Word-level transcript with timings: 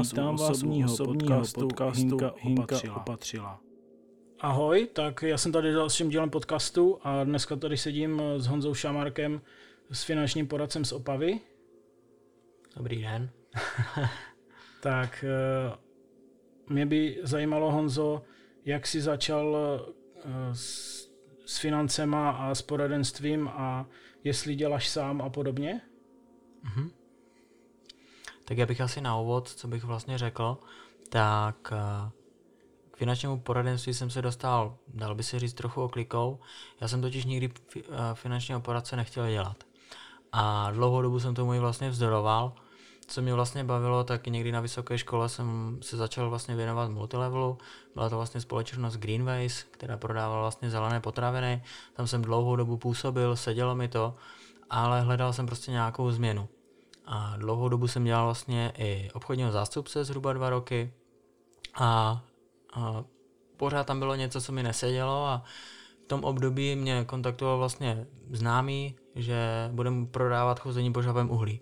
vás 0.00 0.12
Vítám 0.12 0.34
u 0.34 0.50
osobního 0.50 0.96
podcastu, 0.96 1.60
podcastu 1.60 2.00
Hinka, 2.00 2.32
Hinka 2.36 2.62
opatřila. 2.62 2.96
opatřila. 2.96 3.60
Ahoj, 4.40 4.88
tak 4.92 5.22
já 5.22 5.38
jsem 5.38 5.52
tady 5.52 5.72
dalším 5.72 6.08
dílem 6.08 6.30
podcastu 6.30 6.98
a 7.02 7.24
dneska 7.24 7.56
tady 7.56 7.76
sedím 7.76 8.22
s 8.36 8.46
Honzou 8.46 8.74
Šamarkem, 8.74 9.40
s 9.90 10.02
finančním 10.04 10.46
poradcem 10.46 10.84
z 10.84 10.92
Opavy. 10.92 11.40
Dobrý 12.76 13.02
den. 13.02 13.30
tak 14.82 15.24
eh, 15.28 15.76
mě 16.68 16.86
by 16.86 17.20
zajímalo, 17.22 17.72
Honzo, 17.72 18.22
jak 18.64 18.86
jsi 18.86 19.00
začal 19.00 19.56
eh, 19.56 20.24
s, 20.52 21.08
s 21.46 21.58
financema 21.58 22.30
a 22.30 22.54
s 22.54 22.62
poradenstvím 22.62 23.48
a 23.48 23.86
jestli 24.24 24.54
děláš 24.54 24.88
sám 24.88 25.22
a 25.22 25.30
podobně? 25.30 25.80
Mm-hmm. 26.64 26.90
Tak 28.50 28.58
já 28.58 28.66
bych 28.66 28.80
asi 28.80 29.00
na 29.00 29.16
úvod, 29.16 29.48
co 29.48 29.68
bych 29.68 29.84
vlastně 29.84 30.18
řekl, 30.18 30.58
tak 31.08 31.72
eh, 31.72 32.10
k 32.90 32.96
finančnímu 32.96 33.40
poradenství 33.40 33.94
jsem 33.94 34.10
se 34.10 34.22
dostal, 34.22 34.76
dal 34.88 35.14
by 35.14 35.22
se 35.22 35.38
říct, 35.38 35.52
trochu 35.52 35.82
oklikou. 35.82 36.40
Já 36.80 36.88
jsem 36.88 37.02
totiž 37.02 37.24
nikdy 37.24 37.50
eh, 37.76 37.80
finančního 38.14 38.60
poradce 38.60 38.96
nechtěl 38.96 39.30
dělat. 39.30 39.64
A 40.32 40.70
dlouhou 40.70 41.02
dobu 41.02 41.20
jsem 41.20 41.34
tomu 41.34 41.54
i 41.54 41.58
vlastně 41.58 41.90
vzdoroval. 41.90 42.52
Co 43.06 43.22
mě 43.22 43.34
vlastně 43.34 43.64
bavilo, 43.64 44.04
tak 44.04 44.26
někdy 44.26 44.52
na 44.52 44.60
vysoké 44.60 44.98
škole 44.98 45.28
jsem 45.28 45.78
se 45.82 45.96
začal 45.96 46.30
vlastně 46.30 46.56
věnovat 46.56 46.90
multilevelu. 46.90 47.58
Byla 47.94 48.08
to 48.08 48.16
vlastně 48.16 48.40
společnost 48.40 48.96
Greenways, 48.96 49.62
která 49.62 49.96
prodávala 49.96 50.40
vlastně 50.40 50.70
zelené 50.70 51.00
potraviny. 51.00 51.62
Tam 51.94 52.06
jsem 52.06 52.22
dlouhou 52.22 52.56
dobu 52.56 52.76
působil, 52.76 53.36
sedělo 53.36 53.74
mi 53.74 53.88
to, 53.88 54.14
ale 54.70 55.00
hledal 55.00 55.32
jsem 55.32 55.46
prostě 55.46 55.70
nějakou 55.70 56.10
změnu. 56.10 56.48
A 57.12 57.34
dlouhou 57.36 57.68
dobu 57.68 57.88
jsem 57.88 58.04
dělal 58.04 58.24
vlastně 58.24 58.72
i 58.78 59.10
obchodního 59.14 59.52
zástupce, 59.52 60.04
zhruba 60.04 60.32
dva 60.32 60.50
roky. 60.50 60.92
A, 61.74 62.20
a 62.74 63.04
pořád 63.56 63.86
tam 63.86 63.98
bylo 63.98 64.14
něco, 64.14 64.40
co 64.40 64.52
mi 64.52 64.62
nesedělo 64.62 65.26
a 65.26 65.42
v 66.04 66.08
tom 66.08 66.24
období 66.24 66.76
mě 66.76 67.04
kontaktoval 67.04 67.58
vlastně 67.58 68.06
známý, 68.30 68.96
že 69.14 69.70
budeme 69.72 70.06
prodávat 70.06 70.60
chození 70.60 70.92
po 70.92 71.02
žavém 71.02 71.30
uhlí. 71.30 71.60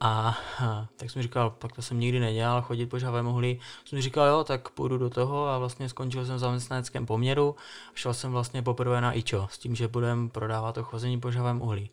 A, 0.00 0.38
a 0.64 0.86
tak 0.96 1.10
jsem 1.10 1.22
říkal, 1.22 1.50
pak 1.50 1.72
to 1.72 1.82
jsem 1.82 2.00
nikdy 2.00 2.20
nedělal, 2.20 2.62
chodit 2.62 2.86
po 2.86 2.98
žavém 2.98 3.26
uhlí. 3.26 3.60
Jsem 3.84 4.00
říkal, 4.00 4.26
jo, 4.26 4.44
tak 4.44 4.68
půjdu 4.70 4.98
do 4.98 5.10
toho 5.10 5.48
a 5.48 5.58
vlastně 5.58 5.88
skončil 5.88 6.26
jsem 6.26 6.36
v 6.36 6.38
zaměstnaneckém 6.38 7.06
poměru. 7.06 7.56
Šel 7.94 8.14
jsem 8.14 8.32
vlastně 8.32 8.62
poprvé 8.62 9.00
na 9.00 9.16
IČO 9.16 9.48
s 9.50 9.58
tím, 9.58 9.74
že 9.74 9.88
budeme 9.88 10.28
prodávat 10.28 10.74
to 10.74 10.84
chození 10.84 11.20
po 11.20 11.30
žavém 11.30 11.62
uhlí. 11.62 11.90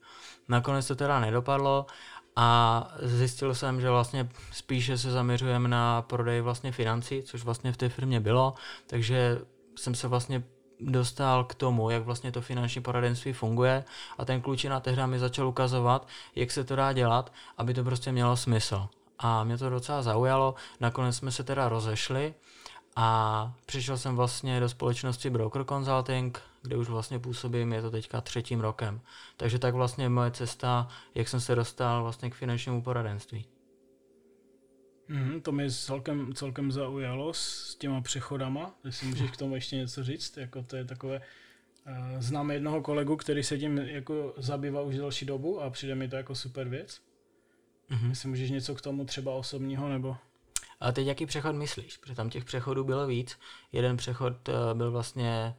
Nakonec 0.48 0.88
to 0.88 0.96
teda 0.96 1.20
nedopadlo 1.20 1.86
a 2.42 2.88
zjistil 3.02 3.56
jsem, 3.56 3.82
že 3.82 3.90
vlastně 3.90 4.30
spíše 4.52 4.98
se 4.98 5.12
zaměřujeme 5.12 5.70
na 5.70 6.02
prodej 6.02 6.42
vlastně 6.42 6.72
financí, 6.72 7.24
což 7.24 7.44
vlastně 7.44 7.72
v 7.72 7.78
té 7.78 7.90
firmě 7.90 8.20
bylo, 8.20 8.54
takže 8.88 9.40
jsem 9.76 9.96
se 9.96 10.08
vlastně 10.08 10.44
dostal 10.80 11.44
k 11.44 11.56
tomu, 11.56 11.90
jak 11.90 12.04
vlastně 12.04 12.32
to 12.32 12.42
finanční 12.42 12.82
poradenství 12.82 13.34
funguje. 13.34 13.84
A 14.18 14.26
ten 14.26 14.42
klučina 14.42 14.80
tehdy 14.80 15.08
mi 15.08 15.20
začal 15.20 15.48
ukazovat, 15.48 16.08
jak 16.36 16.52
se 16.52 16.64
to 16.64 16.76
dá 16.76 16.94
dělat, 16.94 17.34
aby 17.58 17.74
to 17.74 17.84
prostě 17.84 18.12
mělo 18.12 18.38
smysl. 18.38 18.88
A 19.20 19.44
mě 19.44 19.58
to 19.58 19.70
docela 19.70 20.02
zaujalo, 20.02 20.56
nakonec 20.80 21.16
jsme 21.16 21.32
se 21.32 21.44
teda 21.44 21.70
rozešli 21.70 22.34
a 22.96 23.52
přišel 23.66 23.98
jsem 23.98 24.16
vlastně 24.16 24.60
do 24.60 24.70
společnosti 24.70 25.30
Broker 25.30 25.64
Consulting, 25.66 26.42
kde 26.62 26.78
už 26.78 26.90
vlastně 26.90 27.20
působím, 27.20 27.74
je 27.74 27.82
to 27.82 27.92
teďka 27.92 28.22
třetím 28.22 28.60
rokem. 28.60 29.02
Takže 29.38 29.60
tak 29.60 29.74
vlastně 29.74 30.10
moje 30.10 30.32
cesta, 30.32 30.88
jak 31.16 31.28
jsem 31.28 31.40
se 31.40 31.56
dostal 31.56 32.04
vlastně 32.04 32.30
k 32.30 32.36
finančnímu 32.36 32.82
poradenství. 32.82 33.46
Mm, 35.08 35.42
to 35.42 35.52
mě 35.52 35.72
celkem, 35.72 36.34
celkem 36.34 36.72
zaujalo 36.72 37.34
s 37.34 37.76
těma 37.76 38.02
přechodama, 38.02 38.76
jestli 38.86 39.08
můžeš 39.08 39.32
k 39.32 39.38
tomu 39.38 39.56
ještě 39.56 39.76
něco 39.76 40.04
říct, 40.04 40.38
jako 40.38 40.64
to 40.64 40.76
je 40.76 40.86
takové, 40.86 41.22
uh, 41.88 42.20
znám 42.20 42.52
jednoho 42.52 42.82
kolegu, 42.82 43.16
který 43.16 43.44
se 43.44 43.58
tím 43.58 43.78
jako 43.78 44.34
zabývá 44.38 44.82
už 44.82 44.98
další 44.98 45.26
dobu 45.26 45.62
a 45.62 45.70
přijde 45.70 45.96
mi 45.96 46.08
to 46.08 46.16
jako 46.16 46.36
super 46.36 46.70
věc. 46.70 47.02
Mm-hmm. 47.92 48.10
Jestli 48.10 48.30
můžeš 48.30 48.50
něco 48.50 48.76
k 48.76 48.82
tomu 48.82 49.06
třeba 49.06 49.34
osobního 49.34 49.90
nebo... 49.90 50.18
A 50.80 50.92
teď 50.92 51.08
jaký 51.08 51.26
přechod 51.26 51.56
myslíš? 51.56 51.98
Protože 51.98 52.16
tam 52.16 52.30
těch 52.30 52.46
přechodů 52.46 52.84
bylo 52.84 53.08
víc. 53.08 53.40
Jeden 53.72 53.98
přechod 53.98 54.50
uh, 54.50 54.56
byl 54.74 54.92
vlastně 54.92 55.56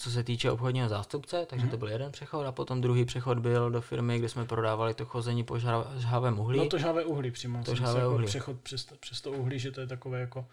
co 0.00 0.10
se 0.10 0.24
týče 0.24 0.50
obchodního 0.50 0.88
zástupce, 0.88 1.46
takže 1.46 1.66
mm-hmm. 1.66 1.70
to 1.70 1.76
byl 1.76 1.88
jeden 1.88 2.12
přechod 2.12 2.46
a 2.46 2.52
potom 2.52 2.80
druhý 2.80 3.04
přechod 3.04 3.38
byl 3.38 3.70
do 3.70 3.80
firmy, 3.80 4.18
kde 4.18 4.28
jsme 4.28 4.44
prodávali 4.44 4.94
to 4.94 5.04
chození 5.04 5.44
po 5.44 5.58
žhavém 5.96 6.40
uhlí. 6.40 6.58
No 6.58 6.66
to 6.66 6.78
žhavé 6.78 7.04
uhlí 7.04 7.30
přímo. 7.30 7.64
To 7.64 7.74
žhavé 7.74 8.00
jako 8.00 8.14
uhlí. 8.14 8.26
Přechod 8.26 8.60
přes 8.60 8.84
to, 8.84 8.94
přes 8.96 9.20
to 9.20 9.32
uhlí, 9.32 9.58
že 9.58 9.70
to 9.70 9.80
je 9.80 9.86
takové 9.86 10.20
jako 10.20 10.46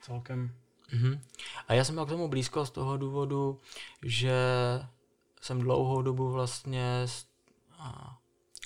celkem... 0.00 0.52
Mm-hmm. 0.94 1.20
A 1.68 1.74
já 1.74 1.84
jsem 1.84 1.94
měl 1.94 2.06
k 2.06 2.08
tomu 2.08 2.28
blízko 2.28 2.66
z 2.66 2.70
toho 2.70 2.96
důvodu, 2.96 3.60
že 4.02 4.36
jsem 5.40 5.60
dlouhou 5.60 6.02
dobu 6.02 6.30
vlastně 6.30 7.06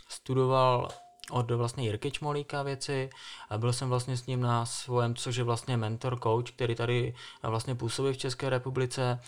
studoval 0.08 0.88
od 1.30 1.50
vlastně 1.50 1.84
Jirky 1.84 2.10
Čmolíka 2.10 2.62
věci 2.62 3.10
a 3.48 3.58
byl 3.58 3.72
jsem 3.72 3.88
vlastně 3.88 4.16
s 4.16 4.26
ním 4.26 4.40
na 4.40 4.66
svém, 4.66 5.14
což 5.14 5.36
je 5.36 5.44
vlastně 5.44 5.76
mentor 5.76 6.20
coach, 6.20 6.50
který 6.50 6.74
tady 6.74 7.14
vlastně 7.42 7.74
působí 7.74 8.12
v 8.12 8.18
České 8.18 8.50
republice 8.50 9.20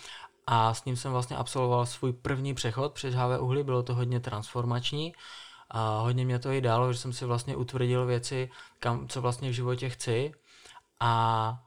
a 0.50 0.74
s 0.74 0.84
ním 0.84 0.96
jsem 0.96 1.12
vlastně 1.12 1.36
absolvoval 1.36 1.86
svůj 1.86 2.12
první 2.12 2.54
přechod 2.54 2.92
přes 2.92 3.14
HV 3.14 3.40
uhlí, 3.40 3.62
bylo 3.62 3.82
to 3.82 3.94
hodně 3.94 4.20
transformační. 4.20 5.14
A 5.70 5.98
hodně 6.00 6.24
mě 6.24 6.38
to 6.38 6.50
i 6.50 6.60
dalo, 6.60 6.92
že 6.92 6.98
jsem 6.98 7.12
si 7.12 7.24
vlastně 7.24 7.56
utvrdil 7.56 8.06
věci, 8.06 8.50
kam, 8.78 9.08
co 9.08 9.20
vlastně 9.20 9.50
v 9.50 9.52
životě 9.52 9.88
chci. 9.88 10.32
A 11.00 11.62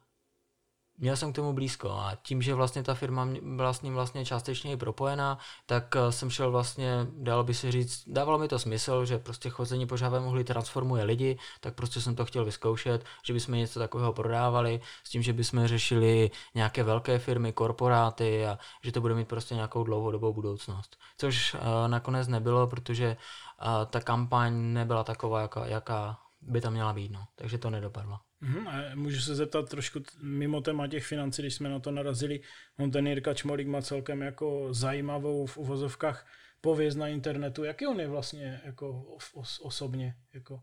měl 1.02 1.16
jsem 1.16 1.34
k 1.34 1.36
tomu 1.36 1.54
blízko 1.54 1.92
a 1.92 2.18
tím, 2.24 2.42
že 2.42 2.54
vlastně 2.54 2.84
ta 2.84 2.94
firma 2.94 3.28
byla 3.42 3.74
s 3.74 3.82
ním 3.82 3.94
vlastně 3.94 4.26
částečně 4.26 4.72
i 4.72 4.78
propojená, 4.78 5.38
tak 5.66 5.96
eh, 5.96 6.12
jsem 6.12 6.30
šel 6.30 6.52
vlastně, 6.52 7.08
dalo 7.14 7.44
by 7.44 7.54
se 7.54 7.72
říct, 7.72 8.04
dávalo 8.08 8.40
mi 8.40 8.48
to 8.48 8.60
smysl, 8.60 9.06
že 9.06 9.18
prostě 9.18 9.50
chození 9.50 9.88
po 9.88 9.98
žávém 9.98 10.26
uhlí 10.26 10.44
transformuje 10.44 11.04
lidi, 11.04 11.38
tak 11.60 11.76
prostě 11.76 12.02
jsem 12.02 12.16
to 12.16 12.26
chtěl 12.26 12.46
vyzkoušet, 12.46 13.06
že 13.26 13.34
bychom 13.34 13.56
něco 13.56 13.80
takového 13.80 14.14
prodávali, 14.14 14.82
s 15.04 15.10
tím, 15.10 15.22
že 15.22 15.34
bychom 15.34 15.68
řešili 15.68 16.32
nějaké 16.56 16.84
velké 16.84 17.20
firmy, 17.20 17.54
korporáty 17.54 18.48
a 18.48 18.60
že 18.84 18.92
to 18.92 19.02
bude 19.02 19.16
mít 19.16 19.28
prostě 19.28 19.56
nějakou 19.56 19.84
dlouhodobou 19.84 20.34
budoucnost. 20.34 20.98
Což 21.18 21.54
uh, 21.54 21.60
nakonec 21.88 22.28
nebylo, 22.28 22.68
protože 22.68 23.18
uh, 23.62 23.68
ta 23.86 24.00
kampaň 24.00 24.74
nebyla 24.74 25.04
taková, 25.04 25.42
jaká, 25.42 25.66
jaká 25.66 26.20
by 26.42 26.62
tam 26.62 26.74
měla 26.74 26.94
být, 26.94 27.12
no. 27.12 27.24
takže 27.36 27.58
to 27.58 27.70
nedopadlo. 27.70 28.20
Mm, 28.42 28.68
a 28.68 28.96
můžu 28.96 29.22
se 29.22 29.36
zeptat 29.36 29.70
trošku 29.70 30.00
mimo 30.22 30.62
téma 30.62 30.88
těch 30.88 31.06
financí, 31.06 31.42
když 31.42 31.54
jsme 31.54 31.70
na 31.70 31.80
to 31.80 31.92
narazili. 31.92 32.42
On 32.80 32.92
ten 32.92 33.08
Jirka 33.08 33.34
Čmolík 33.34 33.68
má 33.68 33.82
celkem 33.82 34.22
jako 34.22 34.74
zajímavou 34.74 35.46
v 35.46 35.58
uvozovkách 35.58 36.28
pověst 36.62 36.96
na 36.96 37.08
internetu. 37.08 37.64
Jaký 37.64 37.88
on 37.88 38.00
je 38.00 38.08
vlastně 38.08 38.62
jako 38.66 39.04
os, 39.34 39.60
osobně? 39.60 40.16
Jako, 40.34 40.62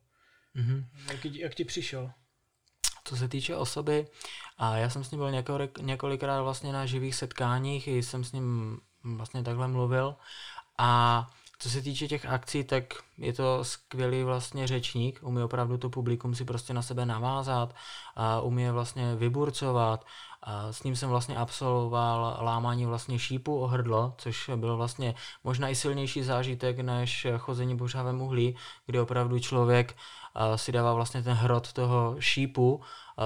mm-hmm. 0.57 0.85
jak, 1.11 1.25
jak 1.25 1.55
ti 1.55 1.65
přišel? 1.65 2.11
Co 3.05 3.17
se 3.17 3.29
týče 3.29 3.57
osoby, 3.57 4.07
a 4.59 4.77
já 4.77 4.91
jsem 4.91 5.05
s 5.05 5.11
ním 5.11 5.19
byl 5.19 5.31
několik, 5.31 5.79
několikrát 5.79 6.43
vlastně 6.43 6.73
na 6.73 6.87
živých 6.87 7.15
setkáních, 7.15 7.89
i 7.89 8.03
jsem 8.03 8.25
s 8.25 8.33
ním 8.33 8.79
vlastně 9.05 9.43
takhle 9.43 9.69
mluvil 9.69 10.17
a 10.79 11.31
co 11.59 11.71
se 11.71 11.83
týče 11.83 12.09
těch 12.09 12.27
akcí, 12.27 12.65
tak 12.65 12.85
je 13.19 13.33
to 13.33 13.65
skvělý 13.65 14.23
vlastně 14.23 14.67
řečník, 14.67 15.19
umí 15.23 15.43
opravdu 15.43 15.79
to 15.79 15.91
publikum 15.91 16.35
si 16.35 16.45
prostě 16.45 16.75
na 16.75 16.83
sebe 16.83 17.07
navázat, 17.07 17.75
a 18.17 18.41
umí 18.41 18.63
je 18.63 18.73
vlastně 18.73 19.15
vyburcovat. 19.15 20.05
A 20.43 20.73
s 20.73 20.83
ním 20.83 20.97
jsem 20.97 21.09
vlastně 21.09 21.37
absolvoval 21.37 22.39
lámání 22.41 22.87
vlastně 22.87 23.19
šípu 23.19 23.61
o 23.61 23.67
hrdlo, 23.67 24.15
což 24.19 24.51
byl 24.57 24.77
vlastně 24.77 25.15
možná 25.45 25.69
i 25.69 25.75
silnější 25.75 26.23
zážitek 26.23 26.79
než 26.79 27.27
chození 27.39 27.79
po 27.79 27.89
žhavém 27.89 28.21
uhlí, 28.21 28.57
kdy 28.87 29.01
opravdu 29.01 29.39
člověk 29.39 29.97
si 30.57 30.73
dává 30.73 30.95
vlastně 30.95 31.23
ten 31.23 31.33
hrot 31.33 31.73
toho 31.73 32.17
šípu 32.19 32.81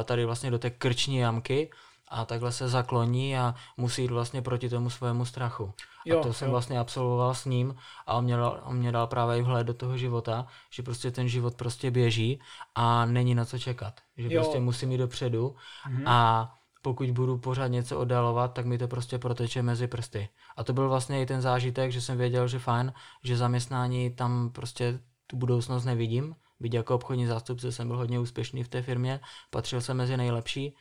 tady 0.04 0.24
vlastně 0.24 0.50
do 0.50 0.58
té 0.58 0.70
krční 0.70 1.16
jamky 1.16 1.70
a 2.12 2.24
takhle 2.24 2.52
se 2.52 2.68
zakloní 2.68 3.38
a 3.38 3.54
musí 3.76 4.02
jít 4.02 4.10
vlastně 4.10 4.42
proti 4.42 4.68
tomu 4.68 4.90
svému 4.90 5.24
strachu. 5.24 5.72
Jo, 6.04 6.20
a 6.20 6.22
to 6.22 6.32
jsem 6.32 6.46
jo. 6.46 6.52
vlastně 6.52 6.78
absolvoval 6.78 7.34
s 7.34 7.44
ním 7.44 7.74
a 8.06 8.14
on 8.14 8.24
mě, 8.24 8.36
dal, 8.36 8.60
on 8.64 8.76
mě 8.76 8.92
dal 8.92 9.06
právě 9.06 9.38
i 9.38 9.42
vhled 9.42 9.66
do 9.66 9.74
toho 9.74 9.96
života, 9.96 10.46
že 10.70 10.82
prostě 10.82 11.10
ten 11.10 11.28
život 11.28 11.54
prostě 11.54 11.90
běží 11.90 12.40
a 12.74 13.06
není 13.06 13.34
na 13.34 13.44
co 13.44 13.58
čekat. 13.58 14.00
Že 14.16 14.34
jo. 14.34 14.42
prostě 14.42 14.60
musím 14.60 14.92
jít 14.92 14.98
dopředu 14.98 15.56
mhm. 15.88 16.08
a 16.08 16.52
pokud 16.82 17.10
budu 17.10 17.38
pořád 17.38 17.66
něco 17.66 17.98
oddalovat, 17.98 18.52
tak 18.52 18.66
mi 18.66 18.78
to 18.78 18.88
prostě 18.88 19.18
proteče 19.18 19.62
mezi 19.62 19.86
prsty. 19.86 20.28
A 20.56 20.64
to 20.64 20.72
byl 20.72 20.88
vlastně 20.88 21.22
i 21.22 21.26
ten 21.26 21.40
zážitek, 21.40 21.92
že 21.92 22.00
jsem 22.00 22.18
věděl, 22.18 22.48
že 22.48 22.58
fajn, 22.58 22.92
že 23.24 23.36
zaměstnání 23.36 24.10
tam 24.10 24.50
prostě 24.50 25.00
tu 25.26 25.36
budoucnost 25.36 25.84
nevidím. 25.84 26.36
Byť 26.60 26.74
jako 26.74 26.94
obchodní 26.94 27.26
zástupce 27.26 27.72
jsem 27.72 27.88
byl 27.88 27.96
hodně 27.96 28.20
úspěšný 28.20 28.64
v 28.64 28.68
té 28.68 28.82
firmě, 28.82 29.20
patřil 29.50 29.80
jsem 29.80 29.96
mezi 29.96 30.16
nejlepší, 30.16 30.76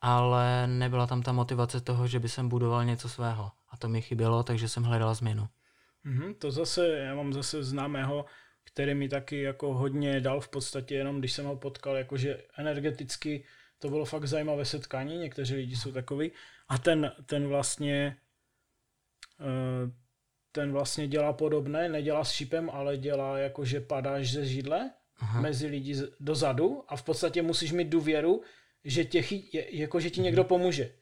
ale 0.00 0.66
nebyla 0.66 1.06
tam 1.06 1.22
ta 1.22 1.32
motivace 1.32 1.80
toho, 1.80 2.06
že 2.06 2.20
by 2.20 2.28
jsem 2.28 2.48
budoval 2.48 2.84
něco 2.84 3.08
svého. 3.08 3.50
A 3.70 3.76
to 3.76 3.88
mi 3.88 4.02
chybělo, 4.02 4.42
takže 4.42 4.68
jsem 4.68 4.82
hledal 4.82 5.14
změnu. 5.14 5.48
Mm-hmm, 6.06 6.34
to 6.34 6.50
zase, 6.50 6.88
já 6.88 7.14
mám 7.14 7.32
zase 7.32 7.64
známého, 7.64 8.24
který 8.64 8.94
mi 8.94 9.08
taky 9.08 9.42
jako 9.42 9.74
hodně 9.74 10.20
dal 10.20 10.40
v 10.40 10.48
podstatě 10.48 10.94
jenom, 10.94 11.18
když 11.18 11.32
jsem 11.32 11.46
ho 11.46 11.56
potkal, 11.56 11.96
jakože 11.96 12.42
energeticky 12.56 13.44
to 13.78 13.88
bylo 13.88 14.04
fakt 14.04 14.26
zajímavé 14.26 14.64
setkání, 14.64 15.18
někteří 15.18 15.54
lidi 15.54 15.76
jsou 15.76 15.92
takový 15.92 16.32
a 16.68 16.78
ten, 16.78 17.12
ten 17.26 17.48
vlastně 17.48 18.16
eh, 19.40 19.92
ten 20.52 20.72
vlastně 20.72 21.08
dělá 21.08 21.32
podobné, 21.32 21.88
nedělá 21.88 22.24
s 22.24 22.30
šipem, 22.30 22.70
ale 22.70 22.96
dělá 22.96 23.38
jako, 23.38 23.64
že 23.64 23.80
padáš 23.80 24.32
ze 24.32 24.46
židle 24.46 24.90
Aha. 25.18 25.40
mezi 25.40 25.66
lidi 25.66 25.96
dozadu 26.20 26.84
a 26.88 26.96
v 26.96 27.02
podstatě 27.02 27.42
musíš 27.42 27.72
mít 27.72 27.88
důvěru, 27.88 28.42
že, 28.84 29.04
tě 29.04 29.22
chy, 29.22 29.66
jako, 29.70 30.00
že 30.00 30.10
ti 30.10 30.20
někdo 30.20 30.42
mhm. 30.42 30.48
pomůže. 30.48 30.94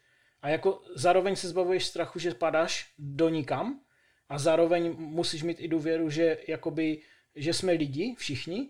A 0.42 0.48
jako 0.48 0.82
zároveň 0.94 1.36
se 1.36 1.48
zbavuješ 1.48 1.86
strachu, 1.86 2.18
že 2.18 2.34
padáš 2.34 2.92
do 2.98 3.28
nikam 3.28 3.80
a 4.28 4.38
zároveň 4.38 4.94
musíš 4.98 5.42
mít 5.42 5.60
i 5.60 5.68
důvěru, 5.68 6.10
že 6.10 6.38
jakoby, 6.48 7.02
že 7.34 7.52
jsme 7.52 7.72
lidi, 7.72 8.14
všichni 8.18 8.68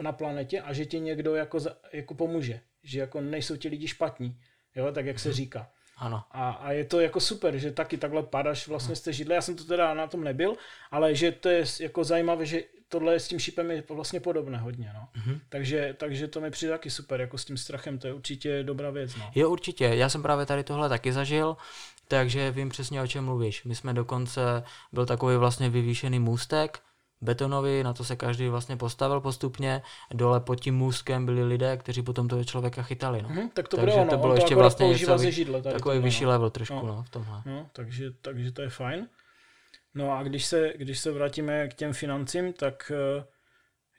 na 0.00 0.12
planetě 0.12 0.60
a 0.60 0.72
že 0.72 0.86
ti 0.86 1.00
někdo 1.00 1.34
jako, 1.34 1.58
jako 1.92 2.14
pomůže. 2.14 2.60
Že 2.82 3.00
jako 3.00 3.20
nejsou 3.20 3.56
ti 3.56 3.68
lidi 3.68 3.88
špatní, 3.88 4.40
jo, 4.76 4.92
tak 4.92 5.06
jak 5.06 5.18
se 5.18 5.28
mhm. 5.28 5.36
říká. 5.36 5.72
Ano. 5.96 6.24
A, 6.30 6.50
a 6.50 6.72
je 6.72 6.84
to 6.84 7.00
jako 7.00 7.20
super, 7.20 7.58
že 7.58 7.72
taky 7.72 7.96
takhle 7.96 8.22
padaš 8.22 8.68
vlastně 8.68 8.96
z 8.96 9.00
té 9.00 9.12
židle. 9.12 9.34
Já 9.34 9.42
jsem 9.42 9.56
to 9.56 9.64
teda 9.64 9.94
na 9.94 10.06
tom 10.06 10.24
nebyl, 10.24 10.56
ale 10.90 11.14
že 11.14 11.32
to 11.32 11.48
je 11.48 11.64
jako 11.80 12.04
zajímavé, 12.04 12.46
že 12.46 12.62
tohle 12.90 13.20
s 13.20 13.28
tím 13.28 13.38
šipem 13.38 13.70
je 13.70 13.84
vlastně 13.88 14.20
podobné 14.20 14.58
hodně, 14.58 14.92
no. 14.94 15.08
Mm-hmm. 15.20 15.40
Takže, 15.48 15.94
takže 15.98 16.28
to 16.28 16.40
mi 16.40 16.50
přijde 16.50 16.72
taky 16.72 16.90
super, 16.90 17.20
jako 17.20 17.38
s 17.38 17.44
tím 17.44 17.56
strachem, 17.56 17.98
to 17.98 18.06
je 18.06 18.12
určitě 18.12 18.62
dobrá 18.62 18.90
věc, 18.90 19.16
no. 19.16 19.30
Jo, 19.34 19.50
určitě, 19.50 19.84
já 19.84 20.08
jsem 20.08 20.22
právě 20.22 20.46
tady 20.46 20.64
tohle 20.64 20.88
taky 20.88 21.12
zažil, 21.12 21.56
takže 22.08 22.50
vím 22.50 22.68
přesně, 22.68 23.02
o 23.02 23.06
čem 23.06 23.24
mluvíš. 23.24 23.64
My 23.64 23.74
jsme 23.74 23.94
dokonce, 23.94 24.62
byl 24.92 25.06
takový 25.06 25.36
vlastně 25.36 25.70
vyvýšený 25.70 26.18
můstek, 26.18 26.80
betonový, 27.20 27.82
na 27.82 27.92
to 27.92 28.04
se 28.04 28.16
každý 28.16 28.48
vlastně 28.48 28.76
postavil 28.76 29.20
postupně. 29.20 29.82
Dole 30.14 30.40
pod 30.40 30.60
tím 30.60 30.76
můstkem 30.76 31.26
byli 31.26 31.44
lidé, 31.44 31.76
kteří 31.76 32.02
potom 32.02 32.28
toho 32.28 32.44
člověka 32.44 32.82
chytali. 32.82 33.22
No. 33.22 33.28
Mm, 33.28 33.48
tak 33.48 33.68
to 33.68 33.76
takže 33.76 33.94
ono, 33.94 34.10
to 34.10 34.16
bylo 34.16 34.34
ještě 34.34 34.54
vlastně 34.54 34.88
něco, 34.88 35.18
židle, 35.18 35.62
tady 35.62 35.74
takový 35.74 35.98
vyšší 35.98 36.24
no. 36.24 36.30
level 36.30 36.50
trošku 36.50 36.74
no. 36.74 36.86
No, 36.86 37.02
v 37.02 37.10
tomhle. 37.10 37.42
No, 37.46 37.66
takže, 37.72 38.10
takže 38.22 38.52
to 38.52 38.62
je 38.62 38.68
fajn. 38.68 39.08
No 39.94 40.12
a 40.12 40.22
když 40.22 40.46
se, 40.46 40.72
když 40.76 40.98
se 40.98 41.10
vrátíme 41.10 41.68
k 41.68 41.74
těm 41.74 41.92
financím, 41.92 42.52
tak 42.52 42.92
eh, 42.94 43.24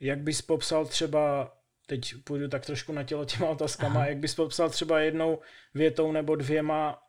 jak 0.00 0.20
bys 0.20 0.42
popsal 0.42 0.86
třeba, 0.86 1.56
teď 1.86 2.14
půjdu 2.24 2.48
tak 2.48 2.66
trošku 2.66 2.92
na 2.92 3.02
tělo 3.02 3.24
těma 3.24 3.48
otázkama, 3.48 4.00
Aha. 4.00 4.08
jak 4.08 4.16
bys 4.16 4.34
popsal 4.34 4.70
třeba 4.70 5.00
jednou 5.00 5.38
větou 5.74 6.12
nebo 6.12 6.36
dvěma 6.36 7.02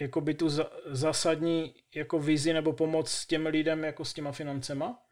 jakoby 0.00 0.34
tu 0.34 0.48
zásadní 0.86 1.74
jako 1.94 2.18
vizi 2.18 2.52
nebo 2.52 2.72
pomoc 2.72 3.10
s 3.10 3.26
těm 3.26 3.46
lidem 3.46 3.84
jako 3.84 4.04
s 4.04 4.14
těma 4.14 4.32
financema? 4.32 5.02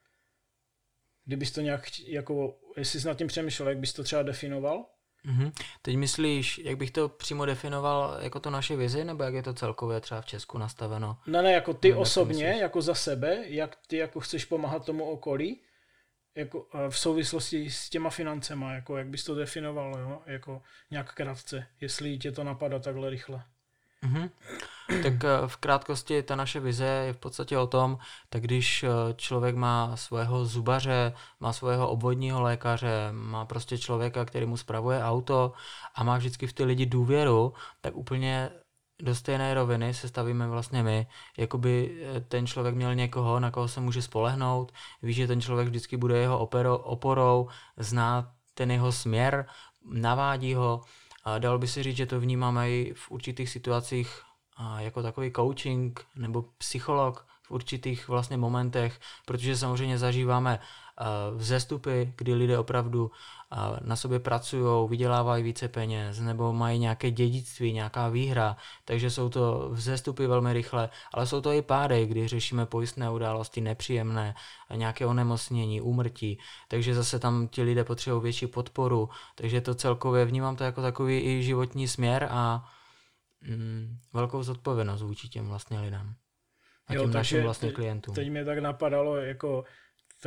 Kdybys 1.25 1.52
to 1.52 1.60
nějak, 1.60 2.00
jako, 2.00 2.58
jestli 2.76 3.00
jsi 3.00 3.06
nad 3.06 3.19
tím 3.19 3.26
přemýšlel, 3.26 3.69
jak 3.69 3.78
bys 3.78 3.93
to 3.93 4.04
třeba 4.04 4.22
definoval? 4.22 4.87
Mm-hmm. 5.26 5.52
Teď 5.82 5.96
myslíš, 5.96 6.58
jak 6.58 6.76
bych 6.76 6.90
to 6.90 7.08
přímo 7.08 7.46
definoval 7.46 8.19
jako 8.20 8.40
to 8.40 8.50
naše 8.50 8.76
vizi, 8.76 9.05
nebo 9.05 9.23
jak 9.23 9.34
je 9.34 9.43
to 9.43 9.55
celkově 9.55 10.00
třeba 10.00 10.20
v 10.20 10.26
Česku 10.26 10.58
nastaveno? 10.58 11.19
Ne, 11.26 11.43
ne, 11.43 11.52
jako 11.52 11.75
ty 11.75 11.94
osobně, 11.94 12.56
jako 12.61 12.82
za 12.82 12.94
sebe, 12.94 13.44
jak 13.46 13.76
ty 13.87 13.96
jako 13.96 14.20
chceš 14.20 14.44
pomáhat 14.44 14.84
tomu 14.84 15.05
okolí, 15.05 15.61
jako 16.34 16.67
v 16.88 16.99
souvislosti 16.99 17.70
s 17.70 17.90
těma 17.90 18.11
financema, 18.11 18.73
jako 18.73 18.96
jak 18.96 19.06
bys 19.06 19.25
to 19.25 19.34
definoval, 19.34 19.99
jo? 19.99 20.23
jako 20.26 20.62
nějak 20.90 21.14
krátce, 21.14 21.67
jestli 21.81 22.19
tě 22.19 22.32
to 22.32 22.44
napadá 22.44 22.79
takhle 22.79 23.11
rychle. 23.11 23.44
Mm-hmm. 24.04 24.31
Tak 25.02 25.25
eh, 25.25 25.46
v 25.46 25.56
krátkosti 25.56 26.22
ta 26.22 26.37
naše 26.37 26.60
vize 26.60 26.84
je 26.84 27.12
v 27.12 27.16
podstatě 27.16 27.58
o 27.58 27.66
tom, 27.66 27.98
tak 28.28 28.43
když 28.43 28.82
eh, 28.82 28.88
člověk 29.16 29.56
má 29.56 29.96
svého 29.96 30.44
zubaře, 30.44 31.12
má 31.40 31.52
svého 31.52 31.88
obvodního 31.88 32.43
lékaře, 32.43 33.08
má 33.12 33.44
prostě 33.44 33.78
člověka, 33.78 34.25
který 34.25 34.46
mu 34.46 34.56
spravuje 34.56 35.04
auto 35.04 35.52
a 35.94 36.04
má 36.04 36.16
vždycky 36.19 36.46
v 36.46 36.52
ty 36.52 36.64
lidi 36.64 36.87
důvěru, 36.87 37.54
tak 37.81 37.96
úplně 37.96 38.50
do 39.02 39.14
stejné 39.14 39.54
roviny 39.54 39.94
se 39.94 40.08
stavíme 40.08 40.48
vlastně 40.48 40.82
my, 40.82 41.06
jakoby 41.37 42.02
eh, 42.02 42.20
ten 42.20 42.46
člověk 42.46 42.75
měl 42.75 42.94
někoho, 42.94 43.40
na 43.40 43.50
koho 43.50 43.69
se 43.69 43.81
může 43.81 44.02
spolehnout, 44.02 44.72
ví, 45.02 45.12
že 45.12 45.26
ten 45.26 45.40
člověk 45.40 45.69
vždycky 45.69 45.96
bude 45.96 46.19
jeho 46.19 46.38
opero, 46.38 46.78
oporou, 46.78 47.48
zná 47.76 48.32
ten 48.54 48.70
jeho 48.70 48.93
směr, 48.93 49.46
navádí 49.84 50.54
ho, 50.54 50.81
a 51.26 51.38
dalo 51.38 51.58
by 51.58 51.69
se 51.69 51.82
říct, 51.82 51.96
že 51.96 52.06
to 52.06 52.20
vnímáme 52.20 52.70
i 52.70 52.94
v 52.96 53.11
určitých 53.11 53.50
situacích 53.50 54.23
jako 54.78 55.02
takový 55.02 55.32
coaching 55.32 56.06
nebo 56.17 56.44
psycholog 56.58 57.26
v 57.43 57.50
určitých 57.50 58.08
vlastně 58.08 58.37
momentech, 58.37 59.00
protože 59.25 59.56
samozřejmě 59.56 59.99
zažíváme 59.99 60.58
vzestupy, 61.37 62.12
kdy 62.16 62.34
lidé 62.34 62.58
opravdu 62.58 63.10
na 63.81 63.96
sobě 63.96 64.19
pracují, 64.19 64.88
vydělávají 64.88 65.44
více 65.44 65.69
peněz 65.69 66.20
nebo 66.20 66.52
mají 66.52 66.78
nějaké 66.78 67.10
dědictví, 67.10 67.72
nějaká 67.72 68.08
výhra, 68.08 68.56
takže 68.84 69.10
jsou 69.10 69.28
to 69.28 69.69
vzestupy 69.72 70.26
velmi 70.26 70.52
rychle, 70.52 70.88
ale 71.14 71.26
jsou 71.26 71.40
to 71.40 71.52
i 71.52 71.62
pády, 71.62 72.06
kdy 72.06 72.28
řešíme 72.28 72.66
pojistné 72.66 73.10
události, 73.10 73.60
nepříjemné, 73.60 74.34
nějaké 74.75 75.06
onemocnění, 75.06 75.81
úmrtí, 75.81 76.38
takže 76.69 76.94
zase 76.94 77.19
tam 77.19 77.48
ti 77.48 77.62
lidé 77.62 77.84
potřebují 77.84 78.22
větší 78.22 78.46
podporu, 78.46 79.08
takže 79.34 79.60
to 79.60 79.75
celkově 79.75 80.25
vnímám 80.25 80.56
to 80.56 80.64
jako 80.64 80.82
takový 80.82 81.20
i 81.20 81.43
životní 81.43 81.88
směr 81.88 82.28
a 82.31 82.64
mm, 83.40 83.98
velkou 84.12 84.43
zodpovědnost 84.43 85.02
vůči 85.02 85.28
těm 85.28 85.48
vlastně 85.48 85.81
lidem 85.81 86.14
a 86.87 86.94
jo, 86.94 87.02
těm 87.02 87.12
našim 87.12 87.43
vlastně 87.43 87.72
klientům. 87.72 88.14
Teď 88.14 88.31
mě 88.31 88.44
tak 88.44 88.58
napadalo, 88.58 89.16
jako 89.16 89.64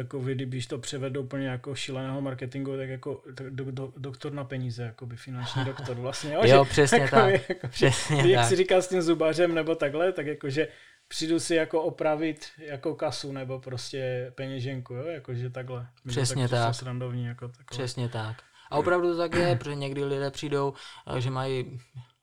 takový, 0.04 0.36
kdybyš 0.36 0.68
to 0.68 0.78
převedl 0.78 1.20
úplně 1.20 1.48
jako 1.48 1.76
šíleného 1.76 2.22
marketingu, 2.22 2.78
tak 2.78 2.90
jako 2.90 3.22
do, 3.50 3.72
do, 3.72 3.94
doktor 3.98 4.34
na 4.34 4.44
peníze, 4.44 4.84
jako 4.84 5.06
by 5.06 5.16
finanční 5.16 5.66
doktor 5.66 5.98
vlastně. 6.00 6.34
Jo, 6.34 6.42
jo 6.44 6.66
že, 6.66 6.70
přesně 6.70 7.00
takový, 7.00 7.32
tak. 7.32 7.50
Jako, 7.50 7.68
přesně 7.68 8.32
jak 8.32 8.42
tak. 8.42 8.50
si 8.50 8.56
říkal 8.56 8.82
s 8.82 8.88
tím 8.88 9.02
zubařem 9.02 9.56
nebo 9.56 9.76
takhle, 9.76 10.12
tak 10.12 10.26
jakože 10.26 10.68
přijdu 11.08 11.40
si 11.40 11.56
jako 11.56 11.82
opravit 11.82 12.46
jako 12.58 12.96
kasu 12.96 13.32
nebo 13.32 13.60
prostě 13.60 14.32
peněženku, 14.36 14.94
jo, 14.94 15.06
jakože 15.06 15.50
takhle. 15.50 15.88
Přesně 16.08 16.50
tak. 16.50 16.60
tak. 16.60 16.76
Srandovní, 16.76 17.26
jako 17.26 17.48
takhle. 17.48 17.66
Přesně 17.70 18.10
tak. 18.10 18.44
A 18.72 18.78
opravdu 18.78 19.12
to 19.12 19.18
tak 19.18 19.36
je, 19.36 19.56
protože 19.56 19.76
někdy 19.76 20.04
lidé 20.04 20.32
přijdou, 20.32 20.74
eh, 21.18 21.22
že 21.22 21.30
mají 21.30 21.80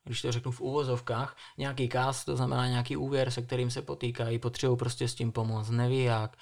když 0.07 0.23
to 0.23 0.33
řeknu 0.33 0.53
v 0.53 0.61
úvozovkách, 0.61 1.37
nějaký 1.59 1.89
kás, 1.89 2.25
to 2.25 2.37
znamená 2.37 2.69
nějaký 2.69 2.97
úvěr, 2.97 3.31
se 3.31 3.43
kterým 3.43 3.71
se 3.71 3.83
potýkají, 3.83 4.39
potřebují 4.39 4.79
prostě 4.79 5.09
s 5.09 5.15
tím 5.15 5.33
pomoct, 5.33 5.71
neví 5.71 6.05
jak, 6.05 6.37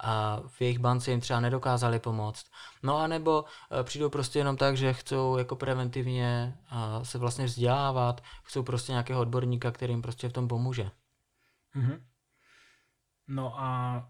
a 0.00 0.42
v 0.46 0.60
jejich 0.60 0.78
bance 0.78 1.10
jim 1.10 1.20
třeba 1.20 1.40
nedokázali 1.40 1.98
pomoct. 1.98 2.46
No 2.82 2.96
a 2.96 3.06
nebo 3.06 3.44
e, 3.80 3.84
přijdou 3.84 4.10
prostě 4.10 4.38
jenom 4.38 4.56
tak, 4.56 4.76
že 4.76 4.92
chcou 4.92 5.36
jako 5.36 5.56
preventivně 5.56 6.58
se 7.02 7.18
vlastně 7.18 7.44
vzdělávat, 7.44 8.20
chcou 8.44 8.62
prostě 8.62 8.92
nějakého 8.92 9.20
odborníka, 9.20 9.70
který 9.70 9.92
jim 9.92 10.02
prostě 10.02 10.28
v 10.28 10.32
tom 10.32 10.48
pomůže. 10.48 10.90
Mm-hmm. 11.76 12.00
No 13.28 13.60
a 13.60 14.08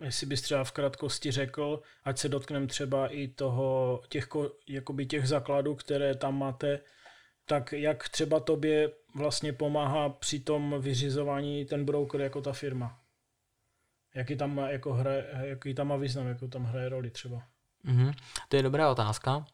jestli 0.00 0.26
bys 0.26 0.42
třeba 0.42 0.64
v 0.64 0.72
krátkosti 0.72 1.30
řekl, 1.30 1.82
ať 2.04 2.18
se 2.18 2.28
dotkneme 2.28 2.66
třeba 2.66 3.08
i 3.08 3.28
toho, 3.28 4.00
těch, 4.08 4.28
jakoby 4.68 5.06
těch 5.06 5.28
základů, 5.28 5.74
které 5.74 6.14
tam 6.14 6.38
máte, 6.38 6.80
tak 7.44 7.72
jak 7.72 8.08
třeba 8.08 8.40
tobě 8.40 8.90
vlastně 9.14 9.52
pomáhá 9.52 10.08
při 10.08 10.40
tom 10.40 10.74
vyřizování 10.80 11.64
ten 11.64 11.84
broker 11.84 12.20
jako 12.20 12.40
ta 12.40 12.52
firma? 12.52 13.01
Jaký 14.14 14.36
tam 14.36 14.54
má, 14.54 14.68
jako 14.68 14.92
hraje, 14.92 15.26
jaký 15.42 15.74
tam 15.74 15.88
má 15.88 15.96
význam, 15.96 16.26
jakou 16.26 16.48
tam 16.48 16.64
hraje 16.64 16.88
roli 16.88 17.10
třeba? 17.10 17.42
Mm-hmm. 17.84 18.14
To 18.48 18.56
je 18.56 18.62
dobrá 18.62 18.90
otázka, 18.90 19.36
uh, 19.36 19.44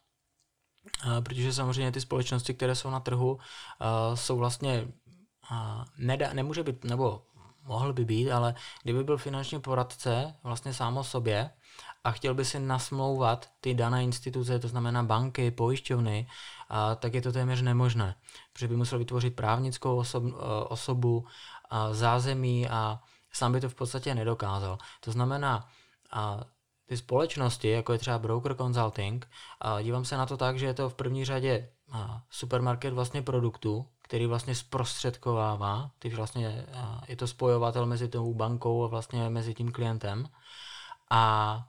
protože 1.23 1.53
samozřejmě 1.53 1.91
ty 1.91 2.01
společnosti, 2.01 2.53
které 2.53 2.75
jsou 2.75 2.89
na 2.89 2.99
trhu, 2.99 3.33
uh, 3.33 3.39
jsou 4.15 4.37
vlastně, 4.37 4.87
uh, 5.51 5.83
nedá, 5.97 6.33
nemůže 6.33 6.63
být, 6.63 6.83
nebo 6.83 7.25
mohl 7.63 7.93
by 7.93 8.05
být, 8.05 8.31
ale 8.31 8.55
kdyby 8.83 9.03
byl 9.03 9.17
finanční 9.17 9.61
poradce 9.61 10.35
vlastně 10.43 10.73
sám 10.73 10.97
o 10.97 11.03
sobě 11.03 11.49
a 12.03 12.11
chtěl 12.11 12.33
by 12.33 12.45
si 12.45 12.59
nasmlouvat 12.59 13.51
ty 13.61 13.73
dané 13.73 14.03
instituce, 14.03 14.59
to 14.59 14.67
znamená 14.67 15.03
banky, 15.03 15.51
pojišťovny, 15.51 16.27
tak 16.99 17.13
je 17.13 17.21
to 17.21 17.31
téměř 17.31 17.61
nemožné, 17.61 18.15
protože 18.53 18.67
by 18.67 18.75
musel 18.75 18.99
vytvořit 18.99 19.35
právnickou 19.35 19.97
osob, 19.97 20.23
osobu, 20.67 21.27
a 21.69 21.93
zázemí 21.93 22.69
a 22.69 22.99
sám 23.31 23.51
by 23.51 23.61
to 23.61 23.69
v 23.69 23.75
podstatě 23.75 24.15
nedokázal. 24.15 24.77
To 24.99 25.11
znamená, 25.11 25.67
a 26.11 26.39
ty 26.85 26.97
společnosti, 26.97 27.69
jako 27.69 27.93
je 27.93 27.99
třeba 27.99 28.19
Broker 28.19 28.55
Consulting, 28.55 29.29
a 29.61 29.81
dívám 29.81 30.05
se 30.05 30.17
na 30.17 30.25
to 30.25 30.37
tak, 30.37 30.59
že 30.59 30.65
je 30.65 30.73
to 30.73 30.89
v 30.89 30.93
první 30.93 31.25
řadě 31.25 31.69
supermarket 32.29 32.93
vlastně 32.93 33.21
produktů, 33.21 33.87
který 34.01 34.25
vlastně 34.25 34.55
zprostředkovává, 34.55 35.91
ty 35.99 36.09
vlastně 36.09 36.65
je 37.07 37.15
to 37.15 37.27
spojovatel 37.27 37.85
mezi 37.85 38.07
tou 38.07 38.33
bankou 38.33 38.83
a 38.83 38.87
vlastně 38.87 39.29
mezi 39.29 39.53
tím 39.53 39.71
klientem. 39.71 40.29
A 41.09 41.63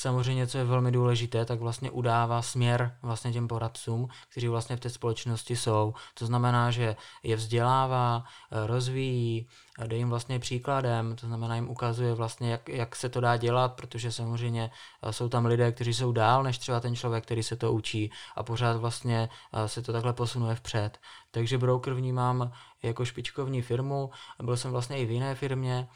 samozřejmě, 0.00 0.46
co 0.46 0.58
je 0.58 0.64
velmi 0.64 0.92
důležité, 0.92 1.44
tak 1.44 1.60
vlastně 1.60 1.90
udává 1.90 2.42
směr 2.42 2.96
vlastně 3.02 3.32
těm 3.32 3.48
poradcům, 3.48 4.08
kteří 4.30 4.48
vlastně 4.48 4.76
v 4.76 4.80
té 4.80 4.90
společnosti 4.90 5.56
jsou. 5.56 5.94
To 6.14 6.26
znamená, 6.26 6.70
že 6.70 6.96
je 7.22 7.36
vzdělává, 7.36 8.24
rozvíjí, 8.66 9.48
jde 9.86 9.96
jim 9.96 10.10
vlastně 10.10 10.38
příkladem, 10.38 11.16
to 11.16 11.26
znamená 11.26 11.54
jim 11.54 11.70
ukazuje 11.70 12.14
vlastně, 12.14 12.50
jak, 12.50 12.68
jak 12.68 12.96
se 12.96 13.08
to 13.08 13.20
dá 13.20 13.36
dělat, 13.36 13.74
protože 13.74 14.12
samozřejmě 14.12 14.70
jsou 15.10 15.28
tam 15.28 15.46
lidé, 15.46 15.72
kteří 15.72 15.94
jsou 15.94 16.12
dál 16.12 16.42
než 16.42 16.58
třeba 16.58 16.80
ten 16.80 16.96
člověk, 16.96 17.24
který 17.24 17.42
se 17.42 17.56
to 17.56 17.72
učí 17.72 18.12
a 18.36 18.42
pořád 18.42 18.76
vlastně 18.76 19.28
se 19.66 19.82
to 19.82 19.92
takhle 19.92 20.12
posunuje 20.12 20.54
vpřed. 20.54 20.98
Takže 21.30 21.58
broker 21.58 21.94
vnímám 21.94 22.52
jako 22.82 23.04
špičkovní 23.04 23.62
firmu, 23.62 24.10
byl 24.42 24.56
jsem 24.56 24.70
vlastně 24.70 24.98
i 24.98 25.06
v 25.06 25.10
jiné 25.10 25.34
firmě, 25.34 25.88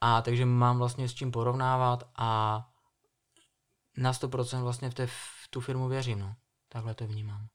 a 0.00 0.22
takže 0.22 0.46
mám 0.46 0.78
vlastně 0.78 1.08
s 1.08 1.14
čím 1.14 1.30
porovnávat 1.30 2.08
a 2.16 2.66
na 4.00 4.12
100% 4.12 4.62
vlastně 4.62 4.90
v, 4.90 4.94
té, 4.94 5.06
v 5.06 5.48
tu 5.50 5.60
firmu 5.60 5.88
věřím. 5.88 6.18
No. 6.18 6.36
Takhle 6.68 6.94
to 6.94 7.06
vnímám. 7.06 7.46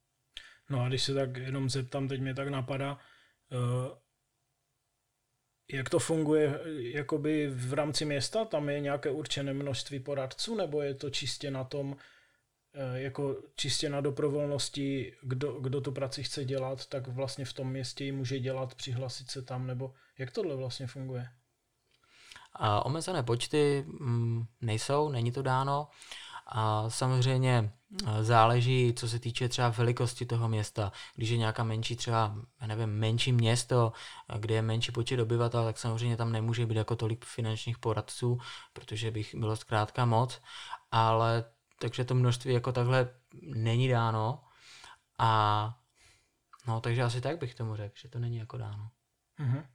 No 0.69 0.81
a 0.81 0.87
když 0.87 1.03
se 1.03 1.13
tak 1.13 1.37
jenom 1.37 1.69
zeptám, 1.69 2.07
teď 2.07 2.21
mě 2.21 2.33
tak 2.33 2.47
napadá, 2.47 2.97
uh, 3.51 3.97
jak 5.71 5.89
to 5.89 5.99
funguje 5.99 6.59
jakoby 6.77 7.47
v 7.47 7.73
rámci 7.73 8.05
města? 8.05 8.45
Tam 8.45 8.69
je 8.69 8.79
nějaké 8.79 9.11
určené 9.11 9.53
množství 9.53 9.99
poradců, 9.99 10.55
nebo 10.55 10.81
je 10.81 10.93
to 10.93 11.09
čistě 11.09 11.51
na 11.51 11.63
tom, 11.63 11.95
eh, 12.73 13.01
jako 13.01 13.35
čistě 13.55 13.89
na 13.89 14.01
dobrovolnosti, 14.01 15.13
kdo, 15.21 15.51
kdo 15.51 15.81
tu 15.81 15.91
práci 15.91 16.23
chce 16.23 16.45
dělat, 16.45 16.85
tak 16.85 17.07
vlastně 17.07 17.45
v 17.45 17.53
tom 17.53 17.69
městě 17.69 18.03
ji 18.03 18.11
může 18.11 18.39
dělat, 18.39 18.75
přihlasit 18.75 19.31
se 19.31 19.41
tam, 19.41 19.67
nebo 19.67 19.93
jak 20.17 20.31
tohle 20.31 20.55
vlastně 20.55 20.87
funguje? 20.87 21.29
A 22.53 22.85
omezené 22.85 23.23
počty 23.23 23.85
mm, 23.87 24.45
nejsou, 24.61 25.09
není 25.09 25.31
to 25.31 25.41
dáno. 25.41 25.87
A 26.47 26.89
samozřejmě 26.89 27.73
záleží, 28.21 28.93
co 28.93 29.09
se 29.09 29.19
týče 29.19 29.49
třeba 29.49 29.69
velikosti 29.69 30.25
toho 30.25 30.49
města. 30.49 30.91
Když 31.15 31.29
je 31.29 31.37
nějaká 31.37 31.63
menší 31.63 31.95
třeba, 31.95 32.35
nevím, 32.67 32.89
menší 32.89 33.31
město, 33.31 33.93
kde 34.39 34.55
je 34.55 34.61
menší 34.61 34.91
počet 34.91 35.19
obyvatel, 35.19 35.65
tak 35.65 35.77
samozřejmě 35.77 36.17
tam 36.17 36.31
nemůže 36.31 36.65
být 36.65 36.77
jako 36.77 36.95
tolik 36.95 37.25
finančních 37.25 37.77
poradců, 37.77 38.37
protože 38.73 39.11
bych 39.11 39.35
bylo 39.35 39.55
zkrátka 39.55 40.05
moc. 40.05 40.41
Ale 40.91 41.45
takže 41.79 42.05
to 42.05 42.15
množství 42.15 42.53
jako 42.53 42.71
takhle 42.71 43.09
není 43.41 43.87
dáno. 43.87 44.43
A 45.17 45.79
no, 46.67 46.81
takže 46.81 47.03
asi 47.03 47.21
tak 47.21 47.39
bych 47.39 47.55
tomu 47.55 47.75
řekl, 47.75 47.95
že 47.97 48.09
to 48.09 48.19
není 48.19 48.37
jako 48.37 48.57
dáno. 48.57 48.89
Mm-hmm. 49.39 49.65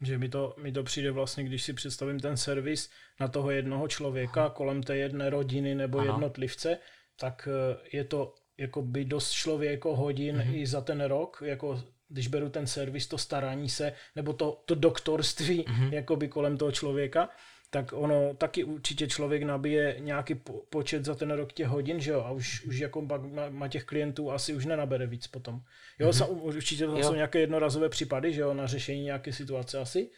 Že 0.00 0.18
mi 0.18 0.28
to, 0.28 0.54
mi 0.62 0.72
to 0.72 0.82
přijde 0.82 1.10
vlastně, 1.10 1.44
když 1.44 1.62
si 1.62 1.72
představím 1.72 2.20
ten 2.20 2.36
servis 2.36 2.90
na 3.20 3.28
toho 3.28 3.50
jednoho 3.50 3.88
člověka 3.88 4.50
kolem 4.50 4.82
té 4.82 4.96
jedné 4.96 5.30
rodiny 5.30 5.74
nebo 5.74 5.98
Aha. 5.98 6.06
jednotlivce, 6.06 6.78
tak 7.20 7.48
eh, 7.50 7.96
je 7.96 8.04
to 8.04 8.34
jako 8.58 8.82
by 8.82 9.04
dost 9.04 9.30
člověko 9.30 9.96
hodin 9.96 10.36
mm-hmm. 10.36 10.54
i 10.54 10.66
za 10.66 10.80
ten 10.80 11.04
rok, 11.04 11.42
jako 11.44 11.82
když 12.08 12.28
beru 12.28 12.48
ten 12.48 12.66
servis, 12.66 13.06
to 13.06 13.18
starání 13.18 13.68
se, 13.68 13.92
nebo 14.16 14.32
to, 14.32 14.62
to 14.66 14.74
doktorství 14.74 15.64
mm-hmm. 15.64 15.92
jakoby 15.92 16.28
kolem 16.28 16.56
toho 16.56 16.72
člověka, 16.72 17.28
tak 17.74 17.92
ono 17.92 18.34
taky 18.34 18.64
určitě 18.64 19.06
člověk 19.06 19.42
nabije 19.42 19.96
nějaký 19.98 20.34
po, 20.34 20.52
počet 20.70 21.04
za 21.04 21.14
ten 21.14 21.30
rok 21.30 21.52
těch 21.52 21.66
hodin, 21.66 22.00
že 22.00 22.10
jo, 22.10 22.20
a 22.20 22.30
už, 22.30 22.64
už 22.64 22.78
jako 22.78 23.02
má, 23.02 23.18
má 23.50 23.68
těch 23.68 23.84
klientů 23.84 24.30
asi 24.30 24.54
už 24.54 24.66
nenabere 24.66 25.06
víc 25.06 25.26
potom. 25.26 25.60
Jo, 25.98 26.10
mm-hmm. 26.10 26.38
určitě 26.40 26.86
to 26.86 26.96
jo. 26.96 27.02
jsou 27.02 27.14
nějaké 27.14 27.40
jednorazové 27.40 27.88
případy, 27.88 28.32
že 28.32 28.40
jo, 28.40 28.54
na 28.54 28.66
řešení 28.66 29.02
nějaké 29.02 29.32
situace 29.32 29.78
asi, 29.78 30.10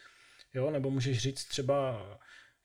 jo, 0.55 0.71
nebo 0.71 0.91
můžeš 0.91 1.19
říct 1.19 1.45
třeba, 1.45 2.07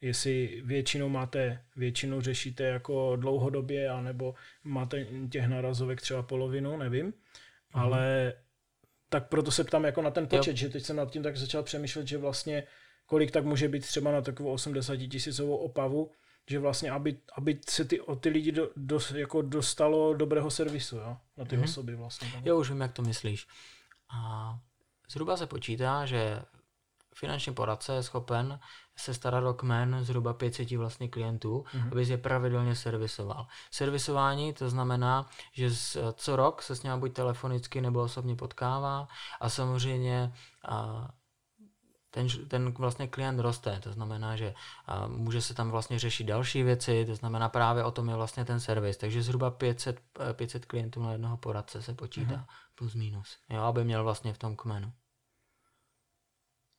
jestli 0.01 0.62
většinou 0.65 1.10
máte, 1.10 1.63
většinou 1.75 2.21
řešíte 2.21 2.63
jako 2.63 3.15
dlouhodobě, 3.15 3.89
anebo 3.89 4.33
máte 4.63 5.07
těch 5.31 5.48
narazovek 5.48 6.01
třeba 6.01 6.24
polovinu, 6.24 6.77
nevím, 6.77 7.12
mm-hmm. 7.12 7.81
ale 7.81 8.33
tak 9.10 9.29
proto 9.29 9.51
se 9.51 9.63
ptám 9.63 9.83
jako 9.83 10.01
na 10.01 10.12
ten 10.12 10.27
počet, 10.27 10.51
jo. 10.51 10.57
že 10.57 10.69
teď 10.69 10.83
jsem 10.83 10.95
nad 10.95 11.12
tím 11.12 11.24
tak 11.24 11.38
začal 11.38 11.63
přemýšlet, 11.63 12.07
že 12.07 12.17
vlastně 12.17 12.63
kolik 13.11 13.31
tak 13.31 13.45
může 13.45 13.67
být 13.69 13.87
třeba 13.87 14.11
na 14.11 14.21
takovou 14.21 14.51
80 14.51 14.97
tisícovou 14.97 15.57
opavu, 15.57 16.11
že 16.49 16.59
vlastně, 16.59 16.91
aby, 16.91 17.17
aby 17.37 17.59
se 17.69 17.85
ty, 17.85 18.01
o 18.01 18.15
ty 18.15 18.29
lidi 18.29 18.51
do, 18.51 18.69
do, 18.75 18.99
jako 19.15 19.41
dostalo 19.41 20.13
dobrého 20.13 20.51
servisu, 20.51 20.97
jo? 20.97 21.17
na 21.37 21.45
ty 21.45 21.57
mm-hmm. 21.57 21.63
osoby 21.63 21.95
vlastně. 21.95 22.31
Tam. 22.31 22.41
Jo, 22.45 22.59
už 22.59 22.69
vím, 22.69 22.81
jak 22.81 22.93
to 22.93 23.01
myslíš. 23.01 23.47
A 24.15 24.59
zhruba 25.11 25.37
se 25.37 25.47
počítá, 25.47 26.05
že 26.05 26.41
finanční 27.15 27.53
poradce 27.53 27.93
je 27.93 28.03
schopen 28.03 28.59
se 28.95 29.13
starat 29.13 29.43
o 29.43 29.53
kmen 29.53 29.97
zhruba 30.01 30.33
500 30.33 30.71
vlastně 30.71 31.07
klientů, 31.07 31.65
mm-hmm. 31.67 31.91
aby 31.91 32.07
je 32.07 32.17
pravidelně 32.17 32.75
servisoval. 32.75 33.47
Servisování 33.71 34.53
to 34.53 34.69
znamená, 34.69 35.29
že 35.53 35.71
z, 35.71 35.97
co 36.13 36.35
rok 36.35 36.61
se 36.61 36.75
s 36.75 36.83
ním 36.83 36.99
buď 36.99 37.13
telefonicky 37.13 37.81
nebo 37.81 38.01
osobně 38.01 38.35
potkává 38.35 39.07
a 39.39 39.49
samozřejmě 39.49 40.33
a, 40.67 41.09
ten, 42.11 42.27
ten 42.47 42.71
vlastně 42.71 43.07
klient 43.07 43.39
roste, 43.39 43.79
to 43.79 43.93
znamená, 43.93 44.35
že 44.35 44.53
a, 44.85 45.07
může 45.07 45.41
se 45.41 45.53
tam 45.53 45.71
vlastně 45.71 45.99
řešit 45.99 46.23
další 46.23 46.63
věci, 46.63 47.05
to 47.05 47.15
znamená 47.15 47.49
právě 47.49 47.83
o 47.83 47.91
tom 47.91 48.09
je 48.09 48.15
vlastně 48.15 48.45
ten 48.45 48.59
servis, 48.59 48.97
takže 48.97 49.21
zhruba 49.21 49.51
500, 49.51 50.01
500 50.33 50.65
klientů 50.65 51.03
na 51.03 51.11
jednoho 51.11 51.37
poradce 51.37 51.81
se 51.81 51.93
počítá, 51.93 52.35
mm-hmm. 52.35 52.75
plus 52.75 52.95
minus, 52.95 53.37
jo, 53.49 53.61
aby 53.61 53.83
měl 53.83 54.03
vlastně 54.03 54.33
v 54.33 54.37
tom 54.37 54.55
kmenu. 54.55 54.93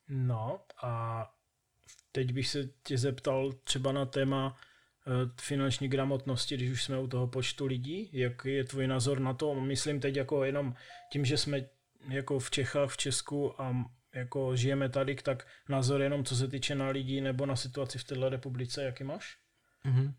No 0.08 0.60
a 0.82 1.26
teď 2.12 2.32
bych 2.32 2.48
se 2.48 2.68
tě 2.82 2.98
zeptal 2.98 3.52
třeba 3.52 3.92
na 3.92 4.06
téma 4.06 4.56
e, 5.06 5.10
finanční 5.40 5.88
gramotnosti, 5.88 6.56
když 6.56 6.70
už 6.70 6.84
jsme 6.84 6.98
u 6.98 7.06
toho 7.06 7.26
počtu 7.26 7.66
lidí, 7.66 8.10
jak 8.12 8.44
je 8.44 8.64
tvůj 8.64 8.86
názor 8.86 9.20
na 9.20 9.34
to? 9.34 9.54
Myslím 9.54 10.00
teď 10.00 10.16
jako 10.16 10.44
jenom 10.44 10.74
tím, 11.12 11.24
že 11.24 11.38
jsme 11.38 11.60
jako 12.08 12.38
v 12.38 12.50
Čechách, 12.50 12.90
v 12.90 12.96
Česku 12.96 13.62
a 13.62 13.84
jako 14.14 14.57
žijeme 14.57 14.88
tady, 14.88 15.14
tak 15.14 15.47
názor 15.69 16.00
jenom 16.00 16.25
co 16.25 16.37
se 16.37 16.49
týče 16.49 16.75
na 16.75 16.88
lidí 16.88 17.21
nebo 17.21 17.47
na 17.47 17.57
situaci 17.57 17.99
v 17.99 18.04
této 18.04 18.28
republice, 18.28 18.85
jaký 18.85 19.04
máš? 19.04 19.37
Mm-hmm. 19.85 20.14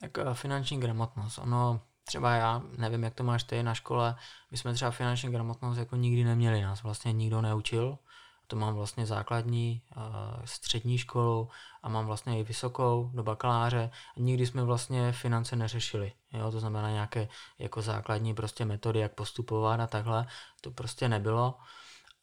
Tak 0.00 0.18
uh, 0.18 0.34
finanční 0.34 0.80
gramotnost, 0.80 1.38
ono 1.38 1.80
třeba 2.04 2.34
já 2.34 2.62
nevím, 2.76 3.02
jak 3.02 3.14
to 3.14 3.24
máš 3.24 3.44
ty 3.44 3.62
na 3.62 3.74
škole, 3.74 4.16
my 4.50 4.56
jsme 4.56 4.74
třeba 4.74 4.90
finanční 4.90 5.30
gramotnost 5.30 5.78
jako 5.78 5.96
nikdy 5.96 6.24
neměli, 6.24 6.62
nás 6.62 6.82
vlastně 6.82 7.12
nikdo 7.12 7.40
neučil, 7.40 7.98
to 8.46 8.56
mám 8.56 8.74
vlastně 8.74 9.06
základní, 9.06 9.82
uh, 9.96 10.02
střední 10.44 10.98
školu 10.98 11.48
a 11.82 11.88
mám 11.88 12.06
vlastně 12.06 12.40
i 12.40 12.44
vysokou 12.44 13.10
do 13.14 13.22
bakaláře. 13.22 13.90
Nikdy 14.16 14.46
jsme 14.46 14.64
vlastně 14.64 15.12
finance 15.12 15.56
neřešili. 15.56 16.12
Jo? 16.32 16.50
To 16.50 16.60
znamená 16.60 16.90
nějaké 16.90 17.28
jako 17.58 17.82
základní 17.82 18.34
prostě 18.34 18.64
metody, 18.64 19.00
jak 19.00 19.14
postupovat 19.14 19.80
a 19.80 19.86
takhle. 19.86 20.26
To 20.60 20.70
prostě 20.70 21.08
nebylo. 21.08 21.54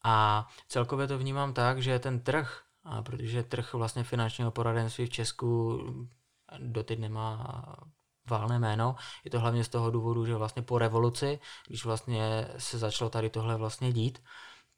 A 0.04 0.48
celkově 0.68 1.06
to 1.06 1.18
vnímám 1.18 1.52
tak, 1.52 1.82
že 1.82 1.98
ten 1.98 2.20
trh, 2.20 2.60
a 2.84 3.02
protože 3.02 3.42
trh 3.42 3.74
vlastně 3.74 4.04
finančního 4.04 4.50
poradenství 4.50 5.06
v 5.06 5.10
Česku 5.10 5.80
doteď 6.58 6.98
nemá 6.98 7.56
válné 8.30 8.58
jméno. 8.58 8.96
Je 9.24 9.30
to 9.30 9.40
hlavně 9.40 9.64
z 9.64 9.68
toho 9.68 9.90
důvodu, 9.90 10.26
že 10.26 10.34
vlastně 10.34 10.62
po 10.62 10.78
revoluci, 10.78 11.40
když 11.68 11.84
vlastně 11.84 12.48
se 12.58 12.78
začalo 12.78 13.10
tady 13.10 13.30
tohle 13.30 13.56
vlastně 13.56 13.92
dít, 13.92 14.22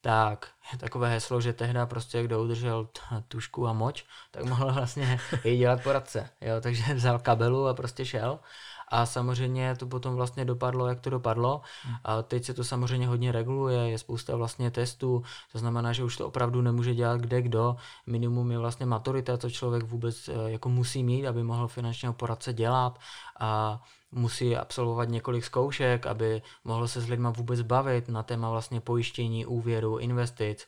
tak 0.01 0.51
je 0.71 0.77
takové 0.77 1.09
heslo, 1.09 1.41
že 1.41 1.53
tehda 1.53 1.85
prostě 1.85 2.23
kdo 2.23 2.43
udržel 2.43 2.89
tušku 3.27 3.67
a 3.67 3.73
moč, 3.73 4.05
tak 4.31 4.43
mohl 4.43 4.73
vlastně 4.73 5.19
i 5.43 5.57
dělat 5.57 5.83
poradce. 5.83 6.29
Jo? 6.41 6.61
Takže 6.61 6.93
vzal 6.93 7.19
kabelu 7.19 7.67
a 7.67 7.73
prostě 7.73 8.05
šel 8.05 8.39
a 8.87 9.05
samozřejmě 9.05 9.75
to 9.75 9.87
potom 9.87 10.15
vlastně 10.15 10.45
dopadlo, 10.45 10.87
jak 10.87 10.99
to 10.99 11.09
dopadlo. 11.09 11.61
Hmm. 11.83 11.95
A 12.03 12.21
teď 12.21 12.43
se 12.43 12.53
to 12.53 12.63
samozřejmě 12.63 13.07
hodně 13.07 13.31
reguluje, 13.31 13.89
je 13.89 13.97
spousta 13.97 14.35
vlastně 14.35 14.71
testů, 14.71 15.23
to 15.51 15.59
znamená, 15.59 15.93
že 15.93 16.03
už 16.03 16.17
to 16.17 16.27
opravdu 16.27 16.61
nemůže 16.61 16.95
dělat 16.95 17.21
kde 17.21 17.41
kdo. 17.41 17.75
Minimum 18.07 18.51
je 18.51 18.57
vlastně 18.57 18.85
maturita, 18.85 19.37
co 19.37 19.49
člověk 19.49 19.83
vůbec 19.83 20.27
eh, 20.27 20.51
jako 20.51 20.69
musí 20.69 21.03
mít, 21.03 21.27
aby 21.27 21.43
mohl 21.43 21.67
finančního 21.67 22.13
poradce 22.13 22.53
dělat 22.53 22.99
a 23.39 23.81
musí 24.11 24.55
absolvovat 24.55 25.09
několik 25.09 25.45
zkoušek, 25.45 26.05
aby 26.05 26.41
mohl 26.63 26.87
se 26.87 27.01
s 27.01 27.09
lidma 27.09 27.29
vůbec 27.29 27.61
bavit 27.61 28.09
na 28.09 28.23
téma 28.23 28.49
vlastně 28.49 28.81
pojištění, 28.81 29.45
úvěru, 29.45 29.97
investic. 29.97 30.67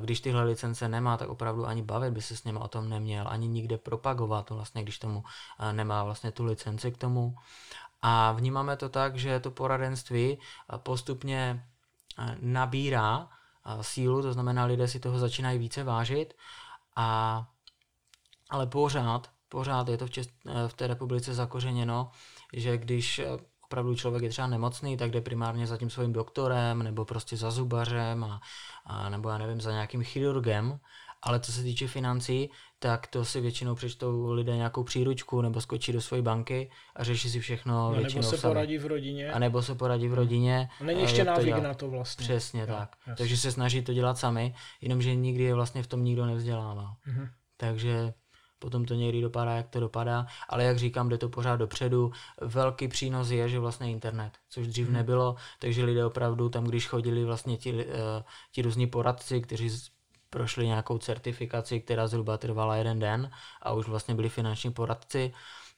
Když 0.00 0.20
tyhle 0.20 0.42
licence 0.42 0.88
nemá, 0.88 1.16
tak 1.16 1.28
opravdu 1.28 1.66
ani 1.66 1.82
bavit 1.82 2.10
by 2.10 2.22
se 2.22 2.36
s 2.36 2.44
něma 2.44 2.60
o 2.60 2.68
tom 2.68 2.88
neměl, 2.88 3.28
ani 3.28 3.48
nikde 3.48 3.78
propagovat, 3.78 4.50
vlastně, 4.50 4.82
když 4.82 4.98
tomu 4.98 5.24
nemá 5.72 6.04
vlastně 6.04 6.32
tu 6.32 6.44
licenci 6.44 6.92
k 6.92 6.98
tomu. 6.98 7.36
A 8.02 8.32
vnímáme 8.32 8.76
to 8.76 8.88
tak, 8.88 9.16
že 9.16 9.40
to 9.40 9.50
poradenství 9.50 10.38
postupně 10.76 11.66
nabírá 12.40 13.28
sílu, 13.80 14.22
to 14.22 14.32
znamená, 14.32 14.64
lidé 14.64 14.88
si 14.88 15.00
toho 15.00 15.18
začínají 15.18 15.58
více 15.58 15.84
vážit, 15.84 16.34
a, 16.96 17.46
ale 18.50 18.66
pořád, 18.66 19.30
pořád 19.48 19.88
je 19.88 19.98
to 19.98 20.06
v, 20.06 20.10
Čes- 20.10 20.68
v 20.68 20.74
té 20.74 20.86
republice 20.86 21.34
zakořeněno, 21.34 22.10
že 22.52 22.78
když 22.78 23.18
eh, 23.18 23.26
opravdu 23.64 23.94
člověk 23.94 24.22
je 24.22 24.30
třeba 24.30 24.46
nemocný, 24.46 24.96
tak 24.96 25.10
jde 25.10 25.20
primárně 25.20 25.66
za 25.66 25.76
tím 25.76 25.90
svým 25.90 26.12
doktorem 26.12 26.82
nebo 26.82 27.04
prostě 27.04 27.36
za 27.36 27.50
zubařem 27.50 28.24
a, 28.24 28.40
a 28.86 29.08
nebo 29.08 29.28
já 29.28 29.38
nevím, 29.38 29.60
za 29.60 29.70
nějakým 29.72 30.02
chirurgem 30.04 30.78
Ale 31.22 31.40
co 31.40 31.52
se 31.52 31.62
týče 31.62 31.88
financí, 31.88 32.50
tak 32.78 33.06
to 33.06 33.24
si 33.24 33.40
většinou 33.40 33.74
přečtou 33.74 34.32
lidé 34.32 34.56
nějakou 34.56 34.84
příručku 34.84 35.40
nebo 35.42 35.60
skočí 35.60 35.92
do 35.92 36.00
své 36.00 36.22
banky 36.22 36.70
a 36.96 37.04
řeší 37.04 37.30
si 37.30 37.40
všechno 37.40 37.74
No, 37.90 37.96
většinou 37.98 38.20
nebo 38.22 38.30
se 38.30 38.38
sami. 38.38 38.50
poradí 38.54 38.78
v 38.78 38.86
rodině. 38.86 39.32
A 39.32 39.38
nebo 39.38 39.62
se 39.62 39.74
poradí 39.74 40.08
v 40.08 40.14
rodině. 40.14 40.68
Není 40.80 41.00
a 41.00 41.02
ještě 41.02 41.18
jak 41.20 41.28
to 41.28 41.32
návyk 41.46 41.64
na 41.64 41.74
to 41.74 41.90
vlastně. 41.90 42.22
Přesně 42.24 42.60
Jo, 42.60 42.66
tak. 42.66 42.96
jasně. 43.06 43.14
Takže 43.18 43.36
se 43.36 43.52
snaží 43.52 43.82
to 43.82 43.92
dělat 43.92 44.18
sami, 44.18 44.54
jenomže 44.80 45.14
nikdy 45.14 45.44
je 45.44 45.54
vlastně 45.54 45.82
v 45.82 45.86
tom 45.86 46.04
nikdo 46.04 46.26
nevzdělává. 46.26 46.96
Mhm. 47.06 47.28
Takže 47.56 48.12
potom 48.58 48.84
to 48.84 48.94
někdy 48.94 49.20
dopadá, 49.20 49.52
jak 49.52 49.68
to 49.68 49.80
dopadá, 49.80 50.26
ale 50.48 50.64
jak 50.64 50.78
říkám, 50.78 51.08
jde 51.08 51.18
to 51.18 51.28
pořád 51.28 51.56
dopředu. 51.56 52.12
Velký 52.40 52.88
přínos 52.88 53.30
je, 53.30 53.48
že 53.48 53.58
vlastně 53.58 53.90
internet, 53.90 54.32
což 54.48 54.66
dřív 54.66 54.86
Mhm. 54.86 54.94
nebylo, 54.96 55.36
takže 55.58 55.84
lidé 55.84 56.04
opravdu 56.04 56.48
tam, 56.48 56.64
když 56.64 56.88
chodili 56.88 57.24
vlastně 57.24 57.56
ti, 57.56 57.86
eh, 57.88 58.24
ti 58.52 58.62
různí 58.62 58.86
poradci, 58.86 59.40
kteří 59.40 59.70
prošli 60.30 60.66
nějakou 60.66 60.98
certifikaci, 60.98 61.80
která 61.80 62.06
zhruba 62.06 62.38
trvala 62.38 62.76
jeden 62.76 62.98
den 62.98 63.30
a 63.62 63.72
už 63.72 63.88
vlastně 63.88 64.14
byli 64.14 64.28
finanční 64.28 64.72
poradci, 64.72 65.32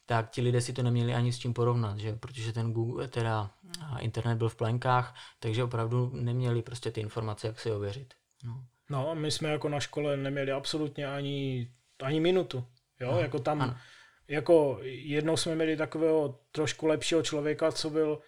tak 0.07 0.31
ti 0.31 0.41
lidé 0.43 0.61
si 0.61 0.73
to 0.73 0.83
neměli 0.83 1.15
ani 1.15 1.33
s 1.33 1.39
čím 1.39 1.55
porovnat, 1.55 1.99
že? 1.99 2.13
protože 2.17 2.53
ten 2.53 2.73
Google, 2.73 3.09
teda 3.09 3.51
a 3.87 3.99
internet 3.99 4.37
byl 4.37 4.49
v 4.49 4.57
plenkách, 4.57 5.15
takže 5.39 5.65
opravdu 5.65 6.11
neměli 6.15 6.63
prostě 6.63 6.91
ty 6.91 7.01
informace, 7.01 7.47
jak 7.47 7.61
si 7.61 7.73
ověřit. 7.73 8.15
No. 8.45 8.65
No, 8.91 9.15
my 9.15 9.31
jsme 9.31 9.49
jako 9.49 9.69
na 9.69 9.81
škole 9.81 10.17
neměli 10.17 10.53
absolutně 10.53 11.07
ani, 11.07 11.69
ani 12.03 12.21
minutu. 12.21 12.65
Jo, 13.01 13.09
Ano, 13.11 13.21
jako 13.21 13.39
tam, 13.39 13.63
ano. 13.63 13.77
jako 14.29 14.79
jednou 14.83 15.37
jsme 15.37 15.55
měli 15.55 15.77
takového 15.77 16.41
trošku 16.53 16.87
lepšího 16.87 17.23
člověka, 17.23 17.73
co 17.73 17.91
byl, 17.91 18.19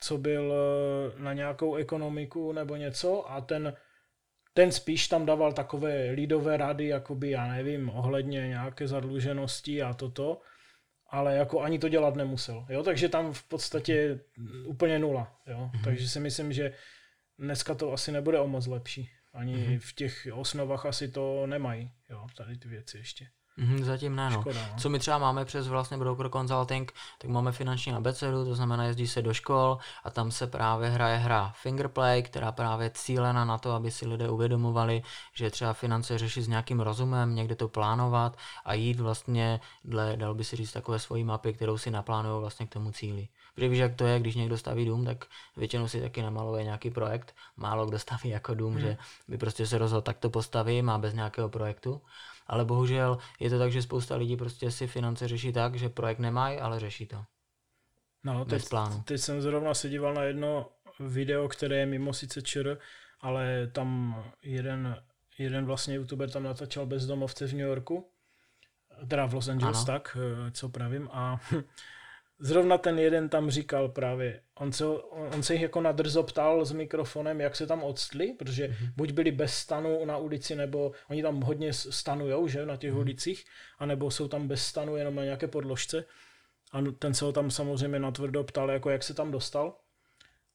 co 0.00 0.18
byl 0.18 0.54
eh, 0.54 1.22
na 1.22 1.32
nějakou 1.32 1.74
ekonomiku 1.74 2.52
nebo 2.52 2.76
něco 2.76 3.30
a 3.30 3.40
ten, 3.40 3.76
ten 4.54 4.72
spíš 4.72 5.08
tam 5.08 5.26
dával 5.26 5.52
takové 5.52 6.10
lídové 6.10 6.56
rady, 6.56 6.86
jakoby, 6.86 7.30
já 7.30 7.46
nevím, 7.46 7.90
ohledně 7.90 8.48
nějaké 8.48 8.88
zadluženosti 8.88 9.82
a 9.82 9.94
toto, 9.94 10.40
ale 11.10 11.36
jako 11.36 11.60
ani 11.60 11.78
to 11.78 11.88
dělat 11.88 12.14
nemusel. 12.14 12.66
Jo, 12.68 12.82
takže 12.82 13.08
tam 13.08 13.32
v 13.32 13.48
podstatě 13.48 14.20
úplně 14.66 14.98
nula. 14.98 15.36
Jo, 15.46 15.70
takže 15.84 16.08
si 16.08 16.20
myslím, 16.20 16.52
že 16.52 16.74
dneska 17.38 17.74
to 17.74 17.92
asi 17.92 18.12
nebude 18.12 18.40
o 18.40 18.48
moc 18.48 18.66
lepší. 18.66 19.10
Ani 19.32 19.56
Mhm. 19.68 19.78
v 19.78 19.92
těch 19.94 20.28
osnovách 20.32 20.86
asi 20.86 21.08
to 21.08 21.46
nemají, 21.46 21.92
jo, 22.10 22.26
tady 22.36 22.56
ty 22.58 22.68
věci 22.68 22.98
ještě. 22.98 23.28
Mhm, 23.56 23.84
zatím 23.84 24.16
ne, 24.16 24.30
no. 24.30 24.40
Škoda, 24.40 24.60
no. 24.72 24.78
Co 24.78 24.88
my 24.88 24.98
třeba 24.98 25.18
máme 25.18 25.44
přes 25.44 25.68
vlastně 25.68 25.96
Broker 25.96 26.28
Consulting, 26.30 26.92
tak 27.18 27.30
máme 27.30 27.52
finanční 27.52 27.92
abecedu, 27.92 28.44
to 28.44 28.54
znamená 28.54 28.84
jezdí 28.84 29.06
se 29.06 29.22
do 29.22 29.34
škol 29.34 29.78
a 30.04 30.10
tam 30.10 30.30
se 30.30 30.46
právě 30.46 30.88
hraje 30.88 31.16
hra 31.16 31.52
Fingerplay, 31.56 32.22
která 32.22 32.52
právě 32.52 32.86
je 32.86 32.90
cílena 32.94 33.44
na 33.44 33.58
to, 33.58 33.72
aby 33.72 33.90
si 33.90 34.06
lidé 34.06 34.28
uvědomovali, 34.28 35.02
že 35.34 35.50
třeba 35.50 35.72
finance 35.72 36.18
řešit 36.18 36.42
s 36.42 36.48
nějakým 36.48 36.80
rozumem, 36.80 37.34
někde 37.34 37.54
to 37.54 37.68
plánovat 37.68 38.36
a 38.64 38.74
jít 38.74 39.00
vlastně 39.00 39.60
dle, 39.84 40.16
dal 40.16 40.34
by 40.34 40.44
si 40.44 40.56
říct, 40.56 40.72
takové 40.72 40.98
svojí 40.98 41.24
mapy, 41.24 41.52
kterou 41.52 41.78
si 41.78 41.90
naplánují 41.90 42.40
vlastně 42.40 42.66
k 42.66 42.72
tomu 42.72 42.92
cíli. 42.92 43.28
Protože 43.54 43.68
víš, 43.68 43.78
jak 43.78 43.94
to 43.94 44.06
je, 44.06 44.20
když 44.20 44.34
někdo 44.34 44.58
staví 44.58 44.84
dům, 44.84 45.04
tak 45.04 45.24
většinou 45.56 45.88
si 45.88 46.00
taky 46.00 46.22
namaluje 46.22 46.64
nějaký 46.64 46.90
projekt. 46.90 47.34
Málo 47.56 47.86
kdo 47.86 47.98
staví 47.98 48.28
jako 48.28 48.54
dům, 48.54 48.80
že 48.80 48.96
by 49.28 49.38
prostě 49.38 49.66
se 49.66 49.78
rozhodl, 49.78 50.02
tak 50.02 50.18
to 50.18 50.30
postavím 50.30 50.90
a 50.90 50.98
bez 50.98 51.14
nějakého 51.14 51.48
projektu. 51.48 52.02
Ale 52.46 52.64
bohužel 52.64 53.18
je 53.40 53.50
to 53.50 53.58
tak, 53.58 53.72
že 53.72 53.82
spousta 53.82 54.16
lidí 54.16 54.36
prostě 54.36 54.70
si 54.70 54.86
finance 54.86 55.28
řeší 55.28 55.52
tak, 55.52 55.74
že 55.74 55.88
projekt 55.88 56.18
nemají, 56.18 56.58
ale 56.58 56.80
řeší 56.80 57.06
to. 57.06 57.24
No, 58.24 58.44
teď, 58.44 58.68
plánu. 58.68 59.02
teď 59.02 59.20
jsem 59.20 59.42
zrovna 59.42 59.74
se 59.74 59.88
díval 59.88 60.14
na 60.14 60.22
jedno 60.22 60.68
video, 61.00 61.48
které 61.48 61.76
je 61.76 61.86
mimo 61.86 62.12
sice 62.12 62.42
ČR, 62.42 62.78
ale 63.20 63.66
tam 63.72 64.22
jeden, 64.42 65.02
jeden 65.38 65.64
vlastně 65.66 65.94
youtuber 65.94 66.30
tam 66.30 66.42
natáčel 66.42 66.86
bezdomovce 66.86 67.46
v 67.46 67.52
New 67.52 67.66
Yorku, 67.66 68.10
teda 69.08 69.26
v 69.26 69.34
Los 69.34 69.48
Angeles, 69.48 69.76
Ano. 69.76 69.86
tak, 69.86 70.16
eh, 70.20 70.50
co 70.50 70.68
pravím, 70.68 71.08
a 71.12 71.40
zrovna 72.44 72.78
ten 72.78 72.98
jeden 72.98 73.28
tam 73.28 73.50
říkal 73.50 73.88
právě, 73.88 74.40
on 74.54 74.72
se, 74.72 74.86
on 74.86 75.30
on 75.34 75.42
se 75.42 75.52
jich 75.54 75.62
jako 75.62 75.80
nadrzo 75.80 76.22
ptal 76.22 76.64
s 76.64 76.72
mikrofonem, 76.72 77.40
jak 77.40 77.56
se 77.56 77.66
tam 77.66 77.82
odstli, 77.82 78.32
protože 78.32 78.68
Mhm. 78.68 78.88
buď 78.96 79.12
byli 79.12 79.30
bez 79.30 79.54
stanu 79.54 80.04
na 80.04 80.16
ulici, 80.16 80.56
nebo 80.56 80.92
oni 81.10 81.22
tam 81.22 81.40
hodně 81.40 81.72
stanujou, 81.72 82.48
že, 82.48 82.66
na 82.66 82.76
těch 82.76 82.94
ulicích, 82.94 83.44
anebo 83.78 84.10
jsou 84.10 84.28
tam 84.28 84.48
bez 84.48 84.66
stanu 84.66 84.96
jenom 84.96 85.14
na 85.14 85.24
nějaké 85.24 85.46
podložce. 85.48 86.04
A 86.72 86.78
ten 86.98 87.14
se 87.14 87.24
ho 87.24 87.32
tam 87.32 87.50
samozřejmě 87.50 87.98
natvrdo 87.98 88.44
ptal, 88.44 88.70
jako 88.70 88.90
jak 88.90 89.02
se 89.02 89.14
tam 89.14 89.30
dostal. 89.30 89.76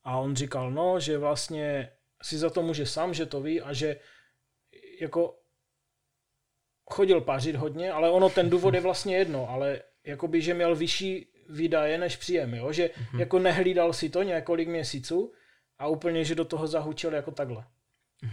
A 0.04 0.18
on 0.18 0.36
říkal, 0.36 0.72
no, 0.72 1.00
že 1.00 1.18
vlastně 1.18 1.92
si 2.22 2.38
za 2.38 2.50
to 2.50 2.62
může 2.62 2.86
sám, 2.86 3.14
že 3.14 3.26
to 3.26 3.42
ví 3.42 3.62
a 3.62 3.74
že 3.74 4.00
jako 5.02 5.40
chodil 6.92 7.22
pařit 7.22 7.56
hodně, 7.56 7.92
ale 7.92 8.10
ono 8.10 8.30
ten 8.30 8.50
důvod 8.50 8.74
je 8.74 8.82
vlastně 8.88 9.18
jedno, 9.18 9.50
ale 9.50 9.82
jakoby, 10.04 10.42
že 10.42 10.54
měl 10.54 10.76
vyšší 10.76 11.28
výdaje 11.50 11.98
než 11.98 12.16
příjem, 12.18 12.54
jo? 12.54 12.72
že 12.72 12.90
Mhm. 13.12 13.20
jako 13.20 13.40
nehlídal 13.40 13.94
si 13.94 14.10
to 14.10 14.24
několik 14.24 14.68
měsíců 14.68 15.34
a 15.80 15.88
úplně, 15.88 16.24
že 16.26 16.36
do 16.36 16.46
toho 16.46 16.68
zahučil 16.68 17.14
jako 17.14 17.32
takhle. 17.32 17.64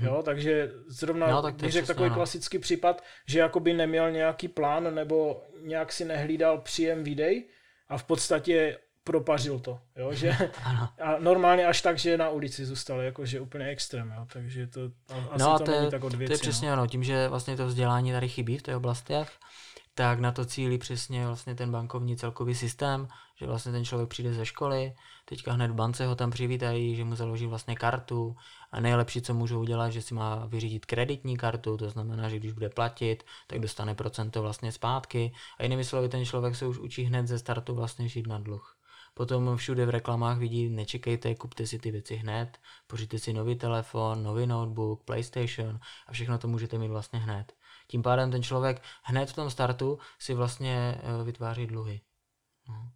Jo, 0.01 0.23
takže 0.25 0.71
zrovna 0.87 1.27
No, 1.27 1.33
no, 1.33 1.43
tak 1.43 1.55
bych 1.55 1.73
řekl 1.73 1.87
takový 1.87 2.07
ono. 2.07 2.15
klasický 2.15 2.59
případ, 2.59 3.05
že 3.29 3.39
jakoby 3.39 3.75
neměl 3.75 4.11
nějaký 4.11 4.49
plán 4.49 4.95
nebo 4.95 5.43
nějak 5.63 5.93
si 5.93 6.05
nehlídal 6.05 6.59
příjem 6.61 7.05
výdej 7.05 7.49
a 7.89 7.99
v 7.99 8.05
podstatě 8.05 8.79
propařil 9.05 9.59
to, 9.61 9.81
jo, 9.97 10.13
že 10.13 10.31
Ano. 10.65 10.89
a 11.01 11.19
normálně 11.19 11.67
až 11.67 11.83
tak, 11.83 11.99
že 11.99 12.19
na 12.19 12.29
ulici 12.31 12.65
zůstal, 12.65 13.01
jakože 13.01 13.41
úplně 13.41 13.67
extrém, 13.67 14.15
jo, 14.17 14.27
takže 14.33 14.67
to 14.67 14.81
a, 15.09 15.15
asi 15.31 15.39
No 15.39 15.55
a 15.55 15.59
to, 15.59 15.65
to 15.65 15.71
není 15.71 15.85
je, 15.85 15.91
tak 15.91 16.05
od 16.05 16.15
věci, 16.15 16.27
to 16.29 16.33
je 16.33 16.39
přesně 16.39 16.73
ono, 16.73 16.87
tím, 16.87 17.05
že 17.05 17.29
vlastně 17.29 17.57
to 17.57 17.67
vzdělání 17.67 18.13
tady 18.13 18.29
chybí 18.29 18.59
v 18.59 18.63
těch 18.63 18.77
oblastech, 18.77 19.31
tak 19.95 20.21
na 20.21 20.33
to 20.33 20.45
cílí 20.45 20.79
přesně 20.79 21.27
vlastně 21.27 21.55
ten 21.55 21.71
bankovní 21.71 22.17
celkový 22.17 22.55
systém, 22.55 23.09
že 23.37 23.47
vlastně 23.47 23.73
ten 23.73 23.85
člověk 23.85 24.09
přijde 24.09 24.35
ze 24.35 24.47
školy, 24.47 24.95
teďka 25.25 25.53
hned 25.53 25.71
v 25.71 25.75
bance 25.75 26.07
ho 26.07 26.15
tam 26.15 26.31
přivítají, 26.31 26.97
že 26.97 27.05
mu 27.05 27.17
založí 27.17 27.47
vlastně 27.47 27.77
kartu 27.77 28.37
a 28.73 28.81
nejlepší, 28.81 29.23
co 29.23 29.35
můžou 29.35 29.61
udělat, 29.61 29.91
že 29.91 30.03
si 30.03 30.15
má 30.15 30.47
vyřídit 30.47 30.87
kreditní 30.87 31.37
kartu, 31.37 31.77
to 31.77 31.91
znamená, 31.91 32.29
že 32.29 32.39
když 32.39 32.53
bude 32.53 32.69
platit, 32.69 33.25
tak 33.47 33.59
dostane 33.59 33.95
procento 33.95 34.43
vlastně 34.43 34.73
zpátky 34.73 35.33
a 35.59 35.63
jinými 35.63 35.85
slovy 35.85 36.09
ten 36.09 36.25
člověk 36.25 36.57
se 36.57 36.67
už 36.67 36.79
učí 36.79 37.03
hned 37.03 37.27
ze 37.27 37.39
startu 37.39 37.75
vlastně 37.75 38.09
žít 38.09 38.27
na 38.27 38.39
dluh. 38.39 38.77
Potom 39.15 39.57
všude 39.57 39.87
v 39.87 39.91
reklamách 39.91 40.39
vidí, 40.39 40.69
nečekejte, 40.69 41.35
kupte 41.35 41.67
si 41.67 41.79
ty 41.79 41.91
věci 41.91 42.15
hned, 42.15 42.59
pořiďte 42.87 43.19
si 43.19 43.33
nový 43.33 43.57
telefon, 43.57 44.23
nový 44.23 44.47
notebook, 44.47 45.05
PlayStation 45.05 45.81
a 46.07 46.13
všechno 46.13 46.39
to 46.39 46.49
můžete 46.49 46.79
mít 46.79 46.89
vlastně 46.89 47.19
hned. 47.19 47.53
Tím 47.87 48.03
pádem 48.03 48.31
ten 48.31 48.43
člověk 48.43 48.83
hned 49.03 49.31
v 49.31 49.35
tom 49.35 49.51
startu 49.51 49.99
si 50.19 50.35
vlastně 50.35 51.01
eh, 51.03 51.25
vytváří 51.25 51.67
dluhy. 51.67 52.01
No. 52.69 52.89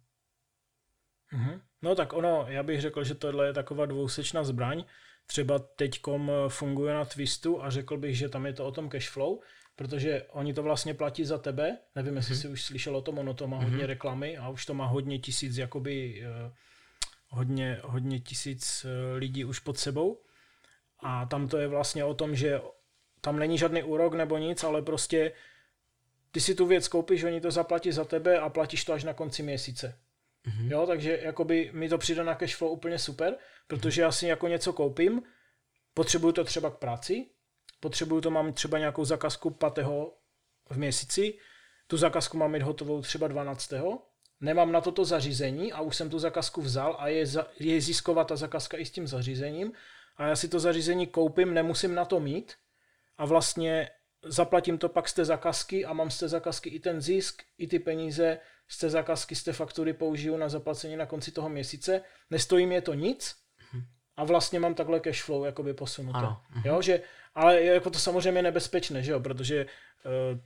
Mhm. 1.31 1.61
No 1.81 1.95
tak 1.95 2.13
ono, 2.13 2.45
já 2.47 2.63
bych 2.63 2.81
řekl, 2.81 3.03
že 3.03 3.15
tohle 3.15 3.45
je 3.45 3.53
taková 3.53 3.85
dvousečná 3.85 4.43
zbraň. 4.43 4.83
Třeba 5.25 5.59
teďkom 5.59 6.31
eh, 6.31 6.49
funguje 6.49 6.93
na 6.93 7.05
Twistu 7.05 7.63
a 7.63 7.69
řekl 7.69 7.97
bych, 7.97 8.17
že 8.17 8.29
tam 8.29 8.45
je 8.45 8.53
to 8.53 8.65
o 8.65 8.71
tom 8.71 8.89
cashflow, 8.89 9.37
protože 9.75 10.23
oni 10.29 10.53
to 10.53 10.63
vlastně 10.63 10.93
platí 10.93 11.25
za 11.25 11.37
tebe. 11.37 11.77
Nevím, 11.95 12.15
jestli 12.15 12.33
Mhm. 12.33 12.41
jsi 12.41 12.47
už 12.47 12.63
slyšel 12.63 12.95
o 12.97 13.01
tom, 13.01 13.17
ono 13.17 13.33
to 13.33 13.47
má 13.47 13.57
hodně 13.57 13.85
reklamy 13.87 14.37
a 14.37 14.49
už 14.49 14.65
to 14.65 14.73
má 14.73 14.85
hodně 14.85 15.19
tisíc, 15.19 15.57
jakoby 15.57 16.23
eh, 16.25 16.51
hodně, 17.27 17.79
hodně 17.83 18.19
tisíc 18.19 18.85
lidí 19.15 19.45
už 19.45 19.59
pod 19.59 19.77
sebou. 19.77 20.21
A 21.03 21.25
tam 21.25 21.47
to 21.47 21.57
je 21.57 21.67
vlastně 21.67 22.03
o 22.03 22.13
tom, 22.13 22.35
že 22.35 22.61
tam 23.21 23.39
není 23.39 23.57
žádný 23.57 23.83
úrok 23.83 24.13
nebo 24.13 24.37
nic, 24.37 24.63
ale 24.63 24.81
prostě 24.81 25.31
ty 26.31 26.41
si 26.41 26.55
tu 26.55 26.65
věc 26.65 26.87
koupíš, 26.87 27.23
oni 27.23 27.41
to 27.41 27.51
zaplatí 27.51 27.91
za 27.91 28.05
tebe 28.05 28.39
a 28.39 28.49
platíš 28.49 28.85
to 28.85 28.93
až 28.93 29.03
na 29.03 29.13
konci 29.13 29.43
měsíce. 29.43 29.99
Mhm. 30.45 30.71
Jo, 30.71 30.85
takže 30.87 31.19
jakoby 31.21 31.69
mi 31.73 31.89
to 31.89 31.97
přijde 31.97 32.23
na 32.23 32.35
cashflow 32.35 32.71
úplně 32.71 32.99
super, 32.99 33.35
protože 33.67 34.01
já 34.01 34.11
si 34.11 34.27
jako 34.27 34.47
něco 34.47 34.73
koupím, 34.73 35.21
potřebuju 35.93 36.33
to 36.33 36.43
třeba 36.43 36.69
k 36.69 36.77
práci, 36.77 37.25
potřebuju 37.79 38.21
to, 38.21 38.31
mám 38.31 38.53
třeba 38.53 38.77
nějakou 38.77 39.05
zakazku 39.05 39.49
5. 39.49 39.85
v 40.69 40.77
měsíci, 40.77 41.37
tu 41.87 41.97
zakazku 41.97 42.37
mám 42.37 42.51
mít 42.51 42.61
hotovou 42.61 43.01
třeba 43.01 43.27
12. 43.27 43.73
Nemám 44.41 44.71
na 44.71 44.81
toto 44.81 45.05
zařízení 45.05 45.73
a 45.73 45.81
už 45.81 45.95
jsem 45.95 46.09
tu 46.09 46.19
zakazku 46.19 46.61
vzal 46.61 46.95
a 46.99 47.07
je, 47.07 47.25
za, 47.25 47.47
je 47.59 47.81
zisková 47.81 48.23
ta 48.23 48.35
zakazka 48.35 48.77
i 48.77 48.85
s 48.85 48.91
tím 48.91 49.07
zařízením 49.07 49.71
a 50.17 50.27
já 50.27 50.35
si 50.35 50.47
to 50.47 50.59
zařízení 50.59 51.07
koupím, 51.07 51.53
nemusím 51.53 51.95
na 51.95 52.05
to 52.05 52.19
mít 52.19 52.53
a 53.19 53.25
vlastně 53.25 53.89
zaplatím 54.25 54.77
to 54.77 54.89
pak 54.89 55.09
z 55.09 55.13
té 55.13 55.25
zakazky 55.25 55.85
a 55.85 55.93
mám 55.93 56.09
z 56.09 56.19
té 56.19 56.27
zakazky 56.27 56.69
i 56.69 56.79
ten 56.79 57.01
zisk, 57.01 57.43
i 57.57 57.67
ty 57.67 57.79
peníze 57.79 58.39
z 58.67 58.77
té 58.77 58.89
zakazky, 58.89 59.35
z 59.35 59.43
té 59.43 59.53
faktury 59.53 59.93
použiju 59.93 60.37
na 60.37 60.49
zaplacení 60.49 60.95
na 60.95 61.05
konci 61.05 61.31
toho 61.31 61.49
měsíce. 61.49 62.01
Nestojí 62.29 62.65
mě 62.65 62.81
to 62.81 62.93
nic 62.93 63.35
a 64.17 64.23
vlastně 64.23 64.59
mám 64.59 64.73
takhle 64.75 64.99
cash 64.99 65.23
flow 65.23 65.45
jakoby 65.45 65.73
posunuté. 65.73 66.17
Ano, 66.17 66.41
mhm. 66.55 66.61
Jo, 66.65 66.81
že, 66.81 67.01
ale 67.35 67.61
je 67.61 67.73
jako 67.73 67.89
to 67.89 67.99
samozřejmě 67.99 68.41
nebezpečné, 68.41 69.03
že 69.03 69.11
jo, 69.11 69.19
protože 69.19 69.65
uh, 69.65 70.39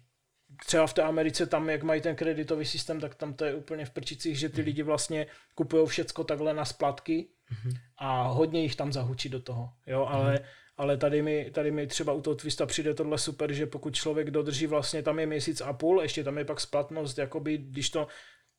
třeba 0.66 0.88
v 0.88 0.94
té 0.94 1.02
Americe 1.02 1.46
tam, 1.46 1.70
jak 1.70 1.84
mají 1.84 2.02
ten 2.02 2.16
kreditový 2.16 2.66
systém, 2.66 3.00
tak 3.00 3.16
tam 3.16 3.34
to 3.34 3.46
je 3.46 3.56
úplně 3.56 3.86
v 3.86 3.90
prčicích, 3.90 4.40
že 4.40 4.50
ty 4.50 4.62
Mhm. 4.62 4.66
lidi 4.66 4.84
vlastně 4.84 5.28
kupují 5.56 5.88
všecko 5.88 6.24
takhle 6.24 6.54
na 6.54 6.66
splatky 6.66 7.30
a 7.98 8.22
hodně 8.28 8.62
jich 8.62 8.76
tam 8.76 8.94
zahučí 8.94 9.30
do 9.30 9.40
toho, 9.42 9.70
jo, 9.88 10.06
ale, 10.06 10.40
ale 10.78 10.98
tady 10.98 11.22
mi, 11.22 11.52
tady 11.52 11.72
mi 11.72 11.88
třeba 11.88 12.14
u 12.14 12.22
toho 12.22 12.36
Twista 12.36 12.66
přijde 12.66 12.94
tohle 12.94 13.18
super, 13.18 13.54
že 13.54 13.66
pokud 13.66 13.96
člověk 13.96 14.32
dodrží 14.32 14.68
vlastně, 14.68 15.04
tam 15.04 15.20
je 15.20 15.26
měsíc 15.26 15.62
a 15.62 15.74
půl, 15.74 16.02
ještě 16.02 16.24
tam 16.24 16.38
je 16.38 16.46
pak 16.46 16.60
splatnost, 16.60 17.18
jakoby, 17.18 17.58
když 17.58 17.90
to, 17.90 18.08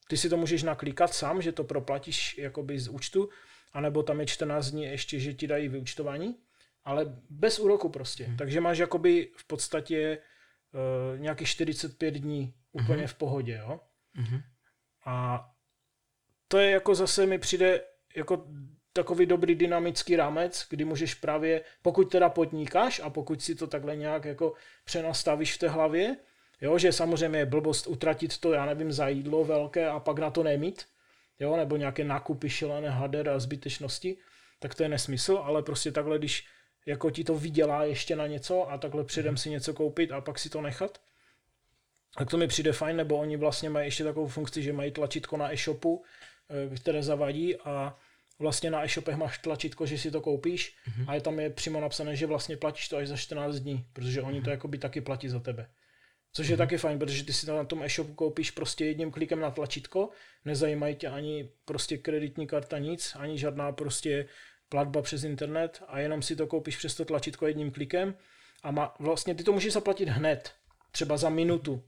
ty 0.08 0.16
si 0.16 0.28
to 0.28 0.36
můžeš 0.36 0.62
naklikat 0.62 1.14
sám, 1.14 1.42
že 1.42 1.52
to 1.52 1.64
proplatíš 1.64 2.38
jakoby 2.38 2.78
z 2.78 2.88
účtu, 2.88 3.28
anebo 3.72 4.02
tam 4.02 4.20
je 4.20 4.26
14 4.26 4.70
dní 4.70 4.84
ještě, 4.84 5.20
že 5.20 5.34
ti 5.34 5.46
dají 5.46 5.68
vyučtování, 5.68 6.36
ale 6.84 7.22
bez 7.30 7.58
úroku 7.58 7.88
prostě. 7.88 8.24
Hmm. 8.24 8.36
Takže 8.36 8.60
máš 8.60 8.78
jakoby 8.78 9.30
v 9.36 9.46
podstatě 9.46 10.18
uh, 10.72 11.20
nějakých 11.20 11.48
45 11.48 12.14
dní 12.14 12.54
úplně 12.72 12.98
hmm. 12.98 13.06
v 13.06 13.14
pohodě, 13.14 13.60
jo. 13.62 13.80
Hmm. 14.14 14.40
A 15.06 15.46
to 16.48 16.58
je 16.58 16.70
jako 16.70 16.94
zase 16.94 17.26
mi 17.26 17.38
přijde 17.38 17.80
jako 18.16 18.46
takový 18.94 19.26
dobrý 19.26 19.54
dynamický 19.54 20.16
rámec, 20.16 20.66
kdy 20.70 20.84
můžeš 20.84 21.14
právě, 21.14 21.62
pokud 21.82 22.04
teda 22.04 22.28
podnikáš 22.28 23.00
a 23.04 23.10
pokud 23.10 23.42
si 23.42 23.54
to 23.54 23.66
takhle 23.66 23.96
nějak 23.96 24.24
jako 24.24 24.52
přenastavíš 24.84 25.54
v 25.54 25.58
té 25.58 25.68
hlavě, 25.68 26.16
jo, 26.60 26.78
že 26.78 26.92
samozřejmě 26.92 27.38
je 27.38 27.46
blbost 27.46 27.86
utratit 27.86 28.38
to, 28.38 28.52
já 28.52 28.66
nevím, 28.66 28.92
za 28.92 29.08
jídlo 29.08 29.44
velké 29.44 29.88
a 29.88 30.00
pak 30.00 30.18
na 30.18 30.30
to 30.30 30.42
nemít, 30.42 30.86
jo, 31.40 31.56
nebo 31.56 31.76
nějaké 31.76 32.04
nákupy 32.04 32.50
šilené 32.50 32.90
hader 32.90 33.28
a 33.28 33.38
zbytečnosti, 33.38 34.16
tak 34.58 34.74
to 34.74 34.82
je 34.82 34.88
nesmysl, 34.88 35.40
ale 35.44 35.62
prostě 35.62 35.92
takhle, 35.92 36.18
když 36.18 36.46
jako 36.86 37.10
ti 37.10 37.24
to 37.24 37.34
vydělá 37.34 37.84
ještě 37.84 38.16
na 38.16 38.26
něco 38.26 38.70
a 38.70 38.78
takhle 38.78 39.04
předem 39.04 39.36
si 39.36 39.50
něco 39.50 39.74
koupit 39.74 40.12
a 40.12 40.20
pak 40.20 40.38
si 40.38 40.50
to 40.50 40.60
nechat, 40.60 41.00
tak 42.18 42.30
to 42.30 42.36
mi 42.36 42.46
přijde 42.46 42.72
fajn, 42.72 42.96
nebo 42.96 43.16
oni 43.16 43.36
vlastně 43.36 43.70
mají 43.70 43.86
ještě 43.86 44.04
takovou 44.04 44.26
funkci, 44.26 44.62
že 44.62 44.72
mají 44.72 44.90
tlačítko 44.90 45.36
na 45.36 45.52
e-shopu, 45.52 46.04
eh, 46.50 46.76
které 46.76 47.02
zavadí 47.02 47.56
a 47.56 47.96
vlastně 48.38 48.70
na 48.70 48.84
e-shopech 48.84 49.16
máš 49.16 49.38
tlačítko, 49.38 49.86
že 49.86 49.98
si 49.98 50.10
to 50.10 50.20
koupíš 50.20 50.76
mm-hmm. 50.88 51.04
a 51.08 51.14
je 51.14 51.20
tam 51.20 51.40
je 51.40 51.50
přímo 51.50 51.80
napsané, 51.80 52.16
že 52.16 52.26
vlastně 52.26 52.56
platíš 52.56 52.88
to 52.88 52.96
až 52.96 53.08
za 53.08 53.16
14 53.16 53.54
dní, 53.54 53.86
protože 53.92 54.22
oni 54.22 54.40
to 54.40 54.44
mhm. 54.44 54.50
jakoby 54.50 54.78
taky 54.78 55.00
platí 55.00 55.28
za 55.28 55.40
tebe. 55.40 55.70
Což 56.32 56.48
je 56.48 56.54
mm-hmm. 56.54 56.58
taky 56.58 56.78
fajn, 56.78 56.98
protože 56.98 57.24
ty 57.24 57.32
si 57.32 57.46
to 57.46 57.56
na 57.56 57.64
tom 57.64 57.82
e-shopu 57.82 58.14
koupíš 58.14 58.50
prostě 58.50 58.84
jedním 58.84 59.10
klikem 59.10 59.40
na 59.40 59.50
tlačítko, 59.50 60.10
nezajímají 60.44 60.96
tě 60.96 61.08
ani 61.08 61.50
prostě 61.64 61.98
kreditní 61.98 62.46
karta, 62.46 62.78
nic, 62.78 63.16
ani 63.18 63.38
žádná 63.38 63.72
prostě 63.72 64.28
platba 64.68 65.02
přes 65.02 65.24
internet 65.24 65.82
a 65.88 66.00
jenom 66.00 66.22
si 66.22 66.36
to 66.36 66.46
koupíš 66.46 66.76
přes 66.76 66.94
to 66.94 67.04
tlačítko 67.04 67.46
jedním 67.46 67.70
klikem 67.70 68.14
a 68.62 68.70
má, 68.70 68.94
vlastně 68.98 69.34
ty 69.34 69.44
to 69.44 69.52
můžeš 69.52 69.72
zaplatit 69.72 70.08
hned, 70.08 70.52
třeba 70.90 71.16
za 71.16 71.28
minutu 71.28 71.84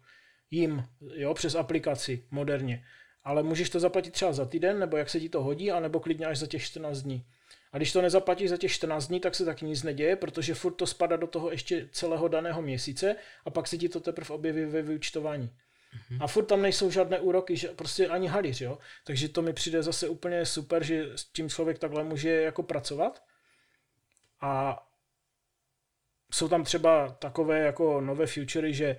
jim, 0.50 0.84
jo, 1.14 1.34
přes 1.34 1.54
aplikaci 1.54 2.24
moderně 2.30 2.84
ale 3.26 3.42
můžeš 3.42 3.70
to 3.70 3.80
zaplatit 3.80 4.10
třeba 4.10 4.32
za 4.32 4.44
týden, 4.44 4.78
nebo 4.78 4.96
jak 4.96 5.10
se 5.10 5.20
ti 5.20 5.28
to 5.28 5.42
hodí, 5.42 5.72
anebo 5.72 6.00
klidně 6.00 6.26
až 6.26 6.38
za 6.38 6.46
těch 6.46 6.62
14 6.62 6.98
dní. 6.98 7.26
A 7.72 7.76
když 7.76 7.92
to 7.92 8.02
nezaplatíš 8.02 8.50
za 8.50 8.56
těch 8.56 8.72
14 8.72 9.06
dní, 9.06 9.20
tak 9.20 9.34
se 9.34 9.44
taky 9.44 9.64
nic 9.64 9.82
neděje, 9.82 10.16
protože 10.16 10.54
furt 10.54 10.72
to 10.72 10.86
spadá 10.86 11.16
do 11.16 11.26
toho 11.26 11.50
ještě 11.50 11.88
celého 11.92 12.28
daného 12.28 12.62
měsíce 12.62 13.16
a 13.44 13.50
pak 13.50 13.66
se 13.66 13.78
ti 13.78 13.88
to 13.88 14.00
teprve 14.00 14.34
objeví 14.34 14.64
ve 14.64 14.82
vyučtování. 14.82 15.46
Mm-hmm. 15.46 16.18
A 16.20 16.26
furt 16.26 16.44
tam 16.44 16.62
nejsou 16.62 16.90
žádné 16.90 17.20
úroky, 17.20 17.56
že 17.56 17.68
prostě 17.68 18.08
ani 18.08 18.26
halíř, 18.26 18.60
jo. 18.60 18.78
Takže 19.04 19.28
to 19.28 19.42
mi 19.42 19.52
přijde 19.52 19.82
zase 19.82 20.08
úplně 20.08 20.46
super, 20.46 20.84
že 20.84 21.10
s 21.16 21.24
tím 21.24 21.48
člověk 21.48 21.78
takhle 21.78 22.04
může 22.04 22.30
jako 22.30 22.62
pracovat. 22.62 23.22
A 24.40 24.82
jsou 26.32 26.48
tam 26.48 26.64
třeba 26.64 27.08
takové 27.08 27.58
jako 27.58 28.00
nové 28.00 28.26
futury, 28.26 28.74
že 28.74 28.96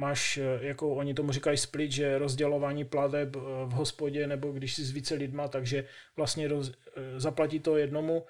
máš, 0.00 0.36
eh, 0.36 0.66
jako 0.66 0.94
oni 0.94 1.14
tomu 1.14 1.32
říkají 1.32 1.56
split, 1.56 1.92
že 1.92 2.18
rozdělování 2.18 2.84
plateb 2.84 3.36
eh, 3.36 3.40
v 3.66 3.70
hospodě 3.70 4.26
nebo 4.26 4.52
když 4.52 4.74
jsi 4.74 4.84
s 4.84 4.90
více 4.90 5.14
lidma, 5.14 5.48
takže 5.48 5.84
vlastně 6.16 6.48
roz, 6.48 6.72
eh, 6.72 7.20
zaplatí 7.20 7.60
to 7.60 7.76
jednomu 7.76 8.26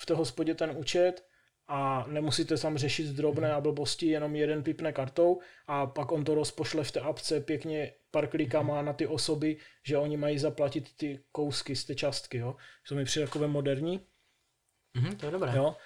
v 0.00 0.06
té 0.06 0.14
hospodě 0.14 0.54
ten 0.54 0.70
účet 0.76 1.24
a 1.68 2.06
nemusíte 2.08 2.56
tam 2.56 2.78
řešit 2.78 3.06
drobné 3.06 3.52
a 3.52 3.60
blbosti, 3.60 4.06
jenom 4.06 4.36
jeden 4.36 4.62
pipne 4.62 4.92
kartou 4.92 5.40
a 5.66 5.86
pak 5.86 6.12
on 6.12 6.24
to 6.24 6.34
rozpošle 6.34 6.84
v 6.84 6.92
té 6.92 7.00
apce 7.00 7.40
pěkně 7.40 7.92
pár 8.10 8.26
klikama 8.26 8.82
na 8.82 8.92
ty 8.92 9.06
osoby, 9.06 9.56
že 9.82 9.98
oni 9.98 10.16
mají 10.16 10.38
zaplatit 10.38 10.96
ty 10.96 11.24
kousky 11.32 11.76
z 11.76 11.84
té 11.84 11.94
částky, 11.94 12.38
jo. 12.38 12.56
To 12.88 12.94
mi 12.94 13.04
přijde 13.04 13.26
takové 13.26 13.48
moderní. 13.48 14.00
Mm-hmm, 14.96 15.16
to 15.16 15.26
je 15.26 15.32
dobré. 15.32 15.52
Jo. 15.56 15.76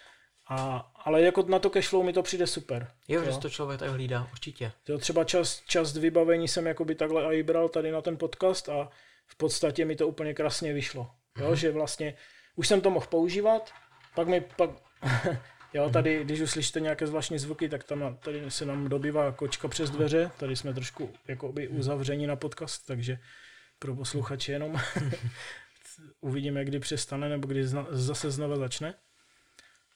A, 0.50 0.90
ale 1.04 1.22
jako 1.22 1.42
na 1.42 1.58
to 1.58 1.70
cashflow 1.70 2.04
mi 2.04 2.12
to 2.12 2.22
přijde 2.22 2.46
super. 2.46 2.88
Jo, 3.08 3.22
jo. 3.22 3.32
že 3.32 3.38
to 3.38 3.50
člověk 3.50 3.80
tak 3.80 3.90
hlídá, 3.90 4.28
určitě. 4.32 4.72
Jo, 4.88 4.98
třeba 4.98 5.24
čas, 5.24 5.62
čas 5.66 5.96
vybavení 5.96 6.48
jsem 6.48 6.66
jakoby 6.66 6.94
takhle 6.94 7.36
i 7.36 7.42
bral 7.42 7.68
tady 7.68 7.92
na 7.92 8.02
ten 8.02 8.16
podcast 8.16 8.68
a 8.68 8.88
v 9.26 9.36
podstatě 9.36 9.84
mi 9.84 9.96
to 9.96 10.08
úplně 10.08 10.34
krásně 10.34 10.72
vyšlo. 10.72 11.10
Jo, 11.38 11.50
mm-hmm. 11.50 11.54
že 11.54 11.72
vlastně 11.72 12.14
už 12.56 12.68
jsem 12.68 12.80
to 12.80 12.90
mohl 12.90 13.06
používat, 13.06 13.70
pak 14.14 14.28
mi 14.28 14.40
pak, 14.40 14.70
jo, 15.74 15.90
tady, 15.90 16.24
když 16.24 16.40
už 16.40 16.50
slyšíte 16.50 16.80
nějaké 16.80 17.06
zvláštní 17.06 17.38
zvuky, 17.38 17.68
tak 17.68 17.84
tam 17.84 18.16
tady 18.16 18.50
se 18.50 18.64
nám 18.64 18.88
dobývá 18.88 19.32
kočka 19.32 19.68
přes 19.68 19.90
dveře, 19.90 20.30
tady 20.36 20.56
jsme 20.56 20.74
trošku 20.74 21.10
jakoby 21.28 21.68
uzavření 21.68 22.26
na 22.26 22.36
podcast, 22.36 22.86
takže 22.86 23.18
pro 23.78 23.96
posluchače 23.96 24.52
jenom 24.52 24.80
uvidíme, 26.20 26.64
kdy 26.64 26.78
přestane 26.78 27.28
nebo 27.28 27.48
kdy 27.48 27.66
zna, 27.66 27.86
zase 27.90 28.30
znova 28.30 28.56
začne. 28.56 28.94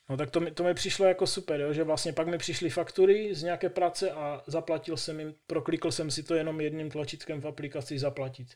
No 0.09 0.17
tak 0.17 0.31
to 0.31 0.41
mi, 0.41 0.51
to 0.51 0.65
mi 0.65 0.75
přišlo 0.75 1.07
jako 1.07 1.27
super, 1.27 1.61
jo, 1.61 1.73
že 1.73 1.85
vlastně 1.85 2.13
pak 2.13 2.27
mi 2.27 2.39
přišly 2.39 2.71
faktury 2.71 3.35
z 3.35 3.43
nějaké 3.43 3.69
práce 3.69 4.11
a 4.11 4.43
zaplatil 4.47 4.97
jsem 4.97 5.21
jim, 5.21 5.35
proklikl 5.47 5.91
jsem 5.91 6.11
si 6.11 6.23
to 6.23 6.35
jenom 6.35 6.61
jedním 6.61 6.91
tlačítkem 6.91 7.41
v 7.41 7.47
aplikaci 7.47 7.99
zaplatit. 7.99 8.49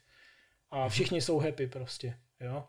A 0.70 0.80
mhm. 0.80 0.88
všichni 0.88 1.20
jsou 1.20 1.38
happy 1.38 1.66
prostě, 1.66 2.18
jo. 2.40 2.64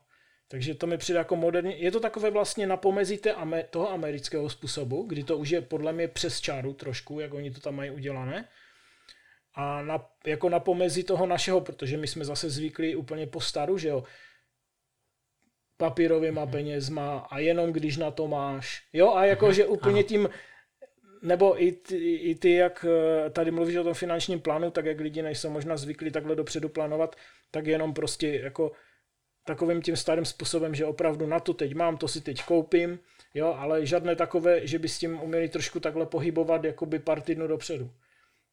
Takže 0.48 0.76
to 0.76 0.88
mi 0.88 0.98
přijde 0.98 1.20
jako 1.20 1.36
moderní. 1.36 1.82
Je 1.82 1.92
to 1.92 2.00
takové 2.00 2.32
vlastně 2.32 2.68
na 2.68 2.78
pomezí 2.78 3.18
té, 3.18 3.36
toho 3.70 3.92
amerického 3.92 4.50
způsobu, 4.50 5.04
kdy 5.04 5.24
to 5.24 5.38
už 5.38 5.50
je 5.50 5.62
podle 5.62 5.94
mě 5.94 6.08
přes 6.08 6.42
čáru 6.42 6.74
trošku, 6.74 7.20
jak 7.20 7.34
oni 7.34 7.52
to 7.52 7.60
tam 7.60 7.76
mají 7.76 7.92
udělané. 7.92 8.48
A 9.54 9.82
na, 9.82 10.10
jako 10.26 10.50
na 10.50 10.60
pomezí 10.60 11.04
toho 11.04 11.26
našeho, 11.26 11.62
protože 11.62 11.98
my 11.98 12.08
jsme 12.08 12.26
zase 12.26 12.50
zvyklí 12.50 12.96
úplně 12.96 13.28
po 13.28 13.42
staru, 13.42 13.78
že 13.78 13.88
jo 13.88 14.04
papírovýma 15.80 16.46
mm-hmm. 16.46 16.52
penězma 16.52 17.28
a 17.32 17.40
jenom 17.40 17.74
když 17.74 17.98
na 17.98 18.12
to 18.12 18.28
máš. 18.28 18.84
Jo, 18.94 19.14
a 19.14 19.26
jakože 19.26 19.64
mm-hmm. 19.64 19.74
úplně 19.74 20.00
ano. 20.00 20.08
tím, 20.08 20.30
nebo 21.22 21.64
i 21.64 21.72
ty, 21.72 22.16
i 22.16 22.36
ty, 22.36 22.52
jak 22.52 22.86
eh, 22.90 23.30
tady 23.30 23.52
mluvíš 23.52 23.76
o 23.76 23.84
tom 23.84 23.94
finančním 23.94 24.40
plánu, 24.40 24.72
tak 24.72 24.86
jak 24.86 25.00
lidi 25.00 25.22
nejsou 25.22 25.50
možná 25.50 25.78
zvyklí 25.78 26.12
takhle 26.12 26.36
dopředu 26.36 26.70
plánovat, 26.70 27.16
tak 27.52 27.68
jenom 27.68 27.94
prostě 27.94 28.28
jako 28.28 28.72
takovým 29.46 29.82
tím 29.82 29.96
starým 29.96 30.26
způsobem, 30.26 30.76
že 30.76 30.86
opravdu 30.86 31.28
na 31.28 31.40
to 31.40 31.54
teď 31.54 31.76
mám, 31.76 31.98
to 31.98 32.08
si 32.08 32.22
teď 32.22 32.44
koupím, 32.44 33.00
jo, 33.34 33.56
ale 33.58 33.86
žádné 33.86 34.16
takové, 34.16 34.68
že 34.68 34.80
by 34.80 34.90
s 34.90 35.00
tím 35.00 35.20
uměli 35.22 35.50
trošku 35.50 35.80
takhle 35.80 36.06
pohybovat 36.06 36.64
jakoby 36.64 37.00
pár 37.00 37.22
týdnů 37.22 37.48
dopředu. 37.48 37.92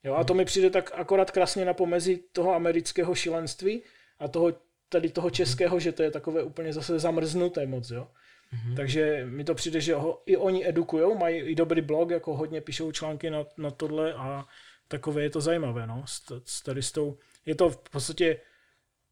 Jo, 0.04 0.14
a 0.14 0.24
to 0.24 0.34
mi 0.34 0.44
přijde 0.44 0.70
tak 0.70 0.90
akorát 0.94 1.30
krásně 1.30 1.64
na 1.64 1.74
pomezi 1.74 2.18
toho 2.32 2.54
amerického 2.54 3.14
šilenství 3.14 3.82
a 4.18 4.28
toho 4.28 4.65
tady 4.88 5.08
toho 5.08 5.30
českého, 5.30 5.80
že 5.80 5.92
to 5.92 6.02
je 6.02 6.10
takové 6.10 6.42
úplně 6.42 6.72
zase 6.72 6.98
zamrznuté 6.98 7.66
moc, 7.66 7.90
jo. 7.90 8.08
Mm-hmm. 8.54 8.76
Takže 8.76 9.26
mi 9.26 9.44
to 9.44 9.54
přijde, 9.54 9.80
že 9.80 9.94
ho 9.94 10.22
i 10.26 10.36
oni 10.36 10.68
edukujou, 10.68 11.18
mají 11.18 11.40
i 11.40 11.54
dobrý 11.54 11.80
blog, 11.80 12.10
jako 12.10 12.36
hodně 12.36 12.60
píšou 12.60 12.92
články 12.92 13.30
na, 13.30 13.44
na 13.56 13.70
tohle 13.70 14.14
a 14.14 14.46
takové 14.88 15.22
je 15.22 15.30
to 15.30 15.40
zajímavé, 15.40 15.86
no, 15.86 16.02
s, 16.06 16.42
s 16.44 16.62
tady 16.62 16.82
s 16.82 16.92
tou, 16.92 17.18
je 17.46 17.54
to 17.54 17.70
v 17.70 17.90
podstatě 17.90 18.40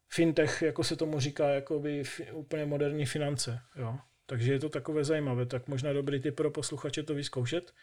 fintech, 0.09 0.61
jako 0.61 0.83
se 0.83 0.95
tomu 0.95 1.19
říká, 1.19 1.49
jako 1.49 1.79
by 1.79 2.03
fi, 2.03 2.31
úplně 2.31 2.65
moderní 2.65 3.05
finance, 3.05 3.59
jo. 3.75 3.97
Takže 4.25 4.53
je 4.53 4.59
to 4.59 4.69
takové 4.69 5.03
zajímavé, 5.03 5.45
tak 5.45 5.67
možná 5.67 5.93
dobrý 5.93 6.19
tip 6.19 6.35
pro 6.35 6.51
posluchače 6.51 7.03
to 7.03 7.13
vyzkoušet. 7.13 7.73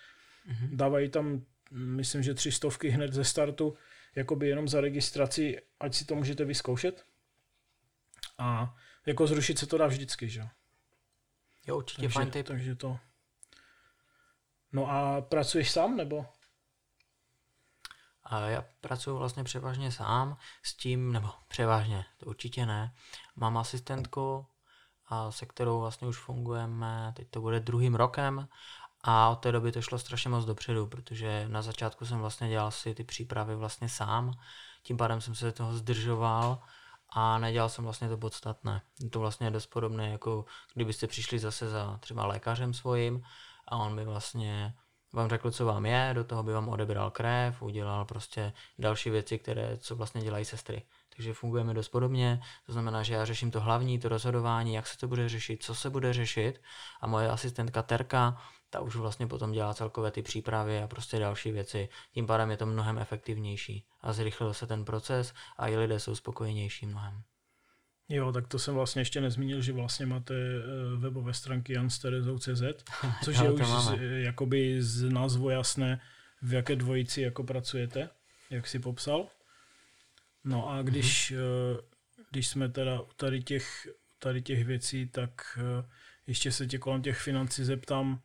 Mm-hmm. 0.49 0.77
Dávají 0.77 1.09
tam, 1.09 1.43
myslím, 1.71 2.23
že 2.23 2.35
tři 2.35 2.53
stovky 2.53 2.89
hned 2.89 3.13
ze 3.13 3.25
startu, 3.25 3.75
jakoby 4.15 4.49
jenom 4.49 4.69
za 4.69 4.81
registraci, 4.81 5.59
ať 5.81 5.95
si 5.95 6.05
to 6.05 6.15
můžete 6.15 6.45
vyzkoušet. 6.45 7.05
A 8.43 8.75
jako 9.07 9.27
zrušit 9.27 9.59
se 9.59 9.67
to 9.67 9.79
dá 9.79 9.87
vždycky, 9.87 10.29
že 10.29 10.49
jo? 11.67 11.77
určitě 11.77 12.03
takže, 12.03 12.15
fajn 12.15 12.31
tip. 12.31 12.47
Takže 12.47 12.75
to... 12.75 12.99
No 14.73 14.91
a 14.91 15.21
pracuješ 15.21 15.71
sám, 15.71 15.97
nebo? 15.97 16.27
A 18.25 18.41
já 18.41 18.65
pracuji 18.81 19.19
vlastně 19.19 19.45
převážně 19.45 19.93
sám 19.93 20.37
s 20.63 20.77
tím, 20.77 21.13
nebo 21.13 21.29
převážně, 21.49 22.05
to 22.17 22.27
určitě 22.27 22.67
ne. 22.67 22.95
Mám 23.37 23.59
asistentku, 23.59 24.47
a 25.07 25.31
se 25.31 25.47
kterou 25.47 25.81
vlastně 25.81 26.09
už 26.09 26.19
fungujeme, 26.19 27.13
teď 27.17 27.31
to 27.31 27.41
bude 27.41 27.61
druhým 27.61 27.95
rokem 27.95 28.49
a 29.01 29.29
od 29.29 29.37
té 29.37 29.53
doby 29.53 29.73
to 29.73 29.83
šlo 29.83 29.99
strašně 29.99 30.31
moc 30.31 30.45
dopředu, 30.45 30.87
protože 30.87 31.49
na 31.49 31.63
začátku 31.63 32.07
jsem 32.07 32.19
vlastně 32.19 32.49
dělal 32.49 32.71
si 32.71 32.95
ty 32.95 33.05
přípravy 33.05 33.57
vlastně 33.57 33.89
sám, 33.89 34.33
tím 34.83 34.97
pádem 34.97 35.21
jsem 35.21 35.35
se 35.35 35.53
toho 35.53 35.77
zdržoval 35.77 36.63
a 37.15 37.39
nedělal 37.39 37.69
jsem 37.69 37.85
vlastně 37.85 38.09
to 38.09 38.17
podstatné. 38.17 38.83
Je 39.01 39.11
to 39.11 39.21
vlastně 39.21 39.51
dost 39.51 39.67
podobné, 39.67 40.11
jako 40.11 40.45
kdybyste 40.75 41.07
přišli 41.07 41.39
zase 41.39 41.69
za 41.71 41.97
třeba 42.01 42.27
lékařem 42.27 42.75
svým 42.75 43.23
a 43.69 43.77
on 43.77 43.97
by 43.97 44.05
vlastně 44.05 44.75
vám 45.13 45.29
řekl, 45.29 45.51
co 45.51 45.67
vám 45.67 45.87
je, 45.87 46.11
do 46.15 46.25
toho 46.25 46.43
by 46.43 46.53
vám 46.53 46.69
odebral 46.69 47.11
krev, 47.11 47.63
udělal 47.63 48.05
prostě 48.05 48.53
další 48.79 49.11
věci, 49.11 49.39
které, 49.39 49.77
co 49.79 49.97
vlastně 49.97 50.23
dělají 50.23 50.45
sestry. 50.45 50.83
Takže 51.17 51.35
fungujeme 51.35 51.75
dost 51.75 51.89
podobně, 51.89 52.43
to 52.67 52.73
znamená, 52.73 53.03
že 53.03 53.15
já 53.15 53.25
řeším 53.25 53.51
to 53.51 53.61
hlavní, 53.61 53.99
to 53.99 54.09
rozhodování, 54.09 54.75
jak 54.75 54.87
se 54.87 54.99
to 54.99 55.09
bude 55.09 55.29
řešit, 55.29 55.63
co 55.63 55.75
se 55.75 55.91
bude 55.91 56.13
řešit 56.13 56.63
a 57.01 57.07
moje 57.07 57.31
asistentka 57.31 57.83
Terka, 57.83 58.43
ta 58.73 58.81
už 58.81 58.97
vlastně 58.97 59.27
potom 59.27 59.53
dělá 59.53 59.75
celkové 59.75 60.11
ty 60.11 60.23
přípravy 60.23 60.79
a 60.79 60.87
prostě 60.87 61.19
další 61.19 61.53
věci. 61.53 61.89
Tím 62.13 62.27
pádem 62.27 62.51
je 62.51 62.57
to 62.57 62.67
mnohem 62.67 62.99
efektivnější 62.99 63.85
a 64.01 64.13
zrychlil 64.13 64.55
se 64.55 64.67
ten 64.67 64.85
proces 64.85 65.35
a 65.59 65.69
i 65.69 65.77
lidé 65.77 66.01
jsou 66.01 66.15
spokojenější 66.15 66.87
mnohem. 66.87 67.23
Jo, 68.09 68.33
tak 68.33 68.49
to 68.49 68.59
jsem 68.59 68.75
vlastně 68.75 69.01
ještě 69.01 69.21
nezmínil, 69.21 69.61
že 69.61 69.73
vlastně 69.73 70.07
máte 70.07 70.35
eh, 70.35 70.97
webové 70.97 71.35
stránky 71.35 71.73
jansterezou.cz, 71.73 72.63
což 73.25 73.39
je 73.39 73.51
už 73.51 73.67
z, 73.67 73.99
jakoby 74.23 74.83
z 74.83 75.03
názvu 75.03 75.51
jasné, 75.51 76.01
v 76.43 76.53
jaké 76.53 76.77
dvojici 76.77 77.23
jako 77.23 77.45
pracujete, 77.45 78.09
jak 78.51 78.67
si 78.67 78.79
popsal. 78.79 79.27
No 80.45 80.71
a 80.71 80.83
když, 80.83 81.33
mm-hmm. 81.33 81.81
když 82.31 82.49
jsme 82.49 82.69
teda 82.69 83.01
u 83.01 83.09
tady 83.17 83.43
těch, 83.43 83.89
tady 84.19 84.43
těch 84.43 84.65
věcí, 84.65 85.09
tak 85.09 85.59
eh, 85.59 85.89
ještě 86.27 86.53
se 86.53 86.67
tě 86.67 86.79
kolem 86.79 87.03
těch 87.03 87.19
financí 87.19 87.65
zeptám 87.65 88.21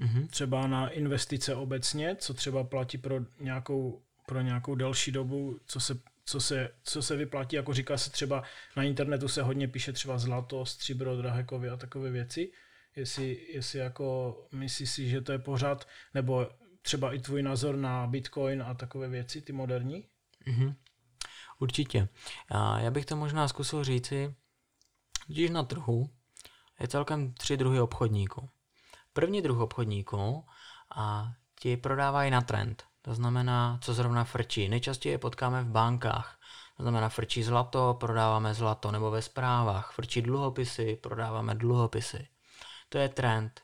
mm-hmm. 0.00 0.26
třeba 0.26 0.66
na 0.66 0.88
investice 0.88 1.54
obecně, 1.54 2.16
co 2.16 2.34
třeba 2.34 2.64
platí 2.64 2.98
pro 2.98 3.20
nějakou, 3.40 4.02
pro 4.26 4.40
nějakou 4.40 4.74
delší 4.74 5.12
dobu, 5.12 5.60
co 5.66 5.80
se, 5.80 6.00
co, 6.24 6.40
se, 6.40 6.70
co 6.84 7.02
se 7.02 7.16
vyplatí, 7.16 7.56
jako 7.56 7.74
říká 7.74 7.98
se 7.98 8.10
třeba 8.10 8.42
na 8.76 8.82
internetu 8.82 9.28
se 9.28 9.42
hodně 9.42 9.68
píše 9.68 9.92
třeba 9.92 10.18
zlato, 10.18 10.66
stříbro, 10.66 11.16
drahekovy 11.16 11.68
a 11.68 11.76
takové 11.76 12.10
věci. 12.10 12.52
Jestli, 12.96 13.46
jestli 13.52 13.78
jako 13.78 14.36
myslíš 14.52 14.90
si, 14.90 15.08
že 15.08 15.20
to 15.20 15.32
je 15.32 15.38
pořád, 15.38 15.88
nebo 16.14 16.50
třeba 16.82 17.14
i 17.14 17.18
tvůj 17.18 17.42
názor 17.42 17.76
na 17.76 18.06
Bitcoin 18.06 18.62
a 18.62 18.74
takové 18.74 19.08
věci, 19.08 19.40
ty 19.40 19.52
moderní? 19.52 20.04
Mm-hmm. 20.46 20.74
Určitě. 21.58 22.08
Já 22.78 22.90
bych 22.90 23.06
to 23.06 23.16
možná 23.16 23.48
zkusil 23.48 23.84
říci, 23.84 24.34
když 25.26 25.50
na 25.50 25.62
trhu 25.62 26.10
je 26.80 26.88
celkem 26.88 27.32
tři 27.32 27.56
druhy 27.56 27.80
obchodníků. 27.80 28.48
První 29.18 29.42
druh 29.42 29.60
obchodníků 29.60 30.44
a 30.96 31.32
ti 31.60 31.76
prodávají 31.76 32.30
na 32.30 32.40
trend. 32.40 32.84
To 33.02 33.14
znamená, 33.14 33.78
co 33.82 33.94
zrovna 33.94 34.24
frčí. 34.24 34.68
Nejčastěji 34.68 35.12
je 35.12 35.18
potkáme 35.18 35.62
v 35.62 35.66
bankách. 35.66 36.38
To 36.76 36.82
znamená, 36.82 37.08
frčí 37.08 37.42
zlato, 37.42 37.96
prodáváme 38.00 38.54
zlato, 38.54 38.90
nebo 38.90 39.10
ve 39.10 39.22
zprávách. 39.22 39.92
Frčí 39.92 40.22
dluhopisy, 40.22 40.98
prodáváme 41.02 41.54
dluhopisy. 41.54 42.28
To 42.88 42.98
je 42.98 43.08
trend. 43.08 43.60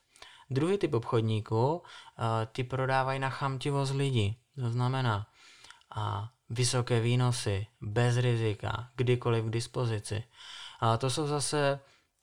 Druhý 0.50 0.78
typ 0.78 0.94
obchodníků, 0.94 1.82
eh, 1.82 2.46
ty 2.46 2.64
prodávají 2.64 3.18
na 3.18 3.30
chamtivost 3.30 3.94
lidí. 3.94 4.38
To 4.60 4.70
znamená, 4.70 5.26
a 5.96 6.30
vysoké 6.50 7.00
výnosy, 7.00 7.66
bez 7.80 8.16
rizika, 8.16 8.90
kdykoliv 8.96 9.44
k 9.44 9.50
dispozici. 9.50 10.24
A 10.80 10.96
to 10.96 11.10
jsou 11.10 11.26
zase 11.26 11.80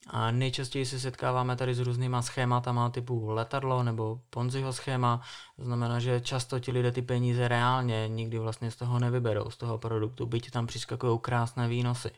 a 0.08 0.32
nejčastěji 0.32 0.86
se 0.86 1.00
setkáváme 1.00 1.56
tady 1.56 1.76
s 1.76 1.80
různýma 1.80 2.22
schématama 2.22 2.90
typu 2.90 3.30
letadlo 3.30 3.84
nebo 3.84 4.22
Ponziho 4.30 4.74
schéma. 4.74 5.22
To 5.56 5.64
znamená, 5.64 6.00
že 6.00 6.22
často 6.22 6.60
ti 6.60 6.72
lidé 6.72 6.92
ty 6.92 7.02
peníze 7.02 7.48
reálně 7.48 8.08
nikdy 8.08 8.40
vlastně 8.40 8.72
z 8.72 8.76
toho 8.76 9.00
nevyberou, 9.00 9.50
z 9.50 9.58
toho 9.58 9.78
produktu, 9.78 10.26
byť 10.26 10.52
tam 10.52 10.68
přiskakují 10.68 11.20
krásné 11.20 11.68
výnosy. 11.68 12.12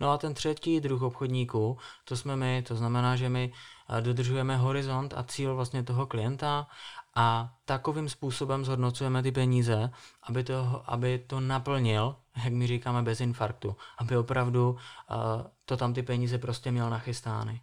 No 0.00 0.10
a 0.10 0.18
ten 0.18 0.34
třetí 0.34 0.80
druh 0.80 1.02
obchodníků, 1.02 1.78
to 2.04 2.16
jsme 2.16 2.36
my, 2.36 2.64
to 2.68 2.76
znamená, 2.76 3.16
že 3.16 3.28
my 3.28 3.52
dodržujeme 4.00 4.56
horizont 4.56 5.14
a 5.16 5.22
cíl 5.22 5.54
vlastně 5.54 5.82
toho 5.82 6.06
klienta 6.06 6.66
a 7.14 7.54
takovým 7.64 8.08
způsobem 8.08 8.64
zhodnocujeme 8.64 9.22
ty 9.22 9.32
peníze, 9.32 9.90
aby 10.22 10.44
to, 10.44 10.82
aby 10.86 11.18
to 11.26 11.40
naplnil, 11.40 12.16
jak 12.44 12.52
my 12.52 12.66
říkáme, 12.66 13.02
bez 13.02 13.20
infarktu. 13.20 13.76
Aby 13.98 14.16
opravdu 14.16 14.70
uh, 14.70 14.78
to 15.64 15.76
tam 15.76 15.94
ty 15.94 16.02
peníze 16.02 16.38
prostě 16.38 16.70
měl 16.70 16.90
nachystány. 16.90 17.62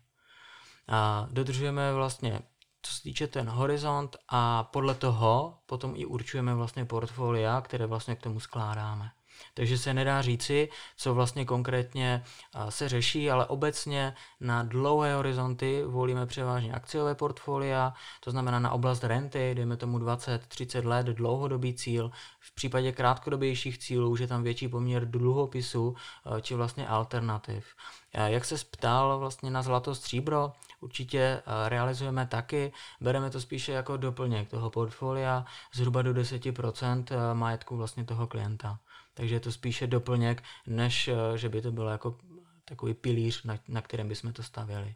A 0.88 1.27
dodržujeme 1.31 1.93
vlastně, 1.93 2.39
co 2.81 2.93
se 2.93 3.03
týče 3.03 3.27
ten 3.27 3.49
horizont 3.49 4.17
a 4.29 4.63
podle 4.63 4.95
toho 4.95 5.59
potom 5.65 5.93
i 5.95 6.05
určujeme 6.05 6.53
vlastně 6.53 6.85
portfolia, 6.85 7.61
které 7.61 7.85
vlastně 7.85 8.15
k 8.15 8.21
tomu 8.21 8.39
skládáme. 8.39 9.11
Takže 9.54 9.78
se 9.78 9.93
nedá 9.93 10.21
říci, 10.21 10.69
co 10.98 11.13
vlastně 11.13 11.45
konkrétně 11.45 12.24
se 12.69 12.89
řeší, 12.89 13.32
ale 13.32 13.45
obecně 13.45 14.15
na 14.39 14.63
dlouhé 14.63 15.15
horizonty 15.15 15.84
volíme 15.84 16.26
převážně 16.26 16.74
akciové 16.74 17.15
portfolia, 17.15 17.93
to 18.19 18.32
znamená 18.32 18.60
na 18.60 18.71
oblast 18.71 19.04
renty, 19.04 19.56
dejme 19.56 19.78
tomu 19.78 20.00
20-30 20.00 20.88
let, 20.88 21.06
dlouhodobý 21.06 21.74
cíl. 21.74 22.12
V 22.39 22.56
případě 22.56 22.91
krátkodobějších 22.91 23.78
cílů 23.78 24.10
už 24.10 24.19
je 24.19 24.28
tam 24.28 24.43
větší 24.43 24.67
poměr 24.67 25.06
dluhopisů 25.10 25.95
či 26.41 26.56
vlastně 26.56 26.88
alternativ. 26.88 27.65
Jak 28.13 28.45
se 28.45 28.56
ptal 28.71 29.19
vlastně 29.19 29.52
na 29.52 29.62
zlato 29.62 29.95
stříbro, 29.95 30.54
určitě 30.82 31.41
realizujeme 31.67 32.28
taky, 32.28 32.74
bereme 33.02 33.30
to 33.30 33.41
spíše 33.41 33.71
jako 33.71 33.98
doplněk 33.98 34.50
toho 34.50 34.69
portfolia, 34.69 35.45
zhruba 35.74 36.02
do 36.02 36.13
10% 36.13 37.34
majetku 37.34 37.78
vlastně 37.78 38.06
toho 38.06 38.28
klienta. 38.28 38.80
Takže 39.15 39.36
je 39.36 39.39
to 39.39 39.51
spíše 39.51 39.88
doplněk, 39.88 40.43
než 40.67 41.08
eh, 41.08 41.38
že 41.38 41.49
by 41.49 41.62
to 41.62 41.71
bylo 41.71 41.89
jako 41.89 42.17
takový 42.65 42.93
pilíř, 42.93 43.43
na, 43.43 43.60
na 43.67 43.82
kterém 43.82 44.08
bychom 44.08 44.34
to 44.34 44.43
stavěli. 44.43 44.95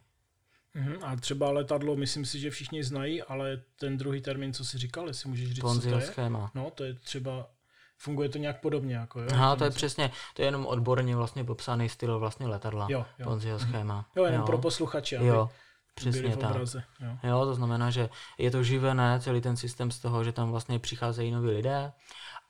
Uh-huh. 0.76 0.98
A 1.02 1.16
třeba 1.16 1.50
letadlo, 1.50 1.96
myslím 1.96 2.24
si, 2.24 2.40
že 2.40 2.50
všichni 2.50 2.84
znají, 2.84 3.22
ale 3.22 3.62
ten 3.78 3.96
druhý 3.96 4.20
termín, 4.20 4.52
co 4.52 4.64
jsi 4.64 4.78
říkal, 4.78 5.08
jestli 5.08 5.28
můžeš 5.28 5.48
říct, 5.48 5.60
Ponziho 5.60 5.94
co 5.94 6.00
to 6.00 6.06
je? 6.06 6.12
schéma. 6.12 6.50
No, 6.54 6.70
to 6.70 6.84
je 6.84 6.94
třeba, 6.94 7.50
funguje 7.98 8.28
to 8.28 8.38
nějak 8.38 8.60
podobně, 8.60 8.96
jako 8.96 9.20
jo? 9.20 9.28
Aha, 9.32 9.56
to 9.56 9.64
je 9.64 9.70
přesně, 9.70 10.10
to 10.34 10.42
je 10.42 10.48
jenom 10.48 10.66
odborně 10.66 11.16
vlastně 11.16 11.44
popsaný 11.44 11.88
styl 11.88 12.18
vlastně 12.18 12.46
letadla. 12.46 12.86
Jo, 12.90 13.06
jo. 13.18 13.24
Ponziho 13.24 13.58
mhm. 13.58 13.68
schéma. 13.68 14.06
Jo, 14.16 14.24
jenom 14.24 14.40
jo. 14.40 14.46
pro 14.46 14.58
posluchače, 14.58 15.18
aby 15.18 15.26
jo. 15.26 15.50
Přesně 15.94 16.36
tak. 16.36 16.50
Obraze, 16.50 16.82
jo. 17.00 17.16
jo, 17.22 17.44
to 17.44 17.54
znamená, 17.54 17.90
že 17.90 18.08
je 18.38 18.50
to 18.50 18.62
živené, 18.62 19.20
celý 19.20 19.40
ten 19.40 19.56
systém 19.56 19.90
z 19.90 19.98
toho, 19.98 20.24
že 20.24 20.32
tam 20.32 20.50
vlastně 20.50 20.78
přicházejí 20.78 21.30
noví 21.30 21.50
lidé 21.50 21.92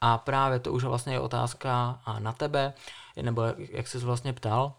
a 0.01 0.19
právě 0.19 0.61
to 0.61 0.73
už 0.73 0.85
vlastně 0.85 1.13
je 1.13 1.21
otázka 1.21 2.01
na 2.19 2.33
tebe, 2.33 2.75
nebo 3.23 3.43
jak 3.59 3.89
jsi 3.89 3.99
vlastně 3.99 4.33
ptal, 4.33 4.75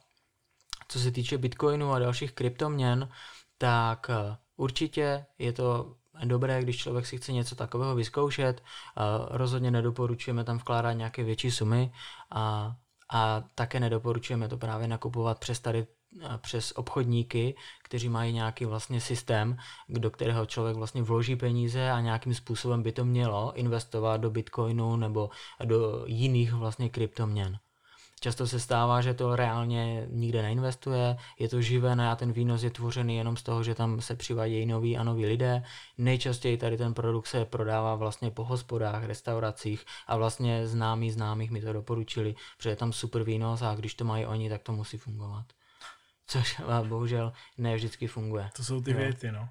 co 0.88 1.00
se 1.00 1.12
týče 1.12 1.38
Bitcoinu 1.38 1.92
a 1.92 2.00
dalších 2.00 2.32
kryptoměn, 2.32 3.10
tak 3.58 4.10
eh, 4.10 4.38
určitě 4.58 5.26
je 5.40 5.54
to 5.54 5.96
dobré, 6.26 6.62
když 6.62 6.78
člověk 6.78 7.06
si 7.06 7.18
chce 7.18 7.34
něco 7.34 7.56
takového 7.56 7.96
vyzkoušet. 7.96 8.62
Eh, 8.62 9.02
rozhodně 9.30 9.72
nedoporučujeme 9.72 10.44
tam 10.44 10.58
vkládat 10.58 10.94
nějaké 10.94 11.24
větší 11.24 11.52
sumy 11.52 11.94
a, 12.32 12.76
a 13.14 13.44
také 13.56 13.80
nedoporučujeme 13.80 14.48
to 14.48 14.58
právě 14.58 14.88
nakupovat 14.88 15.40
přes 15.40 15.60
tady 15.60 15.88
přes 16.38 16.72
obchodníky, 16.72 17.56
kteří 17.84 18.10
mají 18.10 18.34
nějaký 18.34 18.66
vlastně 18.66 19.02
systém, 19.02 19.58
do 19.90 20.12
kterého 20.12 20.46
člověk 20.46 20.78
vlastně 20.78 21.02
vloží 21.02 21.36
peníze 21.36 21.92
a 21.92 22.02
nějakým 22.02 22.34
způsobem 22.34 22.84
by 22.84 22.92
to 22.92 23.06
mělo 23.06 23.54
investovat 23.56 24.18
do 24.18 24.30
bitcoinu 24.30 24.96
nebo 24.96 25.30
do 25.64 26.04
jiných 26.06 26.54
vlastně 26.54 26.90
kryptoměn. 26.90 27.60
Často 28.24 28.48
se 28.48 28.60
stává, 28.60 29.02
že 29.02 29.14
to 29.14 29.36
reálně 29.36 30.08
nikde 30.10 30.42
neinvestuje, 30.42 31.18
je 31.40 31.50
to 31.50 31.62
živé 31.62 31.92
a 31.92 32.16
ten 32.16 32.32
výnos 32.32 32.64
je 32.64 32.70
tvořený 32.70 33.18
jenom 33.18 33.38
z 33.38 33.44
toho, 33.44 33.64
že 33.64 33.76
tam 33.76 34.02
se 34.02 34.16
přivádějí 34.16 34.66
noví 34.66 34.98
a 34.98 35.04
noví 35.04 35.26
lidé. 35.26 35.64
Nejčastěji 35.98 36.58
tady 36.58 36.78
ten 36.78 36.94
produkt 36.94 37.28
se 37.28 37.46
prodává 37.46 37.96
vlastně 37.96 38.32
po 38.32 38.44
hospodách, 38.44 39.04
restauracích 39.04 39.86
a 40.08 40.18
vlastně 40.18 40.68
známí 40.68 41.12
známých 41.12 41.52
mi 41.52 41.62
to 41.62 41.74
doporučili, 41.74 42.36
protože 42.58 42.70
je 42.70 42.76
tam 42.76 42.94
super 42.94 43.24
výnos 43.24 43.62
a 43.62 43.76
když 43.76 43.94
to 43.94 44.06
mají 44.06 44.26
oni, 44.26 44.50
tak 44.50 44.64
to 44.64 44.72
musí 44.72 44.98
fungovat 44.98 45.46
což 46.28 46.62
bohužel 46.88 47.34
ne 47.58 47.76
vždycky 47.76 48.08
funguje. 48.08 48.50
To 48.56 48.64
jsou 48.64 48.82
ty 48.82 48.92
jo. 48.92 48.98
věty, 48.98 49.32
no. 49.32 49.50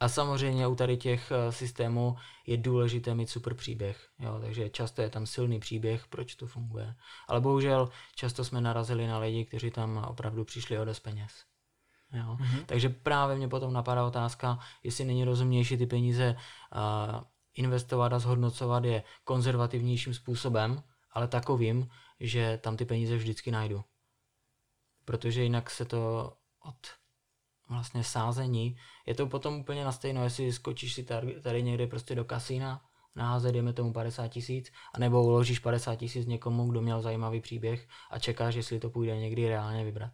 A 0.00 0.08
samozřejmě 0.08 0.66
u 0.66 0.74
tady 0.74 0.96
těch 0.96 1.32
eh, 1.32 1.52
systémů 1.52 2.16
je 2.46 2.56
důležité 2.56 3.14
mít 3.14 3.30
super 3.30 3.54
příběh, 3.54 4.08
jo, 4.18 4.38
takže 4.40 4.70
často 4.70 5.02
je 5.02 5.10
tam 5.10 5.26
silný 5.26 5.60
příběh, 5.60 6.06
proč 6.06 6.34
to 6.34 6.46
funguje. 6.46 6.94
Ale 7.28 7.40
bohužel 7.40 7.88
často 8.14 8.44
jsme 8.44 8.60
narazili 8.60 9.06
na 9.06 9.18
lidi, 9.18 9.44
kteří 9.44 9.70
tam 9.70 10.04
opravdu 10.08 10.44
přišli 10.44 10.78
o 10.78 10.84
dost 10.84 11.00
peněz. 11.00 11.32
Jo. 12.12 12.36
Mm-hmm. 12.40 12.64
Takže 12.66 12.88
právě 12.88 13.36
mě 13.36 13.48
potom 13.48 13.72
napadá 13.72 14.06
otázka, 14.06 14.58
jestli 14.82 15.04
není 15.04 15.24
rozumnější 15.24 15.76
ty 15.76 15.86
peníze 15.86 16.36
uh, 16.36 17.20
investovat 17.54 18.12
a 18.12 18.18
zhodnocovat 18.18 18.84
je 18.84 19.02
konzervativnějším 19.24 20.14
způsobem, 20.14 20.82
ale 21.12 21.28
takovým, 21.28 21.88
že 22.20 22.58
tam 22.62 22.76
ty 22.76 22.84
peníze 22.84 23.16
vždycky 23.16 23.50
najdu 23.50 23.84
protože 25.04 25.42
jinak 25.42 25.70
se 25.70 25.84
to 25.84 26.32
od 26.64 26.76
vlastně 27.68 28.04
sázení, 28.04 28.76
je 29.06 29.14
to 29.14 29.26
potom 29.26 29.54
úplně 29.54 29.84
na 29.84 29.92
stejno, 29.92 30.24
jestli 30.24 30.52
skočíš 30.52 30.94
si 30.94 31.02
tady, 31.02 31.40
tady 31.40 31.62
někde 31.62 31.86
prostě 31.86 32.14
do 32.14 32.24
kasína, 32.24 32.84
naházet, 33.14 33.52
dejme 33.52 33.72
tomu 33.72 33.92
50 33.92 34.28
tisíc, 34.28 34.72
anebo 34.94 35.24
uložíš 35.24 35.58
50 35.58 35.96
tisíc 35.96 36.26
někomu, 36.26 36.70
kdo 36.70 36.80
měl 36.80 37.02
zajímavý 37.02 37.40
příběh 37.40 37.88
a 38.10 38.18
čekáš, 38.18 38.54
jestli 38.54 38.80
to 38.80 38.90
půjde 38.90 39.16
někdy 39.16 39.48
reálně 39.48 39.84
vybrat. 39.84 40.12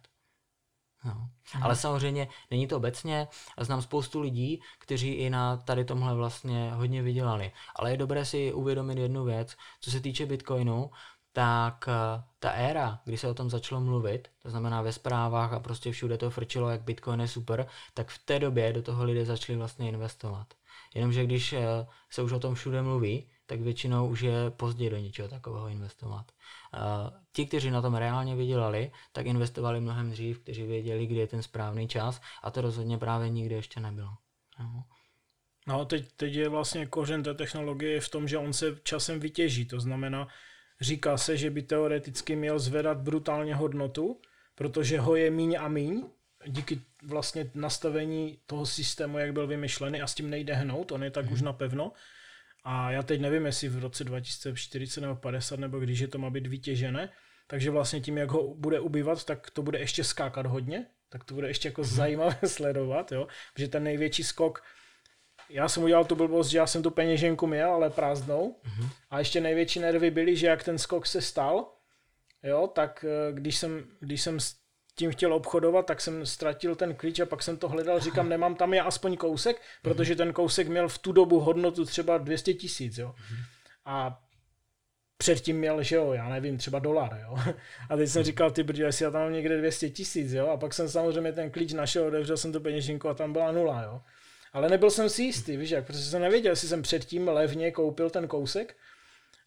No. 1.05 1.29
Mhm. 1.53 1.63
Ale 1.63 1.75
samozřejmě 1.75 2.27
není 2.51 2.67
to 2.67 2.77
obecně. 2.77 3.27
Znám 3.59 3.81
spoustu 3.81 4.21
lidí, 4.21 4.61
kteří 4.79 5.11
i 5.11 5.29
na 5.29 5.57
tady 5.57 5.85
tomhle 5.85 6.15
vlastně 6.15 6.71
hodně 6.73 7.01
vydělali. 7.01 7.51
Ale 7.75 7.91
je 7.91 7.97
dobré 7.97 8.25
si 8.25 8.53
uvědomit 8.53 8.97
jednu 8.97 9.23
věc, 9.23 9.55
co 9.81 9.91
se 9.91 9.99
týče 9.99 10.25
Bitcoinu, 10.25 10.89
tak 11.33 11.85
eh, 11.87 12.23
ta 12.39 12.49
éra, 12.49 12.99
kdy 13.05 13.17
se 13.17 13.27
o 13.27 13.33
tom 13.33 13.49
začalo 13.49 13.81
mluvit, 13.81 14.27
to 14.41 14.49
znamená 14.49 14.81
ve 14.81 14.93
zprávách 14.93 15.53
a 15.53 15.59
prostě 15.59 15.91
všude 15.91 16.17
to 16.17 16.29
frčilo, 16.29 16.69
jak 16.69 16.81
Bitcoin 16.81 17.19
je 17.19 17.27
super, 17.27 17.67
tak 17.93 18.09
v 18.09 18.25
té 18.25 18.39
době 18.39 18.73
do 18.73 18.81
toho 18.81 19.03
lidé 19.03 19.25
začali 19.25 19.57
vlastně 19.57 19.89
investovat. 19.89 20.53
Jenomže 20.95 21.25
když 21.25 21.53
eh, 21.53 21.87
se 22.09 22.21
už 22.21 22.31
o 22.31 22.39
tom 22.39 22.55
všude 22.55 22.81
mluví, 22.81 23.29
tak 23.45 23.61
většinou 23.61 24.07
už 24.07 24.21
je 24.21 24.49
pozdě 24.49 24.89
do 24.89 24.97
něčeho 24.97 25.27
takového 25.27 25.67
investovat. 25.67 26.31
Ti, 27.33 27.45
kteří 27.45 27.71
na 27.71 27.81
tom 27.81 27.95
reálně 27.95 28.35
vydělali, 28.35 28.91
tak 29.11 29.25
investovali 29.25 29.81
mnohem 29.81 30.11
dřív, 30.11 30.39
kteří 30.39 30.63
věděli, 30.63 31.05
kdy 31.05 31.15
je 31.15 31.27
ten 31.27 31.43
správný 31.43 31.87
čas 31.87 32.21
a 32.43 32.51
to 32.51 32.61
rozhodně 32.61 32.97
právě 32.97 33.29
nikdy 33.29 33.55
ještě 33.55 33.79
nebylo. 33.79 34.11
No. 34.59 34.83
No, 35.67 35.85
teď, 35.85 36.11
teď 36.15 36.33
je 36.33 36.49
vlastně 36.49 36.85
kořen 36.85 37.23
té 37.23 37.33
technologie 37.33 38.01
v 38.01 38.09
tom, 38.09 38.27
že 38.27 38.37
on 38.37 38.53
se 38.53 38.75
časem 38.83 39.19
vytěží. 39.19 39.65
To 39.65 39.79
znamená, 39.79 40.27
říká 40.81 41.17
se, 41.17 41.37
že 41.37 41.49
by 41.49 41.61
teoreticky 41.61 42.35
měl 42.35 42.59
zvedat 42.59 42.97
brutálně 42.97 43.55
hodnotu, 43.55 44.21
protože 44.55 44.99
ho 44.99 45.15
je 45.15 45.31
míň 45.31 45.57
a 45.59 45.67
míň, 45.67 46.03
díky 46.45 46.81
vlastně 47.03 47.51
nastavení 47.55 48.39
toho 48.45 48.65
systému, 48.65 49.17
jak 49.17 49.33
byl 49.33 49.47
vymyšlený 49.47 50.01
a 50.01 50.07
s 50.07 50.15
tím 50.15 50.29
nejde 50.29 50.53
hnout, 50.53 50.91
on 50.91 51.03
je 51.03 51.11
tak 51.11 51.25
hmm. 51.25 51.33
už 51.33 51.41
napevno. 51.41 51.91
A 52.63 52.91
já 52.91 53.03
teď 53.03 53.21
nevím, 53.21 53.45
jestli 53.45 53.69
v 53.69 53.79
roce 53.79 54.03
2040 54.03 55.01
nebo 55.01 55.15
50 55.15 55.59
nebo 55.59 55.79
když 55.79 55.99
je 55.99 56.07
to 56.07 56.17
má 56.17 56.29
být 56.29 56.47
vytěžené, 56.47 57.09
takže 57.47 57.71
vlastně 57.71 58.01
tím, 58.01 58.17
jak 58.17 58.31
ho 58.31 58.55
bude 58.55 58.79
ubývat, 58.79 59.23
tak 59.23 59.51
to 59.51 59.61
bude 59.61 59.79
ještě 59.79 60.03
skákat 60.03 60.45
hodně, 60.45 60.85
tak 61.09 61.23
to 61.23 61.33
bude 61.33 61.47
ještě 61.47 61.67
jako 61.67 61.81
mhm. 61.81 61.89
zajímavé 61.89 62.37
sledovat, 62.47 63.11
jo, 63.11 63.27
protože 63.53 63.67
ten 63.67 63.83
největší 63.83 64.23
skok, 64.23 64.63
já 65.49 65.69
jsem 65.69 65.83
udělal 65.83 66.05
tu 66.05 66.15
blbost, 66.15 66.47
že 66.47 66.57
já 66.57 66.67
jsem 66.67 66.83
tu 66.83 66.91
peněženku 66.91 67.47
měl, 67.47 67.71
ale 67.71 67.89
prázdnou 67.89 68.55
mm-hmm. 68.65 68.89
a 69.09 69.19
ještě 69.19 69.41
největší 69.41 69.79
nervy 69.79 70.11
byly, 70.11 70.35
že 70.35 70.47
jak 70.47 70.63
ten 70.63 70.77
skok 70.77 71.05
se 71.05 71.21
stal, 71.21 71.65
jo, 72.43 72.67
tak 72.67 73.05
eh, 73.07 73.33
když 73.33 73.57
jsem, 73.57 73.83
když 73.99 74.21
jsem 74.21 74.37
tím 74.95 75.11
chtěl 75.11 75.33
obchodovat, 75.33 75.85
tak 75.85 76.01
jsem 76.01 76.25
ztratil 76.25 76.75
ten 76.75 76.95
klíč 76.95 77.19
a 77.19 77.25
pak 77.25 77.43
jsem 77.43 77.57
to 77.57 77.69
hledal, 77.69 77.99
říkám, 77.99 78.29
nemám 78.29 78.55
tam 78.55 78.73
já 78.73 78.83
aspoň 78.83 79.17
kousek, 79.17 79.61
protože 79.81 80.15
ten 80.15 80.33
kousek 80.33 80.67
měl 80.67 80.87
v 80.87 80.97
tu 80.97 81.11
dobu 81.11 81.39
hodnotu 81.39 81.85
třeba 81.85 82.17
200 82.17 82.53
tisíc, 82.53 82.97
jo. 82.97 83.15
A 83.85 84.19
předtím 85.17 85.57
měl, 85.57 85.83
že 85.83 85.95
jo, 85.95 86.13
já 86.13 86.29
nevím, 86.29 86.57
třeba 86.57 86.79
dolar, 86.79 87.19
jo. 87.21 87.37
A 87.89 87.95
teď 87.97 88.09
jsem 88.09 88.23
říkal, 88.23 88.51
ty 88.51 88.63
brďo, 88.63 88.85
jestli 88.85 89.05
já 89.05 89.11
tam 89.11 89.21
mám 89.21 89.33
někde 89.33 89.57
200 89.57 89.89
tisíc, 89.89 90.31
jo. 90.31 90.47
A 90.47 90.57
pak 90.57 90.73
jsem 90.73 90.89
samozřejmě 90.89 91.33
ten 91.33 91.51
klíč 91.51 91.73
našel, 91.73 92.07
otevřel 92.07 92.37
jsem 92.37 92.53
tu 92.53 92.59
peněženku 92.59 93.09
a 93.09 93.13
tam 93.13 93.33
byla 93.33 93.51
nula, 93.51 93.83
jo. 93.83 94.01
Ale 94.57 94.69
nebyl 94.69 94.89
jsem 94.89 95.09
si 95.09 95.23
jistý, 95.23 95.57
víš 95.57 95.69
jak, 95.69 95.85
protože 95.87 95.99
jsem 95.99 96.21
nevěděl, 96.21 96.51
jestli 96.51 96.67
jsem 96.67 96.81
předtím 96.81 97.27
levně 97.27 97.71
koupil 97.71 98.09
ten 98.09 98.27
kousek, 98.27 98.75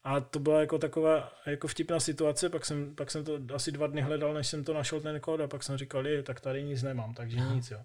a 0.04 0.20
to 0.20 0.38
byla 0.38 0.60
jako 0.60 0.78
taková 0.78 1.32
jako 1.46 1.68
vtipná 1.68 2.00
situace, 2.00 2.48
pak 2.48 2.64
jsem, 2.64 2.94
pak 2.94 3.10
jsem 3.10 3.24
to 3.24 3.38
asi 3.54 3.72
dva 3.72 3.86
dny 3.86 4.02
hledal, 4.02 4.34
než 4.34 4.46
jsem 4.46 4.64
to 4.64 4.74
našel 4.74 5.00
ten 5.00 5.20
kód 5.20 5.40
a 5.40 5.48
pak 5.48 5.62
jsem 5.62 5.76
říkal, 5.76 6.06
je, 6.06 6.22
tak 6.22 6.40
tady 6.40 6.62
nic 6.62 6.82
nemám, 6.82 7.14
takže 7.14 7.36
nic, 7.54 7.70
jo. 7.70 7.80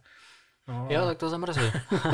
No, 0.67 0.87
jo, 0.89 1.05
tak 1.05 1.17
to 1.17 1.29
zamrzí. 1.29 1.61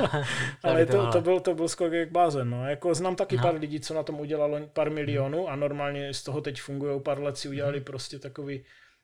ale 0.63 0.85
to, 0.85 1.11
to, 1.11 1.21
byl, 1.21 1.39
to 1.39 1.55
byl 1.55 1.67
skok 1.67 1.93
jak 1.93 2.11
blázen. 2.11 2.49
No. 2.49 2.69
Jako 2.69 2.93
znám 2.93 3.15
taky 3.15 3.37
no. 3.37 3.43
pár 3.43 3.55
lidí, 3.55 3.79
co 3.79 3.93
na 3.93 4.03
tom 4.03 4.19
udělalo 4.19 4.59
pár 4.73 4.89
milionů 4.89 5.49
a 5.49 5.55
normálně 5.55 6.13
z 6.13 6.23
toho 6.23 6.41
teď 6.41 6.61
fungují 6.61 7.01
pár 7.01 7.19
let 7.19 7.37
si 7.37 7.49
udělali 7.49 7.77
mm. 7.77 7.83
prostě 7.83 8.19
takový 8.19 8.63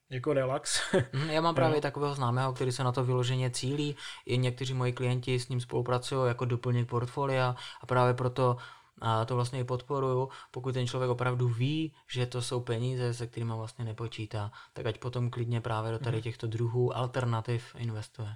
jako 0.10 0.34
relax. 0.34 0.82
Mhm, 1.14 1.30
já 1.30 1.42
mám 1.42 1.56
právě 1.56 1.76
no. 1.76 1.82
takového 1.82 2.16
známého, 2.16 2.54
který 2.54 2.72
se 2.72 2.84
na 2.84 2.92
to 2.92 3.04
vyloženě 3.04 3.50
cílí. 3.50 3.96
I 4.26 4.38
někteří 4.38 4.74
moji 4.74 4.94
klienti 4.94 5.40
s 5.40 5.50
ním 5.50 5.62
spolupracují 5.62 6.28
jako 6.28 6.46
doplněk 6.46 6.90
portfolia 6.90 7.56
a 7.82 7.86
právě 7.86 8.14
proto 8.14 8.58
a 9.02 9.26
to 9.26 9.36
vlastně 9.36 9.60
i 9.60 9.64
podporuju, 9.64 10.30
pokud 10.52 10.74
ten 10.74 10.88
člověk 10.88 11.12
opravdu 11.12 11.48
ví, 11.48 11.94
že 12.12 12.26
to 12.26 12.42
jsou 12.42 12.60
peníze, 12.62 13.14
se 13.14 13.28
kterými 13.28 13.54
vlastně 13.58 13.86
nepočítá, 13.86 14.52
tak 14.74 14.86
ať 14.86 14.98
potom 14.98 15.30
klidně 15.30 15.62
právě 15.62 15.92
do 15.92 16.00
tady 16.00 16.18
mhm. 16.18 16.24
těchto 16.24 16.48
druhů 16.48 16.98
alternativ 16.98 17.76
investuje. 17.78 18.36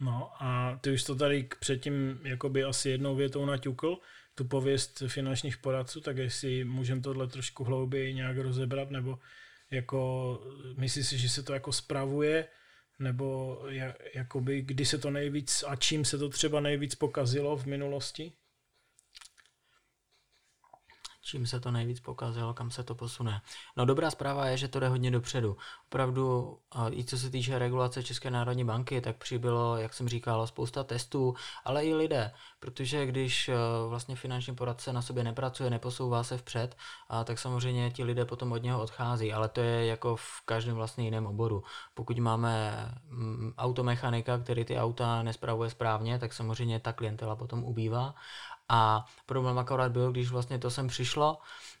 No 0.00 0.30
a 0.40 0.78
ty 0.80 0.92
už 0.92 1.04
to 1.04 1.14
tady 1.14 1.48
předtím 1.60 2.20
jakoby 2.22 2.64
asi 2.64 2.90
jednou 2.90 3.16
větou 3.16 3.44
naťukl, 3.44 3.98
tu 4.34 4.44
pověst 4.44 5.02
finančních 5.06 5.58
poradců, 5.58 6.00
tak 6.00 6.16
jestli 6.16 6.64
můžeme 6.64 7.00
tohle 7.00 7.26
trošku 7.26 7.64
hlouběji 7.64 8.14
nějak 8.14 8.38
rozebrat, 8.38 8.90
nebo 8.90 9.18
jako 9.70 10.40
myslíš 10.78 11.06
si, 11.06 11.18
že 11.18 11.28
se 11.28 11.42
to 11.42 11.52
jako 11.52 11.72
spravuje, 11.72 12.48
nebo 12.98 13.58
jakoby 14.14 14.62
kdy 14.62 14.84
se 14.84 14.98
to 14.98 15.10
nejvíc 15.10 15.64
a 15.66 15.76
čím 15.76 16.04
se 16.04 16.18
to 16.18 16.28
třeba 16.28 16.60
nejvíc 16.60 16.94
pokazilo 16.94 17.56
v 17.56 17.66
minulosti? 17.66 18.32
Čím 21.24 21.46
se 21.46 21.60
to 21.60 21.70
nejvíc 21.70 22.00
pokazilo, 22.00 22.54
kam 22.54 22.70
se 22.70 22.82
to 22.82 22.94
posune. 22.94 23.40
No 23.76 23.84
dobrá 23.84 24.10
zpráva 24.10 24.46
je, 24.46 24.56
že 24.56 24.68
to 24.68 24.80
jde 24.80 24.88
hodně 24.88 25.10
dopředu. 25.10 25.56
Opravdu, 25.86 26.58
i 26.90 27.04
co 27.04 27.18
se 27.18 27.30
týče 27.30 27.58
regulace 27.58 28.02
České 28.02 28.30
národní 28.30 28.64
banky, 28.64 29.00
tak 29.00 29.16
přibylo, 29.16 29.76
jak 29.76 29.94
jsem 29.94 30.08
říkal, 30.08 30.46
spousta 30.46 30.84
testů, 30.84 31.34
ale 31.64 31.84
i 31.84 31.94
lidé, 31.94 32.32
protože 32.60 33.06
když 33.06 33.48
e, 33.48 33.54
vlastně 33.88 34.16
finanční 34.16 34.54
poradce 34.54 34.92
na 34.92 35.02
sobě 35.02 35.24
nepracuje, 35.24 35.70
neposouvá 35.70 36.22
se 36.22 36.38
vpřed, 36.38 36.76
a 37.08 37.24
tak 37.24 37.38
samozřejmě 37.38 37.90
ti 37.90 38.04
lidé 38.04 38.24
potom 38.24 38.52
od 38.52 38.62
něho 38.62 38.82
odchází, 38.82 39.32
ale 39.32 39.48
to 39.48 39.60
je 39.60 39.86
jako 39.86 40.16
v 40.16 40.40
každém 40.44 40.74
vlastně 40.74 41.04
jiném 41.04 41.26
oboru. 41.26 41.62
Pokud 41.94 42.18
máme 42.18 42.74
mm, 43.08 43.52
automechanika, 43.58 44.38
který 44.38 44.64
ty 44.64 44.78
auta 44.78 45.22
nespravuje 45.22 45.70
správně, 45.70 46.18
tak 46.18 46.32
samozřejmě 46.32 46.80
ta 46.80 46.92
klientela 46.92 47.36
potom 47.36 47.64
ubývá 47.64 48.14
a 48.68 49.04
problém 49.26 49.58
akorát 49.58 49.92
byl, 49.92 50.12
když 50.12 50.30
vlastně 50.30 50.58
to 50.58 50.70
sem 50.70 50.88
přišlo, 50.88 51.38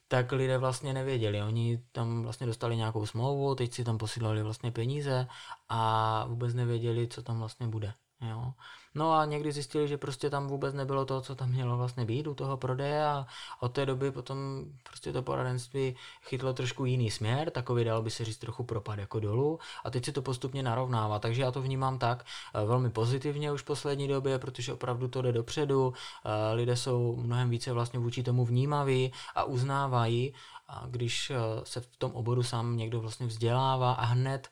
tak 0.08 0.32
lidé 0.32 0.58
vlastně 0.58 0.92
nevěděli. 0.92 1.42
Oni 1.42 1.82
tam 1.92 2.22
vlastně 2.22 2.46
dostali 2.46 2.76
nějakou 2.76 3.06
smlouvu, 3.06 3.54
teď 3.54 3.72
si 3.72 3.84
tam 3.84 3.98
posílali 3.98 4.42
vlastně 4.42 4.72
peníze 4.72 5.26
a 5.68 6.24
vůbec 6.26 6.54
nevěděli, 6.54 7.08
co 7.08 7.22
tam 7.22 7.38
vlastně 7.38 7.68
bude. 7.68 7.94
Jo. 8.20 8.52
No 8.94 9.12
a 9.12 9.24
někdy 9.24 9.52
zjistili, 9.52 9.88
že 9.88 9.98
prostě 9.98 10.30
tam 10.30 10.46
vůbec 10.46 10.74
nebylo 10.74 11.04
to, 11.04 11.20
co 11.20 11.34
tam 11.34 11.50
mělo 11.50 11.76
vlastně 11.76 12.04
být 12.04 12.26
u 12.26 12.34
toho 12.34 12.56
prodeje 12.56 13.04
a 13.04 13.26
od 13.60 13.68
té 13.68 13.86
doby 13.86 14.10
potom 14.10 14.64
prostě 14.82 15.12
to 15.12 15.22
poradenství 15.22 15.96
chytlo 16.22 16.52
trošku 16.52 16.84
jiný 16.84 17.10
směr, 17.10 17.50
takový 17.50 17.84
dal 17.84 18.02
by 18.02 18.10
se 18.10 18.24
říct 18.24 18.38
trochu 18.38 18.64
propad 18.64 18.98
jako 18.98 19.20
dolů 19.20 19.58
a 19.84 19.90
teď 19.90 20.04
se 20.04 20.12
to 20.12 20.22
postupně 20.22 20.62
narovnává, 20.62 21.18
takže 21.18 21.42
já 21.42 21.50
to 21.50 21.62
vnímám 21.62 21.98
tak 21.98 22.24
eh, 22.54 22.64
velmi 22.64 22.90
pozitivně 22.90 23.52
už 23.52 23.62
v 23.62 23.64
poslední 23.64 24.08
době, 24.08 24.38
protože 24.38 24.72
opravdu 24.72 25.08
to 25.08 25.22
jde 25.22 25.32
dopředu, 25.32 25.92
eh, 26.24 26.54
lidé 26.54 26.76
jsou 26.76 27.16
mnohem 27.16 27.50
více 27.50 27.72
vlastně 27.72 27.98
vůči 27.98 28.22
tomu 28.22 28.44
vnímaví 28.44 29.12
a 29.34 29.44
uznávají, 29.44 30.34
a 30.68 30.86
když 30.90 31.30
eh, 31.30 31.36
se 31.64 31.80
v 31.80 31.86
tom 31.86 32.12
oboru 32.12 32.42
sám 32.42 32.76
někdo 32.76 33.00
vlastně 33.00 33.26
vzdělává 33.26 33.92
a 33.92 34.04
hned 34.04 34.48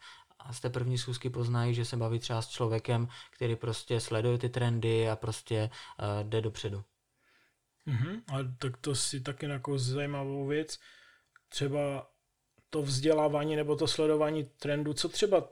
a 0.47 0.53
z 0.53 0.61
té 0.61 0.71
první 0.71 0.99
schůzky 0.99 1.31
poznají, 1.31 1.75
že 1.75 1.85
se 1.85 1.97
baví 1.97 2.19
třeba 2.19 2.43
s 2.43 2.49
člověkem, 2.49 3.09
který 3.31 3.57
prostě 3.57 4.01
sleduje 4.01 4.39
ty 4.39 4.49
trendy 4.49 5.09
a 5.09 5.17
prostě 5.17 5.71
uh, 5.99 6.29
jde 6.29 6.41
dopředu. 6.41 6.85
Mm-hmm. 7.87 8.23
A 8.29 8.39
tak 8.59 8.77
to 8.77 8.95
si 8.95 9.21
taky 9.21 9.47
jako 9.47 9.79
zajímavou 9.79 10.47
věc. 10.47 10.79
Třeba 11.49 12.11
to 12.71 12.83
vzdělávání 12.83 13.57
nebo 13.57 13.77
to 13.77 13.87
sledování 13.87 14.45
trendu, 14.45 14.93
co 14.93 15.09
třeba 15.09 15.49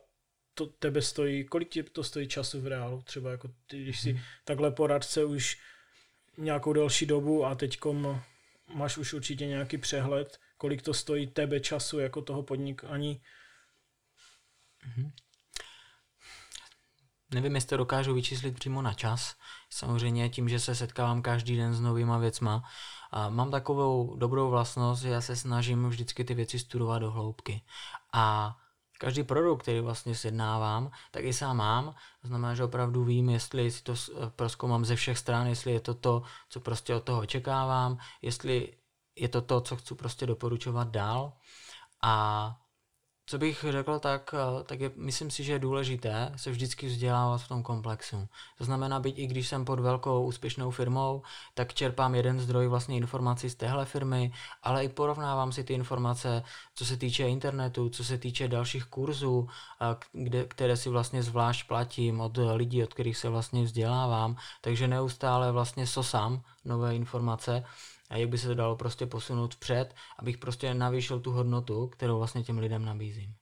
to 0.55 0.67
tebe 0.67 1.03
stojí, 1.03 1.45
kolik 1.45 1.69
ti 1.69 1.83
to 1.83 2.05
stojí 2.05 2.29
času 2.29 2.61
v 2.61 2.67
reálu? 2.67 3.03
Třeba 3.03 3.31
jako 3.31 3.51
ty, 3.67 3.83
když 3.83 4.01
si 4.01 4.13
mm. 4.13 4.21
takhle 4.45 4.71
poradce 4.71 5.25
už 5.25 5.59
nějakou 6.39 6.73
delší 6.73 7.07
dobu 7.07 7.45
a 7.45 7.55
teďkom 7.55 8.23
máš 8.75 8.99
už 8.99 9.13
určitě 9.13 9.47
nějaký 9.47 9.79
přehled, 9.79 10.39
kolik 10.57 10.83
to 10.83 10.95
stojí 10.95 11.27
tebe 11.27 11.61
času 11.61 11.99
jako 11.99 12.23
toho 12.23 12.43
podnikání 12.43 13.23
Mm-hmm. 14.89 15.13
Nevím, 17.35 17.55
jestli 17.55 17.69
to 17.69 17.77
dokážu 17.77 18.15
vyčíslit 18.15 18.55
přímo 18.55 18.83
na 18.83 18.95
čas. 18.95 19.37
Samozřejmě 19.71 20.29
tím, 20.29 20.49
že 20.49 20.61
se 20.61 20.75
setkávám 20.75 21.23
každý 21.23 21.57
den 21.57 21.75
s 21.75 21.81
novýma 21.81 22.19
věcma. 22.19 22.63
A 23.11 23.29
mám 23.29 23.51
takovou 23.51 24.17
dobrou 24.17 24.51
vlastnost, 24.51 25.03
že 25.03 25.09
já 25.09 25.21
se 25.21 25.37
snažím 25.37 25.89
vždycky 25.89 26.25
ty 26.25 26.35
věci 26.35 26.59
studovat 26.59 26.99
do 26.99 27.11
hloubky. 27.11 27.63
A 28.13 28.57
každý 28.99 29.23
produkt, 29.23 29.63
který 29.63 29.81
vlastně 29.81 30.15
sjednávám, 30.15 30.91
tak 31.11 31.25
i 31.25 31.33
sám 31.33 31.57
mám. 31.57 31.95
To 32.23 32.29
znamená, 32.29 32.55
že 32.55 32.65
opravdu 32.65 33.05
vím, 33.05 33.31
jestli 33.31 33.71
si 33.71 33.83
to 33.83 33.95
proskoumám 34.37 34.85
ze 34.85 34.97
všech 34.97 35.19
stran, 35.19 35.47
jestli 35.47 35.73
je 35.73 35.81
to 35.81 35.95
to, 35.95 36.23
co 36.49 36.61
prostě 36.61 36.95
od 36.95 37.05
toho 37.05 37.21
očekávám, 37.21 37.99
jestli 38.23 38.77
je 39.17 39.29
to 39.29 39.43
to, 39.43 39.61
co 39.61 39.77
chci 39.77 39.95
prostě 39.95 40.27
doporučovat 40.27 40.89
dál. 40.89 41.33
A 42.03 42.57
co 43.31 43.39
bych 43.39 43.65
řekl, 43.69 43.99
tak, 43.99 44.35
eh, 44.35 44.65
tak 44.65 44.81
je, 44.81 44.91
myslím 44.97 45.31
si, 45.31 45.45
že 45.45 45.53
je 45.53 45.59
důležité 45.59 46.33
se 46.37 46.51
vždycky 46.51 46.87
vzdělávat 46.87 47.39
v 47.39 47.49
tom 47.49 47.63
komplexu. 47.63 48.29
To 48.59 48.65
znamená, 48.65 49.01
být 49.01 49.19
i 49.19 49.27
když 49.27 49.49
jsem 49.49 49.65
pod 49.65 49.81
velkou 49.81 50.25
úspěšnou 50.25 50.71
firmou, 50.71 51.23
tak 51.55 51.75
čerpám 51.75 52.15
jeden 52.15 52.41
zdroj 52.41 52.67
vlastně 52.67 52.97
informací 52.97 53.51
z 53.51 53.55
téhle 53.55 53.85
firmy, 53.85 54.33
ale 54.63 54.85
i 54.85 54.89
porovnávám 54.89 55.53
si 55.53 55.65
ty 55.65 55.75
informace, 55.75 56.43
co 56.75 56.87
se 56.87 56.97
týče 56.97 57.29
internetu, 57.29 57.89
co 57.89 58.05
se 58.05 58.19
týče 58.19 58.49
dalších 58.49 58.85
kurzů, 58.85 59.49
kde, 60.13 60.45
které 60.45 60.77
si 60.77 60.89
vlastně 60.91 61.23
zvlášť 61.23 61.69
platím 61.69 62.21
od 62.21 62.39
lidí, 62.55 62.83
od 62.83 62.95
kterých 62.95 63.17
se 63.17 63.29
vlastně 63.29 63.63
vzdělávám, 63.65 64.37
takže 64.61 64.89
neustále 64.89 65.53
vlastně 65.53 65.87
sosám 65.87 66.43
nové 66.65 66.97
informace 66.97 67.65
a 68.11 68.17
jak 68.17 68.29
by 68.29 68.39
se 68.39 68.49
to 68.49 68.55
dalo 68.55 68.77
prostě 68.77 69.07
posunout 69.07 69.55
vpřed, 69.55 69.95
abych 70.19 70.39
prostě 70.39 70.75
navýšil 70.75 71.21
tu 71.21 71.31
hodnotu, 71.31 71.89
kterou 71.89 72.19
vlastně 72.19 72.43
těm 72.43 72.59
lidem 72.59 72.85
nabízím. 72.85 73.35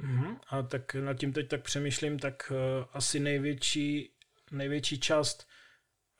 Mm-hmm. 0.00 0.36
A 0.48 0.62
tak 0.62 0.94
nad 0.94 1.14
tím 1.14 1.32
teď 1.32 1.48
tak 1.48 1.62
přemýšlím, 1.62 2.18
tak 2.18 2.52
uh, 2.52 2.84
asi 2.92 3.20
největší, 3.20 4.12
největší 4.50 5.00
část 5.00 5.46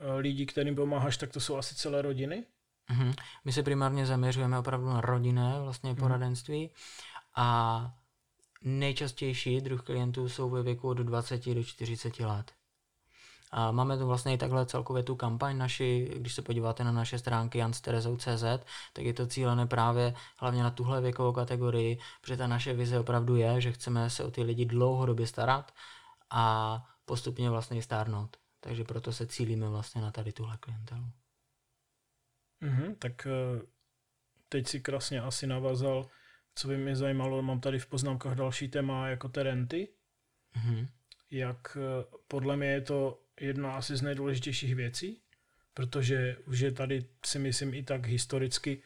uh, 0.01 0.17
lidí, 0.17 0.47
kterým 0.47 0.75
pomáháš, 0.75 1.17
tak 1.17 1.33
to 1.33 1.41
jsou 1.41 1.57
asi 1.57 1.75
celé 1.75 2.03
rodiny? 2.03 2.47
Mm-hmm. 2.91 3.15
My 3.45 3.53
se 3.53 3.63
primárně 3.63 4.07
zaměřujeme 4.07 4.59
opravdu 4.59 4.87
na 4.87 5.01
rodinné 5.01 5.61
vlastně 5.61 5.93
mm-hmm. 5.93 6.01
poradenství 6.01 6.71
a 7.37 7.91
nejčastější 8.63 9.61
druh 9.61 9.83
klientů 9.83 10.29
jsou 10.29 10.51
ve 10.51 10.63
věku 10.63 10.89
od 10.89 10.99
20 10.99 11.55
do 11.55 11.65
40 11.65 12.21
let. 12.21 12.58
A 13.51 13.73
máme 13.73 13.99
tu 13.99 14.07
vlastně 14.07 14.35
i 14.35 14.39
takhle 14.39 14.67
celkově 14.67 15.03
tu 15.03 15.17
kampaň 15.17 15.59
naši, 15.59 16.13
když 16.17 16.35
se 16.35 16.43
podíváte 16.43 16.85
na 16.85 16.93
naše 16.93 17.19
stránky 17.19 17.59
jansterezou.cz, 17.59 18.45
tak 18.93 19.05
je 19.05 19.15
to 19.15 19.27
cílené 19.27 19.67
právě 19.67 20.15
hlavně 20.37 20.63
na 20.63 20.71
tuhle 20.71 21.01
věkovou 21.01 21.33
kategorii, 21.33 21.99
protože 22.21 22.37
ta 22.37 22.47
naše 22.47 22.73
vize 22.73 22.99
opravdu 22.99 23.37
je, 23.37 23.61
že 23.61 23.73
chceme 23.73 24.11
se 24.11 24.25
o 24.25 24.31
ty 24.31 24.43
lidi 24.43 24.65
dlouhodobě 24.65 25.27
starat 25.27 25.73
a 26.31 26.87
postupně 27.05 27.51
vlastně 27.51 27.83
stárnout. 27.83 28.37
Takže 28.61 28.85
proto 28.85 29.13
se 29.13 29.27
cílíme 29.27 29.69
vlastně 29.69 30.01
na 30.01 30.11
tady 30.11 30.33
tuhle 30.33 30.57
klientelu. 30.57 31.05
Mm-hmm, 32.63 32.95
tak 32.99 33.27
eh, 33.27 33.63
teď 34.49 34.69
si 34.69 34.81
krásně 34.81 35.21
asi 35.21 35.47
navazal, 35.47 36.09
co 36.55 36.69
by 36.69 36.77
mě 36.77 36.97
zajímalo, 36.97 37.43
mám 37.43 37.61
tady 37.61 37.79
v 37.79 37.87
poznámkách 37.87 38.35
další 38.35 38.69
téma 38.69 39.09
jako 39.09 39.29
terenty. 39.29 39.89
Mm-hmm. 40.57 40.89
Jak 41.31 41.77
eh, 41.81 42.05
podle 42.29 42.57
mě 42.57 42.69
je 42.69 42.81
to 42.81 43.28
jedna 43.41 43.77
asi 43.77 43.97
z 43.97 44.03
nejdůležitějších 44.03 44.75
věcí, 44.75 45.23
protože 45.75 46.37
už 46.47 46.61
je 46.61 46.73
tady, 46.73 47.05
si 47.27 47.39
myslím, 47.39 47.75
i 47.75 47.83
tak 47.83 48.07
historicky, 48.07 48.83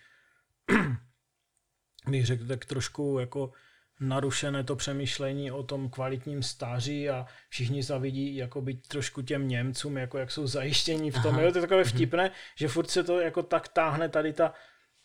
bych 2.08 2.26
řekl, 2.26 2.46
tak 2.46 2.64
trošku 2.64 3.18
jako 3.18 3.52
narušené 4.00 4.64
to 4.64 4.76
přemýšlení 4.76 5.50
o 5.50 5.62
tom 5.62 5.90
kvalitním 5.90 6.42
stáří 6.42 7.10
a 7.10 7.26
všichni 7.48 7.82
zavidí 7.82 8.36
jako 8.36 8.60
být 8.60 8.88
trošku 8.88 9.22
těm 9.22 9.48
Němcům, 9.48 9.96
jako 9.96 10.18
jak 10.18 10.30
jsou 10.30 10.46
zajištění 10.46 11.10
v 11.10 11.22
tom. 11.22 11.38
Jo, 11.38 11.52
to 11.52 11.58
je 11.58 11.62
takové 11.62 11.82
mhm. 11.82 11.90
vtipné, 11.90 12.30
že 12.56 12.68
furt 12.68 12.90
se 12.90 13.04
to 13.04 13.20
jako 13.20 13.42
tak 13.42 13.68
táhne 13.68 14.08
tady 14.08 14.32
ta, 14.32 14.54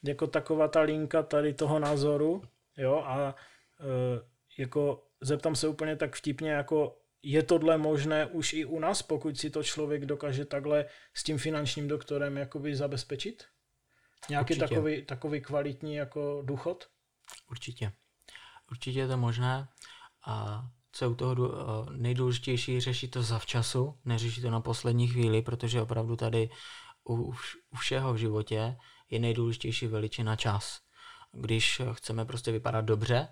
jako 0.03 0.27
taková 0.27 0.67
ta 0.67 0.81
linka 0.81 1.23
tady 1.23 1.53
toho 1.53 1.79
názoru, 1.79 2.43
jo, 2.77 3.03
a 3.05 3.35
e, 3.79 4.21
jako 4.57 5.03
zeptám 5.21 5.55
se 5.55 5.67
úplně 5.67 5.95
tak 5.95 6.15
vtipně, 6.15 6.51
jako 6.51 6.97
je 7.23 7.43
tohle 7.43 7.77
možné 7.77 8.25
už 8.25 8.53
i 8.53 8.65
u 8.65 8.79
nás, 8.79 9.01
pokud 9.01 9.37
si 9.37 9.49
to 9.49 9.63
člověk 9.63 10.05
dokáže 10.05 10.45
takhle 10.45 10.85
s 11.13 11.23
tím 11.23 11.37
finančním 11.37 11.87
doktorem 11.87 12.37
jakoby 12.37 12.75
zabezpečit? 12.75 13.43
Nějaký 14.29 14.57
takový, 14.59 15.05
takový 15.05 15.41
kvalitní 15.41 15.95
jako 15.95 16.41
důchod? 16.45 16.87
Určitě. 17.51 17.91
Určitě 18.71 18.99
je 18.99 19.07
to 19.07 19.17
možné. 19.17 19.67
A 20.25 20.65
co 20.91 21.05
je 21.05 21.09
u 21.09 21.15
toho 21.15 21.35
nejdůležitější, 21.91 22.81
řešit 22.81 23.07
to 23.07 23.23
zavčasu, 23.23 23.99
neřešit 24.05 24.41
to 24.41 24.49
na 24.49 24.61
poslední 24.61 25.07
chvíli, 25.07 25.41
protože 25.41 25.81
opravdu 25.81 26.15
tady 26.15 26.49
u, 27.09 27.33
u 27.69 27.77
všeho 27.77 28.13
v 28.13 28.17
životě 28.17 28.77
je 29.09 29.19
nejdůležitější 29.19 29.87
veličina 29.87 30.35
čas. 30.35 30.79
Když 31.31 31.81
chceme 31.93 32.25
prostě 32.25 32.51
vypadat 32.51 32.85
dobře, 32.85 33.27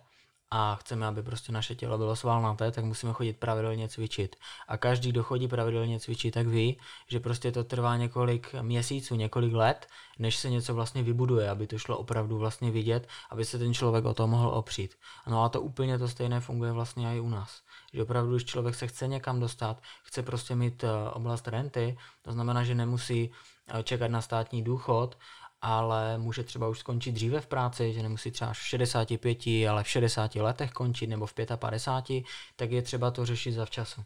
a 0.58 0.76
chceme, 0.76 1.08
aby 1.08 1.24
prostě 1.24 1.52
naše 1.52 1.76
tělo 1.76 1.98
bylo 1.98 2.16
svalnaté, 2.16 2.72
tak 2.72 2.86
musíme 2.86 3.14
chodit 3.14 3.38
pravidelně 3.38 3.90
cvičit. 3.90 4.36
A 4.68 4.78
každý, 4.78 5.10
kdo 5.10 5.24
chodí 5.24 5.48
pravidelně 5.48 6.00
cvičit, 6.00 6.34
tak 6.34 6.48
ví, 6.48 6.80
že 7.08 7.20
prostě 7.20 7.52
to 7.52 7.64
trvá 7.64 7.98
několik 7.98 8.56
měsíců, 8.62 9.16
několik 9.16 9.54
let, 9.54 9.88
než 10.20 10.36
se 10.36 10.50
něco 10.50 10.74
vlastně 10.74 11.04
vybuduje, 11.04 11.50
aby 11.50 11.68
to 11.68 11.78
šlo 11.78 11.98
opravdu 11.98 12.38
vlastně 12.38 12.72
vidět, 12.72 13.08
aby 13.30 13.46
se 13.46 13.60
ten 13.60 13.74
člověk 13.74 14.06
o 14.06 14.14
to 14.14 14.28
mohl 14.28 14.50
opřít. 14.50 14.96
No 15.28 15.44
a 15.44 15.50
to 15.50 15.62
úplně 15.62 15.98
to 15.98 16.08
stejné 16.08 16.40
funguje 16.40 16.72
vlastně 16.72 17.18
i 17.18 17.20
u 17.20 17.30
nás. 17.30 17.62
Že 17.94 18.04
opravdu, 18.04 18.32
když 18.32 18.46
člověk 18.46 18.76
se 18.76 18.88
chce 18.88 19.08
někam 19.08 19.40
dostat, 19.40 19.82
chce 20.04 20.24
prostě 20.24 20.56
mít 20.56 20.84
eh, 20.84 21.10
oblast 21.14 21.48
renty, 21.48 21.98
to 22.22 22.32
znamená, 22.32 22.64
že 22.64 22.76
nemusí 22.76 23.32
eh, 23.68 23.84
čekat 23.84 24.12
na 24.12 24.22
státní 24.22 24.64
důchod, 24.64 25.18
ale 25.62 26.18
může 26.18 26.44
třeba 26.44 26.68
už 26.68 26.80
skončit 26.80 27.12
dříve 27.12 27.42
v 27.42 27.48
práci, 27.48 27.94
že 27.94 28.04
nemusí 28.04 28.32
třeba 28.32 28.54
v 28.54 28.58
65, 28.58 29.38
ale 29.70 29.84
v 29.84 29.88
60 29.88 30.36
letech 30.36 30.72
končit 30.72 31.08
nebo 31.08 31.26
v 31.26 31.34
55, 31.56 32.24
tak 32.56 32.72
je 32.72 32.82
třeba 32.82 33.12
to 33.12 33.26
řešit 33.26 33.52
zavčasu. 33.52 34.02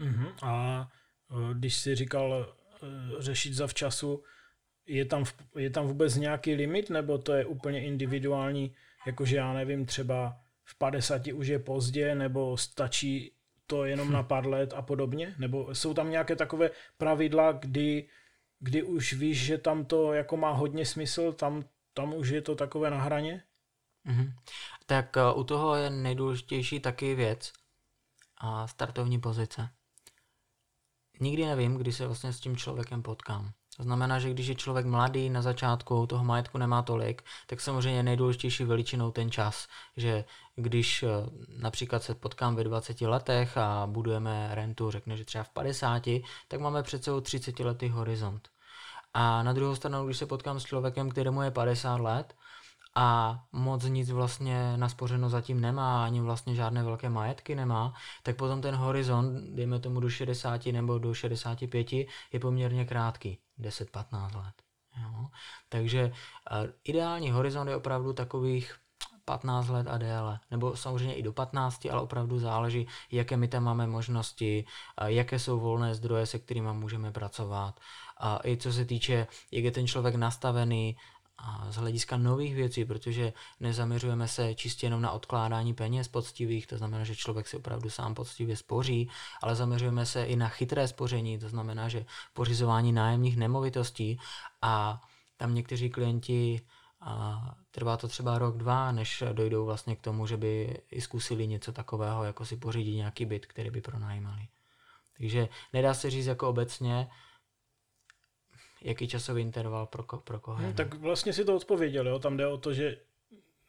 Uh-huh. 0.00 0.34
A 0.42 0.88
e, 1.30 1.54
když 1.54 1.74
jsi 1.74 1.94
říkal 1.94 2.54
e, 2.82 3.22
řešit 3.22 3.54
zavčasu, 3.54 4.22
je 4.86 5.04
tam, 5.04 5.24
je 5.56 5.70
tam 5.70 5.86
vůbec 5.86 6.16
nějaký 6.16 6.54
limit, 6.54 6.90
nebo 6.90 7.18
to 7.18 7.32
je 7.32 7.44
úplně 7.44 7.84
individuální, 7.84 8.74
jakože 9.06 9.36
já 9.36 9.52
nevím, 9.52 9.86
třeba 9.86 10.36
v 10.64 10.78
50 10.78 11.26
už 11.26 11.46
je 11.46 11.58
pozdě, 11.58 12.14
nebo 12.14 12.56
stačí 12.56 13.32
to 13.66 13.84
jenom 13.84 14.12
na 14.12 14.22
pár 14.22 14.46
let 14.46 14.72
a 14.76 14.82
podobně? 14.82 15.34
Nebo 15.38 15.74
jsou 15.74 15.94
tam 15.94 16.10
nějaké 16.10 16.36
takové 16.36 16.70
pravidla, 16.98 17.52
kdy 17.52 18.08
kdy 18.64 18.82
už 18.82 19.12
víš, 19.12 19.44
že 19.44 19.58
tam 19.58 19.84
to 19.84 20.12
jako 20.12 20.36
má 20.36 20.52
hodně 20.52 20.86
smysl, 20.86 21.32
tam, 21.32 21.64
tam 21.94 22.14
už 22.14 22.28
je 22.28 22.42
to 22.42 22.54
takové 22.54 22.90
na 22.90 23.00
hraně? 23.00 23.42
Mm-hmm. 24.06 24.32
Tak 24.86 25.16
uh, 25.16 25.40
u 25.40 25.44
toho 25.44 25.74
je 25.74 25.90
nejdůležitější 25.90 26.80
taky 26.80 27.14
věc 27.14 27.52
a 28.38 28.66
startovní 28.66 29.20
pozice. 29.20 29.68
Nikdy 31.20 31.46
nevím, 31.46 31.74
kdy 31.76 31.92
se 31.92 32.06
vlastně 32.06 32.32
s 32.32 32.40
tím 32.40 32.56
člověkem 32.56 33.02
potkám. 33.02 33.52
To 33.76 33.82
znamená, 33.82 34.18
že 34.18 34.30
když 34.30 34.46
je 34.46 34.54
člověk 34.54 34.86
mladý 34.86 35.30
na 35.30 35.42
začátku, 35.42 36.06
toho 36.06 36.24
majetku 36.24 36.58
nemá 36.58 36.82
tolik, 36.82 37.22
tak 37.46 37.60
samozřejmě 37.60 38.02
nejdůležitější 38.02 38.64
veličinou 38.64 39.10
ten 39.10 39.30
čas. 39.30 39.68
Že 39.96 40.24
když 40.56 41.02
eh, 41.02 41.08
například 41.58 42.02
se 42.02 42.14
potkám 42.14 42.56
ve 42.56 42.64
20 42.64 43.00
letech 43.00 43.56
a 43.56 43.86
budujeme 43.86 44.48
rentu, 44.52 44.90
řekne, 44.90 45.16
že 45.16 45.24
třeba 45.24 45.44
v 45.44 45.48
50, 45.50 46.02
tak 46.48 46.60
máme 46.60 46.82
před 46.82 47.04
sebou 47.04 47.20
30 47.20 47.60
letý 47.60 47.88
horizont. 47.88 48.53
A 49.14 49.42
na 49.42 49.52
druhou 49.52 49.74
stranu, 49.74 50.06
když 50.06 50.16
se 50.16 50.26
potkám 50.26 50.60
s 50.60 50.64
člověkem, 50.64 51.10
kterému 51.10 51.42
je 51.42 51.50
50 51.50 52.00
let 52.00 52.34
a 52.94 53.40
moc 53.52 53.84
nic 53.84 54.10
vlastně 54.10 54.76
naspořeno 54.76 55.28
zatím 55.28 55.60
nemá, 55.60 56.04
ani 56.04 56.20
vlastně 56.20 56.54
žádné 56.54 56.82
velké 56.82 57.08
majetky 57.08 57.54
nemá, 57.54 57.94
tak 58.22 58.36
potom 58.36 58.62
ten 58.62 58.74
horizont, 58.74 59.54
dejme 59.54 59.78
tomu 59.78 60.00
do 60.00 60.10
60 60.10 60.66
nebo 60.66 60.98
do 60.98 61.14
65, 61.14 61.92
je 62.32 62.40
poměrně 62.40 62.84
krátký, 62.84 63.38
10-15 63.60 64.36
let. 64.36 64.54
Jo? 65.02 65.26
Takže 65.68 66.04
uh, 66.04 66.70
ideální 66.84 67.30
horizont 67.30 67.68
je 67.68 67.76
opravdu 67.76 68.12
takových 68.12 68.74
15 69.24 69.68
let 69.68 69.86
a 69.90 69.98
déle, 69.98 70.40
nebo 70.50 70.76
samozřejmě 70.76 71.14
i 71.14 71.22
do 71.22 71.32
15, 71.32 71.86
ale 71.86 72.00
opravdu 72.00 72.38
záleží, 72.38 72.86
jaké 73.10 73.36
my 73.36 73.48
tam 73.48 73.64
máme 73.64 73.86
možnosti, 73.86 74.64
jaké 75.06 75.38
jsou 75.38 75.60
volné 75.60 75.94
zdroje, 75.94 76.26
se 76.26 76.38
kterými 76.38 76.72
můžeme 76.72 77.12
pracovat. 77.12 77.80
A 78.16 78.40
i 78.44 78.56
co 78.56 78.72
se 78.72 78.84
týče, 78.84 79.26
jak 79.52 79.64
je 79.64 79.70
ten 79.70 79.86
člověk 79.86 80.14
nastavený, 80.14 80.96
a 81.38 81.66
z 81.70 81.76
hlediska 81.76 82.16
nových 82.16 82.54
věcí, 82.54 82.84
protože 82.84 83.32
nezaměřujeme 83.60 84.28
se 84.28 84.54
čistě 84.54 84.86
jenom 84.86 85.02
na 85.02 85.10
odkládání 85.10 85.74
peněz 85.74 86.08
poctivých, 86.08 86.66
to 86.66 86.78
znamená, 86.78 87.04
že 87.04 87.16
člověk 87.16 87.48
si 87.48 87.56
opravdu 87.56 87.90
sám 87.90 88.14
poctivě 88.14 88.56
spoří, 88.56 89.10
ale 89.42 89.54
zaměřujeme 89.54 90.06
se 90.06 90.24
i 90.24 90.36
na 90.36 90.48
chytré 90.48 90.88
spoření, 90.88 91.38
to 91.38 91.48
znamená, 91.48 91.88
že 91.88 92.06
pořizování 92.32 92.92
nájemních 92.92 93.36
nemovitostí 93.36 94.18
a 94.62 95.02
tam 95.36 95.54
někteří 95.54 95.90
klienti 95.90 96.60
a 97.00 97.42
trvá 97.70 97.96
to 97.96 98.08
třeba 98.08 98.38
rok, 98.38 98.56
dva, 98.56 98.92
než 98.92 99.22
dojdou 99.32 99.64
vlastně 99.64 99.96
k 99.96 100.00
tomu, 100.00 100.26
že 100.26 100.36
by 100.36 100.80
i 100.90 101.00
zkusili 101.00 101.46
něco 101.46 101.72
takového, 101.72 102.24
jako 102.24 102.46
si 102.46 102.56
pořídit 102.56 102.94
nějaký 102.94 103.24
byt, 103.24 103.46
který 103.46 103.70
by 103.70 103.80
pronajímali. 103.80 104.48
Takže 105.16 105.48
nedá 105.72 105.94
se 105.94 106.10
říct 106.10 106.26
jako 106.26 106.48
obecně, 106.48 107.08
jaký 108.84 109.08
časový 109.08 109.42
interval 109.42 109.86
pro, 109.86 110.02
ko, 110.02 110.18
pro 110.18 110.40
koho. 110.40 110.56
Hmm, 110.56 110.74
tak 110.74 110.94
vlastně 110.94 111.32
si 111.32 111.44
to 111.44 111.56
odpověděl, 111.56 112.08
jo? 112.08 112.18
tam 112.18 112.36
jde 112.36 112.46
o 112.46 112.58
to, 112.58 112.74
že 112.74 112.96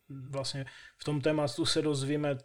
vlastně 0.10 0.66
v 0.98 1.04
tom 1.04 1.22
tématu 1.22 1.66
se 1.66 1.82
dozvíme 1.82 2.38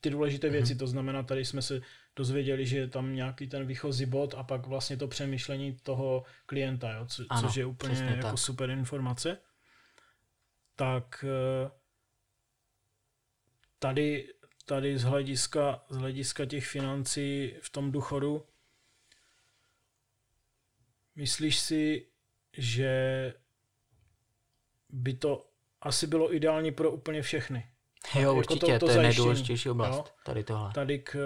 ty 0.00 0.10
důležité 0.10 0.46
hmm. 0.46 0.52
věci, 0.52 0.76
to 0.76 0.86
znamená, 0.86 1.22
tady 1.22 1.44
jsme 1.44 1.62
se 1.62 1.80
dozvěděli, 2.16 2.66
že 2.66 2.78
je 2.78 2.88
tam 2.88 3.14
nějaký 3.14 3.46
ten 3.46 3.66
výchozí 3.66 4.06
bod 4.06 4.34
a 4.34 4.42
pak 4.42 4.66
vlastně 4.66 4.96
to 4.96 5.08
přemýšlení 5.08 5.76
toho 5.82 6.24
klienta, 6.46 6.92
jo? 6.92 7.06
Co, 7.06 7.24
ano, 7.28 7.42
což 7.42 7.56
je 7.56 7.66
úplně 7.66 7.94
jako 8.02 8.22
tak. 8.22 8.38
super 8.38 8.70
informace. 8.70 9.38
tak 10.76 11.24
eh, 11.24 11.70
tady, 13.78 14.28
tady 14.64 14.98
z, 14.98 15.04
hlediska, 15.04 15.84
z 15.90 15.96
hlediska 15.96 16.44
těch 16.44 16.66
financí 16.66 17.54
v 17.62 17.70
tom 17.70 17.92
důchodu, 17.92 18.46
myslíš 21.20 21.58
si, 21.58 22.06
že 22.56 22.94
by 24.88 25.14
to 25.14 25.46
asi 25.80 26.06
bylo 26.06 26.34
ideální 26.34 26.72
pro 26.72 26.90
úplně 26.90 27.22
všechny? 27.22 27.70
Jo, 28.14 28.20
jako 28.20 28.34
určitě, 28.34 28.72
to, 28.72 28.78
to, 28.78 28.86
to 28.86 28.92
je 28.92 29.02
nejdůležitější 29.02 29.70
oblast, 29.70 29.96
jo? 29.96 30.04
tady 30.24 30.44
tohle. 30.44 30.72
Tady 30.72 30.98
k, 30.98 31.16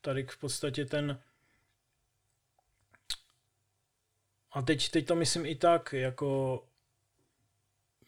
tady 0.00 0.24
k 0.24 0.30
v 0.30 0.38
podstatě 0.38 0.84
ten 0.84 1.20
a 4.52 4.62
teď, 4.62 4.88
teď 4.88 5.06
to 5.06 5.16
myslím 5.16 5.46
i 5.46 5.54
tak, 5.54 5.92
jako 5.92 6.62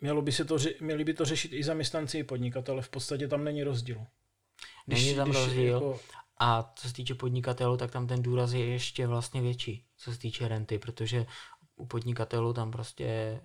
mělo 0.01 0.23
by 0.23 0.33
se 0.33 0.45
to, 0.45 0.59
měli 0.81 1.05
by 1.05 1.15
to 1.15 1.25
řešit 1.25 1.53
i 1.53 1.65
zaměstnanci 1.65 2.19
i 2.19 2.25
podnikatele, 2.25 2.83
v 2.83 2.89
podstatě 2.89 3.29
tam 3.29 3.45
není 3.45 3.65
rozdíl. 3.65 4.07
Když, 4.87 5.05
není 5.05 5.17
tam 5.17 5.31
když 5.31 5.45
rozdíl 5.45 5.75
jako... 5.75 6.01
a 6.39 6.73
co 6.77 6.89
se 6.89 6.95
týče 6.95 7.15
podnikatelů, 7.15 7.77
tak 7.77 7.91
tam 7.91 8.07
ten 8.07 8.23
důraz 8.23 8.53
je 8.53 8.67
ještě 8.67 9.07
vlastně 9.07 9.43
větší, 9.43 9.87
co 10.03 10.13
se 10.13 10.19
týče 10.19 10.49
renty, 10.49 10.79
protože 10.79 11.27
u 11.77 11.87
podnikatelů 11.87 12.53
tam 12.53 12.71
prostě 12.71 13.41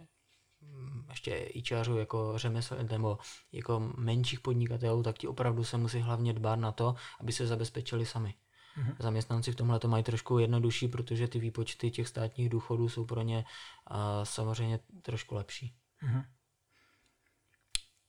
mm, 0.62 1.06
ještě 1.10 1.36
ičářů 1.36 1.98
jako 1.98 2.38
řemesl, 2.38 2.76
nebo 2.90 3.18
jako 3.52 3.92
menších 3.98 4.40
podnikatelů, 4.40 5.04
tak 5.04 5.18
ti 5.18 5.28
opravdu 5.28 5.64
se 5.64 5.78
musí 5.78 6.00
hlavně 6.00 6.34
dbát 6.34 6.56
na 6.56 6.72
to, 6.72 6.96
aby 7.20 7.32
se 7.32 7.48
zabezpečili 7.48 8.06
sami. 8.06 8.34
Mm-hmm. 8.78 8.96
Zaměstnanci 9.00 9.52
v 9.52 9.56
tomhle 9.56 9.80
to 9.80 9.88
mají 9.88 10.04
trošku 10.04 10.40
jednodušší, 10.40 10.88
protože 10.88 11.28
ty 11.28 11.40
výpočty 11.40 11.92
těch 11.92 12.08
státních 12.08 12.50
důchodů 12.50 12.90
jsou 12.90 13.06
pro 13.06 13.22
ně 13.22 13.46
uh, 13.92 13.98
samozřejmě 14.24 14.80
trošku 15.02 15.36
lepší. 15.36 15.76
Mm-hmm. 16.04 16.26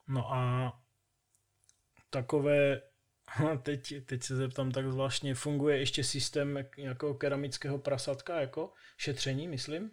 No 0.09 0.35
a 0.35 0.73
takové, 2.11 2.81
teď, 3.63 3.95
teď 4.07 4.23
se 4.23 4.37
zeptám 4.37 4.71
tak 4.71 4.91
zvláštně, 4.91 5.35
funguje 5.35 5.79
ještě 5.79 6.05
systém 6.05 6.65
jako 6.77 7.15
keramického 7.15 7.79
prasatka, 7.79 8.41
jako 8.41 8.73
šetření, 8.97 9.49
myslím, 9.49 9.91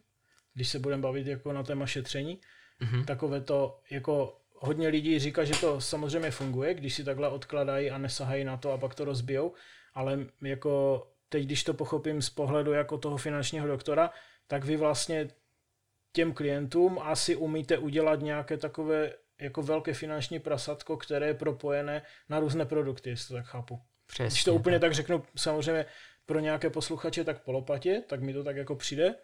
když 0.53 0.69
se 0.69 0.79
budeme 0.79 1.01
bavit 1.01 1.27
jako 1.27 1.53
na 1.53 1.63
téma 1.63 1.86
šetření, 1.86 2.41
mm-hmm. 2.81 3.05
takové 3.05 3.41
to, 3.41 3.79
jako 3.91 4.38
hodně 4.53 4.88
lidí 4.88 5.19
říká, 5.19 5.43
že 5.43 5.53
to 5.61 5.81
samozřejmě 5.81 6.31
funguje, 6.31 6.73
když 6.73 6.95
si 6.95 7.03
takhle 7.03 7.29
odkladají 7.29 7.91
a 7.91 7.97
nesahají 7.97 8.43
na 8.43 8.57
to 8.57 8.71
a 8.71 8.77
pak 8.77 8.95
to 8.95 9.05
rozbijou, 9.05 9.53
ale 9.93 10.19
jako 10.41 11.07
teď, 11.29 11.43
když 11.45 11.63
to 11.63 11.73
pochopím 11.73 12.21
z 12.21 12.29
pohledu 12.29 12.71
jako 12.71 12.97
toho 12.97 13.17
finančního 13.17 13.67
doktora, 13.67 14.09
tak 14.47 14.65
vy 14.65 14.77
vlastně 14.77 15.29
těm 16.11 16.33
klientům 16.33 16.99
asi 16.99 17.36
umíte 17.36 17.77
udělat 17.77 18.19
nějaké 18.19 18.57
takové 18.57 19.13
jako 19.41 19.61
velké 19.63 19.93
finanční 19.93 20.39
prasatko, 20.39 20.97
které 20.97 21.27
je 21.27 21.33
propojené 21.33 22.01
na 22.29 22.39
různé 22.39 22.65
produkty, 22.65 23.09
jestli 23.09 23.27
to 23.27 23.33
tak 23.33 23.45
chápu. 23.45 23.81
Přesně, 24.07 24.27
Když 24.27 24.43
to 24.43 24.53
úplně 24.53 24.79
tak. 24.79 24.81
tak 24.81 24.93
řeknu, 24.93 25.23
samozřejmě 25.36 25.86
pro 26.25 26.39
nějaké 26.39 26.69
posluchače 26.69 27.23
tak 27.23 27.43
polopatě, 27.43 28.03
tak 28.07 28.21
mi 28.21 28.33
to 28.33 28.43
tak 28.43 28.55
jako 28.55 28.75
přijde, 28.75 29.15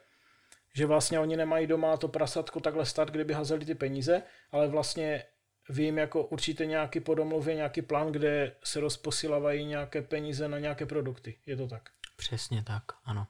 že 0.75 0.85
vlastně 0.85 1.19
oni 1.19 1.37
nemají 1.37 1.67
doma 1.67 1.97
to 1.97 2.07
prasatko 2.07 2.59
takhle 2.59 2.85
stát, 2.85 3.11
kde 3.11 3.23
by 3.23 3.33
hazeli 3.33 3.65
ty 3.65 3.75
peníze, 3.75 4.23
ale 4.51 4.67
vlastně 4.67 5.23
vy 5.69 5.83
jim 5.83 5.97
jako 5.97 6.23
určitě 6.23 6.65
nějaký 6.65 6.99
podomluvě, 6.99 7.55
nějaký 7.55 7.81
plán, 7.81 8.11
kde 8.11 8.55
se 8.63 8.79
rozposilávají 8.79 9.65
nějaké 9.65 10.01
peníze 10.01 10.47
na 10.47 10.59
nějaké 10.59 10.85
produkty. 10.85 11.39
Je 11.45 11.57
to 11.57 11.67
tak? 11.67 11.89
Přesně 12.17 12.63
tak, 12.63 12.83
ano. 13.05 13.27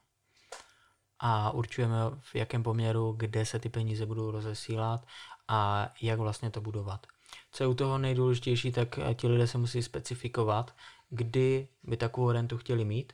A 1.20 1.52
určujeme 1.52 1.96
v 2.20 2.36
jakém 2.36 2.64
poměru, 2.64 3.12
kde 3.12 3.46
se 3.46 3.60
ty 3.60 3.70
peníze 3.70 4.06
budou 4.06 4.32
rozesílat 4.32 5.06
a 5.52 5.90
jak 6.02 6.20
vlastně 6.20 6.50
to 6.50 6.62
budovat. 6.62 7.08
Co 7.52 7.64
je 7.64 7.68
u 7.68 7.74
toho 7.74 7.98
nejdůležitější, 7.98 8.72
tak 8.72 9.00
ti 9.16 9.28
lidé 9.28 9.48
se 9.48 9.58
musí 9.58 9.84
specifikovat, 9.84 10.76
kdy 11.10 11.68
by 11.84 11.98
takovou 11.98 12.32
rentu 12.32 12.58
chtěli 12.58 12.86
mít, 12.86 13.14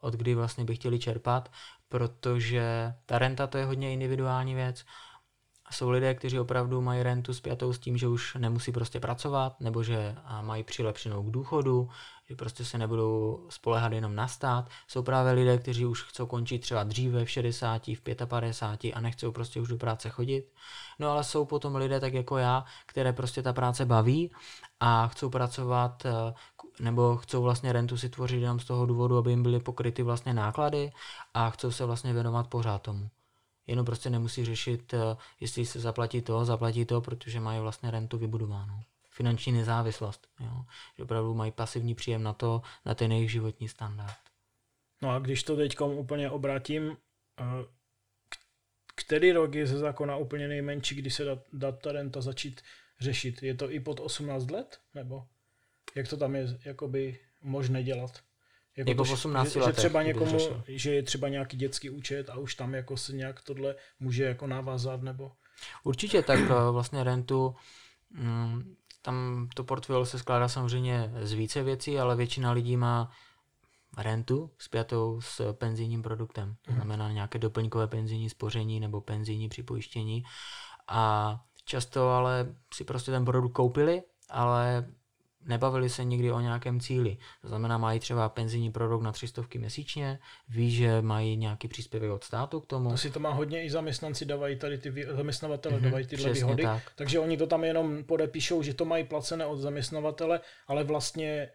od 0.00 0.14
kdy 0.14 0.34
vlastně 0.34 0.64
by 0.64 0.74
chtěli 0.74 0.98
čerpat, 0.98 1.52
protože 1.88 2.94
ta 3.06 3.18
renta 3.18 3.46
to 3.46 3.58
je 3.58 3.64
hodně 3.64 3.92
individuální 3.92 4.54
věc 4.54 4.84
jsou 5.70 5.90
lidé, 5.90 6.14
kteří 6.14 6.38
opravdu 6.38 6.80
mají 6.80 7.02
rentu 7.02 7.34
spjatou 7.34 7.72
s 7.72 7.78
tím, 7.78 7.96
že 7.96 8.08
už 8.08 8.34
nemusí 8.34 8.72
prostě 8.72 9.00
pracovat, 9.00 9.60
nebo 9.60 9.82
že 9.82 10.16
mají 10.40 10.62
přilepšenou 10.64 11.22
k 11.22 11.30
důchodu, 11.30 11.88
že 12.28 12.36
prostě 12.36 12.64
se 12.64 12.78
nebudou 12.78 13.46
spolehat 13.48 13.92
jenom 13.92 14.14
na 14.14 14.28
stát. 14.28 14.68
Jsou 14.88 15.02
právě 15.02 15.32
lidé, 15.32 15.58
kteří 15.58 15.86
už 15.86 16.02
chcou 16.02 16.26
končit 16.26 16.58
třeba 16.58 16.84
dříve 16.84 17.24
v 17.24 17.30
60, 17.30 17.88
v 17.88 18.00
55 18.26 18.92
a 18.92 19.00
nechcou 19.00 19.32
prostě 19.32 19.60
už 19.60 19.68
do 19.68 19.76
práce 19.76 20.08
chodit. 20.10 20.52
No 20.98 21.10
ale 21.10 21.24
jsou 21.24 21.44
potom 21.44 21.76
lidé 21.76 22.00
tak 22.00 22.14
jako 22.14 22.38
já, 22.38 22.64
které 22.86 23.12
prostě 23.12 23.42
ta 23.42 23.52
práce 23.52 23.84
baví 23.84 24.30
a 24.80 25.08
chcou 25.08 25.30
pracovat 25.30 26.06
eh, 26.06 26.34
nebo 26.80 27.16
chcou 27.16 27.42
vlastně 27.42 27.72
rentu 27.72 27.96
si 27.96 28.08
tvořit 28.08 28.40
jenom 28.40 28.60
z 28.60 28.64
toho 28.64 28.86
důvodu, 28.86 29.16
aby 29.16 29.30
jim 29.30 29.42
byly 29.42 29.60
pokryty 29.60 30.02
vlastně 30.02 30.34
náklady 30.34 30.92
a 31.34 31.50
chcou 31.50 31.70
se 31.70 31.84
vlastně 31.84 32.12
věnovat 32.12 32.46
pořád 32.48 32.82
tomu 32.82 33.08
jenom 33.66 33.86
prostě 33.86 34.10
nemusí 34.10 34.44
řešit, 34.44 34.94
eh, 34.94 35.16
jestli 35.40 35.66
se 35.66 35.80
zaplatí 35.80 36.22
to, 36.22 36.44
zaplatí 36.44 36.84
to, 36.84 37.00
protože 37.00 37.40
mají 37.40 37.60
vlastně 37.60 37.90
rentu 37.90 38.18
vybudovanou. 38.18 38.80
Finanční 39.16 39.52
nezávislost. 39.52 40.28
Jo? 40.40 40.64
Že 40.96 41.02
opravdu 41.02 41.34
mají 41.34 41.52
pasivní 41.52 41.94
příjem 41.94 42.22
na 42.22 42.32
to, 42.32 42.62
na 42.84 42.94
ten 42.94 43.12
jejich 43.12 43.30
životní 43.30 43.68
standard. 43.68 44.16
No 45.02 45.10
a 45.10 45.18
když 45.18 45.42
to 45.42 45.56
teď 45.56 45.80
úplně 45.80 46.30
obratím, 46.30 46.96
eh, 47.40 47.44
který 48.94 49.32
rok 49.32 49.54
je 49.54 49.66
ze 49.66 49.78
zákona 49.78 50.16
úplně 50.16 50.48
nejmenší, 50.48 50.94
kdy 50.94 51.10
se 51.10 51.24
dá, 51.24 51.38
dá 51.52 51.72
ta 51.72 51.92
renta 51.92 52.20
začít 52.20 52.60
řešit? 53.00 53.42
Je 53.42 53.54
to 53.54 53.70
i 53.70 53.80
pod 53.80 54.00
18 54.00 54.50
let? 54.50 54.80
Nebo 54.94 55.26
jak 55.94 56.08
to 56.08 56.16
tam 56.16 56.34
je 56.36 56.58
jakoby 56.64 57.18
možné 57.42 57.82
dělat? 57.82 58.20
Jako, 58.76 58.90
jako 58.90 59.04
v 59.04 59.12
18 59.12 59.52
že, 59.52 59.58
letech, 59.58 59.74
že 59.74 59.78
třeba 59.78 60.02
někomu, 60.02 60.38
že 60.66 60.94
je 60.94 61.02
třeba 61.02 61.28
nějaký 61.28 61.56
dětský 61.56 61.90
účet 61.90 62.30
a 62.30 62.36
už 62.36 62.54
tam 62.54 62.74
jako 62.74 62.96
se 62.96 63.12
nějak 63.12 63.40
tohle 63.40 63.74
může 64.00 64.24
jako 64.24 64.46
navázat 64.46 65.02
nebo... 65.02 65.32
Určitě, 65.84 66.22
tak 66.22 66.38
eh, 66.40 66.70
vlastně 66.70 67.04
rentu, 67.04 67.56
mm, 68.10 68.76
tam 69.06 69.48
to 69.54 69.64
portfolio 69.64 70.04
se 70.04 70.18
skládá 70.18 70.48
samozřejmě 70.48 71.10
z 71.22 71.32
více 71.32 71.62
věcí, 71.62 71.98
ale 71.98 72.16
většina 72.16 72.52
lidí 72.52 72.76
má 72.76 73.10
rentu 73.98 74.50
spjatou 74.58 75.20
s 75.20 75.52
penzijním 75.52 76.02
produktem. 76.02 76.56
To 76.62 76.70
mhm. 76.70 76.80
znamená 76.80 77.12
nějaké 77.12 77.38
doplňkové 77.38 77.86
penzijní 77.86 78.30
spoření 78.30 78.80
nebo 78.80 79.00
penzijní 79.00 79.48
připojištění. 79.48 80.24
A 80.88 81.40
často 81.64 82.10
ale 82.10 82.54
si 82.74 82.84
prostě 82.84 83.10
ten 83.10 83.24
produkt 83.24 83.52
koupili, 83.52 84.02
ale 84.30 84.86
nebavili 85.46 85.88
se 85.88 86.04
nikdy 86.04 86.32
o 86.32 86.40
nějakém 86.40 86.80
cíli. 86.80 87.16
To 87.42 87.48
znamená, 87.48 87.78
mají 87.78 88.00
třeba 88.00 88.28
penzijní 88.28 88.72
produkt 88.72 89.02
na 89.02 89.12
300 89.12 89.42
měsíčně, 89.58 90.18
ví, 90.48 90.70
že 90.70 91.02
mají 91.02 91.36
nějaký 91.36 91.68
příspěvek 91.68 92.10
od 92.10 92.24
státu 92.24 92.60
k 92.60 92.66
tomu. 92.66 92.90
To 92.90 92.96
si 92.96 93.10
to 93.10 93.20
má 93.20 93.30
hodně 93.30 93.64
i 93.64 93.70
zaměstnanci 93.70 94.24
dávají 94.24 94.56
tady 94.56 94.78
ty 94.78 95.06
zaměstnavatele, 95.16 95.78
mm-hmm, 95.78 95.84
dávají 95.84 96.06
tyhle 96.06 96.32
výhody. 96.32 96.62
Tak. 96.62 96.82
Takže 96.96 97.18
oni 97.18 97.36
to 97.36 97.46
tam 97.46 97.64
jenom 97.64 98.04
podepíšou, 98.04 98.62
že 98.62 98.74
to 98.74 98.84
mají 98.84 99.04
placené 99.04 99.46
od 99.46 99.56
zaměstnavatele, 99.56 100.40
ale 100.66 100.84
vlastně 100.84 101.48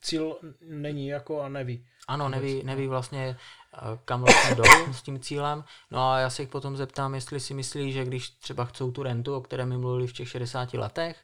cíl 0.00 0.38
není 0.60 1.08
jako 1.08 1.40
a 1.40 1.48
neví. 1.48 1.86
Ano, 2.08 2.28
neví, 2.28 2.62
neví 2.64 2.86
vlastně, 2.86 3.36
eh, 3.74 3.98
kam 4.04 4.20
vlastně 4.20 4.54
jdou 4.54 4.92
s 4.92 5.02
tím 5.02 5.20
cílem. 5.20 5.64
No 5.90 6.10
a 6.10 6.18
já 6.18 6.30
se 6.30 6.42
jich 6.42 6.48
potom 6.48 6.76
zeptám, 6.76 7.14
jestli 7.14 7.40
si 7.40 7.54
myslí, 7.54 7.92
že 7.92 8.04
když 8.04 8.30
třeba 8.30 8.64
chcou 8.64 8.90
tu 8.90 9.02
rentu, 9.02 9.34
o 9.34 9.40
které 9.40 9.66
mi 9.66 9.78
mluvili 9.78 10.06
v 10.06 10.12
těch 10.12 10.28
60 10.28 10.78
letech, 10.78 11.16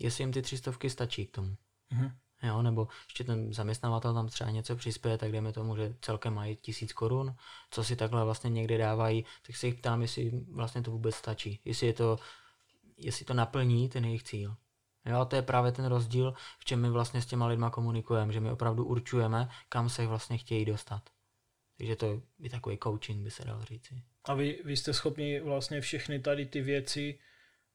jestli 0.00 0.22
jim 0.22 0.32
ty 0.32 0.42
třistovky 0.42 0.90
stačí 0.90 1.26
k 1.26 1.30
tomu. 1.30 1.56
Mm-hmm. 1.92 2.12
Jo, 2.42 2.62
nebo 2.62 2.88
ještě 3.04 3.24
ten 3.24 3.52
zaměstnavatel 3.52 4.14
tam 4.14 4.28
třeba 4.28 4.50
něco 4.50 4.76
přispěje, 4.76 5.18
tak 5.18 5.32
jdeme 5.32 5.52
tomu, 5.52 5.76
že 5.76 5.94
celkem 6.00 6.34
mají 6.34 6.56
tisíc 6.56 6.92
korun, 6.92 7.34
co 7.70 7.84
si 7.84 7.96
takhle 7.96 8.24
vlastně 8.24 8.50
někdy 8.50 8.78
dávají, 8.78 9.24
tak 9.46 9.56
se 9.56 9.66
jich 9.66 9.74
ptám, 9.74 10.02
jestli 10.02 10.30
vlastně 10.50 10.82
to 10.82 10.90
vůbec 10.90 11.14
stačí, 11.14 11.60
jestli, 11.64 11.86
je 11.86 11.92
to, 11.92 12.18
jestli 12.96 13.24
to 13.24 13.34
naplní 13.34 13.88
ten 13.88 14.04
jejich 14.04 14.22
cíl. 14.22 14.56
Jo, 15.06 15.20
a 15.20 15.24
to 15.24 15.36
je 15.36 15.42
právě 15.42 15.72
ten 15.72 15.84
rozdíl, 15.84 16.34
v 16.58 16.64
čem 16.64 16.80
my 16.80 16.90
vlastně 16.90 17.22
s 17.22 17.26
těma 17.26 17.46
lidma 17.46 17.70
komunikujeme, 17.70 18.32
že 18.32 18.40
my 18.40 18.50
opravdu 18.50 18.84
určujeme, 18.84 19.48
kam 19.68 19.88
se 19.88 20.06
vlastně 20.06 20.38
chtějí 20.38 20.64
dostat. 20.64 21.02
Takže 21.78 21.96
to 21.96 22.22
je 22.38 22.50
takový 22.50 22.78
coaching, 22.82 23.24
by 23.24 23.30
se 23.30 23.44
dal 23.44 23.64
říci. 23.64 24.02
A 24.24 24.34
vy, 24.34 24.62
vy 24.64 24.76
jste 24.76 24.94
schopni 24.94 25.40
vlastně 25.40 25.80
všechny 25.80 26.20
tady 26.20 26.46
ty 26.46 26.60
věci 26.60 27.18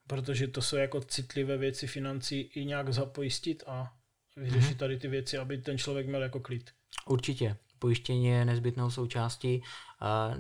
protože 0.07 0.47
to 0.47 0.61
jsou 0.61 0.75
jako 0.75 1.01
citlivé 1.01 1.57
věci 1.57 1.87
financí 1.87 2.41
i 2.41 2.65
nějak 2.65 2.93
zapojistit 2.93 3.63
a 3.67 3.93
vyřešit 4.35 4.75
mm-hmm. 4.75 4.79
tady 4.79 4.97
ty 4.97 5.07
věci, 5.07 5.37
aby 5.37 5.57
ten 5.57 5.77
člověk 5.77 6.07
měl 6.07 6.21
jako 6.21 6.39
klid. 6.39 6.71
Určitě. 7.07 7.57
Pojištění 7.79 8.25
je 8.25 8.45
nezbytnou 8.45 8.91
součástí 8.91 9.63
a 9.99 10.33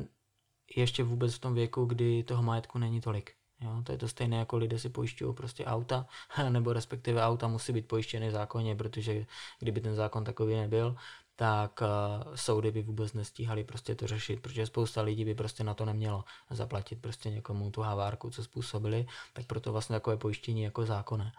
ještě 0.75 1.03
vůbec 1.03 1.35
v 1.35 1.39
tom 1.39 1.53
věku, 1.53 1.85
kdy 1.85 2.23
toho 2.23 2.43
majetku 2.43 2.77
není 2.77 3.01
tolik. 3.01 3.33
Jo, 3.61 3.81
to 3.83 3.91
je 3.91 3.97
to 3.97 4.07
stejné, 4.07 4.37
jako 4.37 4.57
lidé 4.57 4.79
si 4.79 4.89
pojišťují 4.89 5.33
prostě 5.33 5.65
auta, 5.65 6.07
nebo 6.49 6.73
respektive 6.73 7.23
auta 7.23 7.47
musí 7.47 7.73
být 7.73 7.87
pojištěny 7.87 8.31
zákonně, 8.31 8.75
protože 8.75 9.25
kdyby 9.59 9.81
ten 9.81 9.95
zákon 9.95 10.23
takový 10.23 10.55
nebyl, 10.55 10.95
tak 11.35 11.81
uh, 11.81 12.35
soudy 12.35 12.71
by 12.71 12.81
vůbec 12.81 13.13
nestíhali 13.13 13.63
prostě 13.63 13.95
to 13.95 14.07
řešit, 14.07 14.41
protože 14.41 14.65
spousta 14.65 15.01
lidí 15.01 15.25
by 15.25 15.35
prostě 15.35 15.63
na 15.63 15.73
to 15.73 15.85
nemělo 15.85 16.23
zaplatit 16.49 17.01
prostě 17.01 17.29
někomu 17.29 17.71
tu 17.71 17.81
havárku, 17.81 18.29
co 18.29 18.43
způsobili, 18.43 19.07
tak 19.33 19.45
proto 19.45 19.71
vlastně 19.71 19.95
takové 19.95 20.17
pojištění 20.17 20.61
jako 20.61 20.85
zákonné. 20.85 21.31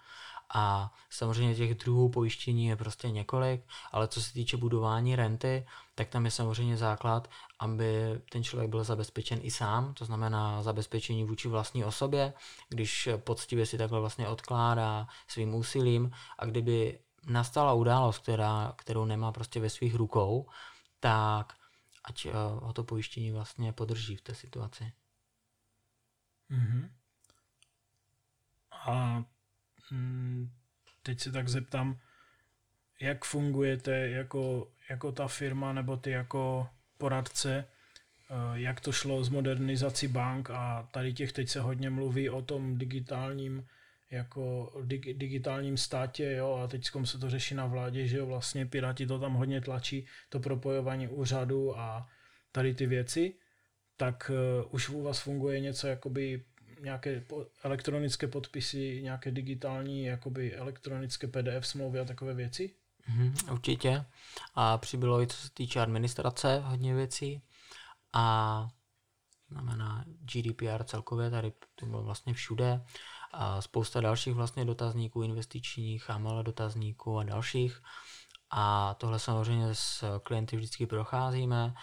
A 0.54 0.94
samozřejmě 1.10 1.54
těch 1.54 1.74
druhů 1.74 2.08
pojištění 2.08 2.66
je 2.66 2.76
prostě 2.76 3.10
několik, 3.10 3.62
ale 3.92 4.08
co 4.08 4.22
se 4.22 4.32
týče 4.32 4.56
budování 4.56 5.16
renty, 5.16 5.66
tak 5.94 6.08
tam 6.08 6.24
je 6.24 6.30
samozřejmě 6.30 6.76
základ, 6.76 7.30
aby 7.58 8.20
ten 8.30 8.44
člověk 8.44 8.70
byl 8.70 8.84
zabezpečen 8.84 9.38
i 9.42 9.50
sám, 9.50 9.94
to 9.94 10.04
znamená 10.04 10.62
zabezpečení 10.62 11.24
vůči 11.24 11.48
vlastní 11.48 11.84
osobě, 11.84 12.32
když 12.68 13.08
poctivě 13.16 13.66
si 13.66 13.78
takhle 13.78 14.00
vlastně 14.00 14.28
odkládá 14.28 15.06
svým 15.28 15.54
úsilím 15.54 16.10
a 16.38 16.44
kdyby 16.44 16.98
nastala 17.26 17.72
událost, 17.72 18.18
která, 18.18 18.74
kterou 18.78 19.04
nemá 19.04 19.32
prostě 19.32 19.60
ve 19.60 19.70
svých 19.70 19.94
rukou, 19.94 20.48
tak 21.00 21.52
ať 22.04 22.26
uh, 22.26 22.32
ho 22.34 22.72
to 22.72 22.84
pojištění 22.84 23.30
vlastně 23.30 23.72
podrží 23.72 24.16
v 24.16 24.20
té 24.20 24.34
situaci. 24.34 24.92
Mm-hmm. 26.50 26.90
A 28.72 29.24
mm, 29.90 30.50
teď 31.02 31.20
se 31.20 31.32
tak 31.32 31.48
zeptám, 31.48 32.00
jak 33.00 33.24
fungujete 33.24 34.08
jako, 34.08 34.68
jako 34.90 35.12
ta 35.12 35.28
firma 35.28 35.72
nebo 35.72 35.96
ty 35.96 36.10
jako 36.10 36.68
poradce, 36.98 37.64
eh, 38.30 38.34
jak 38.52 38.80
to 38.80 38.92
šlo 38.92 39.24
s 39.24 39.28
modernizací 39.28 40.08
bank 40.08 40.50
a 40.50 40.88
tady 40.90 41.12
těch 41.12 41.32
teď 41.32 41.48
se 41.48 41.60
hodně 41.60 41.90
mluví 41.90 42.30
o 42.30 42.42
tom 42.42 42.78
digitálním 42.78 43.66
jako 44.10 44.72
dig, 44.84 45.18
digitálním 45.18 45.76
státě, 45.76 46.32
jo, 46.32 46.54
a 46.54 46.66
teď 46.66 46.88
se 47.04 47.18
to 47.18 47.30
řeší 47.30 47.54
na 47.54 47.66
vládě, 47.66 48.06
že 48.06 48.18
jo, 48.18 48.26
vlastně 48.26 48.66
Piráti 48.66 49.06
to 49.06 49.18
tam 49.18 49.34
hodně 49.34 49.60
tlačí, 49.60 50.06
to 50.28 50.40
propojování 50.40 51.08
úřadu 51.08 51.78
a 51.78 52.08
tady 52.52 52.74
ty 52.74 52.86
věci, 52.86 53.34
tak 53.96 54.30
uh, 54.60 54.74
už 54.74 54.88
u 54.88 55.02
vás 55.02 55.20
funguje 55.20 55.60
něco 55.60 55.86
jakoby 55.86 56.44
nějaké 56.80 57.24
elektronické 57.62 58.26
podpisy, 58.26 59.02
nějaké 59.02 59.30
digitální, 59.30 60.04
jakoby 60.04 60.54
elektronické 60.54 61.26
PDF 61.26 61.66
smlouvy 61.66 62.00
a 62.00 62.04
takové 62.04 62.34
věci? 62.34 62.74
Mm, 63.08 63.34
určitě. 63.52 64.04
A 64.54 64.78
přibylo 64.78 65.22
i 65.22 65.26
co 65.26 65.36
se 65.36 65.50
týče 65.54 65.80
administrace 65.80 66.60
hodně 66.64 66.94
věcí 66.94 67.42
a 68.12 68.68
znamená 69.50 70.04
GDPR 70.32 70.84
celkově, 70.84 71.30
tady 71.30 71.52
to 71.74 71.86
bylo 71.86 72.02
vlastně 72.02 72.34
všude 72.34 72.80
a 73.32 73.60
spousta 73.60 74.00
dalších 74.00 74.34
vlastně 74.34 74.64
dotazníků 74.64 75.22
investičních, 75.22 76.10
AML 76.10 76.42
dotazníků 76.42 77.18
a 77.18 77.24
dalších. 77.24 77.82
A 78.50 78.94
tohle 78.94 79.18
samozřejmě 79.18 79.74
s 79.74 80.18
klienty 80.18 80.56
vždycky 80.56 80.86
procházíme 80.86 81.74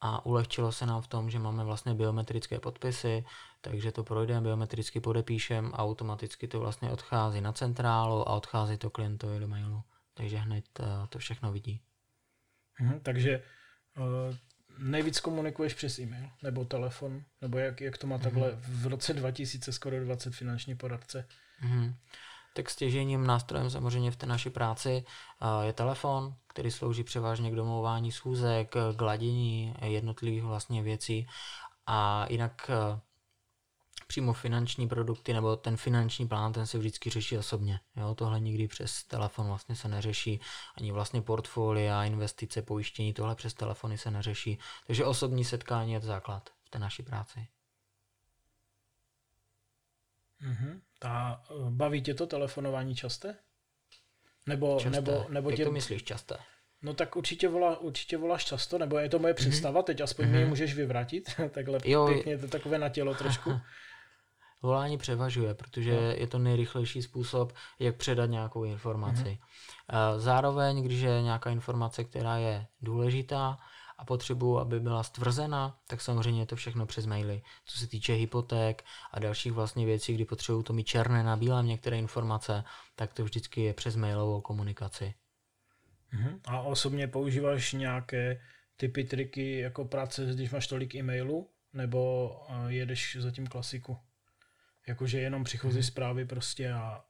a 0.00 0.26
ulehčilo 0.26 0.72
se 0.72 0.86
nám 0.86 1.02
v 1.02 1.08
tom, 1.08 1.30
že 1.30 1.38
máme 1.38 1.64
vlastně 1.64 1.94
biometrické 1.94 2.60
podpisy, 2.60 3.24
takže 3.60 3.92
to 3.92 4.04
projdeme, 4.04 4.40
biometricky 4.40 5.00
podepíšem 5.00 5.70
a 5.74 5.78
automaticky 5.78 6.48
to 6.48 6.60
vlastně 6.60 6.90
odchází 6.90 7.40
na 7.40 7.52
centrálu 7.52 8.28
a 8.28 8.34
odchází 8.34 8.76
to 8.76 8.90
klientovi 8.90 9.40
do 9.40 9.48
mailu. 9.48 9.82
Takže 10.14 10.36
hned 10.36 10.64
eh, 10.80 10.84
to 11.08 11.18
všechno 11.18 11.52
vidí. 11.52 11.80
Mhm, 12.80 13.00
takže 13.00 13.42
uh, 13.98 14.36
nejvíc 14.82 15.20
komunikuješ 15.20 15.74
přes 15.74 15.98
e-mail 15.98 16.28
nebo 16.42 16.64
telefon, 16.64 17.22
nebo 17.40 17.58
jak, 17.58 17.80
jak 17.80 17.98
to 17.98 18.06
má 18.06 18.16
mhm. 18.16 18.24
takhle 18.24 18.52
v 18.56 18.86
roce 18.86 19.14
2000 19.14 19.72
skoro 19.72 20.04
20 20.04 20.34
finanční 20.34 20.74
poradce? 20.74 21.28
Mhm. 21.62 21.94
Tak 22.54 22.70
stěžením 22.70 23.26
nástrojem 23.26 23.70
samozřejmě 23.70 24.10
v 24.10 24.16
té 24.16 24.26
naší 24.26 24.50
práci 24.50 25.04
je 25.62 25.72
telefon, 25.72 26.34
který 26.48 26.70
slouží 26.70 27.04
převážně 27.04 27.50
k 27.50 27.54
domlouvání 27.54 28.12
schůzek, 28.12 28.70
k 28.70 28.92
gladění 28.96 29.74
jednotlivých 29.82 30.42
vlastně 30.42 30.82
věcí 30.82 31.26
a 31.86 32.26
jinak 32.30 32.70
přímo 34.06 34.32
finanční 34.32 34.88
produkty 34.88 35.32
nebo 35.32 35.56
ten 35.56 35.76
finanční 35.76 36.28
plán, 36.28 36.52
ten 36.52 36.66
se 36.66 36.78
vždycky 36.78 37.10
řeší 37.10 37.38
osobně. 37.38 37.80
Jo, 37.96 38.14
tohle 38.14 38.40
nikdy 38.40 38.68
přes 38.68 39.04
telefon 39.04 39.46
vlastně 39.46 39.76
se 39.76 39.88
neřeší, 39.88 40.40
ani 40.76 40.92
vlastně 40.92 41.22
portfolia, 41.22 42.04
investice, 42.04 42.62
pojištění, 42.62 43.12
tohle 43.12 43.34
přes 43.34 43.54
telefony 43.54 43.98
se 43.98 44.10
neřeší. 44.10 44.58
Takže 44.86 45.04
osobní 45.04 45.44
setkání 45.44 45.92
je 45.92 46.00
to 46.00 46.06
základ 46.06 46.50
v 46.64 46.70
té 46.70 46.78
naší 46.78 47.02
práci. 47.02 47.46
Mm-hmm. 50.42 50.80
A 51.04 51.42
e, 51.50 51.70
baví 51.70 52.02
tě 52.02 52.14
to 52.14 52.26
telefonování 52.26 52.94
časté? 52.94 53.36
Nebo, 54.46 54.78
časté. 54.80 55.00
nebo, 55.00 55.26
nebo 55.28 55.50
Jak 55.50 55.56
tě... 55.56 55.64
to 55.64 55.72
myslíš 55.72 56.02
časté? 56.02 56.36
No 56.82 56.94
tak 56.94 57.16
určitě, 57.16 57.48
volá, 57.48 57.78
určitě 57.78 58.16
voláš 58.16 58.44
často, 58.44 58.78
nebo 58.78 58.98
je 58.98 59.08
to 59.08 59.18
moje 59.18 59.32
mhm. 59.32 59.36
představa, 59.36 59.80
mm-hmm. 59.80 59.84
teď 59.84 60.00
aspoň 60.00 60.26
mm-hmm. 60.26 60.32
mi 60.32 60.38
ji 60.38 60.46
můžeš 60.46 60.74
vyvrátit, 60.74 61.30
takhle 61.50 61.78
jo, 61.84 62.06
pěkně 62.06 62.38
to 62.38 62.48
takové 62.48 62.78
na 62.78 62.88
tělo 62.88 63.14
trošku. 63.14 63.50
volání 64.62 64.98
převažuje, 64.98 65.54
protože 65.54 65.92
no. 65.92 66.00
je 66.00 66.26
to 66.26 66.38
nejrychlejší 66.38 67.02
způsob, 67.02 67.52
jak 67.78 67.96
předat 67.96 68.30
nějakou 68.30 68.64
informaci. 68.64 69.38
Mm-hmm. 69.90 70.18
Zároveň, 70.18 70.82
když 70.82 71.00
je 71.00 71.22
nějaká 71.22 71.50
informace, 71.50 72.04
která 72.04 72.36
je 72.36 72.66
důležitá 72.80 73.58
a 73.98 74.04
potřebuji, 74.04 74.58
aby 74.58 74.80
byla 74.80 75.02
stvrzena, 75.02 75.78
tak 75.86 76.00
samozřejmě 76.00 76.42
je 76.42 76.46
to 76.46 76.56
všechno 76.56 76.86
přes 76.86 77.06
maily. 77.06 77.42
Co 77.64 77.78
se 77.78 77.86
týče 77.86 78.12
hypoték 78.12 78.84
a 79.12 79.18
dalších 79.18 79.52
vlastně 79.52 79.86
věcí, 79.86 80.14
kdy 80.14 80.24
potřebuji 80.24 80.62
to 80.62 80.72
mít 80.72 80.86
černé 80.86 81.22
na 81.22 81.36
bílém 81.36 81.66
některé 81.66 81.98
informace, 81.98 82.64
tak 82.96 83.12
to 83.12 83.24
vždycky 83.24 83.60
je 83.60 83.74
přes 83.74 83.96
mailovou 83.96 84.40
komunikaci. 84.40 85.14
Mm-hmm. 86.14 86.40
A 86.44 86.60
osobně 86.60 87.08
používáš 87.08 87.72
nějaké 87.72 88.40
typy, 88.76 89.04
triky 89.04 89.58
jako 89.58 89.84
práce, 89.84 90.26
když 90.34 90.50
máš 90.50 90.66
tolik 90.66 90.94
e-mailů, 90.94 91.50
nebo 91.72 92.30
jedeš 92.68 93.16
zatím 93.20 93.46
klasiku? 93.46 93.98
Jakože 94.86 95.20
jenom 95.20 95.44
přichozí 95.44 95.74
hmm. 95.78 95.82
zprávy 95.82 96.24
prostě 96.24 96.72
a 96.72 97.04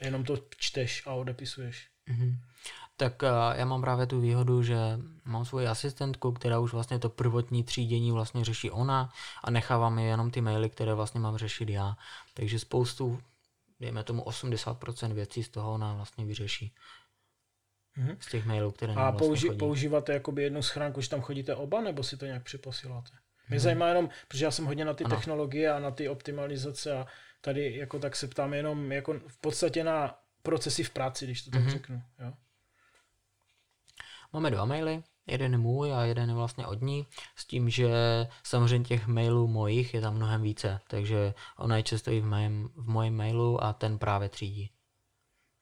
jenom 0.00 0.24
to 0.24 0.36
čteš 0.56 1.02
a 1.06 1.12
odepisuješ. 1.12 1.88
Hmm. 2.06 2.36
Tak 2.96 3.22
uh, 3.22 3.28
já 3.54 3.64
mám 3.64 3.80
právě 3.80 4.06
tu 4.06 4.20
výhodu, 4.20 4.62
že 4.62 4.76
mám 5.24 5.44
svoji 5.44 5.66
asistentku, 5.66 6.32
která 6.32 6.58
už 6.58 6.72
vlastně 6.72 6.98
to 6.98 7.08
prvotní 7.08 7.64
třídění 7.64 8.12
vlastně 8.12 8.44
řeší 8.44 8.70
ona 8.70 9.12
a 9.44 9.50
nechává 9.50 9.90
mi 9.90 10.06
jenom 10.06 10.30
ty 10.30 10.40
maily, 10.40 10.70
které 10.70 10.94
vlastně 10.94 11.20
mám 11.20 11.36
řešit 11.36 11.68
já. 11.68 11.96
Takže 12.34 12.58
spoustu, 12.58 13.22
dejme 13.80 14.04
tomu 14.04 14.22
80% 14.22 15.12
věcí 15.12 15.42
z 15.42 15.48
toho 15.48 15.74
ona 15.74 15.94
vlastně 15.94 16.24
vyřeší. 16.24 16.74
Mm-hmm. 17.98 18.16
Z 18.20 18.26
těch 18.26 18.46
mailů, 18.46 18.70
které 18.70 18.94
A 18.94 19.10
vlastně 19.10 19.28
použi- 19.28 19.58
používáte 19.58 20.12
jakoby 20.12 20.42
jednu 20.42 20.62
schránku, 20.62 21.00
že 21.00 21.08
tam 21.08 21.20
chodíte 21.20 21.54
oba, 21.54 21.80
nebo 21.80 22.02
si 22.02 22.16
to 22.16 22.26
nějak 22.26 22.42
přeposíláte? 22.42 23.10
Mě 23.48 23.56
hmm. 23.56 23.64
zajímá 23.64 23.88
jenom, 23.88 24.08
protože 24.28 24.44
já 24.44 24.50
jsem 24.50 24.64
hodně 24.64 24.84
na 24.84 24.94
ty 24.94 25.04
ano. 25.04 25.16
technologie 25.16 25.72
a 25.72 25.78
na 25.78 25.90
ty 25.90 26.08
optimalizace 26.08 26.92
a 26.92 27.06
tady 27.40 27.76
jako 27.76 27.98
tak 27.98 28.16
se 28.16 28.28
ptám 28.28 28.54
jenom 28.54 28.92
jako 28.92 29.14
v 29.26 29.38
podstatě 29.40 29.84
na 29.84 30.18
procesy 30.42 30.84
v 30.84 30.90
práci, 30.90 31.24
když 31.24 31.42
to 31.42 31.50
tak 31.50 31.60
hmm. 31.60 31.70
řeknu. 31.70 32.02
Jo? 32.18 32.32
Máme 34.32 34.50
dva 34.50 34.64
maily, 34.64 35.02
jeden 35.26 35.52
je 35.52 35.58
můj 35.58 35.94
a 35.94 36.04
jeden 36.04 36.28
je 36.28 36.34
vlastně 36.34 36.66
od 36.66 36.82
ní, 36.82 37.06
s 37.36 37.44
tím, 37.44 37.70
že 37.70 37.90
samozřejmě 38.42 38.88
těch 38.88 39.06
mailů 39.06 39.48
mojich 39.48 39.94
je 39.94 40.00
tam 40.00 40.14
mnohem 40.14 40.42
více, 40.42 40.80
takže 40.88 41.34
ona 41.56 41.76
je 41.76 41.82
často 41.82 42.10
i 42.10 42.20
v 42.20 42.24
mém, 42.24 42.68
v 42.74 42.88
mojím 42.88 43.16
mailu 43.16 43.64
a 43.64 43.72
ten 43.72 43.98
právě 43.98 44.28
třídí. 44.28 44.70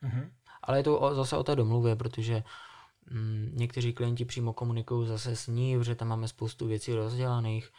Mm-hmm. 0.02 0.30
Ale 0.62 0.78
je 0.78 0.82
to 0.82 1.00
o, 1.00 1.14
zase 1.14 1.36
o 1.36 1.44
té 1.44 1.56
domluvě, 1.56 1.96
protože 1.96 2.42
Mm, 3.10 3.52
někteří 3.54 3.92
klienti 3.92 4.24
přímo 4.24 4.52
komunikují 4.52 5.08
zase 5.08 5.36
s 5.36 5.46
ní, 5.46 5.78
protože 5.78 5.94
tam 5.94 6.08
máme 6.08 6.28
spoustu 6.28 6.66
věcí 6.66 6.94
rozdělaných. 6.94 7.72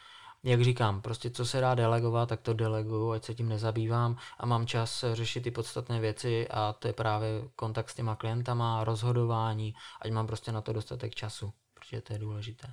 Jak 0.44 0.62
říkám, 0.62 1.02
prostě 1.02 1.30
co 1.30 1.46
se 1.46 1.62
dá 1.62 1.76
delegovat, 1.76 2.30
tak 2.30 2.42
to 2.42 2.54
deleguju, 2.54 3.12
ať 3.12 3.24
se 3.24 3.34
tím 3.34 3.50
nezabývám 3.50 4.18
a 4.38 4.46
mám 4.46 4.68
čas 4.68 5.06
řešit 5.14 5.42
ty 5.42 5.52
podstatné 5.52 6.00
věci 6.00 6.48
a 6.48 6.74
to 6.74 6.88
je 6.88 6.94
právě 6.94 7.30
kontakt 7.56 7.90
s 7.90 7.96
těma 7.96 8.16
klientama, 8.16 8.84
rozhodování, 8.84 9.74
ať 10.02 10.12
mám 10.12 10.28
prostě 10.28 10.52
na 10.52 10.62
to 10.62 10.74
dostatek 10.74 11.16
času, 11.16 11.54
protože 11.74 12.02
to 12.02 12.14
je 12.14 12.20
důležité. 12.20 12.68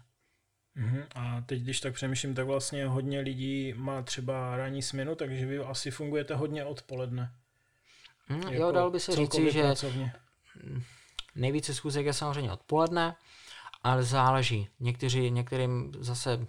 Uh-huh. 0.76 1.04
A 1.14 1.40
teď, 1.40 1.62
když 1.62 1.80
tak 1.80 1.94
přemýšlím, 1.94 2.34
tak 2.34 2.46
vlastně 2.46 2.86
hodně 2.86 3.20
lidí 3.20 3.74
má 3.76 4.02
třeba 4.02 4.56
ranní 4.56 4.82
směnu, 4.82 5.14
takže 5.14 5.46
vy 5.46 5.58
asi 5.58 5.90
fungujete 5.90 6.34
hodně 6.34 6.64
odpoledne. 6.64 7.32
Mm, 8.28 8.42
jako 8.42 8.54
jo, 8.54 8.72
dal 8.72 8.90
by 8.90 9.00
se 9.00 9.16
říci, 9.16 9.52
že 9.52 9.62
pracovně. 9.62 10.12
Nejvíce 11.36 11.74
schůzek 11.74 12.06
je 12.06 12.12
samozřejmě 12.12 12.52
odpoledne, 12.52 13.16
ale 13.82 14.02
záleží. 14.02 14.68
Někteří, 14.80 15.30
některým 15.30 15.92
zase, 15.98 16.46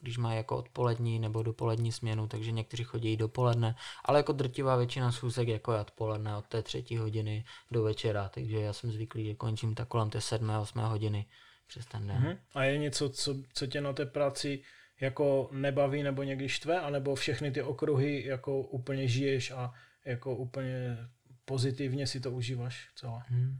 když 0.00 0.18
mají 0.18 0.36
jako 0.36 0.56
odpolední 0.56 1.18
nebo 1.18 1.42
dopolední 1.42 1.92
směnu, 1.92 2.26
takže 2.26 2.52
někteří 2.52 2.84
chodí 2.84 3.16
dopoledne, 3.16 3.74
ale 4.04 4.18
jako 4.18 4.32
drtivá 4.32 4.76
většina 4.76 5.12
schůzek 5.12 5.48
jako 5.48 5.72
je 5.72 5.80
odpoledne 5.80 6.36
od 6.36 6.46
té 6.46 6.62
třetí 6.62 6.96
hodiny 6.96 7.44
do 7.70 7.82
večera, 7.82 8.28
takže 8.28 8.60
já 8.60 8.72
jsem 8.72 8.92
zvyklý, 8.92 9.26
že 9.26 9.34
končím 9.34 9.74
tak 9.74 9.88
kolem 9.88 10.10
té 10.10 10.20
sedmé, 10.20 10.58
osmé 10.58 10.86
hodiny 10.86 11.26
přes 11.66 11.86
ten 11.86 12.06
den. 12.06 12.22
Mm-hmm. 12.22 12.38
A 12.54 12.64
je 12.64 12.78
něco, 12.78 13.10
co, 13.10 13.34
co 13.52 13.66
tě 13.66 13.80
na 13.80 13.92
té 13.92 14.06
práci 14.06 14.62
jako 15.00 15.48
nebaví 15.52 16.02
nebo 16.02 16.22
někdy 16.22 16.48
štve, 16.48 16.80
anebo 16.80 17.14
všechny 17.14 17.50
ty 17.50 17.62
okruhy 17.62 18.24
jako 18.26 18.60
úplně 18.60 19.08
žiješ 19.08 19.50
a 19.50 19.72
jako 20.04 20.36
úplně 20.36 20.98
pozitivně 21.44 22.06
si 22.06 22.20
to 22.20 22.30
užíváš 22.30 22.88
celé? 22.94 23.22
Mm. 23.30 23.58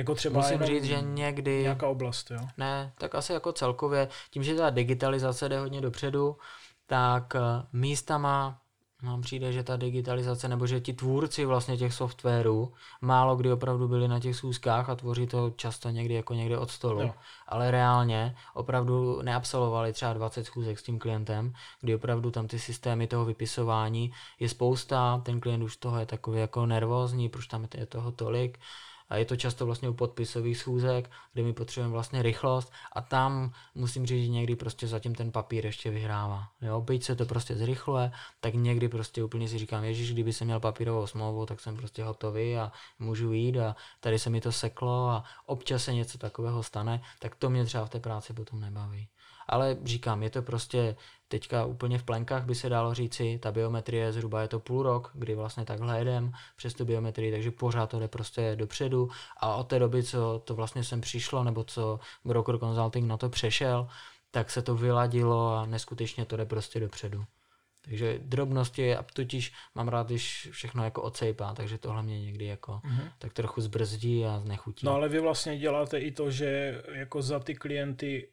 Jako 0.00 0.14
třeba 0.14 0.40
Musím 0.40 0.62
říct, 0.62 0.84
že 0.84 1.00
někdy... 1.00 1.62
nějaká 1.62 1.88
oblast, 1.88 2.30
jo? 2.30 2.48
Ne, 2.56 2.92
tak 2.98 3.14
asi 3.14 3.32
jako 3.32 3.52
celkově, 3.52 4.08
tím, 4.30 4.42
že 4.42 4.54
ta 4.54 4.70
digitalizace 4.70 5.48
jde 5.48 5.58
hodně 5.58 5.80
dopředu, 5.80 6.36
tak 6.86 7.34
eh, 7.34 7.40
místama 7.72 8.60
nám 9.02 9.20
přijde, 9.20 9.52
že 9.52 9.62
ta 9.62 9.76
digitalizace, 9.76 10.48
nebo 10.48 10.66
že 10.66 10.80
ti 10.80 10.92
tvůrci 10.92 11.44
vlastně 11.44 11.76
těch 11.76 11.94
softwarů 11.94 12.72
málo 13.00 13.36
kdy 13.36 13.52
opravdu 13.52 13.88
byli 13.88 14.08
na 14.08 14.20
těch 14.20 14.36
schůzkách 14.36 14.88
a 14.90 14.94
tvoří 14.94 15.26
to 15.26 15.50
často 15.56 15.90
někdy 15.90 16.14
jako 16.14 16.34
někde 16.34 16.58
od 16.58 16.70
stolu. 16.70 17.00
Jo. 17.00 17.14
Ale 17.48 17.70
reálně 17.70 18.36
opravdu 18.54 19.22
neabsolvovali 19.22 19.92
třeba 19.92 20.12
20 20.12 20.44
schůzek 20.44 20.78
s 20.78 20.82
tím 20.82 20.98
klientem, 20.98 21.52
kdy 21.80 21.94
opravdu 21.94 22.30
tam 22.30 22.48
ty 22.48 22.58
systémy 22.58 23.06
toho 23.06 23.24
vypisování 23.24 24.12
je 24.38 24.48
spousta, 24.48 25.20
ten 25.24 25.40
klient 25.40 25.62
už 25.62 25.76
toho 25.76 25.98
je 25.98 26.06
takový 26.06 26.40
jako 26.40 26.66
nervózní, 26.66 27.28
proč 27.28 27.46
tam 27.46 27.68
je 27.74 27.86
toho 27.86 28.12
tolik 28.12 28.58
a 29.10 29.16
je 29.16 29.24
to 29.24 29.36
často 29.36 29.66
vlastně 29.66 29.88
u 29.88 29.94
podpisových 29.94 30.58
schůzek, 30.58 31.10
kde 31.32 31.42
my 31.42 31.52
potřebujeme 31.52 31.92
vlastně 31.92 32.22
rychlost 32.22 32.72
a 32.92 33.00
tam 33.00 33.52
musím 33.74 34.06
říct, 34.06 34.24
že 34.24 34.28
někdy 34.28 34.56
prostě 34.56 34.86
zatím 34.86 35.14
ten 35.14 35.32
papír 35.32 35.66
ještě 35.66 35.90
vyhrává. 35.90 36.48
Jo, 36.60 36.80
byť 36.80 37.04
se 37.04 37.16
to 37.16 37.26
prostě 37.26 37.56
zrychluje, 37.56 38.12
tak 38.40 38.54
někdy 38.54 38.88
prostě 38.88 39.24
úplně 39.24 39.48
si 39.48 39.58
říkám, 39.58 39.84
ježíš, 39.84 40.12
kdyby 40.12 40.32
jsem 40.32 40.46
měl 40.46 40.60
papírovou 40.60 41.06
smlouvu, 41.06 41.46
tak 41.46 41.60
jsem 41.60 41.76
prostě 41.76 42.04
hotový 42.04 42.56
a 42.56 42.72
můžu 42.98 43.32
jít 43.32 43.58
a 43.58 43.76
tady 44.00 44.18
se 44.18 44.30
mi 44.30 44.40
to 44.40 44.52
seklo 44.52 45.08
a 45.08 45.24
občas 45.46 45.84
se 45.84 45.94
něco 45.94 46.18
takového 46.18 46.62
stane, 46.62 47.02
tak 47.18 47.34
to 47.34 47.50
mě 47.50 47.64
třeba 47.64 47.84
v 47.86 47.90
té 47.90 48.00
práci 48.00 48.32
potom 48.32 48.60
nebaví. 48.60 49.08
Ale 49.48 49.76
říkám, 49.84 50.22
je 50.22 50.30
to 50.30 50.42
prostě 50.42 50.96
teďka 51.30 51.64
úplně 51.64 51.98
v 51.98 52.02
plenkách 52.02 52.44
by 52.44 52.54
se 52.54 52.68
dalo 52.68 52.94
říci, 52.94 53.38
ta 53.42 53.52
biometrie 53.52 54.12
zhruba 54.12 54.42
je 54.42 54.48
to 54.48 54.60
půl 54.60 54.82
rok, 54.82 55.10
kdy 55.14 55.34
vlastně 55.34 55.64
takhle 55.64 55.98
jedem 55.98 56.32
přes 56.56 56.74
tu 56.74 56.84
biometrii, 56.84 57.32
takže 57.32 57.50
pořád 57.50 57.90
to 57.90 57.98
jde 57.98 58.08
prostě 58.08 58.56
dopředu 58.56 59.10
a 59.36 59.54
od 59.54 59.64
té 59.64 59.78
doby, 59.78 60.02
co 60.02 60.42
to 60.44 60.54
vlastně 60.54 60.84
sem 60.84 61.00
přišlo, 61.00 61.44
nebo 61.44 61.64
co 61.64 62.00
Broker 62.24 62.58
Consulting 62.58 63.08
na 63.08 63.16
to 63.16 63.28
přešel, 63.28 63.88
tak 64.30 64.50
se 64.50 64.62
to 64.62 64.74
vyladilo 64.74 65.54
a 65.56 65.66
neskutečně 65.66 66.24
to 66.24 66.36
jde 66.36 66.46
prostě 66.46 66.80
dopředu. 66.80 67.24
Takže 67.84 68.18
drobnosti, 68.22 68.96
a 68.96 69.02
totiž 69.02 69.52
mám 69.74 69.88
rád, 69.88 70.06
když 70.06 70.48
všechno 70.50 70.84
jako 70.84 71.02
ocejpá, 71.02 71.54
takže 71.54 71.78
tohle 71.78 72.02
mě 72.02 72.20
někdy 72.20 72.44
jako 72.44 72.72
mm-hmm. 72.72 73.12
tak 73.18 73.32
trochu 73.32 73.60
zbrzdí 73.60 74.26
a 74.26 74.40
znechutí. 74.40 74.86
No 74.86 74.92
ale 74.92 75.08
vy 75.08 75.20
vlastně 75.20 75.58
děláte 75.58 75.98
i 75.98 76.12
to, 76.12 76.30
že 76.30 76.82
jako 76.92 77.22
za 77.22 77.40
ty 77.40 77.54
klienty 77.54 78.28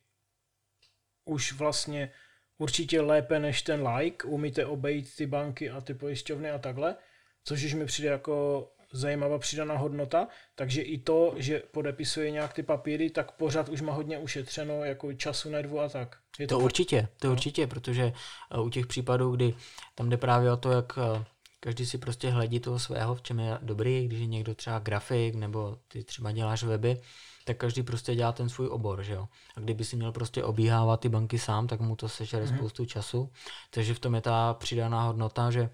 už 1.25 1.53
vlastně 1.53 2.11
určitě 2.57 3.01
lépe 3.01 3.39
než 3.39 3.61
ten 3.61 3.87
like, 3.87 4.27
umíte 4.27 4.65
obejít 4.65 5.15
ty 5.15 5.25
banky 5.25 5.69
a 5.69 5.81
ty 5.81 5.93
pojišťovny 5.93 6.51
a 6.51 6.57
takhle, 6.57 6.95
což 7.43 7.63
už 7.63 7.73
mi 7.73 7.85
přijde 7.85 8.09
jako 8.09 8.67
zajímavá 8.91 9.39
přidaná 9.39 9.77
hodnota, 9.77 10.27
takže 10.55 10.81
i 10.81 10.97
to, 10.97 11.33
že 11.37 11.59
podepisuje 11.71 12.31
nějak 12.31 12.53
ty 12.53 12.63
papíry, 12.63 13.09
tak 13.09 13.31
pořád 13.31 13.69
už 13.69 13.81
má 13.81 13.93
hodně 13.93 14.17
ušetřeno 14.17 14.83
jako 14.83 15.13
času, 15.13 15.49
nervu 15.49 15.79
a 15.79 15.89
tak. 15.89 16.17
Je 16.39 16.47
to, 16.47 16.57
to 16.57 16.63
určitě, 16.63 17.07
to 17.19 17.27
no. 17.27 17.33
určitě, 17.33 17.67
protože 17.67 18.13
eh, 18.51 18.59
u 18.59 18.69
těch 18.69 18.87
případů, 18.87 19.35
kdy 19.35 19.53
tam 19.95 20.09
jde 20.09 20.17
právě 20.17 20.51
o 20.51 20.57
to, 20.57 20.71
jak 20.71 20.93
eh, 20.97 21.23
každý 21.59 21.85
si 21.85 21.97
prostě 21.97 22.29
hledí 22.29 22.59
toho 22.59 22.79
svého, 22.79 23.15
v 23.15 23.21
čem 23.21 23.39
je 23.39 23.57
dobrý, 23.61 24.07
když 24.07 24.19
je 24.19 24.25
někdo 24.25 24.55
třeba 24.55 24.79
grafik, 24.79 25.35
nebo 25.35 25.77
ty 25.87 26.03
třeba 26.03 26.31
děláš 26.31 26.63
weby, 26.63 27.01
tak 27.47 27.57
každý 27.57 27.83
prostě 27.83 28.15
dělá 28.15 28.31
ten 28.31 28.49
svůj 28.49 28.67
obor, 28.67 29.03
že 29.03 29.13
jo. 29.13 29.27
A 29.55 29.59
kdyby 29.59 29.85
si 29.85 29.95
měl 29.95 30.11
prostě 30.11 30.43
obíhávat 30.43 30.99
ty 30.99 31.09
banky 31.09 31.39
sám, 31.39 31.67
tak 31.67 31.79
mu 31.79 31.95
to 31.95 32.09
sežere 32.09 32.45
mm-hmm. 32.45 32.57
spoustu 32.57 32.85
času. 32.85 33.31
Takže 33.69 33.93
v 33.93 33.99
tom 33.99 34.15
je 34.15 34.21
ta 34.21 34.53
přidaná 34.53 35.03
hodnota, 35.03 35.51
že 35.51 35.69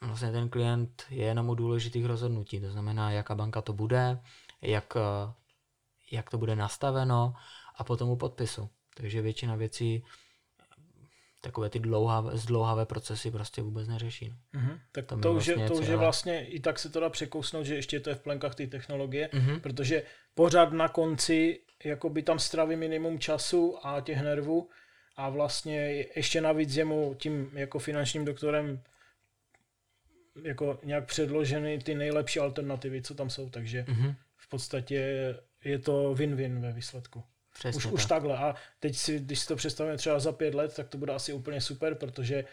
vlastně 0.00 0.32
ten 0.32 0.48
klient 0.48 1.02
je 1.10 1.24
jenom 1.24 1.48
u 1.48 1.54
důležitých 1.54 2.04
rozhodnutí. 2.04 2.60
To 2.60 2.70
znamená, 2.70 3.10
jaká 3.10 3.34
banka 3.34 3.62
to 3.62 3.72
bude, 3.72 4.20
jak, 4.62 4.96
jak 6.12 6.30
to 6.30 6.38
bude 6.38 6.56
nastaveno 6.56 7.34
a 7.76 7.84
potom 7.84 8.10
u 8.10 8.16
podpisu. 8.16 8.68
Takže 8.94 9.22
většina 9.22 9.56
věcí 9.56 10.04
takové 11.40 11.70
ty 11.70 11.78
dlouhavé, 11.78 12.36
zdlouhavé 12.36 12.86
procesy 12.86 13.30
prostě 13.30 13.62
vůbec 13.62 13.88
neřeší. 13.88 14.32
Mm-hmm. 14.54 14.78
Tak 14.92 15.06
to, 15.06 15.18
to, 15.18 15.32
už 15.32 15.46
je, 15.46 15.56
vlastně 15.56 15.76
to 15.76 15.82
už 15.82 15.88
je 15.88 15.96
vlastně, 15.96 16.46
i 16.46 16.60
tak 16.60 16.78
se 16.78 16.90
to 16.90 17.00
dá 17.00 17.10
překousnout, 17.10 17.66
že 17.66 17.74
ještě 17.74 18.00
to 18.00 18.10
je 18.10 18.16
v 18.16 18.20
plenkách 18.20 18.54
ty 18.54 18.66
technologie, 18.66 19.28
mm-hmm. 19.32 19.60
protože 19.60 20.02
pořád 20.34 20.72
na 20.72 20.88
konci 20.88 21.60
jakoby 21.84 22.22
tam 22.22 22.38
straví 22.38 22.76
minimum 22.76 23.18
času 23.18 23.86
a 23.86 24.00
těch 24.00 24.22
nervů 24.22 24.68
a 25.16 25.28
vlastně 25.28 26.06
ještě 26.16 26.40
navíc 26.40 26.76
je 26.76 26.84
mu 26.84 27.14
tím 27.14 27.50
jako 27.52 27.78
finančním 27.78 28.24
doktorem 28.24 28.82
jako 30.42 30.78
nějak 30.82 31.06
předloženy 31.06 31.78
ty 31.78 31.94
nejlepší 31.94 32.40
alternativy, 32.40 33.02
co 33.02 33.14
tam 33.14 33.30
jsou, 33.30 33.50
takže 33.50 33.82
mm-hmm. 33.82 34.14
v 34.36 34.48
podstatě 34.48 35.34
je 35.64 35.78
to 35.78 36.14
win-win 36.14 36.60
ve 36.60 36.72
výsledku. 36.72 37.24
Přesně 37.60 37.78
už, 37.78 37.84
tak. 37.84 37.92
už 37.92 38.06
takhle. 38.06 38.36
A 38.38 38.54
teď 38.80 38.96
si, 38.96 39.18
když 39.18 39.40
si 39.40 39.48
to 39.48 39.56
představíme 39.56 39.96
třeba 39.96 40.18
za 40.18 40.32
pět 40.32 40.54
let, 40.54 40.76
tak 40.76 40.88
to 40.88 40.98
bude 40.98 41.12
asi 41.12 41.32
úplně 41.32 41.60
super, 41.60 41.94
protože 41.94 42.44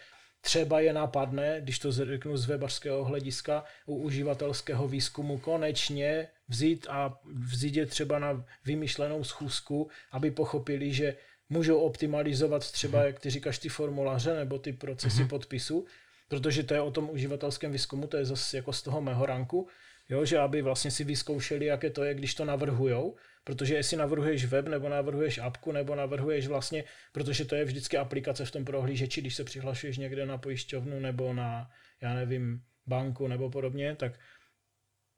třeba 0.42 0.80
je 0.80 0.94
napadne, 0.94 1.62
když 1.62 1.80
to 1.80 1.92
řeknu 1.92 2.38
z 2.38 2.46
webařského 2.46 3.04
hlediska, 3.04 3.64
u 3.86 3.96
uživatelského 3.96 4.88
výzkumu 4.88 5.38
konečně 5.38 6.28
vzít 6.48 6.88
a 6.90 7.20
vzít 7.26 7.76
je 7.76 7.86
třeba 7.86 8.20
na 8.20 8.46
vymyšlenou 8.66 9.24
schůzku, 9.24 9.90
aby 10.12 10.32
pochopili, 10.32 10.94
že 10.94 11.16
můžou 11.50 11.80
optimalizovat 11.80 12.72
třeba, 12.72 13.04
jak 13.04 13.20
ty 13.20 13.30
říkáš, 13.30 13.58
ty 13.58 13.70
formuláře 13.70 14.34
nebo 14.36 14.60
ty 14.60 14.74
procesy 14.74 15.24
mm-hmm. 15.24 15.28
podpisu, 15.28 15.86
protože 16.28 16.64
to 16.64 16.74
je 16.74 16.82
o 16.82 16.92
tom 16.92 17.10
uživatelském 17.10 17.72
výzkumu, 17.72 18.08
to 18.08 18.18
je 18.18 18.26
zase 18.26 18.58
jako 18.58 18.74
z 18.74 18.82
toho 18.82 19.02
mého 19.02 19.26
ranku, 19.26 19.68
jo, 20.10 20.26
že 20.26 20.40
aby 20.40 20.62
vlastně 20.62 20.92
si 20.92 21.04
vyzkoušeli, 21.04 21.66
jaké 21.66 21.90
to 21.90 22.04
je, 22.04 22.14
když 22.14 22.36
to 22.36 22.46
navrhujou, 22.46 23.16
protože 23.48 23.76
jestli 23.76 23.98
navrhuješ 23.98 24.46
web, 24.46 24.68
nebo 24.68 24.90
navrhuješ 24.90 25.38
apku, 25.38 25.72
nebo 25.72 25.96
navrhuješ 25.96 26.48
vlastně, 26.48 26.84
protože 27.12 27.46
to 27.46 27.56
je 27.56 27.66
vždycky 27.66 27.98
aplikace 27.98 28.46
v 28.46 28.52
tom 28.52 28.66
prohlížeči, 28.66 29.22
když 29.22 29.36
se 29.36 29.44
přihlašuješ 29.44 29.98
někde 29.98 30.26
na 30.26 30.38
pojišťovnu, 30.38 31.00
nebo 31.00 31.34
na, 31.34 31.70
já 32.02 32.14
nevím, 32.14 32.62
banku, 32.88 33.28
nebo 33.28 33.50
podobně, 33.50 33.96
tak 33.96 34.20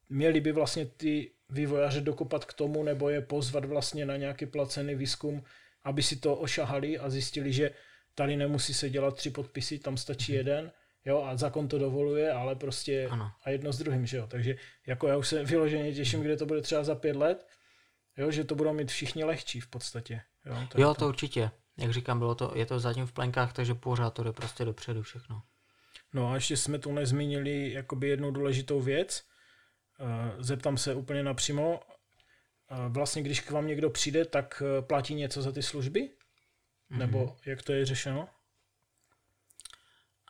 měli 0.10 0.42
by 0.42 0.52
vlastně 0.52 0.86
ty 0.86 1.32
vývojáře 1.50 2.02
dokopat 2.02 2.46
k 2.46 2.54
tomu, 2.54 2.84
nebo 2.84 3.10
je 3.10 3.22
pozvat 3.22 3.66
vlastně 3.66 4.06
na 4.06 4.18
nějaký 4.18 4.46
placený 4.46 4.96
výzkum, 4.96 5.44
aby 5.84 6.04
si 6.04 6.16
to 6.16 6.36
ošahali 6.36 7.00
a 7.00 7.10
zjistili, 7.10 7.54
že 7.54 7.72
tady 8.16 8.38
nemusí 8.38 8.74
se 8.74 8.90
dělat 8.90 9.16
tři 9.16 9.30
podpisy, 9.30 9.80
tam 9.80 9.98
stačí 9.98 10.32
mm-hmm. 10.32 10.38
jeden, 10.38 10.72
jo, 11.06 11.24
a 11.26 11.38
zákon 11.38 11.68
to 11.68 11.78
dovoluje, 11.78 12.32
ale 12.32 12.56
prostě 12.56 13.08
ano. 13.10 13.32
a 13.44 13.50
jedno 13.50 13.74
s 13.74 13.78
druhým, 13.78 14.06
že 14.06 14.18
jo, 14.18 14.28
takže 14.28 14.56
jako 14.88 15.08
já 15.08 15.18
už 15.18 15.28
se 15.28 15.44
vyloženě 15.44 15.94
těším, 15.94 16.22
kde 16.22 16.38
to 16.38 16.46
bude 16.46 16.62
třeba 16.62 16.84
za 16.84 16.96
pět 16.96 17.16
let, 17.16 17.59
jo, 18.18 18.32
že 18.32 18.44
to 18.44 18.56
budou 18.56 18.74
mít 18.74 18.92
všichni 18.92 19.24
lehčí 19.24 19.60
v 19.60 19.68
podstatě. 19.68 20.22
Jo, 20.46 20.68
to, 20.70 20.82
jo, 20.82 20.94
to, 20.94 21.00
to 21.00 21.08
určitě. 21.08 21.52
Jak 21.78 21.94
říkám, 21.94 22.20
bylo 22.20 22.36
to, 22.36 22.52
je 22.56 22.66
to 22.66 22.80
zatím 22.80 23.06
v 23.06 23.12
plenkách, 23.12 23.54
takže 23.54 23.74
pořád 23.74 24.10
to 24.10 24.24
jde 24.24 24.34
prostě 24.34 24.66
dopředu 24.66 25.04
všechno. 25.04 25.42
No 26.14 26.32
a 26.32 26.36
ještě 26.36 26.58
jsme 26.58 26.80
tu 26.80 26.92
nezmínili 26.92 27.72
jakoby 27.72 28.10
jednu 28.10 28.32
důležitou 28.32 28.82
věc. 28.82 29.24
Eh, 30.00 30.44
zeptám 30.44 30.78
se 30.78 30.96
úplně 30.96 31.24
napřímo. 31.24 31.80
Eh, 32.72 32.90
vlastně, 32.90 33.24
když 33.24 33.40
k 33.42 33.52
vám 33.52 33.68
někdo 33.68 33.90
přijde, 33.90 34.26
tak 34.26 34.64
eh, 34.66 34.82
platí 34.82 35.16
něco 35.16 35.42
za 35.42 35.52
ty 35.52 35.64
služby? 35.64 36.00
Mm-hmm. 36.00 36.98
Nebo 36.98 37.36
jak 37.46 37.62
to 37.62 37.74
je 37.74 37.86
řešeno? 37.86 38.28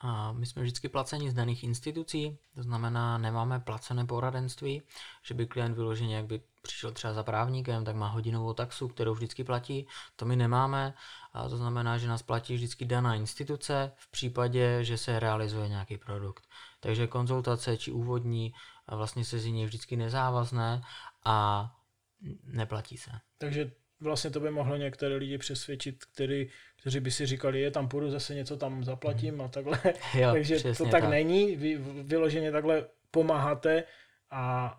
A 0.01 0.31
my 0.31 0.45
jsme 0.45 0.61
vždycky 0.61 0.89
placeni 0.89 1.31
z 1.31 1.33
daných 1.33 1.63
institucí, 1.63 2.37
to 2.55 2.63
znamená, 2.63 3.17
nemáme 3.17 3.59
placené 3.59 4.05
poradenství, 4.05 4.81
že 5.23 5.33
by 5.33 5.47
klient 5.47 5.75
vyloženě, 5.75 6.15
jak 6.15 6.25
by 6.25 6.41
přišel 6.69 6.91
třeba 6.91 7.13
za 7.13 7.23
právníkem, 7.23 7.85
tak 7.85 7.95
má 7.95 8.07
hodinovou 8.07 8.53
taxu, 8.53 8.87
kterou 8.87 9.13
vždycky 9.13 9.43
platí. 9.43 9.87
To 10.15 10.25
my 10.25 10.35
nemáme, 10.35 10.93
a 11.33 11.49
to 11.49 11.57
znamená, 11.57 11.97
že 11.97 12.07
nás 12.07 12.21
platí 12.23 12.55
vždycky 12.55 12.85
daná 12.85 13.15
instituce 13.15 13.91
v 13.95 14.11
případě, 14.11 14.83
že 14.83 14.97
se 14.97 15.19
realizuje 15.19 15.69
nějaký 15.69 15.97
produkt. 15.97 16.47
Takže 16.79 17.07
konzultace 17.07 17.77
či 17.77 17.91
úvodní 17.91 18.53
vlastně 18.87 19.25
se 19.25 19.39
z 19.39 19.65
vždycky 19.65 19.95
nezávazné 19.95 20.81
a 21.25 21.69
neplatí 22.43 22.97
se. 22.97 23.11
Takže 23.37 23.71
vlastně 23.99 24.29
to 24.29 24.39
by 24.39 24.51
mohlo 24.51 24.75
některé 24.75 25.15
lidi 25.15 25.37
přesvědčit, 25.37 26.05
který, 26.05 26.49
kteří 26.81 26.99
by 26.99 27.11
si 27.11 27.25
říkali, 27.25 27.61
je 27.61 27.71
tam 27.71 27.87
půjdu, 27.87 28.11
zase 28.11 28.35
něco 28.35 28.57
tam 28.57 28.83
zaplatím 28.83 29.35
mm. 29.35 29.41
a 29.41 29.47
takhle. 29.47 29.79
Jo, 30.13 30.29
Takže 30.33 30.59
to 30.77 30.83
tak, 30.83 30.91
tak 30.91 31.09
není, 31.09 31.55
vy 31.55 31.77
vyloženě 32.03 32.51
takhle 32.51 32.85
pomáháte 33.11 33.83
a 34.31 34.75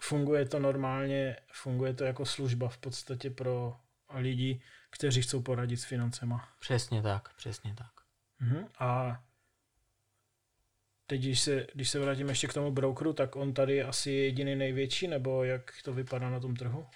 funguje 0.00 0.48
to 0.48 0.58
normálně, 0.58 1.36
funguje 1.52 1.94
to 1.94 2.04
jako 2.04 2.26
služba 2.26 2.68
v 2.68 2.78
podstatě 2.78 3.30
pro 3.30 3.76
lidi, 4.14 4.62
kteří 4.90 5.22
chcou 5.22 5.42
poradit 5.42 5.76
s 5.76 5.84
financema. 5.84 6.48
Přesně 6.60 7.02
tak, 7.02 7.34
přesně 7.34 7.74
tak. 7.74 7.92
Mhm. 8.40 8.68
A 8.78 9.20
teď, 11.06 11.20
když 11.20 11.40
se, 11.40 11.66
když 11.74 11.90
se 11.90 11.98
vrátím 11.98 12.28
ještě 12.28 12.48
k 12.48 12.52
tomu 12.52 12.70
brokeru, 12.70 13.12
tak 13.12 13.36
on 13.36 13.54
tady 13.54 13.76
je 13.76 13.84
asi 13.84 14.10
jediný 14.10 14.56
největší, 14.56 15.08
nebo 15.08 15.44
jak 15.44 15.72
to 15.84 15.92
vypadá 15.92 16.30
na 16.30 16.40
tom 16.40 16.56
trhu? 16.56 16.86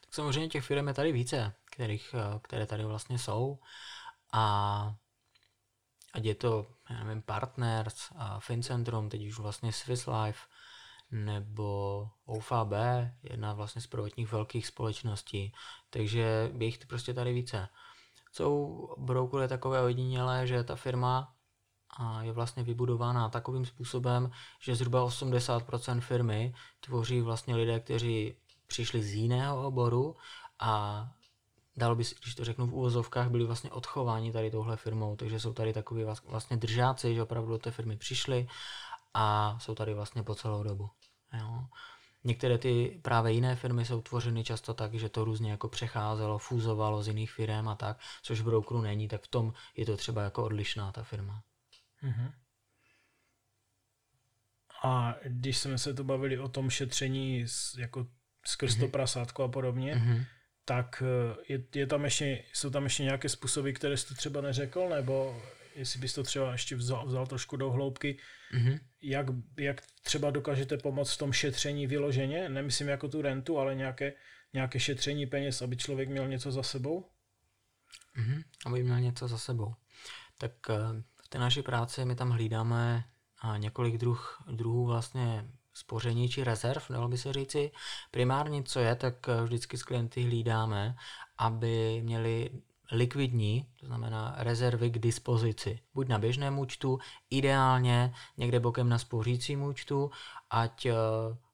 Tak 0.00 0.14
samozřejmě 0.14 0.48
těch 0.48 0.64
firm 0.64 0.88
je 0.88 0.94
tady 0.94 1.12
více, 1.12 1.52
kterých, 1.64 2.14
eh, 2.14 2.38
které 2.42 2.66
tady 2.66 2.84
vlastně 2.84 3.18
jsou. 3.18 3.58
A 4.32 4.94
ať 6.12 6.24
je 6.24 6.34
to, 6.34 6.66
já 6.90 7.04
nevím, 7.04 7.22
Partners, 7.22 8.08
a 8.16 8.40
Fincentrum, 8.40 9.08
teď 9.08 9.26
už 9.26 9.38
vlastně 9.38 9.72
Swiss 9.72 10.06
Life, 10.06 10.40
nebo 11.12 12.08
OFAB, 12.26 12.72
jedna 13.22 13.54
vlastně 13.54 13.82
z 13.82 13.86
prvotních 13.86 14.32
velkých 14.32 14.66
společností, 14.66 15.52
takže 15.90 16.52
je 16.58 16.64
jich 16.64 16.86
prostě 16.86 17.14
tady 17.14 17.32
více. 17.32 17.68
Jsou 18.32 18.88
Broker 18.98 19.40
je 19.40 19.48
takové 19.48 19.82
ojedinělé, 19.82 20.46
že 20.46 20.64
ta 20.64 20.76
firma 20.76 21.34
je 22.20 22.32
vlastně 22.32 22.62
vybudována 22.62 23.28
takovým 23.28 23.66
způsobem, 23.66 24.30
že 24.60 24.76
zhruba 24.76 25.04
80% 25.04 26.00
firmy 26.00 26.54
tvoří 26.80 27.20
vlastně 27.20 27.56
lidé, 27.56 27.80
kteří 27.80 28.34
přišli 28.66 29.02
z 29.02 29.14
jiného 29.14 29.66
oboru 29.66 30.16
a 30.58 31.06
dalo 31.76 31.94
by, 31.94 32.04
když 32.22 32.34
to 32.34 32.44
řeknu 32.44 32.66
v 32.66 32.74
úvozovkách, 32.74 33.30
byli 33.30 33.44
vlastně 33.44 33.70
odchováni 33.70 34.32
tady 34.32 34.50
touhle 34.50 34.76
firmou, 34.76 35.16
takže 35.16 35.40
jsou 35.40 35.52
tady 35.52 35.72
takový 35.72 36.04
vlastně 36.26 36.56
držáci, 36.56 37.14
že 37.14 37.22
opravdu 37.22 37.50
do 37.50 37.58
té 37.58 37.70
firmy 37.70 37.96
přišli 37.96 38.48
a 39.14 39.58
jsou 39.60 39.74
tady 39.74 39.94
vlastně 39.94 40.22
po 40.22 40.34
celou 40.34 40.62
dobu. 40.62 40.90
Jo. 41.40 41.66
Některé 42.24 42.58
ty 42.58 43.00
právě 43.02 43.32
jiné 43.32 43.56
firmy 43.56 43.84
jsou 43.84 44.00
tvořeny 44.00 44.44
často 44.44 44.74
tak, 44.74 44.94
že 44.94 45.08
to 45.08 45.24
různě 45.24 45.50
jako 45.50 45.68
přecházelo, 45.68 46.38
fúzovalo 46.38 47.02
z 47.02 47.08
jiných 47.08 47.32
firm 47.32 47.68
a 47.68 47.74
tak, 47.74 47.98
což 48.22 48.40
v 48.40 48.44
brokeru 48.44 48.80
není, 48.80 49.08
tak 49.08 49.22
v 49.22 49.28
tom 49.28 49.52
je 49.76 49.86
to 49.86 49.96
třeba 49.96 50.22
jako 50.22 50.44
odlišná 50.44 50.92
ta 50.92 51.02
firma. 51.02 51.42
Mm-hmm. 52.02 52.32
A 54.84 55.14
když 55.24 55.58
jsme 55.58 55.78
se 55.78 55.94
to 55.94 56.04
bavili 56.04 56.38
o 56.38 56.48
tom 56.48 56.70
šetření 56.70 57.46
jako 57.78 58.06
skrz 58.46 58.76
mm-hmm. 58.76 58.80
to 58.80 58.88
prasátko 58.88 59.44
a 59.44 59.48
podobně, 59.48 59.94
mm-hmm. 59.94 60.24
tak 60.64 61.02
eh, 61.06 61.36
je, 61.48 61.64
je 61.74 61.86
tam 61.86 62.04
ještě, 62.04 62.44
jsou 62.52 62.70
tam 62.70 62.84
ještě 62.84 63.02
nějaké 63.02 63.28
způsoby, 63.28 63.72
které 63.72 63.96
jsi 63.96 64.08
to 64.08 64.14
třeba 64.14 64.40
neřekl, 64.40 64.88
nebo 64.88 65.42
jestli 65.74 66.00
bys 66.00 66.14
to 66.14 66.22
třeba 66.22 66.52
ještě 66.52 66.76
vzal, 66.76 67.06
vzal 67.06 67.26
trošku 67.26 67.56
do 67.56 67.70
hloubky, 67.70 68.18
mm-hmm. 68.54 68.80
jak, 69.02 69.26
jak 69.56 69.82
třeba 70.02 70.30
dokážete 70.30 70.76
pomoct 70.76 71.12
v 71.12 71.18
tom 71.18 71.32
šetření 71.32 71.86
vyloženě, 71.86 72.48
nemyslím 72.48 72.88
jako 72.88 73.08
tu 73.08 73.22
rentu, 73.22 73.58
ale 73.58 73.74
nějaké, 73.74 74.12
nějaké 74.52 74.80
šetření 74.80 75.26
peněz, 75.26 75.62
aby 75.62 75.76
člověk 75.76 76.08
měl 76.08 76.28
něco 76.28 76.52
za 76.52 76.62
sebou? 76.62 77.10
Mm-hmm. 78.16 78.42
Aby 78.66 78.82
měl 78.82 79.00
něco 79.00 79.28
za 79.28 79.38
sebou. 79.38 79.74
Tak 80.38 80.52
eh, 80.70 81.02
v 81.24 81.28
té 81.28 81.38
naší 81.38 81.62
práci 81.62 82.04
my 82.04 82.14
tam 82.14 82.30
hlídáme 82.30 83.04
několik 83.58 83.98
druh, 83.98 84.44
druhů 84.50 84.86
vlastně 84.86 85.44
spoření 85.72 86.28
či 86.28 86.44
rezerv, 86.44 86.84
dalo 86.90 87.08
by 87.08 87.18
se 87.18 87.32
říci. 87.32 87.70
Primárně, 88.10 88.62
co 88.62 88.80
je, 88.80 88.94
tak 88.94 89.28
eh, 89.28 89.42
vždycky 89.44 89.78
s 89.78 89.82
klienty 89.82 90.22
hlídáme, 90.22 90.96
aby 91.38 92.00
měli 92.04 92.50
likvidní, 92.92 93.66
to 93.80 93.86
znamená 93.86 94.34
rezervy 94.38 94.90
k 94.90 94.98
dispozici. 94.98 95.80
Buď 95.94 96.08
na 96.08 96.18
běžném 96.18 96.58
účtu, 96.58 96.98
ideálně 97.30 98.14
někde 98.36 98.60
bokem 98.60 98.88
na 98.88 98.98
spořícím 98.98 99.62
účtu, 99.62 100.10
ať 100.50 100.86
eh, 100.86 100.92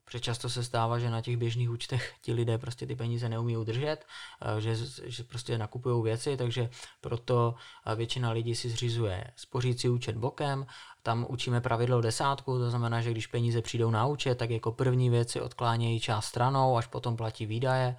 Přečasto 0.09 0.51
se 0.51 0.65
stává, 0.65 0.99
že 0.99 1.11
na 1.11 1.21
těch 1.21 1.37
běžných 1.37 1.71
účtech 1.71 2.15
ti 2.23 2.33
lidé 2.33 2.59
prostě 2.59 2.87
ty 2.87 2.97
peníze 2.97 3.29
neumí 3.29 3.57
udržet, 3.57 3.97
eh, 4.41 4.61
že, 4.61 4.77
že 5.05 5.25
prostě 5.25 5.59
nakupují 5.59 6.03
věci, 6.03 6.37
takže 6.37 6.71
proto 7.01 7.55
eh, 7.87 7.95
většina 7.95 8.31
lidí 8.31 8.55
si 8.55 8.71
zřizuje 8.71 9.25
spořící 9.37 9.89
účet 9.89 10.17
bokem, 10.17 10.67
tam 11.03 11.27
učíme 11.29 11.61
pravidlo 11.61 12.01
desátku, 12.01 12.59
to 12.59 12.71
znamená, 12.71 13.01
že 13.01 13.11
když 13.11 13.27
peníze 13.27 13.63
přijdou 13.63 13.91
na 13.91 14.07
účet, 14.07 14.35
tak 14.39 14.51
jako 14.51 14.73
první 14.73 15.11
věci 15.11 15.41
odklánějí 15.41 16.01
část 16.01 16.25
stranou, 16.25 16.77
až 16.77 16.87
potom 16.87 17.17
platí 17.17 17.47
výdaje 17.47 17.97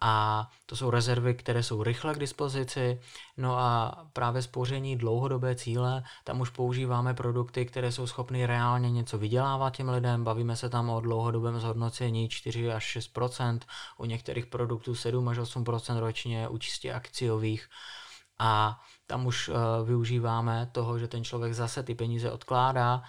a 0.00 0.48
to 0.66 0.76
jsou 0.76 0.90
rezervy, 0.90 1.34
které 1.34 1.62
jsou 1.62 1.82
rychle 1.82 2.14
k 2.14 2.18
dispozici. 2.18 3.00
No 3.36 3.58
a 3.58 3.98
právě 4.12 4.42
spoření 4.42 4.96
dlouhodobé 4.96 5.54
cíle, 5.54 6.02
tam 6.24 6.40
už 6.40 6.50
používáme 6.50 7.14
produkty, 7.14 7.66
které 7.66 7.92
jsou 7.92 8.06
schopny 8.06 8.46
reálně 8.46 8.90
něco 8.90 9.18
vydělávat 9.18 9.76
těm 9.76 9.88
lidem. 9.88 10.24
Bavíme 10.24 10.56
se 10.56 10.68
tam 10.68 10.90
o 10.90 11.00
dlouhodobém 11.00 11.60
zhodnocení 11.60 12.28
4 12.28 12.72
až 12.72 12.96
6% 12.96 13.58
u 13.98 14.04
některých 14.04 14.46
produktů 14.46 14.94
7 14.94 15.28
až 15.28 15.38
8 15.38 15.64
ročně, 15.98 16.48
u 16.48 16.58
čistě 16.58 16.92
akciových. 16.92 17.68
A 18.38 18.80
tam 19.06 19.26
už 19.26 19.48
uh, 19.48 19.56
využíváme 19.84 20.68
toho, 20.72 20.98
že 20.98 21.08
ten 21.08 21.24
člověk 21.24 21.54
zase 21.54 21.82
ty 21.82 21.94
peníze 21.94 22.32
odkládá 22.32 23.02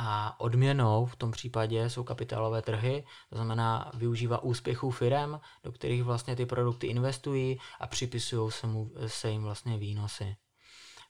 a 0.00 0.40
odměnou 0.40 1.06
v 1.06 1.16
tom 1.16 1.30
případě 1.30 1.90
jsou 1.90 2.04
kapitálové 2.04 2.62
trhy, 2.62 3.04
to 3.30 3.36
znamená 3.36 3.90
využívá 3.94 4.42
úspěchů 4.42 4.90
firm, 4.90 5.40
do 5.64 5.72
kterých 5.72 6.02
vlastně 6.02 6.36
ty 6.36 6.46
produkty 6.46 6.86
investují 6.86 7.58
a 7.80 7.86
připisují 7.86 8.50
se, 8.52 8.66
mu, 8.66 8.90
se 9.06 9.30
jim 9.30 9.42
vlastně 9.42 9.78
výnosy. 9.78 10.36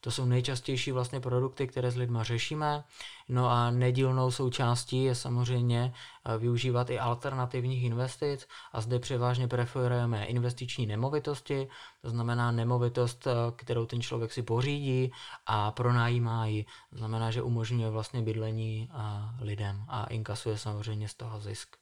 To 0.00 0.10
jsou 0.10 0.24
nejčastější 0.24 0.92
vlastně 0.92 1.20
produkty, 1.20 1.66
které 1.66 1.90
s 1.90 1.96
lidma 1.96 2.22
řešíme. 2.22 2.84
No 3.28 3.48
a 3.50 3.70
nedílnou 3.70 4.30
součástí 4.30 5.04
je 5.04 5.14
samozřejmě 5.14 5.92
eh, 6.24 6.38
využívat 6.38 6.90
i 6.90 6.98
alternativních 6.98 7.84
investic 7.84 8.46
a 8.72 8.80
zde 8.80 8.98
převážně 8.98 9.48
preferujeme 9.48 10.24
investiční 10.24 10.86
nemovitosti, 10.86 11.68
to 12.02 12.10
znamená 12.10 12.50
nemovitost, 12.50 13.26
eh, 13.26 13.32
kterou 13.56 13.86
ten 13.86 14.02
člověk 14.02 14.32
si 14.32 14.42
pořídí 14.42 15.12
a 15.46 15.70
pronajímá 15.70 16.46
ji. 16.46 16.64
To 16.90 16.98
znamená, 16.98 17.30
že 17.30 17.42
umožňuje 17.42 17.90
vlastně 17.90 18.22
bydlení 18.22 18.90
eh, 18.90 19.44
lidem 19.44 19.84
a 19.88 20.04
inkasuje 20.04 20.58
samozřejmě 20.58 21.08
z 21.08 21.14
toho 21.14 21.40
zisk. 21.40 21.76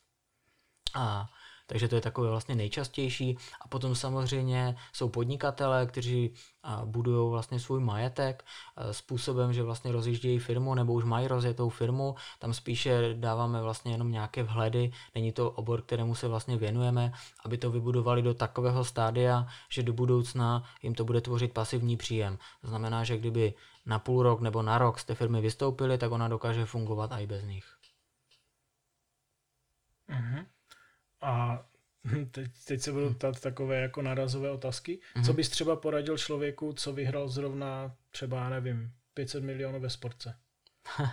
A 0.95 1.29
takže 1.67 1.89
to 1.89 1.95
je 1.95 2.01
takové 2.01 2.31
vlastně 2.31 2.55
nejčastější. 2.55 3.39
A 3.61 3.69
potom 3.69 3.95
samozřejmě 3.95 4.77
jsou 4.93 5.09
podnikatele, 5.09 5.87
kteří 5.87 6.35
budují 6.85 7.31
vlastně 7.31 7.61
svůj 7.61 7.81
majetek 7.81 8.45
způsobem, 8.91 9.53
že 9.53 9.63
vlastně 9.63 9.93
rozjíždějí 9.93 10.39
firmu 10.39 10.75
nebo 10.75 10.93
už 10.93 11.05
mají 11.05 11.29
rozjetou 11.29 11.69
firmu. 11.69 12.15
Tam 12.39 12.55
spíše 12.55 13.15
dáváme 13.15 13.63
vlastně 13.63 13.93
jenom 13.93 14.11
nějaké 14.11 14.43
vhledy. 14.43 14.93
Není 15.15 15.33
to 15.33 15.51
obor, 15.51 15.83
kterému 15.83 16.15
se 16.15 16.29
vlastně 16.29 16.57
věnujeme, 16.57 17.13
aby 17.45 17.59
to 17.59 17.71
vybudovali 17.71 18.23
do 18.23 18.35
takového 18.35 18.85
stádia, 18.85 19.47
že 19.69 19.83
do 19.83 19.93
budoucna 19.93 20.65
jim 20.83 20.95
to 20.95 21.05
bude 21.05 21.21
tvořit 21.21 21.53
pasivní 21.53 21.97
příjem. 21.97 22.39
To 22.61 22.69
znamená, 22.69 23.05
že 23.05 23.19
kdyby 23.19 23.55
na 23.87 23.99
půl 23.99 24.23
rok 24.23 24.41
nebo 24.41 24.63
na 24.63 24.79
rok 24.79 24.99
z 24.99 25.05
té 25.05 25.15
firmy 25.15 25.41
vystoupili, 25.41 25.99
tak 25.99 26.13
ona 26.13 26.29
dokáže 26.29 26.65
fungovat 26.65 27.13
i 27.13 27.27
bez 27.27 27.45
nich. 27.45 27.65
Mm-hmm. 30.09 30.47
A 31.27 31.67
teď, 32.31 32.51
teď 32.67 32.81
se 32.81 32.93
budou 32.93 33.15
ptát 33.15 33.41
takové 33.41 33.81
jako 33.81 34.03
narazové 34.03 34.51
otázky. 34.51 35.01
Mm-hmm. 35.17 35.27
Co 35.27 35.33
bys 35.33 35.49
třeba 35.49 35.77
poradil 35.77 36.19
člověku, 36.19 36.73
co 36.73 36.93
vyhrál 36.93 37.29
zrovna 37.29 37.97
třeba, 38.11 38.49
nevím, 38.49 38.93
500 39.15 39.45
milionů 39.45 39.81
ve 39.81 39.91
sportce? 39.91 40.39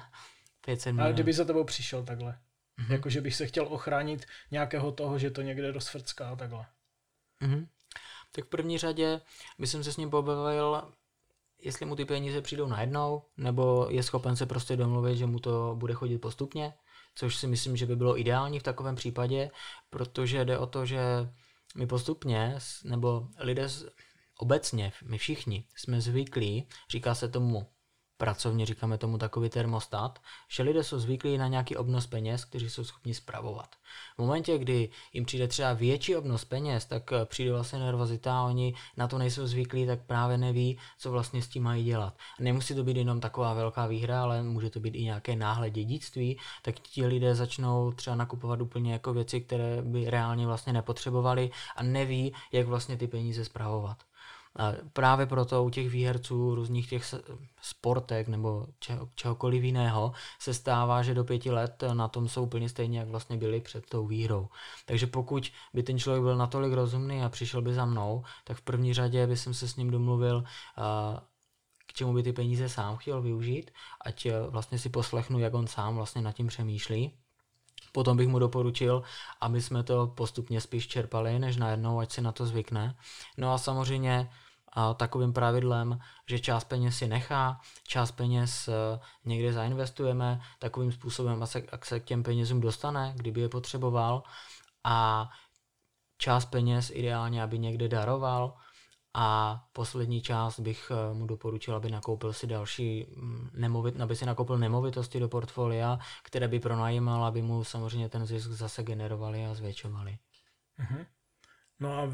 500 0.65 0.85
milionů. 0.85 1.05
Ale 1.05 1.13
kdyby 1.13 1.33
za 1.33 1.45
tebou 1.45 1.63
přišel 1.63 2.03
takhle. 2.03 2.31
Mm-hmm. 2.79 2.91
Jako, 2.91 3.09
že 3.09 3.21
bych 3.21 3.35
se 3.35 3.47
chtěl 3.47 3.67
ochránit 3.67 4.25
nějakého 4.51 4.91
toho, 4.91 5.19
že 5.19 5.31
to 5.31 5.41
někde 5.41 5.71
rozfrcká 5.71 6.29
a 6.29 6.35
takhle. 6.35 6.65
Mm-hmm. 7.41 7.67
Tak 8.31 8.45
v 8.45 8.49
první 8.49 8.77
řadě 8.77 9.21
bych 9.59 9.69
se 9.69 9.83
s 9.83 9.97
ním 9.97 10.09
pobavil, 10.09 10.93
jestli 11.61 11.85
mu 11.85 11.95
ty 11.95 12.05
peníze 12.05 12.41
přijdou 12.41 12.67
najednou, 12.67 13.23
nebo 13.37 13.87
je 13.89 14.03
schopen 14.03 14.35
se 14.35 14.45
prostě 14.45 14.75
domluvit, 14.75 15.17
že 15.17 15.25
mu 15.25 15.39
to 15.39 15.75
bude 15.77 15.93
chodit 15.93 16.17
postupně 16.17 16.73
což 17.15 17.35
si 17.35 17.47
myslím, 17.47 17.77
že 17.77 17.85
by 17.85 17.95
bylo 17.95 18.19
ideální 18.19 18.59
v 18.59 18.63
takovém 18.63 18.95
případě, 18.95 19.51
protože 19.89 20.45
jde 20.45 20.57
o 20.57 20.67
to, 20.67 20.85
že 20.85 21.01
my 21.75 21.87
postupně, 21.87 22.57
nebo 22.83 23.27
lidé 23.37 23.67
obecně, 24.37 24.91
my 25.03 25.17
všichni 25.17 25.67
jsme 25.75 26.01
zvyklí, 26.01 26.67
říká 26.89 27.15
se 27.15 27.29
tomu 27.29 27.67
pracovně 28.17 28.65
říkáme 28.65 28.97
tomu 28.97 29.17
takový 29.17 29.49
termostat, 29.49 30.19
že 30.47 30.63
lidé 30.63 30.83
jsou 30.83 30.99
zvyklí 30.99 31.37
na 31.37 31.47
nějaký 31.47 31.75
obnos 31.77 32.07
peněz, 32.07 32.45
kteří 32.45 32.69
jsou 32.69 32.83
schopni 32.83 33.13
spravovat. 33.13 33.75
V 34.15 34.19
momentě, 34.19 34.57
kdy 34.57 34.89
jim 35.13 35.25
přijde 35.25 35.47
třeba 35.47 35.73
větší 35.73 36.15
obnos 36.15 36.45
peněz, 36.45 36.85
tak 36.85 37.11
eh, 37.11 37.25
přijde 37.25 37.51
vlastně 37.51 37.79
nervozita 37.79 38.43
oni 38.43 38.73
na 38.97 39.07
to 39.07 39.17
nejsou 39.17 39.47
zvyklí, 39.47 39.85
tak 39.85 39.99
právě 40.05 40.37
neví, 40.37 40.77
co 40.97 41.11
vlastně 41.11 41.41
s 41.41 41.47
tím 41.47 41.63
mají 41.63 41.83
dělat. 41.83 42.17
Nemusí 42.39 42.75
to 42.75 42.83
být 42.83 42.97
jenom 42.97 43.19
taková 43.19 43.53
velká 43.53 43.87
výhra, 43.87 44.23
ale 44.23 44.43
může 44.43 44.69
to 44.69 44.79
být 44.79 44.95
i 44.95 45.03
nějaké 45.03 45.35
náhle 45.35 45.69
dědictví, 45.69 46.39
tak 46.61 46.79
ti 46.79 47.05
lidé 47.05 47.35
začnou 47.35 47.91
třeba 47.91 48.15
nakupovat 48.15 48.61
úplně 48.61 48.93
jako 48.93 49.13
věci, 49.13 49.41
které 49.41 49.81
by 49.81 50.09
reálně 50.09 50.47
vlastně 50.47 50.73
nepotřebovali 50.73 51.51
a 51.75 51.83
neví, 51.83 52.33
jak 52.51 52.67
vlastně 52.67 52.97
ty 52.97 53.07
peníze 53.07 53.45
spravovat. 53.45 53.97
A 54.55 54.71
právě 54.93 55.25
proto 55.25 55.63
u 55.63 55.69
těch 55.69 55.89
výherců 55.89 56.55
různých 56.55 56.89
těch 56.89 57.15
sportek 57.61 58.27
nebo 58.27 58.67
čeho, 58.79 59.09
čehokoliv 59.15 59.63
jiného 59.63 60.13
se 60.39 60.53
stává, 60.53 61.03
že 61.03 61.13
do 61.13 61.23
pěti 61.23 61.51
let 61.51 61.83
na 61.93 62.07
tom 62.07 62.29
jsou 62.29 62.43
úplně 62.43 62.69
stejně, 62.69 62.99
jak 62.99 63.07
vlastně 63.07 63.37
byli 63.37 63.61
před 63.61 63.89
tou 63.89 64.07
výhrou. 64.07 64.47
Takže 64.85 65.07
pokud 65.07 65.51
by 65.73 65.83
ten 65.83 65.99
člověk 65.99 66.23
byl 66.23 66.37
natolik 66.37 66.73
rozumný 66.73 67.23
a 67.23 67.29
přišel 67.29 67.61
by 67.61 67.73
za 67.73 67.85
mnou, 67.85 68.23
tak 68.43 68.57
v 68.57 68.61
první 68.61 68.93
řadě 68.93 69.27
by 69.27 69.37
jsem 69.37 69.53
se 69.53 69.67
s 69.67 69.75
ním 69.75 69.91
domluvil, 69.91 70.43
k 71.87 71.93
čemu 71.93 72.13
by 72.13 72.23
ty 72.23 72.33
peníze 72.33 72.69
sám 72.69 72.97
chtěl 72.97 73.21
využít, 73.21 73.71
ať 74.05 74.27
vlastně 74.49 74.79
si 74.79 74.89
poslechnu, 74.89 75.39
jak 75.39 75.53
on 75.53 75.67
sám 75.67 75.95
vlastně 75.95 76.21
nad 76.21 76.31
tím 76.31 76.47
přemýšlí 76.47 77.17
Potom 77.93 78.17
bych 78.17 78.27
mu 78.27 78.39
doporučil, 78.39 79.03
aby 79.41 79.61
jsme 79.61 79.83
to 79.83 80.07
postupně 80.07 80.61
spíš 80.61 80.87
čerpali, 80.87 81.39
než 81.39 81.57
najednou, 81.57 81.99
ať 81.99 82.11
si 82.11 82.21
na 82.21 82.31
to 82.31 82.45
zvykne. 82.45 82.95
No 83.37 83.53
a 83.53 83.57
samozřejmě 83.57 84.29
a 84.73 84.93
takovým 84.93 85.33
pravidlem, 85.33 85.99
že 86.29 86.39
část 86.39 86.63
peněz 86.63 86.97
si 86.97 87.07
nechá, 87.07 87.61
část 87.87 88.11
peněz 88.11 88.67
eh, 88.67 88.99
někde 89.25 89.53
zainvestujeme, 89.53 90.41
takovým 90.59 90.91
způsobem, 90.91 91.45
jak 91.71 91.85
se 91.85 91.99
k 91.99 92.05
těm 92.05 92.23
penězům 92.23 92.61
dostane, 92.61 93.13
kdyby 93.15 93.41
je 93.41 93.49
potřeboval 93.49 94.23
a 94.83 95.29
část 96.17 96.45
peněz 96.45 96.91
ideálně, 96.93 97.43
aby 97.43 97.59
někde 97.59 97.87
daroval 97.87 98.53
a 99.13 99.59
poslední 99.73 100.21
část 100.21 100.59
bych 100.59 100.91
eh, 100.91 101.13
mu 101.13 101.27
doporučil, 101.27 101.75
aby 101.75 101.91
nakoupil 101.91 102.33
si 102.33 102.47
další 102.47 103.05
mm, 103.15 103.49
nemovit, 103.53 104.01
aby 104.01 104.15
si 104.15 104.25
nakoupil 104.25 104.57
nemovitosti 104.57 105.19
do 105.19 105.29
portfolia, 105.29 105.99
které 106.23 106.47
by 106.47 106.59
pronajímal, 106.59 107.25
aby 107.25 107.41
mu 107.41 107.63
samozřejmě 107.63 108.09
ten 108.09 108.25
zisk 108.25 108.49
zase 108.49 108.83
generovali 108.83 109.45
a 109.45 109.53
zvětšovali. 109.53 110.17
Mm-hmm. 110.79 111.05
No 111.79 111.99
a 111.99 112.09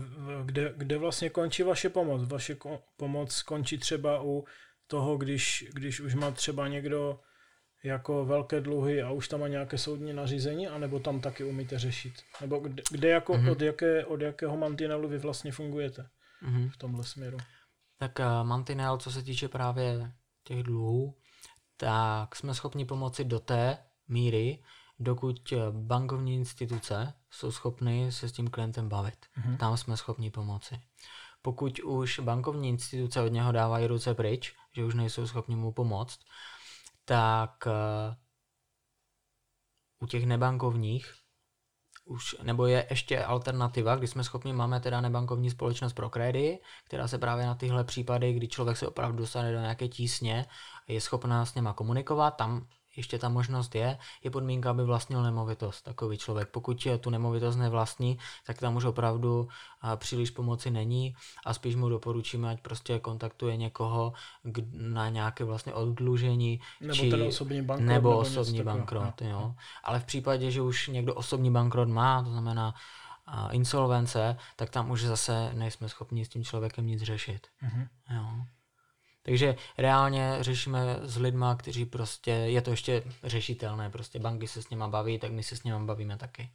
kde, 0.46 0.74
kde 0.78 0.98
vlastně 0.98 1.30
končí 1.30 1.64
vaše 1.64 1.90
pomoc? 1.90 2.28
Vaše 2.28 2.54
ko- 2.54 2.80
pomoc 2.98 3.42
končí 3.42 3.78
třeba 3.78 4.22
u 4.24 4.46
toho, 4.88 5.18
když, 5.18 5.66
když 5.74 6.00
už 6.00 6.16
má 6.16 6.32
třeba 6.32 6.68
někdo 6.68 7.20
jako 7.84 8.26
velké 8.26 8.62
dluhy 8.62 9.02
a 9.02 9.12
už 9.12 9.28
tam 9.28 9.40
má 9.40 9.48
nějaké 9.48 9.78
soudní 9.78 10.14
nařízení, 10.14 10.68
anebo 10.68 11.00
tam 11.00 11.22
taky 11.22 11.44
umíte 11.44 11.80
řešit? 11.80 12.14
Nebo 12.42 12.60
kde, 12.60 12.84
kde 12.92 13.10
jako, 13.10 13.34
mm-hmm. 13.34 13.52
od, 13.52 13.62
jaké, 13.62 14.06
od 14.06 14.22
jakého 14.22 14.58
mantinelu 14.58 15.08
vy 15.08 15.18
vlastně 15.18 15.52
fungujete 15.52 16.10
mm-hmm. 16.44 16.70
v 16.70 16.78
tomhle 16.78 17.04
směru? 17.04 17.38
Tak 17.98 18.20
uh, 18.20 18.48
mantinel, 18.48 18.98
co 18.98 19.12
se 19.12 19.24
týče 19.24 19.48
právě 19.48 20.14
těch 20.44 20.64
dluhů, 20.64 21.18
tak 21.78 22.36
jsme 22.36 22.54
schopni 22.54 22.86
pomoci 22.86 23.24
do 23.26 23.40
té 23.40 23.78
míry, 24.08 24.64
dokud 25.00 25.54
bankovní 25.72 26.36
instituce 26.36 27.14
jsou 27.32 27.52
schopny 27.52 28.12
se 28.12 28.30
s 28.30 28.32
tím 28.32 28.48
klientem 28.50 28.90
bavit. 28.90 29.26
Mm-hmm. 29.38 29.58
Tam 29.58 29.78
jsme 29.78 29.98
schopni 29.98 30.32
pomoci. 30.32 30.82
Pokud 31.42 31.80
už 31.80 32.20
bankovní 32.20 32.70
instituce 32.70 33.22
od 33.22 33.28
něho 33.28 33.52
dávají 33.52 33.88
ruce 33.88 34.14
pryč, 34.14 34.56
že 34.76 34.86
už 34.86 34.94
nejsou 34.94 35.28
schopni 35.28 35.56
mu 35.56 35.72
pomoct, 35.72 36.20
tak 37.06 37.64
uh, 37.66 38.16
u 40.00 40.08
těch 40.08 40.26
nebankovních 40.26 41.14
už, 42.10 42.36
nebo 42.44 42.66
je 42.66 42.88
ještě 42.90 43.24
alternativa, 43.24 43.96
kdy 43.96 44.08
jsme 44.08 44.24
schopni, 44.24 44.54
máme 44.54 44.80
teda 44.80 45.02
nebankovní 45.02 45.50
společnost 45.50 45.94
pro 45.94 46.10
kredy, 46.10 46.60
která 46.84 47.08
se 47.08 47.18
právě 47.18 47.46
na 47.46 47.56
tyhle 47.56 47.84
případy, 47.84 48.34
kdy 48.34 48.48
člověk 48.48 48.78
se 48.78 48.88
opravdu 48.88 49.18
dostane 49.18 49.52
do 49.52 49.60
nějaké 49.60 49.88
tísně, 49.88 50.46
je 50.88 51.02
schopná 51.02 51.46
s 51.46 51.56
něma 51.56 51.74
komunikovat, 51.74 52.32
tam 52.32 52.68
ještě 53.00 53.20
ta 53.20 53.30
možnost 53.30 53.76
je, 53.76 53.98
je 54.24 54.32
podmínka, 54.32 54.70
aby 54.70 54.84
vlastnil 54.84 55.24
nemovitost 55.24 55.82
takový 55.82 56.18
člověk. 56.18 56.50
Pokud 56.50 56.88
tu 57.00 57.10
nemovitost 57.10 57.56
nevlastní, 57.56 58.20
tak 58.46 58.60
tam 58.60 58.76
už 58.76 58.86
opravdu 58.86 59.48
příliš 59.96 60.30
pomoci 60.30 60.72
není 60.72 61.16
a 61.46 61.54
spíš 61.54 61.76
mu 61.76 61.90
doporučíme, 61.90 62.50
ať 62.50 62.62
prostě 62.62 63.00
kontaktuje 63.00 63.58
někoho 63.58 64.14
na 64.72 65.10
nějaké 65.10 65.44
vlastně 65.44 65.74
oddlužení. 65.74 66.62
Nebo 66.82 66.94
či, 66.94 67.10
ten 67.10 67.22
osobní 67.22 67.62
bankrot. 67.62 67.88
Nebo, 67.88 68.10
nebo 68.10 68.20
osobní 68.20 68.64
bankrot, 68.64 69.22
jo. 69.22 69.56
Ale 69.84 70.00
v 70.00 70.06
případě, 70.06 70.52
že 70.52 70.62
už 70.62 70.88
někdo 70.88 71.16
osobní 71.16 71.52
bankrot 71.52 71.90
má, 71.90 72.24
to 72.24 72.32
znamená 72.32 72.74
insolvence, 73.52 74.38
tak 74.56 74.70
tam 74.70 74.92
už 74.92 75.04
zase 75.04 75.54
nejsme 75.54 75.90
schopni 75.90 76.26
s 76.26 76.30
tím 76.30 76.44
člověkem 76.44 76.88
nic 76.88 77.02
řešit. 77.02 77.48
Mm-hmm. 77.64 77.88
Jo. 78.16 78.46
Takže 79.24 79.56
reálně 79.78 80.38
řešíme 80.42 81.00
s 81.02 81.18
lidma, 81.18 81.56
kteří 81.56 81.86
prostě, 81.86 82.32
je 82.32 82.62
to 82.62 82.72
ještě 82.72 83.04
řešitelné, 83.24 83.90
prostě 83.90 84.20
banky 84.20 84.48
se 84.48 84.62
s 84.62 84.70
nima 84.70 84.88
baví, 84.88 85.20
tak 85.20 85.32
my 85.32 85.44
se 85.44 85.56
s 85.56 85.64
nimi 85.64 85.86
bavíme 85.86 86.18
taky. 86.18 86.50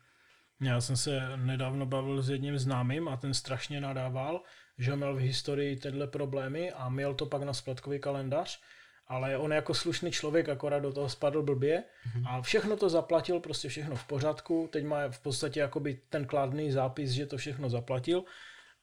Já 0.60 0.80
jsem 0.80 0.96
se 0.96 1.36
nedávno 1.36 1.86
bavil 1.86 2.22
s 2.22 2.30
jedním 2.30 2.58
známým 2.58 3.08
a 3.08 3.16
ten 3.16 3.34
strašně 3.34 3.80
nadával, 3.80 4.40
že 4.78 4.96
měl 4.96 5.14
v 5.14 5.18
historii 5.18 5.76
tyhle 5.76 6.06
problémy 6.06 6.72
a 6.72 6.88
měl 6.88 7.14
to 7.14 7.26
pak 7.26 7.42
na 7.42 7.52
splatkový 7.52 8.00
kalendář, 8.00 8.60
ale 9.08 9.38
on 9.38 9.52
jako 9.52 9.74
slušný 9.74 10.10
člověk 10.10 10.48
akorát 10.48 10.78
do 10.78 10.92
toho 10.92 11.08
spadl 11.08 11.42
blbě 11.42 11.82
mm-hmm. 11.82 12.24
a 12.28 12.42
všechno 12.42 12.76
to 12.76 12.88
zaplatil, 12.88 13.40
prostě 13.40 13.68
všechno 13.68 13.96
v 13.96 14.04
pořádku, 14.04 14.68
teď 14.72 14.84
má 14.84 15.08
v 15.08 15.18
podstatě 15.18 15.60
jakoby 15.60 16.00
ten 16.08 16.26
kladný 16.26 16.72
zápis, 16.72 17.10
že 17.10 17.26
to 17.26 17.36
všechno 17.36 17.68
zaplatil 17.68 18.24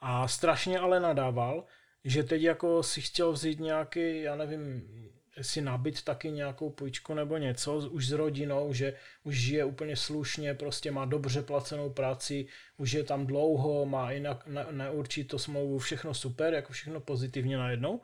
a 0.02 0.28
strašně 0.28 0.80
ale 0.80 1.00
nadával, 1.00 1.64
že 2.04 2.24
teď 2.24 2.42
jako 2.42 2.84
si 2.84 3.02
chtěl 3.02 3.32
vzít 3.32 3.60
nějaký, 3.60 4.22
já 4.22 4.36
nevím, 4.36 4.84
si 5.42 5.62
nabít 5.62 6.04
taky 6.04 6.32
nějakou 6.32 6.70
půjčku 6.70 7.14
nebo 7.14 7.38
něco, 7.38 7.78
už 7.78 8.08
s 8.08 8.12
rodinou, 8.12 8.74
že 8.74 8.94
už 9.24 9.36
žije 9.36 9.66
úplně 9.66 9.96
slušně, 9.96 10.54
prostě 10.54 10.92
má 10.92 11.06
dobře 11.06 11.42
placenou 11.42 11.90
práci, 11.90 12.46
už 12.78 12.92
je 12.92 13.04
tam 13.04 13.28
dlouho, 13.28 13.86
má 13.86 14.12
i 14.12 14.20
na, 14.20 14.40
na, 14.46 14.68
neurčitou 14.72 15.38
smlouvu, 15.38 15.80
všechno 15.80 16.14
super, 16.14 16.54
jako 16.54 16.74
všechno 16.74 17.00
pozitivně 17.00 17.58
najednou, 17.58 18.02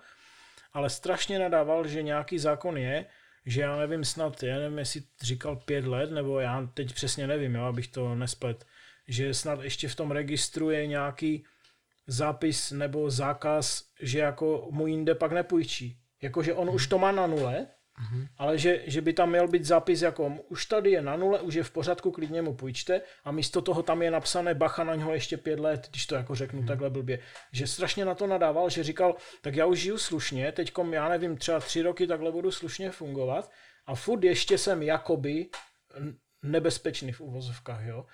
ale 0.74 0.90
strašně 0.90 1.40
nadával, 1.40 1.88
že 1.88 2.04
nějaký 2.04 2.40
zákon 2.40 2.78
je, 2.78 3.06
že 3.46 3.62
já 3.62 3.78
nevím 3.78 4.06
snad, 4.06 4.44
já 4.44 4.60
nevím, 4.60 4.78
jestli 4.78 5.04
říkal 5.22 5.56
pět 5.56 5.86
let, 5.86 6.12
nebo 6.12 6.40
já 6.40 6.70
teď 6.74 6.94
přesně 6.94 7.28
nevím, 7.28 7.56
jo, 7.56 7.64
abych 7.64 7.88
to 7.88 8.16
nesplet, 8.16 8.66
že 9.08 9.34
snad 9.34 9.64
ještě 9.64 9.88
v 9.88 9.96
tom 9.96 10.12
registru 10.12 10.70
je 10.70 10.88
nějaký 10.88 11.46
zápis 12.08 12.72
nebo 12.72 13.10
zákaz, 13.10 13.84
že 14.02 14.20
jako 14.20 14.68
mu 14.72 14.88
jinde 14.88 15.16
pak 15.16 15.32
nepůjčí. 15.32 16.00
Jakože 16.22 16.54
on 16.54 16.68
mm. 16.68 16.76
už 16.76 16.88
to 16.88 16.98
má 16.98 17.12
na 17.12 17.28
nule, 17.28 17.68
mm. 18.12 18.26
ale 18.38 18.58
že, 18.58 18.82
že 18.86 19.02
by 19.02 19.14
tam 19.14 19.30
měl 19.30 19.48
být 19.48 19.66
zápis 19.66 20.02
jako 20.02 20.38
už 20.50 20.66
tady 20.66 20.92
je 20.92 21.02
na 21.02 21.16
nule, 21.16 21.40
už 21.40 21.54
je 21.54 21.64
v 21.64 21.72
pořádku, 21.72 22.12
klidně 22.12 22.42
mu 22.42 22.54
půjčte 22.54 23.02
a 23.24 23.32
místo 23.32 23.62
toho 23.62 23.84
tam 23.84 24.02
je 24.02 24.12
napsané 24.12 24.54
bacha 24.54 24.84
na 24.84 24.96
něho 24.96 25.14
ještě 25.14 25.38
pět 25.38 25.60
let, 25.60 25.88
když 25.90 26.06
to 26.06 26.16
jako 26.16 26.36
řeknu 26.36 26.62
mm. 26.62 26.68
takhle 26.68 26.90
blbě. 26.90 27.20
Že 27.52 27.68
strašně 27.68 28.06
na 28.06 28.16
to 28.16 28.28
nadával, 28.28 28.70
že 28.70 28.84
říkal, 28.84 29.16
tak 29.42 29.56
já 29.56 29.66
už 29.66 29.80
žiju 29.80 29.98
slušně, 29.98 30.52
teďkom 30.52 30.94
já 30.94 31.10
nevím, 31.10 31.38
třeba 31.38 31.60
tři 31.60 31.82
roky 31.82 32.08
takhle 32.08 32.32
budu 32.32 32.52
slušně 32.52 32.92
fungovat 32.92 33.52
a 33.86 33.96
furt 33.96 34.24
ještě 34.24 34.58
jsem 34.58 34.84
jakoby 34.84 35.50
nebezpečný 36.44 37.12
v 37.12 37.22
uvozovkách, 37.22 37.86
jo 37.86 38.06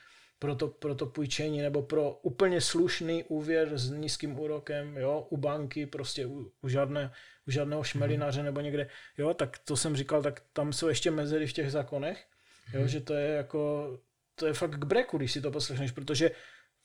pro 0.44 0.56
to, 0.56 0.68
pro 0.68 0.96
to 0.96 1.06
půjčení 1.06 1.62
nebo 1.62 1.82
pro 1.82 2.12
úplně 2.12 2.62
slušný 2.62 3.24
úvěr 3.24 3.78
s 3.78 3.92
nízkým 3.92 4.40
úrokem, 4.40 4.98
jo, 4.98 5.28
u 5.30 5.38
banky, 5.38 5.86
prostě 5.86 6.26
u, 6.26 6.52
u, 6.62 6.70
žádné, 6.70 7.12
u 7.48 7.52
žádného 7.52 7.84
šmelinaře 7.84 8.40
mm. 8.40 8.46
nebo 8.46 8.62
někde, 8.62 8.88
jo, 9.18 9.34
tak 9.34 9.58
to 9.58 9.78
jsem 9.78 9.96
říkal, 9.96 10.22
tak 10.22 10.44
tam 10.54 10.74
jsou 10.74 10.88
ještě 10.88 11.12
mezery 11.12 11.48
v 11.48 11.54
těch 11.54 11.72
zákonech, 11.72 12.26
jo, 12.74 12.82
mm. 12.82 12.88
že 12.88 13.00
to 13.00 13.14
je 13.14 13.30
jako, 13.30 13.92
to 14.36 14.48
je 14.48 14.54
fakt 14.54 14.76
k 14.76 14.86
breku, 14.86 15.18
když 15.18 15.32
si 15.32 15.42
to 15.42 15.52
poslechneš, 15.52 15.92
protože 15.92 16.32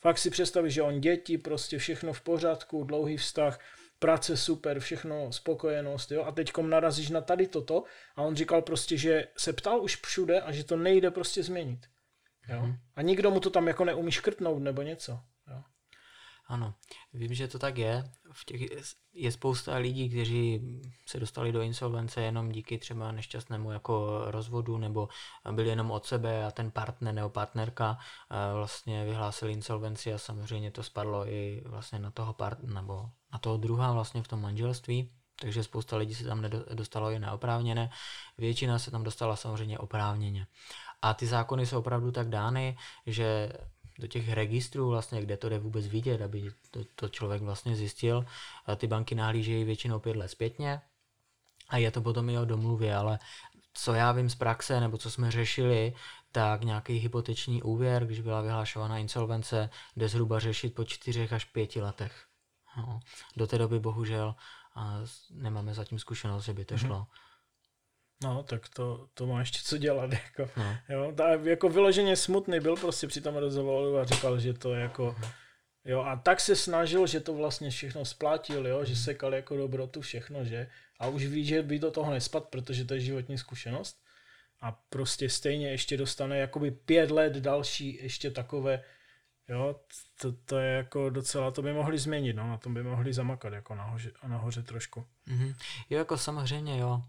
fakt 0.01 0.19
si 0.19 0.31
představíš, 0.31 0.75
že 0.75 0.83
on 0.83 1.01
děti, 1.01 1.39
prostě 1.39 1.79
všechno 1.79 2.13
v 2.13 2.21
pořádku, 2.21 2.85
dlouhý 2.85 3.17
vztah, 3.17 3.61
práce 3.99 4.37
super, 4.37 4.81
všechno, 4.81 5.33
spokojenost, 5.33 6.13
jo, 6.13 6.25
a 6.25 6.33
teďkom 6.33 6.71
narazíš 6.71 7.11
na 7.11 7.21
tady 7.21 7.47
toto 7.47 7.85
a 8.17 8.23
on 8.23 8.37
říkal 8.37 8.63
prostě, 8.63 8.97
že 8.97 9.27
se 9.37 9.53
ptal 9.53 9.83
už 9.83 9.97
všude 9.97 10.41
a 10.41 10.53
že 10.53 10.65
to 10.65 10.77
nejde 10.77 11.11
prostě 11.11 11.43
změnit. 11.43 11.87
Jo? 12.49 12.63
Mm-hmm. 12.63 12.79
A 12.97 13.03
nikdo 13.03 13.31
mu 13.31 13.41
to 13.41 13.51
tam 13.51 13.69
jako 13.69 13.85
neumí 13.85 14.13
škrtnout 14.13 14.63
nebo 14.63 14.83
něco. 14.83 15.21
Jo? 15.51 15.63
Ano, 16.49 16.75
vím, 17.13 17.35
že 17.35 17.49
to 17.49 17.59
tak 17.59 17.79
je. 17.79 18.11
V 18.33 18.45
těch 18.45 18.61
je 19.13 19.33
spousta 19.33 19.77
lidí, 19.77 20.11
kteří 20.11 20.61
se 21.07 21.21
dostali 21.21 21.53
do 21.53 21.61
insolvence 21.61 22.23
jenom 22.23 22.53
díky 22.53 22.79
třeba 22.79 23.13
nešťastnému 23.13 23.73
jako 23.73 24.23
rozvodu 24.27 24.79
nebo 24.79 25.09
byli 25.53 25.69
jenom 25.69 25.91
od 25.91 26.07
sebe 26.07 26.45
a 26.45 26.51
ten 26.51 26.71
partner 26.71 27.15
nebo 27.15 27.31
partnerka 27.31 27.99
eh, 28.31 28.55
vlastně 28.55 29.05
vyhlásil 29.05 29.49
insolvenci 29.49 30.15
a 30.15 30.19
samozřejmě 30.19 30.71
to 30.71 30.83
spadlo 30.83 31.29
i 31.29 31.63
vlastně 31.67 31.99
na 31.99 32.11
toho 32.11 32.33
part, 32.33 32.63
nebo 32.63 33.11
na 33.33 33.39
toho 33.39 33.57
druha 33.57 33.93
vlastně 33.93 34.23
v 34.23 34.29
tom 34.29 34.43
manželství. 34.43 35.13
Takže 35.41 35.63
spousta 35.63 35.97
lidí 35.97 36.15
se 36.15 36.25
tam 36.25 36.45
dostalo 36.75 37.11
i 37.11 37.19
neoprávněné, 37.19 37.91
většina 38.39 38.79
se 38.79 38.91
tam 38.91 39.05
dostala 39.05 39.37
samozřejmě 39.37 39.79
oprávněně. 39.79 40.47
A 41.03 41.15
ty 41.15 41.27
zákony 41.27 41.67
jsou 41.67 41.79
opravdu 41.79 42.13
tak 42.13 42.29
dány, 42.29 42.77
že 43.07 43.53
do 43.99 44.07
těch 44.07 44.33
registrů, 44.33 44.89
vlastně, 44.89 45.23
kde 45.23 45.37
to 45.37 45.49
jde 45.49 45.59
vůbec 45.59 45.87
vidět, 45.87 46.23
aby 46.23 46.51
to, 46.71 46.81
to 46.95 47.09
člověk 47.09 47.43
vlastně 47.43 47.77
zjistil, 47.77 48.27
ty 48.77 48.87
banky 48.87 49.15
nahlížejí 49.15 49.65
většinou 49.65 49.99
pět 49.99 50.17
let 50.17 50.29
zpětně 50.29 50.81
a 51.69 51.77
je 51.77 51.91
to 51.91 52.01
potom 52.01 52.31
i 52.31 52.39
o 52.39 52.45
domluvě, 52.45 52.97
ale 52.97 53.19
co 53.75 53.95
já 53.95 54.13
vím 54.13 54.31
z 54.31 54.35
praxe, 54.35 54.81
nebo 54.81 54.99
co 54.99 55.11
jsme 55.11 55.31
řešili, 55.31 55.95
tak 56.33 56.65
nějaký 56.65 56.99
hypoteční 56.99 57.63
úvěr, 57.63 58.07
když 58.07 58.21
byla 58.21 58.41
vyhlášována 58.41 58.99
insolvence, 58.99 59.71
jde 59.97 60.09
zhruba 60.09 60.39
řešit 60.39 60.75
po 60.75 60.85
čtyřech 60.85 61.33
až 61.33 61.45
pěti 61.45 61.81
letech. 61.81 62.27
No. 62.77 63.01
Do 63.37 63.47
té 63.47 63.59
doby 63.59 63.81
bohužel 63.81 64.35
nemáme 65.31 65.75
zatím 65.75 65.99
zkušenost, 65.99 66.45
že 66.45 66.53
by 66.53 66.65
to 66.65 66.75
mhm. 66.75 66.87
šlo. 66.87 67.07
No, 68.23 68.43
tak 68.43 68.69
to, 68.69 69.09
to 69.15 69.27
má 69.27 69.41
ještě 69.41 69.59
co 69.65 69.79
dělat. 69.79 70.11
Jako, 70.39 70.51
no. 70.57 70.77
jo, 70.89 71.13
ta, 71.17 71.29
jako 71.29 71.69
vyloženě 71.69 72.17
smutný 72.17 72.61
byl 72.61 72.77
prostě 72.77 73.07
při 73.07 73.21
tom 73.21 73.37
rozhovoru 73.37 73.99
a 73.99 74.05
říkal, 74.05 74.41
že 74.41 74.53
to 74.53 74.75
jako... 74.75 75.17
Jo, 75.85 76.03
a 76.03 76.17
tak 76.17 76.41
se 76.41 76.57
snažil, 76.57 77.07
že 77.07 77.21
to 77.21 77.35
vlastně 77.35 77.71
všechno 77.71 78.05
splatil, 78.05 78.67
jo, 78.67 78.85
že 78.85 78.97
sekal 78.97 79.35
jako 79.35 79.57
dobrotu 79.57 80.01
všechno, 80.01 80.45
že? 80.45 80.71
A 80.99 81.09
už 81.09 81.27
ví, 81.27 81.45
že 81.45 81.63
by 81.63 81.79
do 81.79 81.91
toho 81.91 82.11
nespad, 82.11 82.45
protože 82.45 82.85
to 82.85 82.95
je 82.95 83.01
životní 83.01 83.39
zkušenost. 83.39 83.97
A 84.61 84.73
prostě 84.73 85.29
stejně 85.29 85.71
ještě 85.71 85.97
dostane 85.97 86.39
jakoby 86.39 86.71
pět 86.71 87.11
let 87.11 87.33
další 87.33 87.99
ještě 88.03 88.31
takové 88.31 88.85
Jo, 89.49 89.81
to, 90.21 90.33
to 90.33 90.59
je 90.59 90.73
jako 90.73 91.11
docela, 91.11 91.51
to 91.51 91.63
by 91.63 91.73
mohli 91.73 91.99
změnit, 91.99 92.33
no, 92.33 92.49
na 92.49 92.57
tom 92.57 92.75
by 92.75 92.83
mohli 92.83 93.13
zamakat 93.13 93.53
jako 93.53 93.75
nahoře, 93.75 94.13
nahoře 94.27 94.63
trošku. 94.63 95.07
Mm-hmm. 95.29 95.55
Jo, 95.91 95.99
jako 95.99 96.19
samozřejmě, 96.19 96.79
jo. 96.79 97.03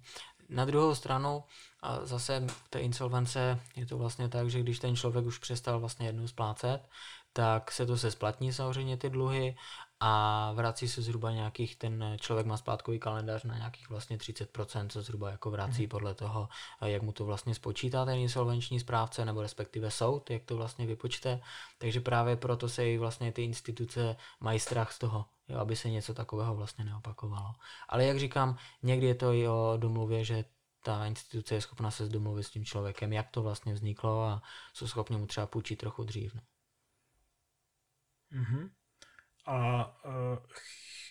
Na 0.49 0.65
druhou 0.65 0.95
stranu, 0.95 1.43
a 1.81 2.05
zase 2.05 2.47
v 2.47 2.69
té 2.69 2.79
insolvence 2.79 3.59
je 3.75 3.85
to 3.85 3.97
vlastně 3.97 4.29
tak, 4.29 4.49
že 4.49 4.59
když 4.59 4.79
ten 4.79 4.95
člověk 4.95 5.25
už 5.25 5.37
přestal 5.37 5.79
vlastně 5.79 6.07
jednou 6.07 6.27
splácet, 6.27 6.89
tak 7.33 7.71
se 7.71 7.85
to 7.85 7.97
se 7.97 8.11
splatní 8.11 8.53
samozřejmě 8.53 8.97
ty 8.97 9.09
dluhy 9.09 9.55
a 9.99 10.51
vrací 10.51 10.87
se 10.87 11.01
zhruba 11.01 11.31
nějakých, 11.31 11.75
ten 11.75 12.17
člověk 12.21 12.47
má 12.47 12.57
splátkový 12.57 12.99
kalendář 12.99 13.43
na 13.43 13.57
nějakých 13.57 13.89
vlastně 13.89 14.17
30%, 14.17 14.87
co 14.87 15.01
zhruba 15.01 15.29
jako 15.29 15.51
vrací 15.51 15.83
mm. 15.83 15.89
podle 15.89 16.13
toho, 16.13 16.49
jak 16.81 17.01
mu 17.01 17.11
to 17.11 17.25
vlastně 17.25 17.55
spočítá 17.55 18.05
ten 18.05 18.17
insolvenční 18.17 18.79
správce, 18.79 19.25
nebo 19.25 19.41
respektive 19.41 19.91
soud, 19.91 20.29
jak 20.29 20.43
to 20.43 20.57
vlastně 20.57 20.87
vypočte. 20.87 21.41
Takže 21.77 21.99
právě 21.99 22.35
proto 22.35 22.69
se 22.69 22.89
i 22.89 22.97
vlastně 22.97 23.31
ty 23.31 23.43
instituce 23.43 24.15
mají 24.39 24.59
strach 24.59 24.91
z 24.91 24.99
toho, 24.99 25.25
jo, 25.47 25.59
aby 25.59 25.75
se 25.75 25.89
něco 25.89 26.13
takového 26.13 26.55
vlastně 26.55 26.85
neopakovalo. 26.85 27.53
Ale 27.89 28.05
jak 28.05 28.19
říkám, 28.19 28.57
někdy 28.83 29.07
je 29.07 29.15
to 29.15 29.33
i 29.33 29.47
o 29.47 29.73
domluvě, 29.77 30.25
že 30.25 30.45
ta 30.83 31.05
instituce 31.05 31.55
je 31.55 31.61
schopna 31.61 31.91
se 31.91 32.09
domluvit 32.09 32.43
s 32.43 32.49
tím 32.49 32.65
člověkem, 32.65 33.13
jak 33.13 33.29
to 33.29 33.43
vlastně 33.43 33.73
vzniklo 33.73 34.23
a 34.23 34.41
jsou 34.73 34.87
schopni 34.87 35.17
mu 35.17 35.27
třeba 35.27 35.47
půjčit 35.47 35.79
trochu 35.79 36.03
dřív. 36.03 36.35
No. 36.35 36.41
Mm-hmm. 38.31 38.69
A 39.49 39.87
uh, 40.05 40.37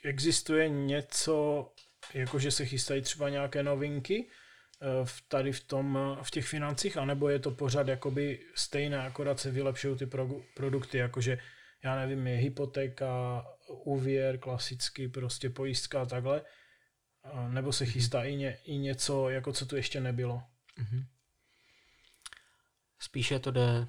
existuje 0.04 0.68
něco, 0.68 1.68
jako 2.14 2.38
že 2.38 2.50
se 2.50 2.66
chystají 2.66 3.02
třeba 3.02 3.28
nějaké 3.28 3.62
novinky 3.62 4.30
uh, 4.80 5.06
v, 5.06 5.22
tady 5.28 5.52
v, 5.52 5.64
tom, 5.64 5.98
v 6.22 6.30
těch 6.30 6.46
financích, 6.46 6.96
anebo 6.96 7.28
je 7.28 7.38
to 7.38 7.50
pořád 7.50 7.88
jakoby 7.88 8.40
stejné, 8.54 8.98
akorát 8.98 9.40
se 9.40 9.50
vylepšují 9.50 9.98
ty 9.98 10.06
pro, 10.06 10.28
produkty, 10.54 10.98
jakože 10.98 11.38
já 11.84 11.96
nevím, 11.96 12.26
je 12.26 12.36
hypotéka, 12.36 13.44
úvěr, 13.68 14.38
klasický, 14.38 15.08
prostě 15.08 15.50
pojistka 15.50 16.02
a 16.02 16.06
takhle, 16.06 16.42
nebo 17.48 17.72
se 17.72 17.84
mhm. 17.84 17.92
chystá 17.92 18.24
i, 18.24 18.36
ně, 18.36 18.58
i 18.64 18.78
něco, 18.78 19.30
jako 19.30 19.52
co 19.52 19.66
tu 19.66 19.76
ještě 19.76 20.00
nebylo. 20.00 20.42
Mm-hmm. 20.78 21.04
Spíše 22.98 23.38
to 23.38 23.50
jde 23.50 23.88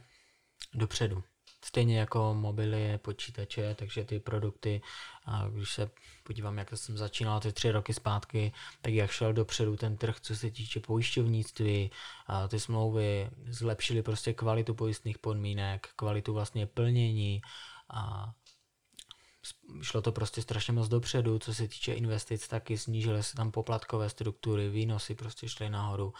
dopředu. 0.73 1.23
Stejně 1.69 1.99
jako 1.99 2.33
mobily, 2.33 2.97
počítače, 2.97 3.75
takže 3.75 4.03
ty 4.03 4.19
produkty, 4.19 4.81
a 5.25 5.47
když 5.47 5.73
se 5.73 5.91
podívám, 6.23 6.57
jak 6.57 6.73
jsem 6.73 6.97
začínal 6.97 7.39
ty 7.39 7.51
tři 7.51 7.71
roky 7.71 7.93
zpátky, 7.93 8.53
tak 8.81 8.93
jak 8.93 9.11
šel 9.11 9.33
dopředu 9.33 9.77
ten 9.77 9.97
trh, 9.97 10.19
co 10.19 10.35
se 10.35 10.51
týče 10.51 10.79
pojišťovnictví, 10.79 11.91
a 12.27 12.47
ty 12.47 12.59
smlouvy 12.59 13.29
zlepšily 13.47 14.01
prostě 14.01 14.33
kvalitu 14.33 14.73
pojistných 14.73 15.17
podmínek, 15.17 15.89
kvalitu 15.95 16.33
vlastně 16.33 16.65
plnění 16.65 17.41
a 17.89 18.33
šlo 19.81 20.01
to 20.01 20.11
prostě 20.11 20.41
strašně 20.41 20.73
moc 20.73 20.87
dopředu, 20.87 21.39
co 21.39 21.53
se 21.53 21.67
týče 21.67 21.93
investic, 21.93 22.47
taky 22.47 22.77
snížily 22.77 23.23
se 23.23 23.35
tam 23.35 23.51
poplatkové 23.51 24.09
struktury, 24.09 24.69
výnosy 24.69 25.15
prostě 25.15 25.49
šly 25.49 25.69
nahoru. 25.69 26.13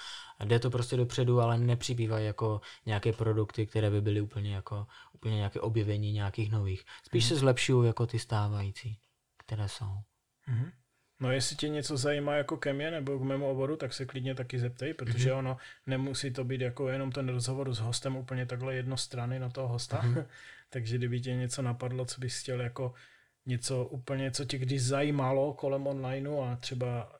Jde 0.45 0.59
to 0.59 0.69
prostě 0.69 0.97
dopředu, 0.97 1.41
ale 1.41 1.57
nepřibývají 1.57 2.25
jako 2.25 2.61
nějaké 2.85 3.13
produkty, 3.13 3.67
které 3.67 3.89
by 3.89 4.01
byly 4.01 4.21
úplně 4.21 4.55
jako 4.55 4.87
úplně 5.13 5.35
nějaké 5.35 5.59
objevení 5.59 6.11
nějakých 6.11 6.51
nových. 6.51 6.85
Spíš 7.03 7.23
hmm. 7.23 7.29
se 7.29 7.35
zlepšují 7.35 7.87
jako 7.87 8.07
ty 8.07 8.19
stávající, 8.19 8.99
které 9.37 9.69
jsou. 9.69 9.93
Hmm. 10.41 10.71
No 11.19 11.31
jestli 11.31 11.55
tě 11.55 11.69
něco 11.69 11.97
zajímá 11.97 12.35
jako 12.35 12.57
ke 12.57 12.73
mně 12.73 12.91
nebo 12.91 13.19
k 13.19 13.21
mému 13.21 13.49
oboru, 13.49 13.75
tak 13.75 13.93
se 13.93 14.05
klidně 14.05 14.35
taky 14.35 14.59
zeptej, 14.59 14.93
protože 14.93 15.31
mm-hmm. 15.31 15.37
ono 15.37 15.57
nemusí 15.87 16.31
to 16.31 16.43
být 16.43 16.61
jako 16.61 16.89
jenom 16.89 17.11
ten 17.11 17.29
rozhovor 17.29 17.73
s 17.73 17.79
hostem 17.79 18.15
úplně 18.15 18.45
takhle 18.45 18.75
jednostranný 18.75 19.39
na 19.39 19.49
toho 19.49 19.67
hosta. 19.67 20.01
Mm-hmm. 20.01 20.25
Takže 20.69 20.97
kdyby 20.97 21.21
tě 21.21 21.35
něco 21.35 21.61
napadlo, 21.61 22.05
co 22.05 22.21
bys 22.21 22.39
chtěl 22.39 22.61
jako 22.61 22.93
něco 23.45 23.85
úplně, 23.85 24.31
co 24.31 24.45
tě 24.45 24.57
když 24.57 24.83
zajímalo 24.83 25.53
kolem 25.53 25.87
onlineu 25.87 26.41
a 26.41 26.55
třeba 26.55 27.19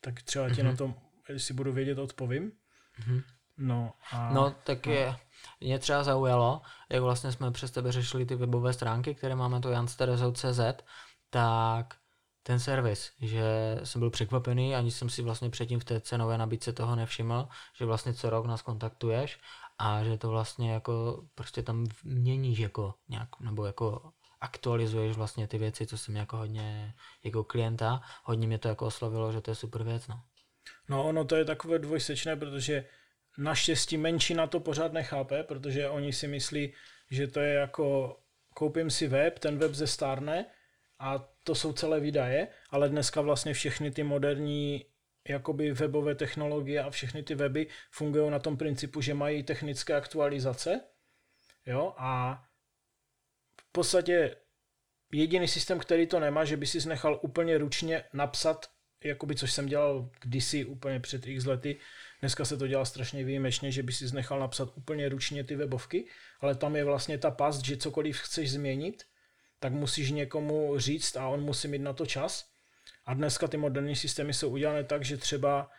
tak 0.00 0.22
třeba 0.22 0.48
tě 0.48 0.54
mm-hmm. 0.54 0.64
na 0.64 0.76
tom, 0.76 0.94
jestli 1.28 1.54
budu 1.54 1.72
vědět, 1.72 1.98
odpovím. 1.98 2.52
Mm-hmm. 3.00 3.22
No, 3.58 3.92
a, 4.12 4.32
no, 4.34 4.54
tak 4.64 4.86
no. 4.86 4.92
je, 4.92 5.14
mě 5.60 5.78
třeba 5.78 6.04
zaujalo, 6.04 6.62
jak 6.90 7.02
vlastně 7.02 7.32
jsme 7.32 7.50
přes 7.50 7.70
tebe 7.70 7.92
řešili 7.92 8.26
ty 8.26 8.34
webové 8.34 8.72
stránky, 8.72 9.14
které 9.14 9.34
máme 9.34 9.60
to 9.60 9.70
jansterezou.cz, 9.70 10.60
tak 11.30 11.94
ten 12.46 12.60
servis, 12.60 13.12
že 13.20 13.42
jsem 13.84 14.00
byl 14.00 14.10
překvapený, 14.10 14.74
ani 14.74 14.90
jsem 14.90 15.10
si 15.10 15.22
vlastně 15.22 15.50
předtím 15.50 15.80
v 15.80 15.84
té 15.84 16.00
cenové 16.00 16.38
nabídce 16.38 16.72
toho 16.72 16.96
nevšiml, 16.96 17.48
že 17.78 17.84
vlastně 17.84 18.14
co 18.14 18.30
rok 18.30 18.46
nás 18.46 18.62
kontaktuješ 18.62 19.38
a 19.78 20.04
že 20.04 20.18
to 20.18 20.28
vlastně 20.28 20.72
jako 20.72 21.24
prostě 21.34 21.62
tam 21.62 21.86
měníš 22.04 22.58
jako 22.58 22.94
nějak, 23.08 23.28
nebo 23.40 23.66
jako 23.66 24.12
aktualizuješ 24.40 25.16
vlastně 25.16 25.48
ty 25.48 25.58
věci, 25.58 25.86
co 25.86 25.98
jsem 25.98 26.16
jako 26.16 26.36
hodně 26.36 26.94
jako 27.24 27.44
klienta, 27.44 28.00
hodně 28.24 28.46
mě 28.46 28.58
to 28.58 28.68
jako 28.68 28.86
oslovilo, 28.86 29.32
že 29.32 29.40
to 29.40 29.50
je 29.50 29.54
super 29.54 29.82
věc, 29.82 30.06
no. 30.06 30.20
No 30.88 31.08
ono 31.08 31.24
to 31.24 31.36
je 31.36 31.44
takové 31.44 31.78
dvojsečné, 31.78 32.36
protože 32.36 32.84
naštěstí 33.38 33.96
menšina 33.96 34.46
to 34.46 34.60
pořád 34.60 34.92
nechápe, 34.92 35.42
protože 35.42 35.88
oni 35.88 36.12
si 36.12 36.28
myslí, 36.28 36.72
že 37.10 37.26
to 37.26 37.40
je 37.40 37.54
jako 37.54 38.16
koupím 38.54 38.90
si 38.90 39.08
web, 39.08 39.38
ten 39.38 39.58
web 39.58 39.74
zestárne 39.74 40.46
a 40.98 41.28
to 41.44 41.54
jsou 41.54 41.72
celé 41.72 42.00
výdaje, 42.00 42.48
ale 42.70 42.88
dneska 42.88 43.20
vlastně 43.20 43.54
všechny 43.54 43.90
ty 43.90 44.02
moderní 44.02 44.86
jakoby 45.28 45.72
webové 45.72 46.14
technologie 46.14 46.82
a 46.82 46.90
všechny 46.90 47.22
ty 47.22 47.34
weby 47.34 47.66
fungují 47.90 48.30
na 48.30 48.38
tom 48.38 48.56
principu, 48.56 49.00
že 49.00 49.14
mají 49.14 49.42
technické 49.42 49.94
aktualizace, 49.94 50.80
jo, 51.66 51.94
a 51.96 52.42
v 53.60 53.72
podstatě 53.72 54.36
jediný 55.12 55.48
systém, 55.48 55.78
který 55.78 56.06
to 56.06 56.20
nemá, 56.20 56.44
že 56.44 56.56
by 56.56 56.66
si 56.66 56.88
nechal 56.88 57.20
úplně 57.22 57.58
ručně 57.58 58.04
napsat, 58.12 58.66
jakoby, 59.04 59.36
což 59.36 59.52
jsem 59.52 59.66
dělal 59.66 60.10
kdysi 60.20 60.64
úplně 60.64 61.00
před 61.00 61.26
x 61.26 61.44
lety, 61.44 61.80
dneska 62.20 62.44
se 62.44 62.56
to 62.56 62.66
dělá 62.66 62.84
strašně 62.84 63.24
výjimečně, 63.24 63.72
že 63.72 63.82
by 63.82 63.92
si 63.92 64.14
nechal 64.14 64.40
napsat 64.40 64.68
úplně 64.74 65.08
ručně 65.08 65.44
ty 65.44 65.56
webovky, 65.56 66.08
ale 66.40 66.54
tam 66.54 66.76
je 66.76 66.84
vlastně 66.84 67.18
ta 67.18 67.30
past, 67.30 67.64
že 67.64 67.76
cokoliv 67.76 68.18
chceš 68.18 68.52
změnit, 68.52 69.04
tak 69.58 69.72
musíš 69.72 70.10
někomu 70.10 70.78
říct 70.78 71.16
a 71.16 71.28
on 71.28 71.40
musí 71.40 71.68
mít 71.68 71.82
na 71.82 71.92
to 71.92 72.06
čas. 72.06 72.48
A 73.06 73.14
dneska 73.14 73.48
ty 73.48 73.56
moderní 73.56 73.96
systémy 73.96 74.34
jsou 74.34 74.48
udělané 74.48 74.84
tak, 74.84 75.04
že 75.04 75.16
třeba 75.16 75.70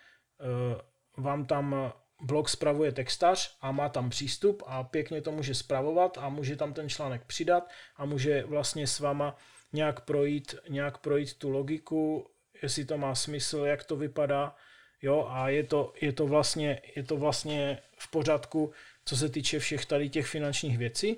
uh, 1.16 1.24
vám 1.24 1.46
tam 1.46 1.94
blog 2.22 2.50
spravuje 2.50 2.92
textař 2.92 3.58
a 3.62 3.72
má 3.72 3.90
tam 3.90 4.10
přístup 4.10 4.64
a 4.66 4.84
pěkně 4.84 5.22
to 5.22 5.32
může 5.32 5.56
spravovat 5.56 6.18
a 6.18 6.30
může 6.30 6.56
tam 6.56 6.74
ten 6.74 6.90
článek 6.90 7.24
přidat 7.24 7.70
a 7.96 8.06
může 8.06 8.44
vlastně 8.44 8.88
s 8.88 9.00
váma 9.00 9.36
nějak 9.74 10.00
projít, 10.00 10.56
nějak 10.70 10.98
projít 10.98 11.34
tu 11.34 11.50
logiku, 11.50 12.30
jestli 12.62 12.86
to 12.86 12.98
má 12.98 13.16
smysl, 13.16 13.58
jak 13.58 13.84
to 13.84 13.96
vypadá, 13.96 14.56
jo, 15.02 15.28
a 15.30 15.50
je 15.50 15.64
to, 15.64 15.94
je 16.02 16.14
to, 16.14 16.28
vlastně, 16.28 16.82
je 16.96 17.04
to 17.04 17.18
vlastně 17.18 17.80
v 17.98 18.12
pořádku, 18.12 18.72
co 19.06 19.18
se 19.18 19.30
týče 19.30 19.60
všech 19.60 19.86
tady 19.86 20.10
těch 20.10 20.28
finančních 20.28 20.78
věcí 20.78 21.18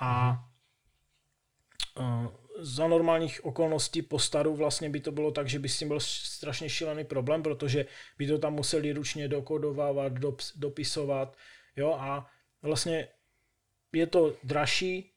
a 0.00 0.38
za 2.58 2.88
normálních 2.88 3.44
okolností 3.44 4.02
po 4.02 4.18
staru 4.18 4.56
vlastně 4.56 4.90
by 4.90 5.00
to 5.00 5.12
bylo 5.12 5.30
tak, 5.30 5.48
že 5.48 5.58
by 5.58 5.68
s 5.68 5.78
tím 5.78 5.88
byl 5.88 6.00
strašně 6.00 6.68
šílený 6.68 7.04
problém, 7.04 7.42
protože 7.42 7.86
by 8.18 8.26
to 8.26 8.38
tam 8.38 8.54
museli 8.54 8.92
ručně 8.92 9.28
dokodovávat, 9.28 10.12
dopisovat, 10.56 11.36
jo, 11.76 11.92
a 11.92 12.30
vlastně 12.62 13.08
je 13.92 14.06
to 14.06 14.34
dražší, 14.44 15.12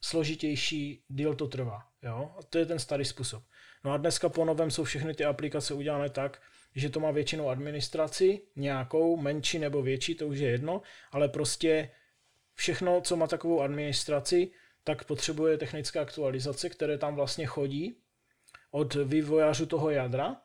složitější, 0.00 1.04
díl 1.08 1.34
to 1.34 1.46
trvá, 1.46 1.82
jo, 2.02 2.34
a 2.38 2.42
to 2.42 2.58
je 2.58 2.66
ten 2.66 2.78
starý 2.78 3.04
způsob. 3.04 3.42
No 3.84 3.92
a 3.92 3.96
dneska 3.96 4.28
po 4.28 4.44
novém 4.44 4.70
jsou 4.70 4.84
všechny 4.84 5.14
ty 5.14 5.24
aplikace 5.24 5.74
udělané 5.74 6.10
tak, 6.10 6.42
že 6.74 6.90
to 6.90 7.00
má 7.00 7.10
většinou 7.10 7.48
administraci, 7.48 8.42
nějakou, 8.56 9.16
menší 9.16 9.58
nebo 9.58 9.82
větší, 9.82 10.14
to 10.14 10.26
už 10.26 10.38
je 10.38 10.50
jedno, 10.50 10.82
ale 11.12 11.28
prostě 11.28 11.90
všechno, 12.54 13.00
co 13.00 13.16
má 13.16 13.26
takovou 13.26 13.60
administraci, 13.60 14.50
tak 14.84 15.04
potřebuje 15.04 15.58
technické 15.58 16.00
aktualizace, 16.00 16.68
které 16.68 16.98
tam 16.98 17.14
vlastně 17.14 17.46
chodí 17.46 18.00
od 18.70 18.94
vývojářů 18.94 19.66
toho 19.66 19.90
jádra. 19.90 20.36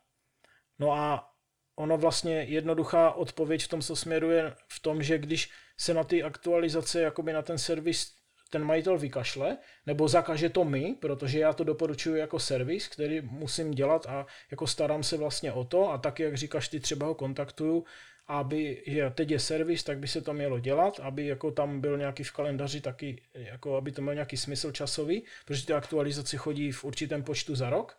No 0.80 0.92
a 0.92 1.30
ono 1.76 1.98
vlastně 1.98 2.44
jednoduchá 2.44 3.12
odpověď 3.12 3.64
v 3.64 3.68
tomto 3.68 3.96
směru 3.96 4.32
je 4.32 4.56
v 4.68 4.80
tom, 4.80 5.04
že 5.04 5.18
když 5.18 5.52
se 5.78 5.94
na 5.94 6.04
ty 6.04 6.24
aktualizace, 6.24 7.02
jakoby 7.02 7.34
na 7.34 7.42
ten 7.42 7.58
servis 7.58 8.20
ten 8.50 8.64
majitel 8.64 8.98
vykašle, 8.98 9.58
nebo 9.86 10.08
zakaže 10.08 10.50
to 10.50 10.66
my, 10.66 10.96
protože 11.00 11.40
já 11.40 11.54
to 11.54 11.64
doporučuji 11.64 12.16
jako 12.16 12.40
servis, 12.40 12.88
který 12.88 13.22
musím 13.22 13.72
dělat 13.72 14.06
a 14.06 14.26
jako 14.52 14.68
starám 14.68 15.04
se 15.04 15.18
vlastně 15.18 15.54
o 15.54 15.64
to 15.64 15.92
a 15.92 15.98
tak, 15.98 16.20
jak 16.20 16.38
říkáš, 16.38 16.68
ty 16.68 16.80
třeba 16.80 17.06
ho 17.06 17.16
kontaktuju 17.16 17.86
aby, 18.30 18.84
že 18.88 19.10
teď 19.10 19.32
je 19.32 19.40
servis, 19.40 19.84
tak 19.84 19.98
by 19.98 20.08
se 20.08 20.22
to 20.22 20.34
mělo 20.34 20.60
dělat, 20.60 21.00
aby 21.00 21.28
jako 21.28 21.52
tam 21.52 21.82
byl 21.82 21.98
nějaký 21.98 22.24
v 22.24 22.32
kalendáři 22.32 22.82
taky, 22.82 23.22
jako 23.34 23.78
aby 23.78 23.92
to 23.92 24.02
měl 24.02 24.14
nějaký 24.14 24.38
smysl 24.38 24.72
časový, 24.72 25.24
protože 25.46 25.66
ty 25.66 25.74
aktualizace 25.74 26.38
chodí 26.38 26.72
v 26.72 26.84
určitém 26.84 27.24
počtu 27.24 27.56
za 27.56 27.70
rok. 27.70 27.98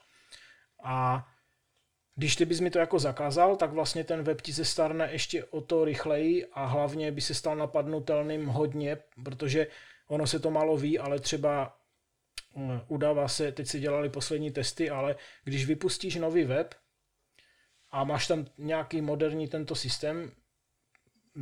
A 0.82 1.28
když 2.14 2.36
ty 2.36 2.44
bys 2.44 2.60
mi 2.60 2.70
to 2.70 2.78
jako 2.78 2.98
zakázal, 2.98 3.56
tak 3.56 3.72
vlastně 3.72 4.04
ten 4.04 4.22
web 4.22 4.40
ti 4.40 4.52
se 4.52 4.64
starne 4.64 5.08
ještě 5.12 5.44
o 5.44 5.60
to 5.60 5.84
rychleji 5.84 6.46
a 6.52 6.64
hlavně 6.64 7.12
by 7.12 7.20
se 7.20 7.34
stal 7.34 7.56
napadnutelným 7.56 8.46
hodně, 8.46 8.96
protože 9.24 9.66
ono 10.08 10.26
se 10.26 10.38
to 10.38 10.50
málo 10.50 10.76
ví, 10.76 10.98
ale 10.98 11.18
třeba 11.18 11.76
eh, 12.56 12.80
udává 12.88 13.28
se, 13.28 13.52
teď 13.52 13.68
si 13.68 13.80
dělali 13.80 14.08
poslední 14.08 14.50
testy, 14.50 14.90
ale 14.90 15.16
když 15.44 15.66
vypustíš 15.66 16.16
nový 16.16 16.44
web 16.44 16.74
a 17.90 18.04
máš 18.04 18.26
tam 18.26 18.46
nějaký 18.58 19.00
moderní 19.00 19.48
tento 19.48 19.74
systém, 19.74 20.32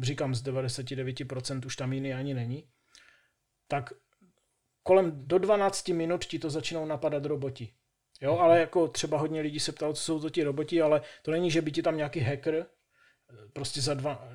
říkám 0.02 0.34
z 0.34 0.44
99% 0.44 1.66
už 1.66 1.76
tam 1.76 1.92
jiný 1.92 2.14
ani 2.14 2.34
není, 2.34 2.68
tak 3.68 3.92
kolem 4.82 5.28
do 5.28 5.38
12 5.38 5.88
minut 5.88 6.24
ti 6.24 6.38
to 6.38 6.50
začínou 6.50 6.86
napadat 6.86 7.24
roboti. 7.24 7.72
Jo, 8.20 8.38
ale 8.38 8.60
jako 8.60 8.88
třeba 8.88 9.18
hodně 9.18 9.40
lidí 9.40 9.60
se 9.60 9.72
ptalo, 9.72 9.92
co 9.92 10.02
jsou 10.02 10.20
to 10.20 10.30
ti 10.30 10.42
roboti, 10.42 10.82
ale 10.82 11.02
to 11.22 11.30
není, 11.30 11.50
že 11.50 11.62
by 11.62 11.72
ti 11.72 11.82
tam 11.82 11.96
nějaký 11.96 12.20
hacker 12.20 12.66
prostě 13.52 13.80
za 13.80 13.94
dva, 13.94 14.28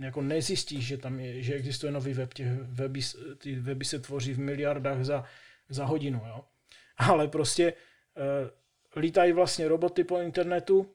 jako 0.00 0.22
nezjistíš, 0.22 0.86
že 0.86 0.96
tam 0.96 1.20
je, 1.20 1.42
že 1.42 1.54
existuje 1.54 1.92
nový 1.92 2.14
web, 2.14 2.34
těch 2.34 2.48
weby, 2.52 3.00
ty 3.38 3.54
weby 3.54 3.84
se 3.84 3.98
tvoří 3.98 4.32
v 4.34 4.38
miliardách 4.38 5.04
za, 5.04 5.24
za 5.68 5.84
hodinu, 5.84 6.22
jo. 6.26 6.44
Ale 6.96 7.28
prostě 7.28 7.72
uh, 7.72 9.00
lítají 9.02 9.32
vlastně 9.32 9.68
roboty 9.68 10.04
po 10.04 10.20
internetu 10.20 10.94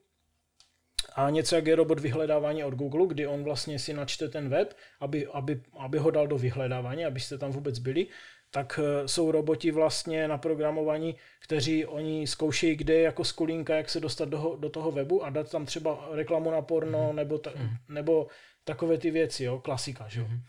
a 1.16 1.30
něco 1.30 1.56
jak 1.56 1.68
je 1.68 1.76
robot 1.76 2.00
vyhledávání 2.00 2.64
od 2.64 2.74
Google, 2.74 3.08
kdy 3.08 3.28
on 3.28 3.44
vlastně 3.44 3.80
si 3.80 3.94
načte 3.94 4.30
ten 4.30 4.50
web, 4.50 4.74
aby, 5.00 5.28
aby, 5.28 5.62
aby 5.80 5.98
ho 5.98 6.12
dal 6.12 6.28
do 6.28 6.38
vyhledávání, 6.38 7.06
abyste 7.06 7.38
tam 7.38 7.52
vůbec 7.52 7.80
byli, 7.80 8.08
tak 8.52 8.80
eh, 8.84 9.08
jsou 9.08 9.32
roboti 9.32 9.72
vlastně 9.72 10.28
na 10.28 10.38
programování, 10.38 11.16
kteří 11.40 11.86
oni 11.86 12.28
zkoušejí, 12.28 12.76
kde 12.76 12.94
je 12.94 13.02
jako 13.02 13.24
skulínka, 13.24 13.76
jak 13.76 13.90
se 13.90 14.00
dostat 14.00 14.30
do, 14.30 14.58
do 14.60 14.70
toho 14.70 14.92
webu 14.92 15.24
a 15.24 15.30
dát 15.30 15.52
tam 15.52 15.66
třeba 15.66 16.10
reklamu 16.12 16.52
na 16.52 16.62
porno 16.62 17.10
mm. 17.10 17.16
nebo, 17.16 17.38
ta, 17.38 17.52
mm. 17.56 17.70
nebo 17.90 18.28
takové 18.64 18.98
ty 18.98 19.12
věci, 19.12 19.44
jo, 19.44 19.60
klasika, 19.60 20.08
že 20.08 20.20
jo. 20.20 20.28
Mm. 20.28 20.40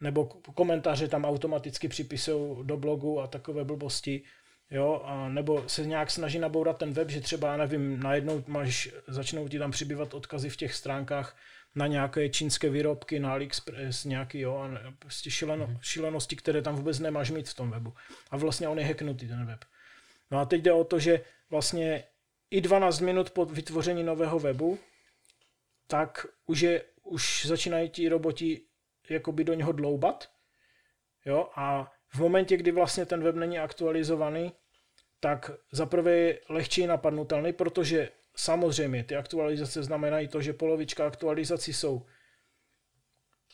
Nebo 0.00 0.24
komentáře 0.54 1.08
tam 1.08 1.24
automaticky 1.24 1.88
připisují 1.88 2.66
do 2.66 2.76
blogu 2.76 3.20
a 3.20 3.26
takové 3.26 3.64
blbosti, 3.64 4.22
jo, 4.70 5.02
a 5.04 5.28
nebo 5.28 5.68
se 5.68 5.86
nějak 5.86 6.10
snaží 6.10 6.38
nabourat 6.38 6.78
ten 6.78 6.92
web, 6.92 7.10
že 7.10 7.20
třeba, 7.20 7.56
nevím, 7.56 8.00
najednou 8.00 8.44
máš, 8.46 8.88
začnou 9.06 9.48
ti 9.48 9.58
tam 9.58 9.70
přibývat 9.70 10.14
odkazy 10.14 10.50
v 10.50 10.56
těch 10.56 10.74
stránkách, 10.74 11.36
na 11.74 11.86
nějaké 11.86 12.28
čínské 12.28 12.70
výrobky, 12.70 13.20
na 13.20 13.32
AliExpress, 13.32 14.04
nějaký, 14.04 14.40
jo, 14.40 14.56
a 14.56 14.94
prostě 14.98 15.30
šileno, 15.30 15.66
mm-hmm. 15.66 15.78
šilenosti, 15.82 16.36
které 16.36 16.62
tam 16.62 16.76
vůbec 16.76 16.98
nemáš 16.98 17.30
mít 17.30 17.48
v 17.48 17.54
tom 17.54 17.70
webu. 17.70 17.94
A 18.30 18.36
vlastně 18.36 18.68
on 18.68 18.78
je 18.78 18.84
hacknutý, 18.84 19.28
ten 19.28 19.46
web. 19.46 19.64
No 20.30 20.38
a 20.38 20.44
teď 20.44 20.62
jde 20.62 20.72
o 20.72 20.84
to, 20.84 20.98
že 20.98 21.20
vlastně 21.50 22.04
i 22.50 22.60
12 22.60 23.00
minut 23.00 23.30
po 23.30 23.44
vytvoření 23.44 24.02
nového 24.02 24.38
webu, 24.38 24.78
tak 25.86 26.26
už, 26.46 26.60
je, 26.60 26.84
už 27.02 27.46
začínají 27.46 27.90
ti 27.90 28.08
roboti 28.08 28.62
jakoby 29.08 29.44
do 29.44 29.54
něho 29.54 29.72
dloubat, 29.72 30.30
jo, 31.24 31.48
a 31.56 31.92
v 32.14 32.18
momentě, 32.18 32.56
kdy 32.56 32.70
vlastně 32.70 33.06
ten 33.06 33.22
web 33.22 33.36
není 33.36 33.58
aktualizovaný, 33.58 34.52
tak 35.20 35.50
zaprvé 35.72 36.16
je 36.16 36.40
lehčí 36.48 36.86
napadnutelný, 36.86 37.52
protože 37.52 38.08
Samozřejmě, 38.38 39.04
ty 39.04 39.16
aktualizace 39.16 39.82
znamenají 39.82 40.28
to, 40.28 40.42
že 40.42 40.52
polovička 40.52 41.06
aktualizací 41.06 41.72
jsou 41.72 42.06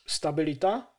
stabilita, 0.06 0.92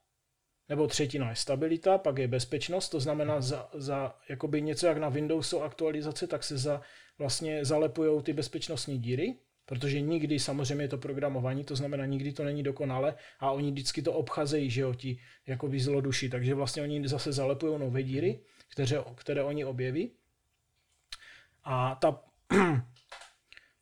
nebo 0.69 0.87
třetina 0.87 1.29
je 1.29 1.35
stabilita, 1.35 1.97
pak 1.97 2.17
je 2.17 2.27
bezpečnost, 2.27 2.89
to 2.89 2.99
znamená 2.99 3.41
za, 3.41 3.69
za 3.73 4.15
jakoby 4.29 4.61
něco 4.61 4.87
jak 4.87 4.97
na 4.97 5.09
Windowsu 5.09 5.63
aktualizace, 5.63 6.27
tak 6.27 6.43
se 6.43 6.57
za, 6.57 6.81
vlastně 7.17 7.65
zalepují 7.65 8.23
ty 8.23 8.33
bezpečnostní 8.33 8.99
díry, 8.99 9.35
protože 9.65 10.01
nikdy 10.01 10.39
samozřejmě 10.39 10.83
je 10.83 10.87
to 10.87 10.97
programování, 10.97 11.63
to 11.63 11.75
znamená 11.75 12.05
nikdy 12.05 12.31
to 12.31 12.43
není 12.43 12.63
dokonale 12.63 13.15
a 13.39 13.51
oni 13.51 13.71
vždycky 13.71 14.01
to 14.01 14.13
obchazejí, 14.13 14.69
že 14.69 14.81
jo, 14.81 14.93
ti 14.93 15.19
jakoby 15.47 15.79
zloduši, 15.79 16.29
takže 16.29 16.53
vlastně 16.55 16.81
oni 16.81 17.07
zase 17.07 17.33
zalepují 17.33 17.79
nové 17.79 18.03
díry, 18.03 18.39
které, 18.67 18.97
které 19.15 19.43
oni 19.43 19.65
objeví. 19.65 20.11
A 21.63 21.95
ta 21.95 22.23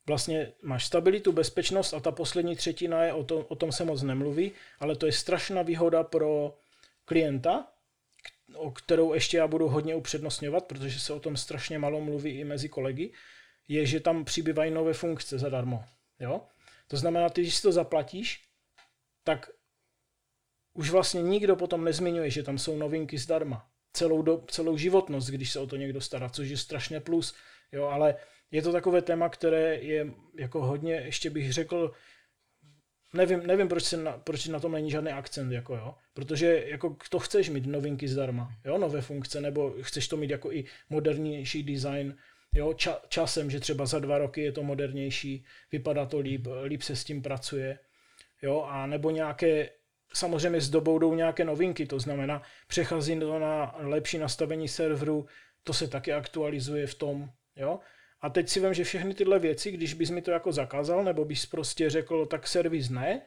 vlastně 0.06 0.52
máš 0.62 0.86
stabilitu, 0.86 1.32
bezpečnost 1.32 1.94
a 1.94 2.00
ta 2.00 2.12
poslední 2.12 2.56
třetina 2.56 3.04
je, 3.04 3.12
o, 3.12 3.24
to, 3.24 3.38
o 3.38 3.54
tom 3.54 3.72
se 3.72 3.84
moc 3.84 4.02
nemluví, 4.02 4.52
ale 4.80 4.96
to 4.96 5.06
je 5.06 5.12
strašná 5.12 5.62
výhoda 5.62 6.02
pro 6.02 6.58
klienta, 7.04 7.66
o 8.54 8.70
kterou 8.70 9.14
ještě 9.14 9.36
já 9.36 9.46
budu 9.46 9.68
hodně 9.68 9.94
upřednostňovat, 9.94 10.64
protože 10.64 11.00
se 11.00 11.12
o 11.12 11.20
tom 11.20 11.36
strašně 11.36 11.78
malo 11.78 12.00
mluví 12.00 12.30
i 12.30 12.44
mezi 12.44 12.68
kolegy, 12.68 13.12
je, 13.68 13.86
že 13.86 14.00
tam 14.00 14.24
přibývají 14.24 14.70
nové 14.70 14.92
funkce 14.92 15.38
zadarmo. 15.38 15.84
Jo? 16.20 16.40
To 16.88 16.96
znamená, 16.96 17.28
ty, 17.28 17.42
když 17.42 17.54
si 17.54 17.62
to 17.62 17.72
zaplatíš, 17.72 18.42
tak 19.24 19.50
už 20.74 20.90
vlastně 20.90 21.22
nikdo 21.22 21.56
potom 21.56 21.84
nezmiňuje, 21.84 22.30
že 22.30 22.42
tam 22.42 22.58
jsou 22.58 22.76
novinky 22.76 23.18
zdarma. 23.18 23.68
Celou, 23.92 24.22
do, 24.22 24.44
celou 24.48 24.76
životnost, 24.76 25.28
když 25.28 25.52
se 25.52 25.60
o 25.60 25.66
to 25.66 25.76
někdo 25.76 26.00
stará, 26.00 26.28
což 26.28 26.48
je 26.48 26.56
strašně 26.56 27.00
plus. 27.00 27.34
Jo, 27.72 27.84
ale 27.84 28.14
je 28.50 28.62
to 28.62 28.72
takové 28.72 29.02
téma, 29.02 29.28
které 29.28 29.76
je 29.76 30.12
jako 30.38 30.66
hodně, 30.66 30.92
ještě 30.92 31.30
bych 31.30 31.52
řekl, 31.52 31.92
nevím, 33.14 33.46
nevím 33.46 33.68
proč, 33.68 33.84
se 33.84 33.96
na, 33.96 34.18
proč 34.18 34.46
na 34.46 34.60
tom 34.60 34.72
není 34.72 34.90
žádný 34.90 35.10
akcent, 35.10 35.52
jako 35.52 35.76
jo, 35.76 35.94
protože 36.14 36.64
jako 36.66 36.96
to 37.10 37.18
chceš 37.18 37.48
mít 37.48 37.66
novinky 37.66 38.08
zdarma, 38.08 38.52
jo, 38.64 38.78
nové 38.78 39.00
funkce, 39.00 39.40
nebo 39.40 39.74
chceš 39.80 40.08
to 40.08 40.16
mít 40.16 40.30
jako 40.30 40.52
i 40.52 40.64
modernější 40.90 41.62
design, 41.62 42.16
jo, 42.54 42.74
ča, 42.74 43.00
časem, 43.08 43.50
že 43.50 43.60
třeba 43.60 43.86
za 43.86 43.98
dva 43.98 44.18
roky 44.18 44.42
je 44.42 44.52
to 44.52 44.62
modernější, 44.62 45.44
vypadá 45.72 46.06
to 46.06 46.18
líp, 46.18 46.46
líp 46.64 46.82
se 46.82 46.96
s 46.96 47.04
tím 47.04 47.22
pracuje, 47.22 47.78
jo, 48.42 48.62
a 48.62 48.86
nebo 48.86 49.10
nějaké, 49.10 49.70
samozřejmě 50.14 50.60
s 50.60 50.70
dobou 50.70 50.98
jdou 50.98 51.14
nějaké 51.14 51.44
novinky, 51.44 51.86
to 51.86 52.00
znamená, 52.00 52.42
přechází 52.66 53.20
to 53.20 53.38
na 53.38 53.74
lepší 53.78 54.18
nastavení 54.18 54.68
serveru, 54.68 55.26
to 55.64 55.72
se 55.72 55.88
taky 55.88 56.12
aktualizuje 56.12 56.86
v 56.86 56.94
tom, 56.94 57.30
jo, 57.56 57.80
a 58.20 58.30
teď 58.30 58.48
si 58.48 58.60
vím, 58.60 58.74
že 58.74 58.84
všechny 58.84 59.14
tyhle 59.14 59.38
věci, 59.38 59.72
když 59.72 59.94
bys 59.94 60.10
mi 60.10 60.22
to 60.22 60.30
jako 60.30 60.52
zakázal, 60.52 61.04
nebo 61.04 61.24
bys 61.24 61.46
prostě 61.46 61.90
řekl, 61.90 62.26
tak 62.26 62.48
servis 62.48 62.88
ne, 62.90 63.22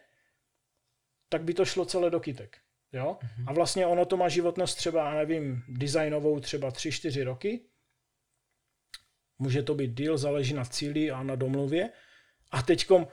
tak 1.29 1.43
by 1.43 1.53
to 1.53 1.65
šlo 1.65 1.85
celé 1.85 2.09
do 2.09 2.19
kytek. 2.19 2.57
Jo? 2.93 3.17
Mm-hmm. 3.21 3.43
A 3.47 3.53
vlastně 3.53 3.85
ono 3.85 4.05
to 4.05 4.17
má 4.17 4.29
životnost 4.29 4.77
třeba, 4.77 5.13
nevím, 5.13 5.63
designovou 5.67 6.39
třeba 6.39 6.71
3-4 6.71 7.23
roky. 7.23 7.61
Může 9.39 9.63
to 9.63 9.75
být 9.75 9.91
deal, 9.91 10.17
záleží 10.17 10.53
na 10.53 10.65
cíli 10.65 11.11
a 11.11 11.23
na 11.23 11.35
domluvě. 11.35 11.89
A 12.51 12.61
teďkom, 12.61 13.07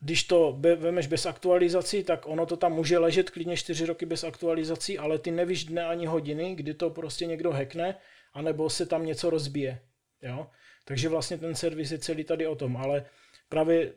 když 0.00 0.24
to 0.24 0.52
be, 0.52 0.76
vemeš 0.76 1.06
bez 1.06 1.26
aktualizací, 1.26 2.04
tak 2.04 2.26
ono 2.26 2.46
to 2.46 2.56
tam 2.56 2.72
může 2.72 2.98
ležet 2.98 3.30
klidně 3.30 3.56
4 3.56 3.86
roky 3.86 4.06
bez 4.06 4.24
aktualizací, 4.24 4.98
ale 4.98 5.18
ty 5.18 5.30
nevíš 5.30 5.64
dne 5.64 5.84
ani 5.84 6.06
hodiny, 6.06 6.54
kdy 6.54 6.74
to 6.74 6.90
prostě 6.90 7.26
někdo 7.26 7.52
hackne, 7.52 7.96
anebo 8.32 8.70
se 8.70 8.86
tam 8.86 9.06
něco 9.06 9.30
rozbije. 9.30 9.80
Jo? 10.22 10.50
Takže 10.84 11.08
vlastně 11.08 11.38
ten 11.38 11.54
servis 11.54 11.90
je 11.90 11.98
celý 11.98 12.24
tady 12.24 12.46
o 12.46 12.54
tom, 12.54 12.76
ale 12.76 13.04
právě 13.48 13.92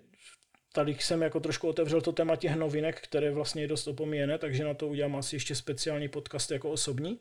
tady 0.74 0.96
jsem 0.96 1.22
jako 1.22 1.40
trošku 1.40 1.68
otevřel 1.68 2.02
to 2.02 2.12
téma 2.12 2.36
těch 2.36 2.56
novinek, 2.56 3.02
které 3.02 3.32
vlastně 3.32 3.62
je 3.62 3.68
dost 3.68 3.88
opomíjené, 3.88 4.38
takže 4.38 4.64
na 4.64 4.74
to 4.74 4.88
udělám 4.88 5.16
asi 5.16 5.36
ještě 5.36 5.56
speciální 5.56 6.08
podcast 6.08 6.52
jako 6.52 6.72
osobní. 6.72 7.20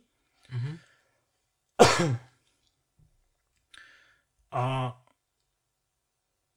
Mm-hmm. 0.53 0.79
A 4.57 4.97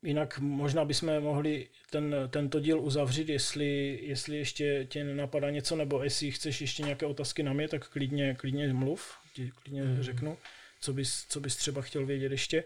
jinak 0.04 0.40
možná 0.40 0.86
bychom 0.86 1.22
mohli 1.22 1.70
ten, 1.90 2.16
tento 2.30 2.60
díl 2.60 2.80
uzavřít, 2.80 3.30
jestli, 3.30 4.00
jestli 4.02 4.38
ještě 4.38 4.86
tě 4.86 5.04
napadá 5.04 5.50
něco, 5.50 5.76
nebo 5.76 6.04
jestli 6.04 6.32
chceš 6.32 6.62
ještě 6.62 6.84
nějaké 6.84 7.06
otázky 7.06 7.44
na 7.44 7.54
mě, 7.54 7.68
tak 7.68 7.90
klidně, 7.90 8.36
klidně 8.36 8.74
mluv, 8.74 9.18
ti 9.34 9.52
klidně 9.52 9.84
mm-hmm. 9.84 10.02
řeknu 10.02 10.38
co 10.82 10.94
bys, 10.94 11.26
co 11.30 11.40
bys 11.40 11.56
třeba 11.56 11.82
chtěl 11.82 12.06
vědět 12.06 12.32
ještě? 12.32 12.64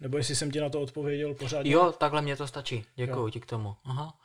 Nebo 0.00 0.16
jestli 0.16 0.36
jsem 0.36 0.50
ti 0.50 0.60
na 0.60 0.68
to 0.68 0.80
odpověděl 0.80 1.34
pořádně? 1.34 1.70
Jo, 1.70 1.92
takhle 1.92 2.22
mě 2.22 2.36
to 2.36 2.46
stačí. 2.46 2.84
Děkuji 2.96 3.28
ti 3.28 3.40
k 3.40 3.46
tomu. 3.46 3.76
Aha. 3.84 4.18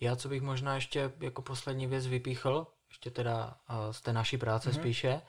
Já, 0.00 0.16
co 0.16 0.28
bych 0.28 0.42
možná 0.42 0.74
ještě 0.74 1.12
jako 1.20 1.42
poslední 1.42 1.86
věc 1.86 2.06
vypíchl, 2.06 2.66
ještě 2.88 3.10
teda 3.10 3.56
z 3.90 4.00
té 4.00 4.12
naší 4.12 4.38
práce 4.38 4.70
mm-hmm. 4.70 4.80
spíše, 4.80 5.20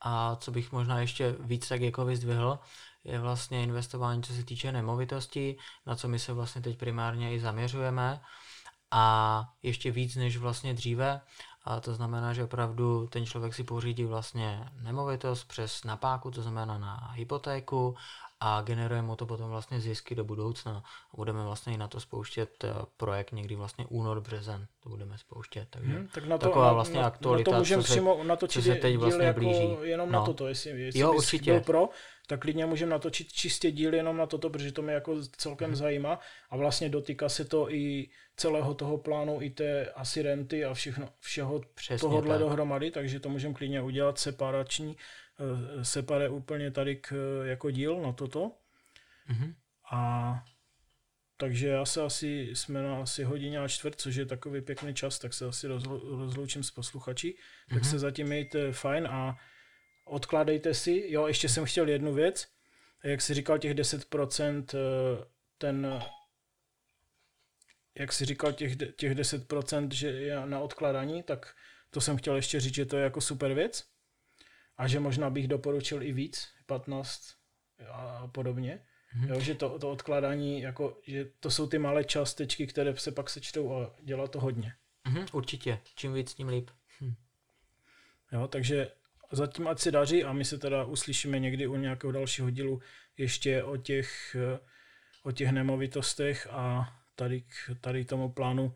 a 0.00 0.36
co 0.36 0.50
bych 0.50 0.72
možná 0.72 1.00
ještě 1.00 1.34
víc 1.40 1.68
tak 1.68 1.80
jako 1.80 2.04
vyzdvihl, 2.04 2.58
je 3.06 3.20
vlastně 3.20 3.62
investování, 3.62 4.22
co 4.22 4.32
se 4.32 4.44
týče 4.44 4.72
nemovitostí, 4.72 5.56
na 5.86 5.96
co 5.96 6.08
my 6.08 6.18
se 6.18 6.32
vlastně 6.32 6.62
teď 6.62 6.78
primárně 6.78 7.34
i 7.34 7.40
zaměřujeme. 7.40 8.20
A 8.90 9.44
ještě 9.62 9.90
víc 9.90 10.16
než 10.16 10.36
vlastně 10.36 10.74
dříve, 10.74 11.20
a 11.64 11.80
to 11.80 11.94
znamená, 11.94 12.32
že 12.32 12.44
opravdu 12.44 13.06
ten 13.06 13.26
člověk 13.26 13.54
si 13.54 13.64
pořídí 13.64 14.04
vlastně 14.04 14.70
nemovitost 14.82 15.44
přes 15.44 15.84
napáku, 15.84 16.30
to 16.30 16.42
znamená 16.42 16.78
na 16.78 17.10
hypotéku 17.14 17.96
a 18.40 18.62
generuje 18.62 19.02
mu 19.02 19.16
to 19.16 19.26
potom 19.26 19.50
vlastně 19.50 19.80
zisky 19.80 20.14
do 20.14 20.24
budoucna. 20.24 20.84
Budeme 21.16 21.44
vlastně 21.44 21.74
i 21.74 21.76
na 21.76 21.88
to 21.88 22.00
spouštět 22.00 22.64
eh, 22.64 22.68
projekt 22.96 23.32
někdy 23.32 23.56
vlastně 23.56 23.86
únor, 23.88 24.20
březen, 24.20 24.66
to 24.82 24.88
budeme 24.88 25.18
spouštět. 25.18 25.68
Takže 25.70 25.92
hmm, 25.92 26.08
tak 26.08 26.24
na 26.24 26.38
to, 26.38 26.46
taková 26.46 26.72
vlastně 26.72 27.00
na, 27.00 27.06
aktualita, 27.06 27.50
na 27.50 27.56
to 27.56 27.60
můžeme 27.60 27.82
přímo 27.82 28.24
natočit 28.24 28.62
co 28.62 28.68
se 28.70 28.74
teď 28.74 28.96
vlastně 28.96 29.26
jako 29.26 29.40
blíží. 29.40 29.76
jenom 29.82 30.12
no. 30.12 30.18
na 30.18 30.24
toto, 30.26 30.48
jestli, 30.48 30.70
jestli 30.70 31.00
jo, 31.00 31.12
určitě. 31.12 31.52
byl 31.52 31.60
pro, 31.60 31.88
tak 32.26 32.40
klidně 32.40 32.66
můžeme 32.66 32.90
natočit 32.90 33.32
čistě 33.32 33.70
díl 33.70 33.94
jenom 33.94 34.16
na 34.16 34.26
toto, 34.26 34.50
protože 34.50 34.72
to 34.72 34.82
mě 34.82 34.92
jako 34.92 35.16
celkem 35.36 35.70
hmm. 35.70 35.76
zajímá 35.76 36.18
a 36.50 36.56
vlastně 36.56 36.88
dotýká 36.88 37.28
se 37.28 37.44
to 37.44 37.70
i 37.70 38.08
celého 38.36 38.74
toho 38.74 38.98
plánu, 38.98 39.42
i 39.42 39.50
té 39.50 39.86
asi 39.86 40.22
renty 40.22 40.64
a 40.64 40.74
všechno, 40.74 41.08
všeho 41.20 41.60
Přesně 41.74 41.98
tohohle 41.98 42.34
tak. 42.34 42.40
dohromady, 42.40 42.90
takže 42.90 43.20
to 43.20 43.28
můžeme 43.28 43.54
klidně 43.54 43.82
udělat 43.82 44.18
separační, 44.18 44.96
eh, 45.38 45.84
separé 45.84 46.28
úplně 46.28 46.70
tady 46.70 46.96
k, 46.96 47.42
jako 47.44 47.70
díl 47.70 48.00
na 48.00 48.12
toto. 48.12 48.52
Hmm. 49.26 49.54
A 49.92 50.44
takže 51.36 51.68
já 51.68 51.84
se 51.84 52.02
asi, 52.02 52.50
jsme 52.54 52.82
na 52.82 53.02
asi 53.02 53.24
hodině 53.24 53.58
a 53.58 53.68
čtvrt, 53.68 54.00
což 54.00 54.14
je 54.14 54.26
takový 54.26 54.60
pěkný 54.60 54.94
čas, 54.94 55.18
tak 55.18 55.34
se 55.34 55.46
asi 55.46 55.66
rozlu, 55.66 56.18
rozloučím 56.18 56.62
s 56.62 56.70
posluchači. 56.70 57.28
Mm-hmm. 57.28 57.74
Tak 57.74 57.82
mhm. 57.82 57.90
se 57.90 57.98
zatím 57.98 58.26
mějte 58.26 58.72
fajn 58.72 59.06
a 59.06 59.36
odkládejte 60.04 60.74
si. 60.74 61.04
Jo, 61.08 61.26
ještě 61.26 61.48
jsem 61.48 61.64
chtěl 61.64 61.88
jednu 61.88 62.14
věc. 62.14 62.48
Jak 63.04 63.22
jsi 63.22 63.34
říkal, 63.34 63.58
těch 63.58 63.74
10% 63.74 64.64
eh, 64.74 65.24
ten 65.58 66.02
jak 67.98 68.12
jsi 68.12 68.24
říkal, 68.24 68.52
těch, 68.52 68.76
těch 68.76 69.14
10%, 69.14 69.88
že 69.92 70.08
je 70.08 70.46
na 70.46 70.60
odkládání, 70.60 71.22
tak 71.22 71.54
to 71.90 72.00
jsem 72.00 72.16
chtěl 72.16 72.36
ještě 72.36 72.60
říct, 72.60 72.74
že 72.74 72.84
to 72.84 72.96
je 72.96 73.04
jako 73.04 73.20
super 73.20 73.54
věc 73.54 73.95
a 74.78 74.88
že 74.88 75.00
možná 75.00 75.30
bych 75.30 75.48
doporučil 75.48 76.02
i 76.02 76.12
víc, 76.12 76.48
15 76.66 77.34
a 77.90 78.26
podobně. 78.26 78.82
Mm-hmm. 79.16 79.28
Jo, 79.28 79.40
že 79.40 79.54
to, 79.54 79.78
to 79.78 79.90
odkládání, 79.90 80.60
jako, 80.60 80.98
že 81.06 81.24
to 81.40 81.50
jsou 81.50 81.66
ty 81.66 81.78
malé 81.78 82.04
částečky, 82.04 82.66
které 82.66 82.96
se 82.96 83.12
pak 83.12 83.30
sečtou 83.30 83.74
a 83.74 83.94
dělá 84.02 84.28
to 84.28 84.40
hodně. 84.40 84.74
Mm-hmm, 85.06 85.26
určitě, 85.32 85.80
čím 85.94 86.14
víc, 86.14 86.34
tím 86.34 86.48
líp. 86.48 86.70
Hm. 87.00 87.14
Jo, 88.32 88.48
takže 88.48 88.90
zatím 89.32 89.68
ať 89.68 89.78
se 89.78 89.90
daří 89.90 90.24
a 90.24 90.32
my 90.32 90.44
se 90.44 90.58
teda 90.58 90.84
uslyšíme 90.84 91.38
někdy 91.38 91.66
u 91.66 91.76
nějakého 91.76 92.12
dalšího 92.12 92.50
dílu 92.50 92.80
ještě 93.16 93.62
o 93.62 93.76
těch, 93.76 94.36
o 95.22 95.32
těch 95.32 95.50
nemovitostech 95.50 96.46
a 96.50 96.92
tady, 97.14 97.44
tady 97.80 98.04
tomu 98.04 98.32
plánu 98.32 98.74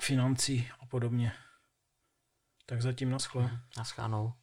financí 0.00 0.68
a 0.80 0.86
podobně. 0.86 1.32
Tak 2.66 2.82
zatím 2.82 3.10
naschle. 3.10 3.60
Naschánou. 3.76 4.39